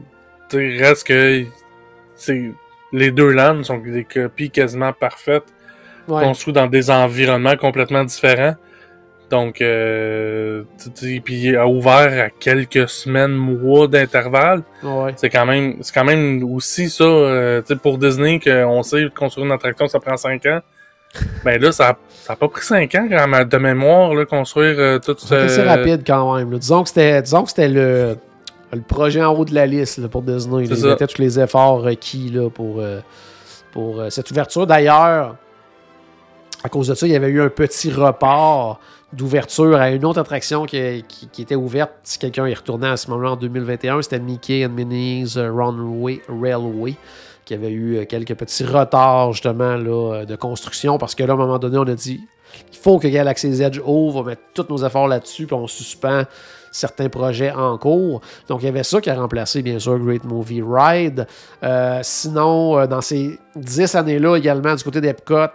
tu 0.48 0.58
sais, 0.78 0.84
reste 0.84 1.06
que 1.06 1.44
les 2.92 3.10
deux 3.10 3.30
lands 3.30 3.62
sont 3.64 3.78
des 3.78 4.04
copies 4.04 4.50
quasiment 4.50 4.92
parfaites 4.92 5.44
Ouais. 6.08 6.22
construit 6.22 6.52
dans 6.54 6.68
des 6.68 6.88
environnements 6.88 7.56
complètement 7.56 8.04
différents. 8.04 8.54
Donc, 9.30 9.60
euh, 9.60 10.62
puis 11.24 11.56
a 11.56 11.66
ouvert 11.66 12.26
à 12.26 12.30
quelques 12.30 12.88
semaines, 12.88 13.32
mois 13.32 13.88
d'intervalle. 13.88 14.62
Ouais. 14.84 15.12
C'est 15.16 15.30
quand 15.30 15.46
même, 15.46 15.78
c'est 15.80 15.92
quand 15.92 16.04
même 16.04 16.44
aussi 16.44 16.88
ça, 16.88 17.04
euh, 17.04 17.62
pour 17.82 17.98
Disney 17.98 18.38
qu'on 18.38 18.82
sait 18.84 19.08
construire 19.14 19.46
une 19.46 19.52
attraction, 19.52 19.88
ça 19.88 19.98
prend 19.98 20.16
cinq 20.16 20.46
ans. 20.46 20.60
Ben 21.44 21.60
là, 21.60 21.72
ça, 21.72 21.96
ça 22.08 22.34
a 22.34 22.36
pas 22.36 22.48
pris 22.48 22.64
cinq 22.64 22.94
ans 22.94 23.06
quand 23.08 23.28
même 23.28 23.44
de 23.44 23.56
mémoire 23.56 24.12
là, 24.14 24.24
construire 24.26 24.74
euh, 24.78 24.98
tout. 24.98 25.14
C'est 25.18 25.36
assez 25.36 25.60
euh, 25.60 25.68
rapide 25.68 26.02
quand 26.06 26.36
même. 26.36 26.52
là. 26.52 26.58
Disons 26.58 26.82
que 26.82 26.88
c'était 26.88 27.22
disons 27.22 27.44
que 27.44 27.50
c'était 27.50 27.68
le, 27.68 28.16
le 28.72 28.82
projet 28.82 29.22
en 29.24 29.32
haut 29.32 29.44
de 29.44 29.54
la 29.54 29.66
liste 29.66 29.98
là, 29.98 30.08
pour 30.08 30.22
Disney. 30.22 30.64
Ils 30.64 30.86
mettaient 30.86 31.06
tous 31.06 31.20
les 31.20 31.40
efforts 31.40 31.82
requis 31.82 32.30
là, 32.30 32.50
pour, 32.50 32.80
euh, 32.80 33.00
pour 33.72 34.00
euh, 34.00 34.10
cette 34.10 34.30
ouverture. 34.30 34.66
D'ailleurs, 34.66 35.36
à 36.64 36.68
cause 36.68 36.88
de 36.88 36.94
ça, 36.94 37.06
il 37.06 37.12
y 37.12 37.16
avait 37.16 37.28
eu 37.28 37.40
un 37.40 37.48
petit 37.48 37.90
report 37.90 38.80
d'ouverture 39.12 39.76
à 39.76 39.90
une 39.90 40.04
autre 40.04 40.20
attraction 40.20 40.66
qui, 40.66 40.76
était 40.76 41.54
ouverte. 41.54 41.92
Si 42.02 42.18
quelqu'un 42.18 42.48
y 42.48 42.54
retournait 42.54 42.88
à 42.88 42.96
ce 42.96 43.10
moment-là 43.10 43.32
en 43.32 43.36
2021, 43.36 44.02
c'était 44.02 44.18
Mickey 44.18 44.66
and 44.66 44.70
Minnie's 44.70 45.36
euh, 45.36 45.50
Runway 45.50 46.20
Railway 46.28 46.96
qui 47.44 47.54
avait 47.54 47.70
eu 47.70 47.98
euh, 47.98 48.04
quelques 48.04 48.34
petits 48.34 48.64
retards 48.64 49.32
justement 49.32 49.78
euh, 49.78 50.24
de 50.24 50.36
construction 50.36 50.98
parce 50.98 51.14
que 51.14 51.22
là, 51.22 51.32
à 51.32 51.36
un 51.36 51.38
moment 51.38 51.58
donné, 51.58 51.78
on 51.78 51.82
a 51.82 51.94
dit 51.94 52.20
il 52.72 52.78
faut 52.78 52.98
que 52.98 53.08
Galaxy's 53.08 53.60
Edge 53.60 53.80
ouvre, 53.84 54.28
on 54.28 54.34
tous 54.54 54.66
nos 54.68 54.84
efforts 54.84 55.08
là-dessus, 55.08 55.46
puis 55.46 55.54
on 55.54 55.66
suspend 55.66 56.22
certains 56.72 57.08
projets 57.08 57.52
en 57.52 57.76
cours. 57.78 58.20
Donc, 58.48 58.62
il 58.62 58.66
y 58.66 58.68
avait 58.68 58.82
ça 58.82 59.00
qui 59.00 59.10
a 59.10 59.14
remplacé, 59.14 59.62
bien 59.62 59.78
sûr, 59.78 59.98
Great 59.98 60.24
Movie 60.24 60.62
Ride. 60.62 61.26
Sinon, 62.02 62.86
dans 62.86 63.00
ces 63.00 63.38
dix 63.56 63.94
années-là, 63.94 64.36
également, 64.36 64.74
du 64.74 64.84
côté 64.84 65.00
d'Epcot, 65.00 65.48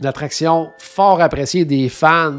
une 0.00 0.06
attraction 0.06 0.72
fort 0.78 1.20
appréciée 1.20 1.66
des 1.66 1.90
fans, 1.90 2.32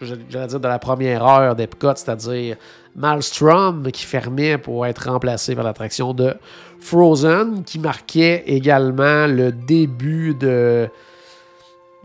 j'allais 0.00 0.46
dire 0.46 0.60
de 0.60 0.68
la 0.68 0.78
première 0.78 1.24
heure 1.24 1.54
d'Epcot, 1.54 1.96
c'est-à-dire 1.96 2.56
Maelstrom, 2.96 3.90
qui 3.92 4.04
fermait 4.04 4.56
pour 4.56 4.86
être 4.86 5.10
remplacé 5.10 5.54
par 5.54 5.64
l'attraction 5.64 6.14
de 6.14 6.34
Frozen, 6.80 7.62
qui 7.64 7.78
marquait 7.78 8.44
également 8.46 9.26
le 9.26 9.52
début 9.52 10.34
de 10.34 10.88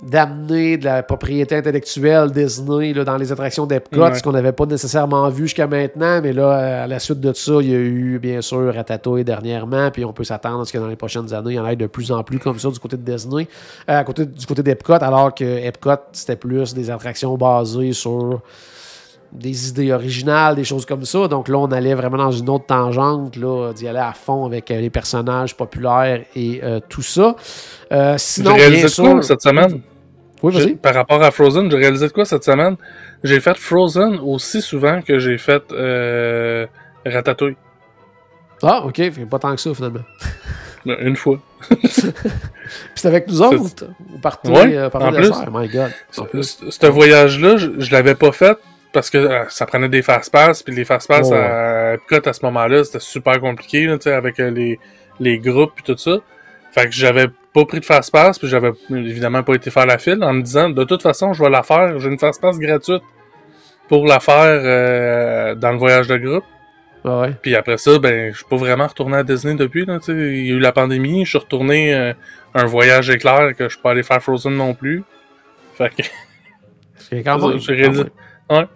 d'amener 0.03 0.77
de 0.77 0.85
la 0.85 1.03
propriété 1.03 1.55
intellectuelle 1.55 2.31
Disney 2.31 2.93
là, 2.93 3.03
dans 3.03 3.17
les 3.17 3.31
attractions 3.31 3.65
d'Epcot, 3.65 3.99
Ouais. 3.99 4.15
ce 4.15 4.23
qu'on 4.23 4.31
n'avait 4.31 4.51
pas 4.53 4.65
nécessairement 4.65 5.27
vu 5.29 5.43
jusqu'à 5.43 5.67
maintenant, 5.67 6.21
mais 6.21 6.33
là, 6.33 6.83
à 6.83 6.87
la 6.87 6.99
suite 6.99 7.19
de 7.19 7.33
ça, 7.33 7.53
il 7.61 7.69
y 7.69 7.73
a 7.73 7.77
eu 7.77 8.19
bien 8.19 8.41
sûr 8.41 8.73
Ratatouille 8.73 9.23
dernièrement, 9.23 9.91
puis 9.91 10.05
on 10.05 10.13
peut 10.13 10.23
s'attendre 10.23 10.61
à 10.61 10.65
ce 10.65 10.71
que 10.73 10.77
dans 10.77 10.87
les 10.87 10.95
prochaines 10.95 11.33
années, 11.33 11.51
il 11.53 11.55
y 11.55 11.59
en 11.59 11.67
ait 11.67 11.75
de 11.75 11.87
plus 11.87 12.11
en 12.11 12.23
plus 12.23 12.39
comme 12.39 12.57
ça 12.59 12.69
du 12.69 12.79
côté 12.79 12.97
de 12.97 13.01
Disney, 13.11 13.47
euh, 13.89 13.99
à 13.99 14.03
côté, 14.03 14.25
du 14.25 14.45
côté 14.45 14.63
d'Epcot, 14.63 14.93
alors 15.03 15.33
que 15.35 15.43
Epcot, 15.43 15.91
c'était 16.13 16.35
plus 16.35 16.73
des 16.73 16.89
attractions 16.89 17.35
basées 17.37 17.93
sur 17.93 18.41
des 19.31 19.69
idées 19.69 19.91
originales, 19.91 20.55
des 20.55 20.63
choses 20.63 20.85
comme 20.85 21.05
ça. 21.05 21.27
Donc 21.27 21.47
là, 21.47 21.57
on 21.57 21.67
allait 21.71 21.93
vraiment 21.93 22.17
dans 22.17 22.31
une 22.31 22.49
autre 22.49 22.65
tangente, 22.65 23.35
là, 23.35 23.71
d'y 23.73 23.87
aller 23.87 23.99
à 23.99 24.13
fond 24.13 24.45
avec 24.45 24.71
euh, 24.71 24.79
les 24.81 24.89
personnages 24.89 25.55
populaires 25.55 26.23
et 26.35 26.61
euh, 26.63 26.79
tout 26.89 27.01
ça. 27.03 27.35
Euh, 27.91 28.13
J'ai 28.13 28.17
sinon, 28.17 28.53
réalisé 28.55 28.87
bien 29.01 29.09
de 29.09 29.13
quoi 29.13 29.23
cette 29.23 29.41
semaine? 29.41 29.81
Oui, 30.41 30.53
J'ai- 30.53 30.59
vas-y. 30.63 30.75
Par 30.75 30.93
rapport 30.95 31.21
à 31.21 31.31
Frozen, 31.31 31.69
j'ai 31.69 31.77
réalisé 31.77 32.07
de 32.07 32.13
quoi 32.13 32.25
cette 32.25 32.43
semaine? 32.43 32.75
J'ai 33.23 33.39
fait 33.39 33.57
Frozen 33.57 34.19
aussi 34.23 34.61
souvent 34.61 35.01
que 35.01 35.19
j'ai 35.19 35.37
fait 35.37 35.63
Ratatouille. 37.05 37.55
Ah, 38.61 38.83
ok, 38.85 38.95
fait 38.95 39.25
pas 39.29 39.39
tant 39.39 39.55
que 39.55 39.61
ça 39.61 39.73
finalement. 39.73 40.01
Ben, 40.85 40.95
Une 41.01 41.15
fois. 41.15 41.39
Puis 41.69 41.77
c'était 42.95 43.07
avec 43.07 43.27
nous 43.27 43.35
C'est- 43.35 43.43
autres, 43.43 43.85
vous 44.09 44.19
partez 44.19 44.49
Ouais, 44.49 44.89
par 44.89 45.03
en 45.03 45.11
plus. 45.11 45.29
my 45.51 45.67
god. 45.67 45.91
Ce- 46.11 46.69
ce 46.69 46.85
voyage-là, 46.87 47.57
je, 47.57 47.67
je 47.79 47.91
l'avais 47.91 48.15
pas 48.15 48.31
fait 48.31 48.57
parce 48.91 49.09
que 49.09 49.17
euh, 49.17 49.45
ça 49.49 49.65
prenait 49.65 49.89
des 49.89 50.01
fast-pass, 50.01 50.63
puis 50.63 50.73
les 50.73 50.85
fast-pass 50.85 51.29
Ouais, 51.29 51.37
à 51.37 51.93
Epcot 51.93 52.27
à 52.27 52.33
ce 52.33 52.43
moment-là, 52.45 52.83
c'était 52.83 52.99
super 52.99 53.39
compliqué, 53.39 53.85
là, 53.85 53.97
tu 53.97 54.03
sais, 54.03 54.13
avec 54.13 54.39
euh, 54.39 54.49
les, 54.49 54.79
les 55.19 55.39
groupes 55.39 55.73
et 55.79 55.83
tout 55.83 55.97
ça. 55.97 56.17
Fait 56.71 56.85
que 56.85 56.91
j'avais 56.91 57.27
pas 57.53 57.65
pris 57.65 57.79
de 57.79 57.85
fast-pass, 57.85 58.39
puis 58.39 58.47
j'avais 58.47 58.71
évidemment 58.89 59.43
pas 59.43 59.55
été 59.55 59.71
faire 59.71 59.85
la 59.85 59.97
file 59.97 60.23
en 60.23 60.33
me 60.33 60.41
disant, 60.41 60.69
de 60.69 60.83
toute 60.83 61.01
façon, 61.01 61.33
je 61.33 61.43
vais 61.43 61.49
la 61.49 61.63
faire, 61.63 61.99
j'ai 61.99 62.09
une 62.09 62.19
fast-pass 62.19 62.59
gratuite 62.59 63.03
pour 63.87 64.05
la 64.05 64.19
faire 64.19 64.61
euh, 64.63 65.55
dans 65.55 65.71
le 65.71 65.77
voyage 65.77 66.07
de 66.07 66.17
groupe. 66.17 66.45
Ah 67.03 67.21
ouais. 67.21 67.33
Puis 67.41 67.55
après 67.55 67.77
ça, 67.77 67.97
ben, 67.97 68.31
je 68.31 68.37
suis 68.37 68.45
pas 68.45 68.57
vraiment 68.57 68.87
retourné 68.87 69.17
à 69.17 69.23
Disney 69.23 69.55
depuis. 69.55 69.85
Là, 69.85 69.99
tu 69.99 70.05
sais. 70.05 70.11
il 70.13 70.47
y 70.47 70.51
a 70.51 70.55
eu 70.55 70.59
la 70.59 70.71
pandémie, 70.71 71.25
je 71.25 71.29
suis 71.29 71.37
retourné 71.37 71.93
euh, 71.93 72.13
un 72.53 72.65
voyage 72.65 73.09
éclair 73.09 73.55
que 73.57 73.65
je 73.65 73.69
suis 73.69 73.81
pas 73.81 73.91
allé 73.91 74.03
faire 74.03 74.21
Frozen 74.21 74.55
non 74.55 74.73
plus. 74.73 75.03
Fait 75.75 75.89
que 75.89 76.03
C'est 76.97 77.23
quand 77.23 77.39
même. 77.47 77.57
j'ai 77.59 77.75
quand 77.75 77.81
réalisé. 77.81 78.03
Même. 78.55 78.67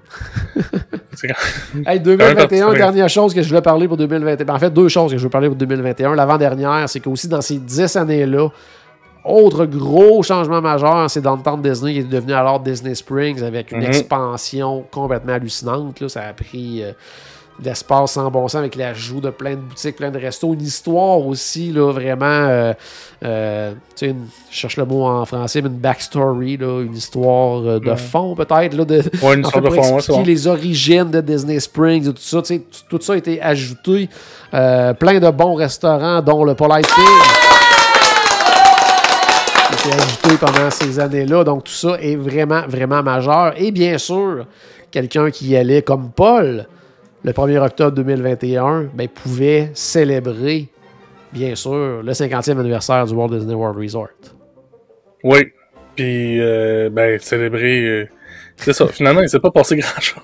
c'est 1.16 1.28
quand- 1.28 1.34
Hey, 1.76 1.84
Quand 1.84 1.88
même 1.88 2.04
2021, 2.04 2.36
particulier. 2.36 2.78
dernière 2.78 3.10
chose 3.10 3.34
que 3.34 3.42
je 3.42 3.48
voulais 3.50 3.62
parler 3.62 3.88
pour 3.88 3.98
2021. 3.98 4.46
Ben, 4.46 4.54
en 4.56 4.60
fait, 4.60 4.70
deux 4.72 4.88
choses 4.90 5.12
que 5.12 5.18
je 5.18 5.24
veux 5.24 5.30
parler 5.30 5.48
pour 5.48 5.56
2021. 5.58 6.16
L'avant-dernière, 6.16 6.88
c'est 6.90 7.00
qu'aussi 7.00 7.28
dans 7.28 7.42
ces 7.42 7.58
10 7.58 7.96
années-là, 7.96 8.50
autre 9.26 9.66
gros 9.66 10.22
changement 10.22 10.62
majeur, 10.62 11.10
c'est 11.10 11.22
dans 11.22 11.36
le 11.38 11.42
temps 11.42 11.58
de 11.58 11.70
Disney 11.70 11.94
qui 11.94 12.00
est 12.00 12.04
devenu 12.04 12.34
alors 12.34 12.60
Disney 12.60 12.94
Springs 12.94 13.42
avec 13.42 13.72
une 13.72 13.80
Mhm. 13.80 13.86
expansion 13.86 14.84
complètement 14.92 15.34
hallucinante. 15.34 16.00
là. 16.02 16.10
Ça 16.10 16.22
a 16.24 16.34
pris 16.34 16.84
euh, 16.84 16.92
de 17.64 17.70
l'espace 17.70 18.12
sans 18.12 18.30
bon 18.30 18.48
sens 18.48 18.60
avec 18.60 18.76
l'ajout 18.76 19.22
de 19.22 19.32
plein 19.32 19.52
de 19.52 19.56
boutiques, 19.62 19.96
plein 19.96 20.12
de 20.12 20.20
restos. 20.20 20.54
Une 20.54 20.62
histoire 20.62 21.26
aussi, 21.26 21.72
là, 21.72 21.92
vraiment. 21.92 22.26
euh, 22.26 22.74
euh, 23.26 23.72
tu 23.72 23.78
sais, 23.96 24.08
une- 24.12 24.28
je 24.52 24.56
cherche 24.56 24.78
le 24.78 24.86
mot 24.86 25.06
en 25.06 25.26
français, 25.26 25.62
mais 25.62 25.70
une 25.70 25.78
backstory, 25.78 26.58
là, 26.58 26.82
une 26.84 26.96
histoire 26.96 27.62
euh, 27.66 27.80
de 27.80 27.96
fond 27.96 28.36
peut-être. 28.36 28.76
là, 28.76 28.86
de, 28.86 29.02
Ouais, 29.24 29.34
une 29.36 29.46
en 29.46 29.50
fait, 29.50 29.62
de 29.62 29.70
fond, 29.70 29.96
expliquer 29.98 30.24
les 30.24 30.46
origines 30.48 31.10
de 31.10 31.22
Disney 31.22 31.60
Springs 31.60 32.04
et 32.10 32.14
tout 32.14 32.22
ça, 32.22 32.42
tu 32.42 32.48
sais, 32.56 32.60
t- 32.60 32.66
tout 32.90 33.00
ça 33.02 33.14
a 33.14 33.16
été 33.18 33.42
ajouté. 33.42 34.10
Euh, 34.54 34.94
plein 34.94 35.20
de 35.20 35.30
bons 35.32 35.56
restaurants, 35.56 36.22
dont 36.22 36.44
le 36.44 36.54
Polite 36.54 36.86
Pig. 36.88 37.06
qui 39.82 39.90
a 39.90 39.92
été 39.96 40.04
ajouté 40.04 40.38
pendant 40.40 40.70
ces 40.70 41.00
années-là. 41.00 41.44
Donc, 41.44 41.64
tout 41.64 41.72
ça 41.74 41.98
est 42.00 42.16
vraiment, 42.16 42.62
vraiment 42.68 43.02
majeur. 43.02 43.54
Et 43.58 43.72
bien 43.72 43.98
sûr, 43.98 44.46
quelqu'un 44.92 45.32
qui 45.32 45.48
y 45.48 45.58
allait 45.58 45.82
comme 45.82 46.12
Paul 46.16 46.68
le 47.24 47.32
1er 47.32 47.58
octobre 47.60 47.92
2021 47.96 48.90
ben, 48.94 49.08
pouvait 49.08 49.72
célébrer, 49.74 50.68
bien 51.32 51.56
sûr, 51.56 52.02
le 52.04 52.12
50e 52.12 52.60
anniversaire 52.60 53.06
du 53.06 53.14
Walt 53.14 53.30
Disney 53.30 53.54
World 53.54 53.78
Resort. 53.78 54.10
Oui. 55.24 55.52
Puis, 55.96 56.42
euh, 56.42 56.90
ben, 56.92 57.20
célébrer. 57.20 57.82
euh, 57.86 58.08
c'est 58.58 58.74
ça. 58.74 58.88
Finalement, 58.88 59.22
il 59.22 59.30
s'est 59.30 59.40
pas 59.40 59.52
passé 59.52 59.76
grand-chose. 59.78 60.24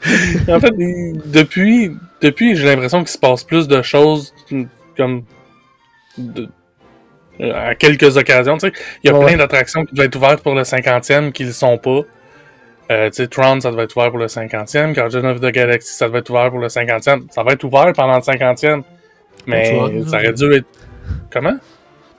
en 0.48 0.60
fait, 0.60 0.72
il- 0.78 1.20
depuis, 1.26 1.92
depuis 2.20 2.54
j'ai 2.56 2.66
l'impression 2.66 2.98
qu'il 3.00 3.08
se 3.08 3.18
passe 3.18 3.42
plus 3.44 3.66
de 3.68 3.80
choses 3.82 4.34
mm, 4.50 4.64
comme. 4.96 5.22
de- 6.18 6.48
euh, 7.40 7.52
à 7.70 7.74
quelques 7.76 8.16
occasions. 8.16 8.56
tu 8.58 8.66
sais. 8.68 8.72
Il 9.04 9.10
y 9.10 9.14
a 9.14 9.16
Ouais. 9.16 9.24
plein 9.26 9.36
d'attractions 9.36 9.84
qui 9.84 9.94
devaient 9.94 10.06
être 10.06 10.16
ouvertes 10.16 10.42
pour 10.42 10.54
le 10.56 10.62
50e 10.64 11.30
qui 11.32 11.44
ne 11.44 11.48
le 11.48 11.54
sont 11.54 11.78
pas. 11.78 12.00
Euh, 12.90 13.10
tu 13.10 13.16
sais, 13.16 13.28
Tron, 13.28 13.60
ça 13.60 13.70
devait 13.70 13.84
être 13.84 13.96
ouvert 13.96 14.10
pour 14.10 14.18
le 14.18 14.26
50e. 14.26 14.94
Guardian 14.94 15.24
of 15.24 15.40
the 15.40 15.50
Galaxy, 15.52 15.94
ça 15.94 16.08
devait 16.08 16.20
être 16.20 16.30
ouvert 16.30 16.50
pour 16.50 16.58
le 16.58 16.68
50e. 16.68 17.26
Ça 17.30 17.42
va 17.42 17.52
être 17.52 17.64
ouvert 17.64 17.92
pendant 17.94 18.16
le 18.16 18.22
50e. 18.22 18.82
Mais 19.46 19.70
Tron, 19.70 20.06
ça 20.06 20.16
aurait 20.16 20.32
dû 20.32 20.52
être. 20.54 20.66
Comment? 21.30 21.56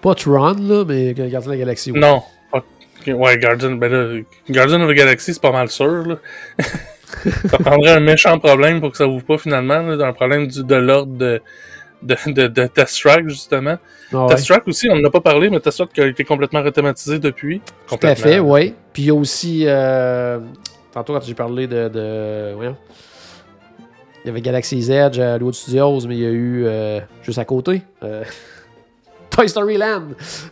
Pas 0.01 0.15
Tron, 0.15 0.55
là, 0.59 0.83
mais 0.87 1.13
Gardien 1.13 1.39
de 1.39 1.49
la 1.49 1.57
Galaxie. 1.57 1.91
oui. 1.91 1.99
Non. 1.99 2.21
pas- 2.51 2.63
Ouais, 3.07 3.37
Guardian, 3.37 3.71
ben 3.73 3.91
là, 3.91 4.21
Guardian 4.49 4.81
of 4.81 4.89
the 4.89 4.93
Galaxy, 4.95 5.33
c'est 5.33 5.41
pas 5.41 5.51
mal 5.51 5.69
sûr, 5.69 6.05
là. 6.05 6.15
ça 7.49 7.57
prendrait 7.57 7.91
un 7.93 7.99
méchant 7.99 8.37
problème 8.39 8.81
pour 8.81 8.91
que 8.91 8.97
ça 8.97 9.07
ouvre 9.07 9.23
pas 9.25 9.37
finalement, 9.37 9.79
là, 9.81 10.05
un 10.05 10.13
problème 10.13 10.47
du, 10.47 10.63
de 10.63 10.75
l'ordre 10.75 11.13
de, 11.17 11.41
de, 12.01 12.15
de, 12.27 12.47
de 12.47 12.67
Test 12.67 13.01
Track, 13.01 13.27
justement. 13.27 13.77
Ah 14.13 14.25
ouais. 14.25 14.35
Test 14.35 14.47
Track 14.47 14.67
aussi, 14.67 14.89
on 14.89 14.95
n'en 14.95 15.07
a 15.07 15.11
pas 15.11 15.21
parlé, 15.21 15.49
mais 15.49 15.59
Test 15.59 15.77
Track 15.77 15.99
a 15.99 16.07
été 16.07 16.23
complètement 16.23 16.61
rethématisé 16.63 17.19
depuis. 17.19 17.61
Tout 17.87 17.97
à 18.03 18.15
fait, 18.15 18.39
oui. 18.39 18.73
Puis 18.93 19.03
il 19.03 19.05
y 19.07 19.09
a 19.09 19.13
aussi, 19.15 19.63
euh, 19.67 20.39
tantôt 20.91 21.13
quand 21.13 21.23
j'ai 21.23 21.33
parlé 21.33 21.67
de, 21.67 21.87
de, 21.89 22.53
voyons, 22.55 22.77
il 24.23 24.27
y 24.27 24.29
avait 24.29 24.41
Galaxy's 24.41 24.89
Edge 24.89 25.19
à 25.19 25.35
Hollywood 25.35 25.53
Studios, 25.53 26.01
mais 26.07 26.15
il 26.17 26.21
y 26.21 26.25
a 26.25 26.29
eu 26.29 26.63
euh, 26.65 26.99
juste 27.23 27.39
à 27.39 27.45
côté. 27.45 27.81
euh, 28.03 28.23
Toy 29.29 29.47
Story 29.47 29.77
Land. 29.77 30.07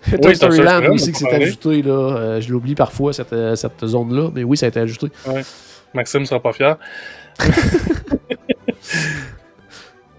Toy 0.10 0.20
Toy 0.22 0.36
Story 0.36 0.60
Land 0.60 0.86
aussi 0.94 1.12
qui 1.12 1.20
s'est 1.20 1.30
parler. 1.30 1.48
ajouté. 1.48 1.82
Là. 1.82 2.40
Je 2.40 2.52
l'oublie 2.52 2.76
parfois, 2.76 3.12
cette, 3.12 3.36
cette 3.56 3.86
zone-là, 3.86 4.30
mais 4.34 4.44
oui, 4.44 4.56
ça 4.56 4.68
a 4.68 4.70
été 4.70 4.80
ajouté. 4.80 5.08
Maxime 5.94 6.26
sera 6.26 6.40
pas 6.40 6.54
fier. 6.54 6.78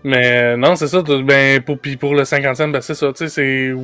Mais 0.08 0.56
non, 0.56 0.74
c'est 0.74 0.88
ça. 0.88 1.02
Ben, 1.02 1.60
pour, 1.60 1.78
puis 1.78 1.96
pour 1.96 2.14
le 2.14 2.22
50e, 2.22 2.72
ben 2.72 2.80
c'est 2.80 2.94
ça. 2.94 3.08
Tu 3.12 3.28
sais, 3.28 3.28
c'est 3.28 3.74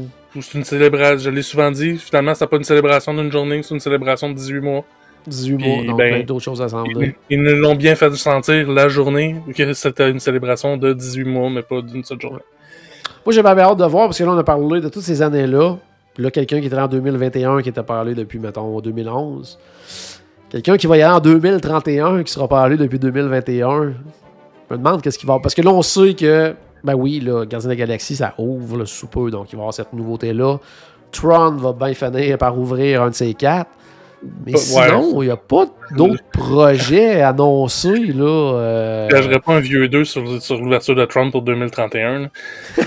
c'est 0.41 0.59
une 0.59 0.64
célébration. 0.64 1.18
Je 1.18 1.31
l'ai 1.31 1.43
souvent 1.43 1.70
dit. 1.70 1.99
Finalement, 1.99 2.35
c'est 2.35 2.47
pas 2.47 2.57
une 2.57 2.64
célébration 2.64 3.12
d'une 3.12 3.31
journée, 3.31 3.62
c'est 3.62 3.75
une 3.75 3.81
célébration 3.81 4.31
de 4.31 4.35
18 4.35 4.61
mois. 4.61 4.85
18 5.27 5.57
Puis, 5.57 5.66
mois, 5.66 5.85
donc 5.85 5.99
ben, 5.99 6.22
d'autres 6.25 6.45
choses 6.45 6.61
à 6.62 6.66
Ils, 6.87 6.95
venir. 6.95 7.12
ils 7.31 7.43
nous 7.43 7.57
l'ont 7.57 7.75
bien 7.75 7.95
fait 7.95 8.14
sentir 8.14 8.70
la 8.70 8.89
journée 8.89 9.37
que 9.57 9.72
c'était 9.72 10.11
une 10.11 10.20
célébration 10.20 10.77
de 10.77 10.93
18 10.93 11.25
mois, 11.25 11.51
mais 11.51 11.62
pas 11.62 11.81
d'une 11.83 12.05
seule 12.05 12.20
journée. 12.20 12.41
Moi, 13.25 13.33
j'ai 13.35 13.43
bien 13.43 13.59
hâte 13.59 13.79
de 13.79 13.85
voir, 13.85 14.07
parce 14.07 14.18
que 14.18 14.25
là, 14.25 14.33
on 14.33 14.39
a 14.39 14.45
parlé 14.45 14.81
de 14.81 14.89
toutes 14.89 15.03
ces 15.03 15.22
années-là. 15.22 15.77
Puis 16.14 16.22
là, 16.22 16.31
quelqu'un 16.31 16.61
qui 16.61 16.66
était 16.66 16.79
en 16.79 16.89
2021, 16.89 17.62
qui 17.62 17.68
était 17.70 17.83
parlé 17.83 18.14
depuis, 18.14 18.39
mettons, 18.39 18.81
2011. 18.81 19.59
Quelqu'un 20.51 20.77
qui 20.77 20.87
va 20.87 20.97
y 20.97 21.03
aller 21.03 21.14
en 21.14 21.20
2031, 21.20 22.22
qui 22.22 22.33
sera 22.33 22.47
parlé 22.49 22.77
depuis 22.77 22.99
2021. 22.99 23.95
Je 24.70 24.74
me 24.74 24.78
demande 24.78 25.02
qu'est-ce 25.02 25.18
qu'il 25.18 25.28
va 25.28 25.38
Parce 25.42 25.54
que 25.54 25.62
là, 25.62 25.70
on 25.70 25.82
sait 25.82 26.14
que, 26.14 26.54
ben 26.82 26.94
oui, 26.94 27.20
là, 27.20 27.44
Gardien 27.44 27.68
de 27.68 27.74
la 27.74 27.78
Galaxie, 27.78 28.16
ça 28.16 28.34
ouvre 28.38 28.78
là, 28.78 28.86
sous 28.86 29.06
peu, 29.06 29.30
donc 29.30 29.48
il 29.52 29.56
va 29.56 29.60
y 29.60 29.62
avoir 29.62 29.74
cette 29.74 29.92
nouveauté-là. 29.92 30.58
Tron 31.12 31.52
va 31.52 31.72
bien 31.72 31.94
finir 31.94 32.38
par 32.38 32.58
ouvrir 32.58 33.02
un 33.02 33.10
de 33.10 33.14
ces 33.14 33.34
quatre. 33.34 33.70
Mais 34.46 34.52
Ouais. 34.52 34.58
sinon, 34.58 35.20
il 35.22 35.26
n'y 35.26 35.30
a 35.30 35.36
pas 35.36 35.66
d'autres 35.94 36.22
projets 36.32 37.20
annoncés, 37.20 38.06
là. 38.06 38.24
euh, 38.24 39.06
Je 39.10 39.14
gagerais 39.16 39.38
pas 39.38 39.52
un 39.56 39.60
vieux 39.60 39.86
2 39.86 40.02
sur, 40.04 40.42
sur 40.42 40.56
l'ouverture 40.58 40.94
de 40.94 41.04
Trump 41.04 41.30
pour 41.30 41.42
2031. 41.42 42.18
là. 42.20 42.28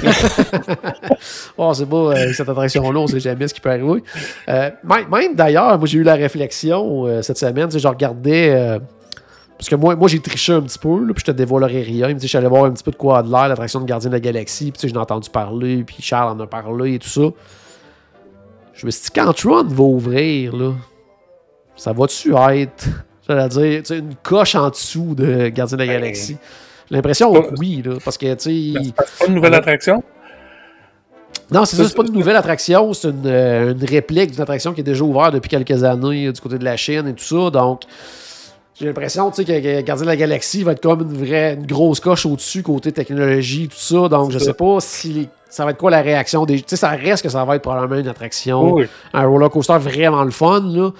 Oh, 1.57 1.73
c'est 1.73 1.87
pas 1.89 1.95
euh, 1.95 2.33
cette 2.33 2.49
attraction-là, 2.49 2.99
on 2.99 3.07
sait 3.07 3.19
jamais 3.19 3.47
ce 3.47 3.53
qui 3.53 3.61
peut 3.61 3.69
arriver. 3.69 4.03
Euh, 4.49 4.69
même 4.83 5.07
même 5.11 5.35
d'ailleurs, 5.35 5.77
moi 5.77 5.87
j'ai 5.87 5.99
eu 5.99 6.03
la 6.03 6.15
réflexion 6.15 7.05
euh, 7.07 7.21
cette 7.21 7.37
semaine, 7.37 7.69
je 7.71 7.87
regardais. 7.87 8.79
Parce 9.57 9.69
que 9.69 9.75
moi, 9.75 9.95
moi 9.95 10.07
j'ai 10.07 10.19
triché 10.19 10.53
un 10.53 10.61
petit 10.61 10.77
peu, 10.77 10.99
là, 10.99 11.13
puis 11.13 11.21
je 11.21 11.25
te 11.25 11.31
dévoilerai 11.31 11.81
rien. 11.81 12.07
mais 12.07 12.13
tu 12.13 12.19
sais, 12.19 12.23
Je 12.23 12.27
suis 12.27 12.37
allé 12.37 12.47
voir 12.47 12.65
un 12.65 12.71
petit 12.71 12.83
peu 12.83 12.91
de 12.91 12.95
quoi 12.95 13.19
a 13.19 13.23
de 13.23 13.31
l'air, 13.31 13.47
l'attraction 13.47 13.79
de 13.79 13.85
Gardien 13.85 14.09
de 14.09 14.15
la 14.15 14.19
Galaxie, 14.19 14.71
puis 14.71 14.73
tu 14.73 14.87
sais, 14.87 14.93
j'en 14.93 14.99
ai 14.99 15.03
entendu 15.03 15.29
parler, 15.29 15.83
puis 15.83 15.97
Charles 15.99 16.29
en 16.29 16.39
a 16.39 16.47
parlé 16.47 16.95
et 16.95 16.99
tout 16.99 17.09
ça. 17.09 17.21
Je 18.73 18.85
me 18.85 18.91
suis 18.91 19.03
dit, 19.03 19.09
quand 19.15 19.33
Tron 19.33 19.63
va 19.63 19.83
ouvrir, 19.83 20.55
là, 20.55 20.73
ça 21.75 21.91
va-tu 21.91 22.35
être, 22.35 22.87
j'allais 23.27 23.49
dire, 23.49 23.79
tu 23.79 23.85
sais, 23.85 23.97
une 23.97 24.15
coche 24.21 24.53
en 24.53 24.69
dessous 24.69 25.15
de 25.15 25.47
Gardien 25.49 25.77
de 25.77 25.83
la 25.83 25.87
Ben, 25.87 26.01
Galaxie? 26.01 26.37
J'ai 26.89 26.95
l'impression 26.95 27.33
que 27.33 27.55
oui, 27.57 27.81
là, 27.83 27.95
parce 28.03 28.17
que, 28.17 28.33
tu 28.35 28.73
sais. 28.75 28.93
C'est 29.07 29.19
pas 29.19 29.25
une 29.27 29.35
nouvelle 29.35 29.55
attraction? 29.55 30.03
Non, 31.49 31.65
c'est 31.65 31.77
Ça, 31.77 31.83
ça, 31.83 31.89
c'est 31.89 31.95
pas 31.95 32.03
une 32.03 32.13
nouvelle 32.13 32.35
attraction, 32.35 32.93
c'est 32.93 33.07
une, 33.07 33.25
euh, 33.25 33.73
une 33.73 33.85
réplique 33.85 34.31
d'une 34.31 34.41
attraction 34.41 34.73
qui 34.73 34.81
est 34.81 34.83
déjà 34.83 35.03
ouverte 35.03 35.33
depuis 35.33 35.49
quelques 35.49 35.83
années 35.83 36.27
euh, 36.27 36.31
du 36.31 36.41
côté 36.41 36.57
de 36.57 36.63
la 36.63 36.75
Chine 36.75 37.07
et 37.07 37.13
tout 37.13 37.23
ça. 37.23 37.49
Donc, 37.49 37.81
j'ai 38.79 38.85
l'impression 38.85 39.31
tu 39.31 39.43
sais, 39.43 39.45
que, 39.45 39.51
que 39.59 39.81
Gardien 39.81 40.05
de 40.05 40.09
la 40.11 40.15
Galaxie 40.15 40.63
va 40.63 40.73
être 40.73 40.81
comme 40.81 41.01
une 41.01 41.13
vraie 41.25 41.55
une 41.55 41.65
grosse 41.65 41.99
coche 41.99 42.25
au-dessus 42.25 42.61
côté 42.63 42.91
technologie, 42.91 43.67
tout 43.67 43.75
ça. 43.77 44.07
Donc, 44.07 44.31
je 44.31 44.37
sais 44.39 44.53
pas 44.53 44.77
si 44.79 45.27
ça 45.49 45.65
va 45.65 45.71
être 45.71 45.77
quoi 45.77 45.89
la 45.91 46.01
réaction 46.01 46.45
des. 46.45 46.57
Tu 46.57 46.63
sais, 46.67 46.75
ça 46.75 46.89
reste 46.89 47.23
que 47.23 47.29
ça 47.29 47.43
va 47.45 47.55
être 47.55 47.61
probablement 47.63 47.99
une 47.99 48.07
attraction, 48.07 48.73
Oui. 48.73 48.85
un 49.13 49.25
roller 49.25 49.49
coaster 49.49 49.77
vraiment 49.79 50.23
le 50.23 50.31
fun, 50.31 50.61
là. 50.61 50.91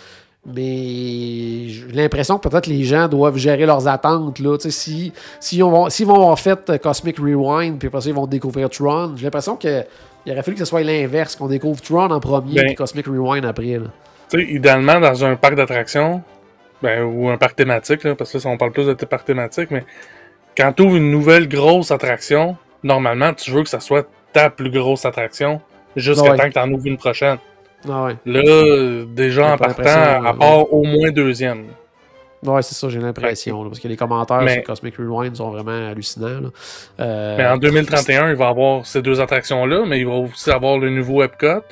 Mais 0.62 1.68
j'ai 1.68 1.86
l'impression 1.94 2.38
que 2.40 2.48
peut-être 2.48 2.68
les 2.68 2.84
gens 2.84 3.08
doivent 3.08 3.38
gérer 3.38 3.66
leurs 3.66 3.88
attentes. 3.88 4.40
Là. 4.40 4.58
Tu 4.58 4.72
sais, 4.72 4.72
Si, 4.72 5.14
si 5.40 5.62
on 5.62 5.70
va- 5.84 5.90
S'ils 5.90 6.06
vont 6.08 6.16
avoir 6.16 6.40
fait 6.40 6.70
euh, 6.70 6.78
Cosmic 6.78 7.18
Rewind, 7.20 7.78
puis 7.78 7.88
après 7.90 8.02
ça, 8.02 8.10
ils 8.10 8.16
vont 8.16 8.28
découvrir 8.28 8.70
Tron, 8.70 9.14
j'ai 9.18 9.26
l'impression 9.26 9.56
que 9.58 9.84
il 10.26 10.32
aurait 10.32 10.44
fallu 10.44 10.56
que 10.56 10.60
ce 10.60 10.66
soit 10.66 10.84
l'inverse, 10.84 11.36
qu'on 11.36 11.48
découvre 11.48 11.82
Tron 11.82 12.10
en 12.12 12.20
premier, 12.20 12.56
Ben- 12.56 12.66
puis 12.68 12.76
Cosmic 12.76 13.06
Rewind 13.08 13.46
après. 13.46 13.78
Là. 13.78 13.88
Tu 14.30 14.40
sais, 14.40 14.46
idéalement, 14.52 15.00
dans 15.00 15.24
un 15.26 15.36
parc 15.36 15.56
d'attractions, 15.56 16.22
ben, 16.82 17.04
ou 17.04 17.30
un 17.30 17.38
parc 17.38 17.56
thématique, 17.56 18.04
là, 18.04 18.16
parce 18.16 18.32
que 18.32 18.38
là, 18.38 18.44
on 18.48 18.58
parle 18.58 18.72
plus 18.72 18.86
de 18.86 18.94
parc 18.94 19.26
thématique, 19.26 19.72
mais 19.72 19.84
quand 20.58 20.74
tu 20.74 20.84
ouvres 20.84 20.96
une 20.98 21.12
nouvelle 21.12 21.48
grosse 21.48 21.92
attraction, 21.92 22.58
normalement, 22.84 23.34
tu 23.34 23.52
veux 23.52 23.64
que 23.64 23.70
ça 23.70 23.80
soit 23.80 24.08
ta 24.34 24.50
plus 24.50 24.70
grosse 24.70 25.06
attraction 25.06 25.62
jusqu'à 25.96 26.32
Ouais. 26.32 26.38
temps 26.38 26.48
que 26.48 26.54
tu 26.54 26.60
en 26.60 26.72
ouvres 26.72 26.86
une 26.88 26.98
prochaine. 26.98 27.38
Ah 27.90 28.06
ouais. 28.06 28.16
Là, 28.26 29.06
déjà 29.08 29.54
en 29.54 29.58
partant, 29.58 29.84
à 29.86 30.30
euh, 30.30 30.34
part 30.34 30.74
au 30.74 30.84
moins 30.84 31.12
deuxième. 31.12 31.66
Ouais, 32.46 32.62
c'est 32.62 32.76
ça, 32.76 32.88
j'ai 32.90 33.00
l'impression. 33.00 33.64
Parce 33.66 33.80
que 33.80 33.88
les 33.88 33.98
commentaires 33.98 34.42
Mais- 34.42 34.56
sur 34.56 34.64
Cosmic 34.64 34.96
Rewind 34.98 35.36
sont 35.36 35.50
vraiment 35.50 35.90
hallucinants. 35.90 36.42
là. 36.42 36.50
Euh, 37.00 37.38
Mais 37.38 37.46
en 37.48 37.58
2031, 37.58 38.30
il 38.30 38.36
va 38.36 38.48
avoir 38.50 38.86
ces 38.86 39.02
deux 39.02 39.20
attractions-là, 39.22 39.86
mais 39.88 40.00
il 40.00 40.06
va 40.08 40.14
aussi 40.14 40.52
avoir 40.52 40.78
le 40.78 40.90
nouveau 40.92 41.24
Epcot. 41.24 41.64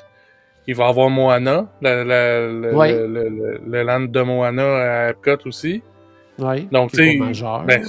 Il 0.67 0.75
va 0.75 0.87
avoir 0.87 1.09
Moana, 1.09 1.67
le, 1.81 2.73
Ouais. 2.75 2.93
le, 2.93 3.07
le- 3.07 3.29
le- 3.29 3.61
le 3.67 3.83
land 3.83 4.01
de 4.01 4.21
Moana 4.21 4.63
à 4.77 5.09
Epcot 5.11 5.47
aussi, 5.47 5.83
ouais, 6.39 6.67
donc, 6.71 6.91
qui 6.91 7.01
est 7.01 7.11
tu 7.13 7.19
pas 7.19 7.25
majeur. 7.25 7.63
ben, 7.65 7.83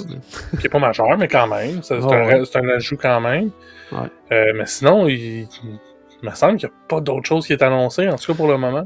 qui 0.61 0.67
est 0.67 0.71
pas 0.71 0.79
majeur, 0.79 1.17
mais 1.19 1.29
quand 1.29 1.47
même, 1.47 1.83
c'est 1.83 1.95
un, 1.95 2.27
ouais. 2.27 2.43
c'est 2.45 2.59
un 2.59 2.69
ajout 2.69 2.99
quand 3.01 3.21
même. 3.21 3.51
Ouais. 3.93 3.99
Euh, 4.33 4.53
mais 4.57 4.67
sinon, 4.67 5.07
il, 5.09 5.43
il 5.43 5.49
me 6.29 6.35
semble 6.35 6.57
qu'il 6.59 6.69
n'y 6.69 6.75
a 6.75 6.79
pas 6.89 7.01
d'autre 7.01 7.27
chose 7.27 7.47
qui 7.47 7.53
est 7.55 7.63
annoncée, 7.63 8.09
en 8.09 8.17
tout 8.17 8.33
cas 8.33 8.37
pour 8.37 8.49
le 8.49 8.59
moment. 8.59 8.85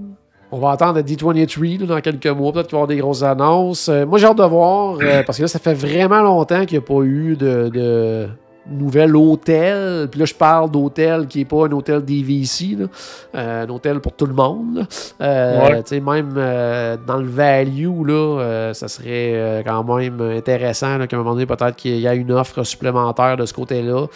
On 0.53 0.59
va 0.59 0.70
attendre 0.72 0.99
à 0.99 1.03
D23 1.03 1.80
là, 1.80 1.86
dans 1.86 2.01
quelques 2.01 2.26
mois. 2.26 2.53
Peut-être 2.53 2.66
qu'il 2.66 2.76
va 2.76 2.80
y 2.80 2.82
avoir 2.82 2.86
des 2.88 2.97
grosses 2.97 3.22
annonces. 3.22 3.88
Euh, 3.88 4.05
moi, 4.05 4.18
j'ai 4.18 4.26
hâte 4.26 4.38
de 4.38 4.43
voir, 4.43 4.99
euh, 5.01 5.22
parce 5.26 5.38
que 5.38 5.43
là, 5.43 5.49
ça 5.49 5.61
fait 5.61 5.74
vraiment 5.74 6.22
longtemps 6.22 6.64
qu'il 6.66 6.76
n'y 6.78 6.84
a 6.84 6.86
pas 6.86 7.03
eu 7.05 7.36
de, 7.36 7.68
de 7.68 8.28
nouvel 8.70 9.16
hôtel. 9.16 10.08
Puis 10.10 10.20
là, 10.20 10.26
je 10.26 10.34
parle 10.34 10.70
d'hôtel 10.70 11.26
qui 11.26 11.38
n'est 11.38 11.44
pas 11.44 11.66
un 11.66 11.72
hôtel 11.72 12.04
DVC, 12.04 12.76
là. 12.78 12.86
Euh, 13.34 13.66
un 13.66 13.68
hôtel 13.70 14.00
pour 14.00 14.12
tout 14.12 14.26
le 14.26 14.34
monde. 14.34 14.86
Euh, 15.20 15.60
Ouais. 15.68 15.82
tu 15.82 15.88
sais, 15.96 16.00
Même 16.00 16.34
euh, 16.36 16.96
dans 17.06 17.16
le 17.18 17.26
value, 17.26 18.06
là, 18.06 18.40
euh, 18.40 18.72
ça 18.72 18.88
serait 18.88 19.62
quand 19.66 19.84
même 19.96 20.20
intéressant 20.20 20.98
qu'à 21.06 21.16
un 21.16 21.18
moment 21.18 21.32
donné, 21.32 21.46
peut-être 21.46 21.76
qu'il 21.76 21.98
y 21.98 22.08
a 22.08 22.14
une 22.14 22.32
offre 22.32 22.62
supplémentaire 22.62 23.36
de 23.36 23.46
ce 23.46 23.52
côté-là. 23.52 24.06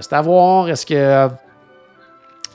C'est 0.00 0.12
à 0.12 0.20
voir. 0.20 0.68
Est-ce 0.68 0.84
que 0.86 1.28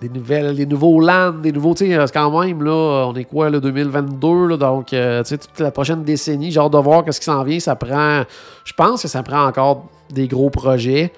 des 0.02 0.10
nouvelles, 0.10 0.56
des 0.56 0.66
nouveaux 0.66 1.00
lands, 1.00 1.32
des 1.32 1.52
nouveaux, 1.52 1.74
tu 1.74 1.88
sais, 1.90 2.06
quand 2.14 2.42
même, 2.42 2.62
là, 2.64 3.06
on 3.08 3.16
est 3.16 3.24
quoi, 3.24 3.50
là, 3.50 3.60
2022, 3.60 4.48
là, 4.48 4.58
donc, 4.58 4.94
euh, 4.94 5.24
tu 5.24 5.30
sais, 5.30 5.38
toute 5.38 5.60
la 5.60 5.72
prochaine 5.72 6.04
décennie, 6.04 6.56
hâte 6.58 6.72
de 6.72 6.78
voir 6.78 7.04
qu'est-ce 7.06 7.20
qui 7.20 7.26
s'en 7.26 7.44
vient, 7.44 7.60
ça 7.60 7.76
prend, 7.76 8.24
je 8.66 8.74
pense 8.74 9.02
que 9.02 9.08
ça 9.08 9.24
prend 9.24 9.46
encore 9.46 9.86
des 10.10 10.28
gros 10.28 10.50
projets, 10.50 11.12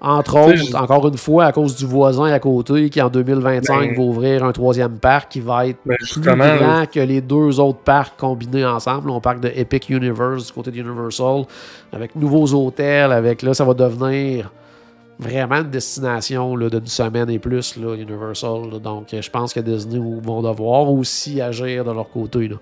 entre 0.00 0.38
autres, 0.38 0.76
encore 0.80 1.08
une 1.08 1.16
fois, 1.16 1.46
à 1.46 1.52
cause 1.52 1.74
du 1.74 1.84
voisin 1.84 2.26
à 2.26 2.38
côté, 2.38 2.88
qui 2.88 3.02
en 3.02 3.08
2025 3.08 3.80
Ben- 3.80 3.96
va 3.96 4.02
ouvrir 4.02 4.44
un 4.44 4.52
troisième 4.52 4.98
parc 4.98 5.32
qui 5.32 5.40
va 5.40 5.66
être 5.66 5.78
Ben, 5.84 5.96
plus 5.96 6.20
grand 6.20 6.86
que 6.86 7.00
les 7.00 7.20
deux 7.20 7.58
autres 7.58 7.80
parcs 7.80 8.16
combinés 8.16 8.64
ensemble, 8.64 9.10
on 9.10 9.20
parle 9.20 9.40
de 9.40 9.50
Epic 9.56 9.88
Universe 9.88 10.46
du 10.46 10.52
côté 10.52 10.70
de 10.70 10.78
Universal, 10.78 11.44
avec 11.92 12.14
nouveaux 12.14 12.54
hôtels, 12.54 13.10
avec, 13.10 13.42
là, 13.42 13.54
ça 13.54 13.64
va 13.64 13.74
devenir 13.74 14.52
vraiment 15.18 15.56
une 15.56 15.70
destination 15.70 16.56
d'une 16.56 16.86
semaine 16.86 17.28
et 17.30 17.38
plus, 17.38 17.76
là, 17.76 17.94
Universal. 17.96 18.70
là. 18.72 18.78
Donc, 18.78 19.12
euh, 19.14 19.20
je 19.22 19.30
pense 19.30 19.52
que 19.52 19.60
Disney 19.60 19.98
vont 19.98 20.42
devoir 20.42 20.90
aussi 20.92 21.40
agir 21.40 21.84
de 21.84 21.92
leur 21.92 22.08
côté. 22.10 22.48
Là. 22.48 22.56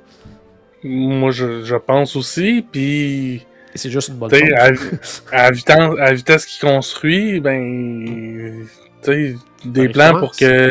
moi, 0.84 1.30
je, 1.30 1.64
je 1.64 1.76
pense 1.76 2.16
aussi, 2.16 2.64
puis... 2.70 3.44
C'est 3.74 3.90
juste 3.90 4.08
une 4.08 4.14
bonne 4.14 4.30
chose. 4.30 5.22
à, 5.32 5.42
à 5.44 5.50
vitesse, 5.50 5.76
à 6.00 6.14
vitesse 6.14 6.46
qu'il 6.46 6.66
construit, 6.66 7.40
ben, 7.40 8.64
tu 9.02 9.34
sais, 9.34 9.34
des 9.66 9.90
plans 9.90 10.18
pour 10.18 10.34
que, 10.34 10.70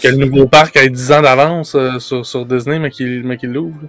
que 0.00 0.08
le 0.08 0.16
nouveau 0.16 0.46
parc 0.46 0.76
ait 0.76 0.88
10 0.88 1.10
ans 1.10 1.22
d'avance 1.22 1.74
euh, 1.74 1.98
sur, 1.98 2.24
sur 2.24 2.46
Disney, 2.46 2.78
mais 2.78 2.90
qu'il 2.90 3.22
l'ouvre. 3.52 3.80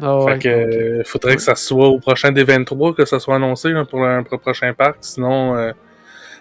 Ah 0.00 0.18
ouais, 0.18 0.32
fait 0.32 0.38
que, 0.40 0.48
donc, 0.48 0.74
euh, 0.74 1.02
faudrait 1.06 1.36
que 1.36 1.42
ça 1.42 1.54
soit 1.54 1.86
au 1.86 2.00
prochain 2.00 2.32
D23 2.32 2.94
que 2.96 3.04
ça 3.04 3.20
soit 3.20 3.36
annoncé 3.36 3.68
là, 3.68 3.84
pour 3.84 4.04
un 4.04 4.24
pro- 4.24 4.38
prochain 4.38 4.72
parc, 4.74 4.96
sinon, 5.02 5.56
euh, 5.56 5.70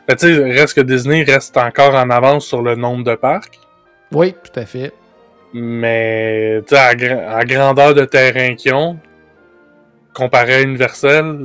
ben, 0.08 0.16
tu 0.16 0.28
sais, 0.36 0.44
reste 0.52 0.74
que 0.76 0.82
Disney 0.82 1.24
reste 1.24 1.56
encore 1.58 1.96
en 1.96 2.10
avance 2.10 2.46
sur 2.46 2.62
le 2.62 2.76
nombre 2.76 3.04
de 3.04 3.16
parcs, 3.16 3.60
Oui, 4.12 4.34
tout 4.44 4.60
à 4.60 4.66
fait. 4.66 4.92
mais, 5.54 6.62
tu 6.68 6.76
sais, 6.76 6.82
à, 6.82 6.94
gra- 6.96 7.28
à 7.36 7.46
grandeur 7.46 7.94
de 7.94 8.06
terrain 8.06 8.56
qu'ils 8.56 8.74
ont, 8.74 8.98
comparé 10.14 10.56
à 10.56 10.62
Universal, 10.62 11.38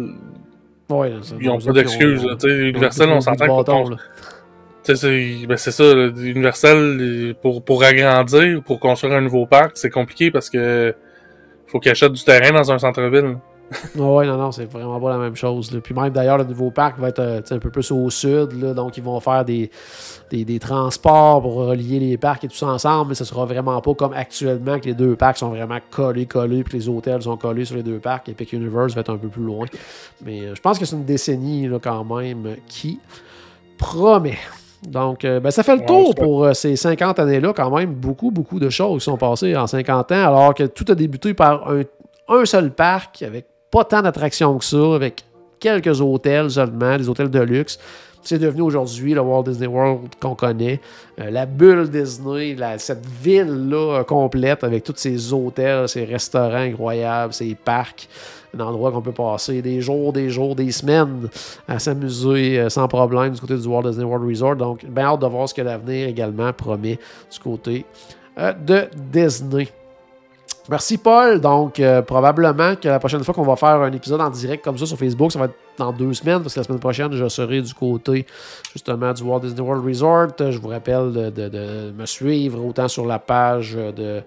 Ouais, 0.90 1.12
ils 1.40 1.50
ont 1.50 1.58
eux 1.58 1.64
pas 1.66 1.72
d'excuses. 1.72 2.26
Universal, 2.44 3.10
on 3.10 3.20
s'entend 3.20 3.46
qu'on 3.46 3.96
c'est 4.82 5.46
ben, 5.46 5.56
c'est 5.58 5.70
ça, 5.70 5.84
Universal, 6.16 7.34
pour, 7.42 7.62
pour 7.62 7.84
agrandir, 7.84 8.62
pour 8.62 8.80
construire 8.80 9.14
un 9.14 9.20
nouveau 9.20 9.44
parc, 9.44 9.72
c'est 9.74 9.90
compliqué 9.90 10.30
parce 10.30 10.48
que 10.48 10.94
faut 11.66 11.78
qu'ils 11.78 11.92
achètent 11.92 12.12
du 12.14 12.24
terrain 12.24 12.52
dans 12.52 12.72
un 12.72 12.78
centre-ville. 12.78 13.36
Oui, 13.96 14.26
non, 14.26 14.36
non, 14.38 14.52
c'est 14.52 14.64
vraiment 14.64 14.98
pas 14.98 15.10
la 15.10 15.18
même 15.18 15.36
chose. 15.36 15.78
Puis 15.82 15.94
même 15.94 16.10
d'ailleurs, 16.10 16.38
le 16.38 16.44
nouveau 16.44 16.70
parc 16.70 16.98
va 16.98 17.08
être 17.08 17.18
euh, 17.18 17.40
un 17.50 17.58
peu 17.58 17.70
plus 17.70 17.90
au 17.90 18.08
sud. 18.10 18.48
donc, 18.74 18.96
ils 18.96 19.02
vont 19.02 19.20
faire 19.20 19.44
des, 19.44 19.70
des, 20.30 20.58
transports 20.58 21.42
pour 21.42 21.54
relier 21.54 22.00
les 22.00 22.16
parcs 22.16 22.44
et 22.44 22.48
tout 22.48 22.56
ça 22.56 22.66
ensemble. 22.66 23.10
Mais 23.10 23.14
ce 23.14 23.24
sera 23.24 23.44
vraiment 23.44 23.80
pas 23.80 23.94
comme 23.94 24.14
actuellement 24.14 24.78
que 24.78 24.86
les 24.86 24.94
deux 24.94 25.16
parcs 25.16 25.38
sont 25.38 25.50
vraiment 25.50 25.78
collés, 25.90 26.26
collés, 26.26 26.64
puis 26.64 26.78
les 26.78 26.88
hôtels 26.88 27.22
sont 27.22 27.36
collés 27.36 27.64
sur 27.64 27.76
les 27.76 27.82
deux 27.82 27.98
parcs. 27.98 28.28
Epic 28.28 28.52
Universe 28.52 28.94
va 28.94 29.02
être 29.02 29.12
un 29.12 29.18
peu 29.18 29.28
plus 29.28 29.44
loin. 29.44 29.66
Mais 30.24 30.40
euh, 30.42 30.54
je 30.54 30.60
pense 30.60 30.78
que 30.78 30.84
c'est 30.84 30.96
une 30.96 31.04
décennie 31.04 31.68
quand 31.82 32.04
même 32.04 32.56
qui 32.66 33.00
promet. 33.76 34.38
Donc, 34.86 35.24
euh, 35.24 35.40
ben, 35.40 35.50
ça 35.50 35.62
fait 35.62 35.76
le 35.76 35.84
tour 35.84 36.14
pour 36.14 36.54
ces 36.54 36.76
50 36.76 37.18
années-là, 37.18 37.52
quand 37.52 37.76
même. 37.76 37.92
Beaucoup, 37.92 38.30
beaucoup 38.30 38.60
de 38.60 38.70
choses 38.70 39.02
sont 39.02 39.16
passées 39.16 39.56
en 39.56 39.66
50 39.66 40.12
ans, 40.12 40.28
alors 40.28 40.54
que 40.54 40.64
tout 40.64 40.84
a 40.88 40.94
débuté 40.94 41.34
par 41.34 41.68
un, 41.68 41.82
un 42.28 42.44
seul 42.44 42.70
parc 42.70 43.22
avec 43.22 43.46
pas 43.70 43.84
tant 43.84 44.02
d'attractions 44.02 44.56
que 44.58 44.64
ça, 44.64 44.94
avec 44.94 45.24
quelques 45.60 46.00
hôtels 46.00 46.50
seulement, 46.50 46.96
des 46.96 47.08
hôtels 47.08 47.30
de 47.30 47.40
luxe. 47.40 47.78
C'est 48.22 48.38
devenu 48.38 48.62
aujourd'hui 48.62 49.14
le 49.14 49.20
Walt 49.20 49.44
Disney 49.44 49.68
World 49.68 50.08
qu'on 50.20 50.34
connaît. 50.34 50.80
Euh, 51.20 51.30
la 51.30 51.46
bulle 51.46 51.88
Disney, 51.88 52.56
cette 52.78 53.06
ville-là 53.06 54.04
complète 54.04 54.64
avec 54.64 54.84
tous 54.84 54.94
ces 54.96 55.32
hôtels, 55.32 55.88
ces 55.88 56.04
restaurants 56.04 56.56
incroyables, 56.56 57.32
ces 57.32 57.54
parcs. 57.54 58.08
Un 58.56 58.60
endroit 58.60 58.90
qu'on 58.90 59.02
peut 59.02 59.12
passer 59.12 59.62
des 59.62 59.80
jours, 59.80 60.12
des 60.12 60.30
jours, 60.30 60.56
des 60.56 60.72
semaines 60.72 61.28
à 61.68 61.78
s'amuser 61.78 62.58
euh, 62.58 62.68
sans 62.68 62.88
problème 62.88 63.32
du 63.32 63.40
côté 63.40 63.56
du 63.56 63.66
Walt 63.66 63.82
Disney 63.82 64.04
World 64.04 64.28
Resort. 64.28 64.56
Donc, 64.56 64.84
bien 64.84 65.04
hâte 65.04 65.20
de 65.20 65.26
voir 65.26 65.48
ce 65.48 65.54
que 65.54 65.62
l'avenir 65.62 66.08
également 66.08 66.52
promet 66.52 66.98
du 67.30 67.38
côté 67.38 67.84
euh, 68.38 68.52
de 68.52 68.88
Disney. 69.12 69.68
Merci 70.68 70.98
Paul. 70.98 71.40
Donc, 71.40 71.80
euh, 71.80 72.02
probablement 72.02 72.76
que 72.76 72.88
la 72.88 72.98
prochaine 72.98 73.24
fois 73.24 73.32
qu'on 73.32 73.42
va 73.42 73.56
faire 73.56 73.80
un 73.80 73.92
épisode 73.92 74.20
en 74.20 74.28
direct 74.28 74.62
comme 74.62 74.76
ça 74.76 74.84
sur 74.84 74.98
Facebook, 74.98 75.32
ça 75.32 75.38
va 75.38 75.46
être 75.46 75.54
dans 75.78 75.92
deux 75.92 76.12
semaines, 76.12 76.42
parce 76.42 76.52
que 76.52 76.60
la 76.60 76.64
semaine 76.64 76.80
prochaine, 76.80 77.12
je 77.12 77.26
serai 77.28 77.62
du 77.62 77.72
côté 77.72 78.26
justement 78.72 79.12
du 79.14 79.22
Walt 79.22 79.40
Disney 79.40 79.62
World 79.62 79.86
Resort. 79.86 80.28
Je 80.38 80.58
vous 80.58 80.68
rappelle 80.68 81.32
de, 81.32 81.92
me 81.96 82.04
suivre 82.04 82.62
autant 82.62 82.88
sur 82.88 83.06
la 83.06 83.18
page 83.18 83.74
de 83.74 84.22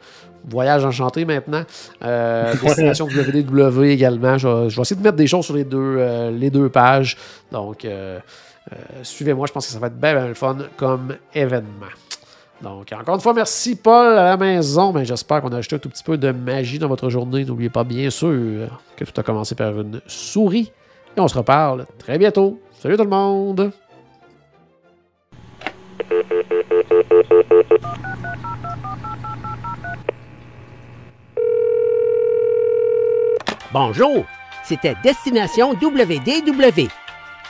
Voyage 0.50 0.84
Enchanté 0.84 1.26
maintenant, 1.26 1.64
euh, 2.04 2.56
Destination 2.64 3.06
WDW 3.06 3.84
également. 3.84 4.40
Je, 4.40 4.48
vais 4.48 4.82
essayer 4.82 4.96
de 4.96 5.04
mettre 5.04 5.18
des 5.18 5.28
choses 5.28 5.46
sur 5.46 5.56
les 5.56 5.66
deux, 5.66 5.98
euh, 6.00 6.32
les 6.32 6.50
deux 6.50 6.70
pages. 6.70 7.18
Donc, 7.52 7.86
suivez-moi, 9.04 9.46
je 9.46 9.54
pense 9.54 9.68
que 9.68 9.74
ça 9.74 9.80
va 9.80 9.88
être 9.88 10.00
bien, 10.00 10.16
bien 10.16 10.28
le 10.28 10.34
fun 10.34 10.58
comme 10.76 11.16
événement. 11.36 11.88
Donc, 12.62 12.94
encore 12.94 13.16
une 13.16 13.22
fois, 13.22 13.34
merci 13.34 13.76
Paul 13.76 14.18
à 14.18 14.24
la 14.24 14.38
maison. 14.38 14.92
Ben, 14.92 15.04
J'espère 15.04 15.42
qu'on 15.42 15.52
a 15.52 15.58
ajouté 15.58 15.76
un 15.78 15.80
tout 15.80 15.90
petit 15.90 16.04
peu 16.04 16.18
de 16.18 16.32
magie 16.32 16.78
dans 16.78 16.88
votre 16.88 17.10
journée. 17.10 17.44
N'oubliez 17.44 17.70
pas, 17.70 17.84
bien 17.84 18.10
sûr, 18.10 18.80
que 18.96 19.04
tout 19.04 19.20
a 19.20 19.24
commencé 19.24 19.56
par 19.56 19.80
une 19.80 20.02
souris. 20.06 20.72
Et 21.18 21.20
on 21.20 21.28
se 21.28 21.38
reparle 21.38 21.86
très 21.98 22.18
bientôt. 22.18 22.60
Salut 22.80 22.98
tout 22.98 23.04
le 23.04 23.10
monde! 23.10 23.72
Bonjour, 33.74 34.26
c'était 34.66 34.96
Destination 35.02 35.72
WDW. 35.82 36.90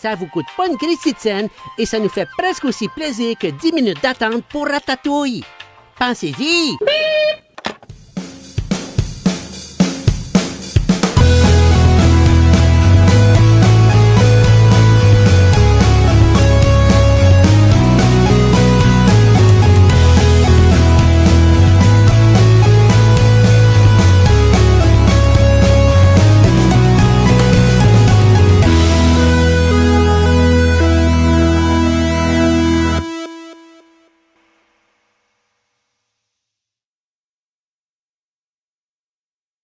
Ça 0.00 0.14
vous 0.14 0.26
coûte 0.26 0.46
pas 0.56 0.68
une 0.68 0.76
crise 0.76 0.98
de 1.02 1.48
et 1.76 1.86
ça 1.86 1.98
nous 1.98 2.08
fait 2.08 2.28
presque 2.36 2.64
aussi 2.64 2.88
plaisir 2.88 3.36
que 3.36 3.48
10 3.48 3.72
minutes 3.72 4.02
d'attente 4.02 4.44
pour 4.44 4.66
Ratatouille. 4.68 5.44
Pensez-y! 5.98 6.76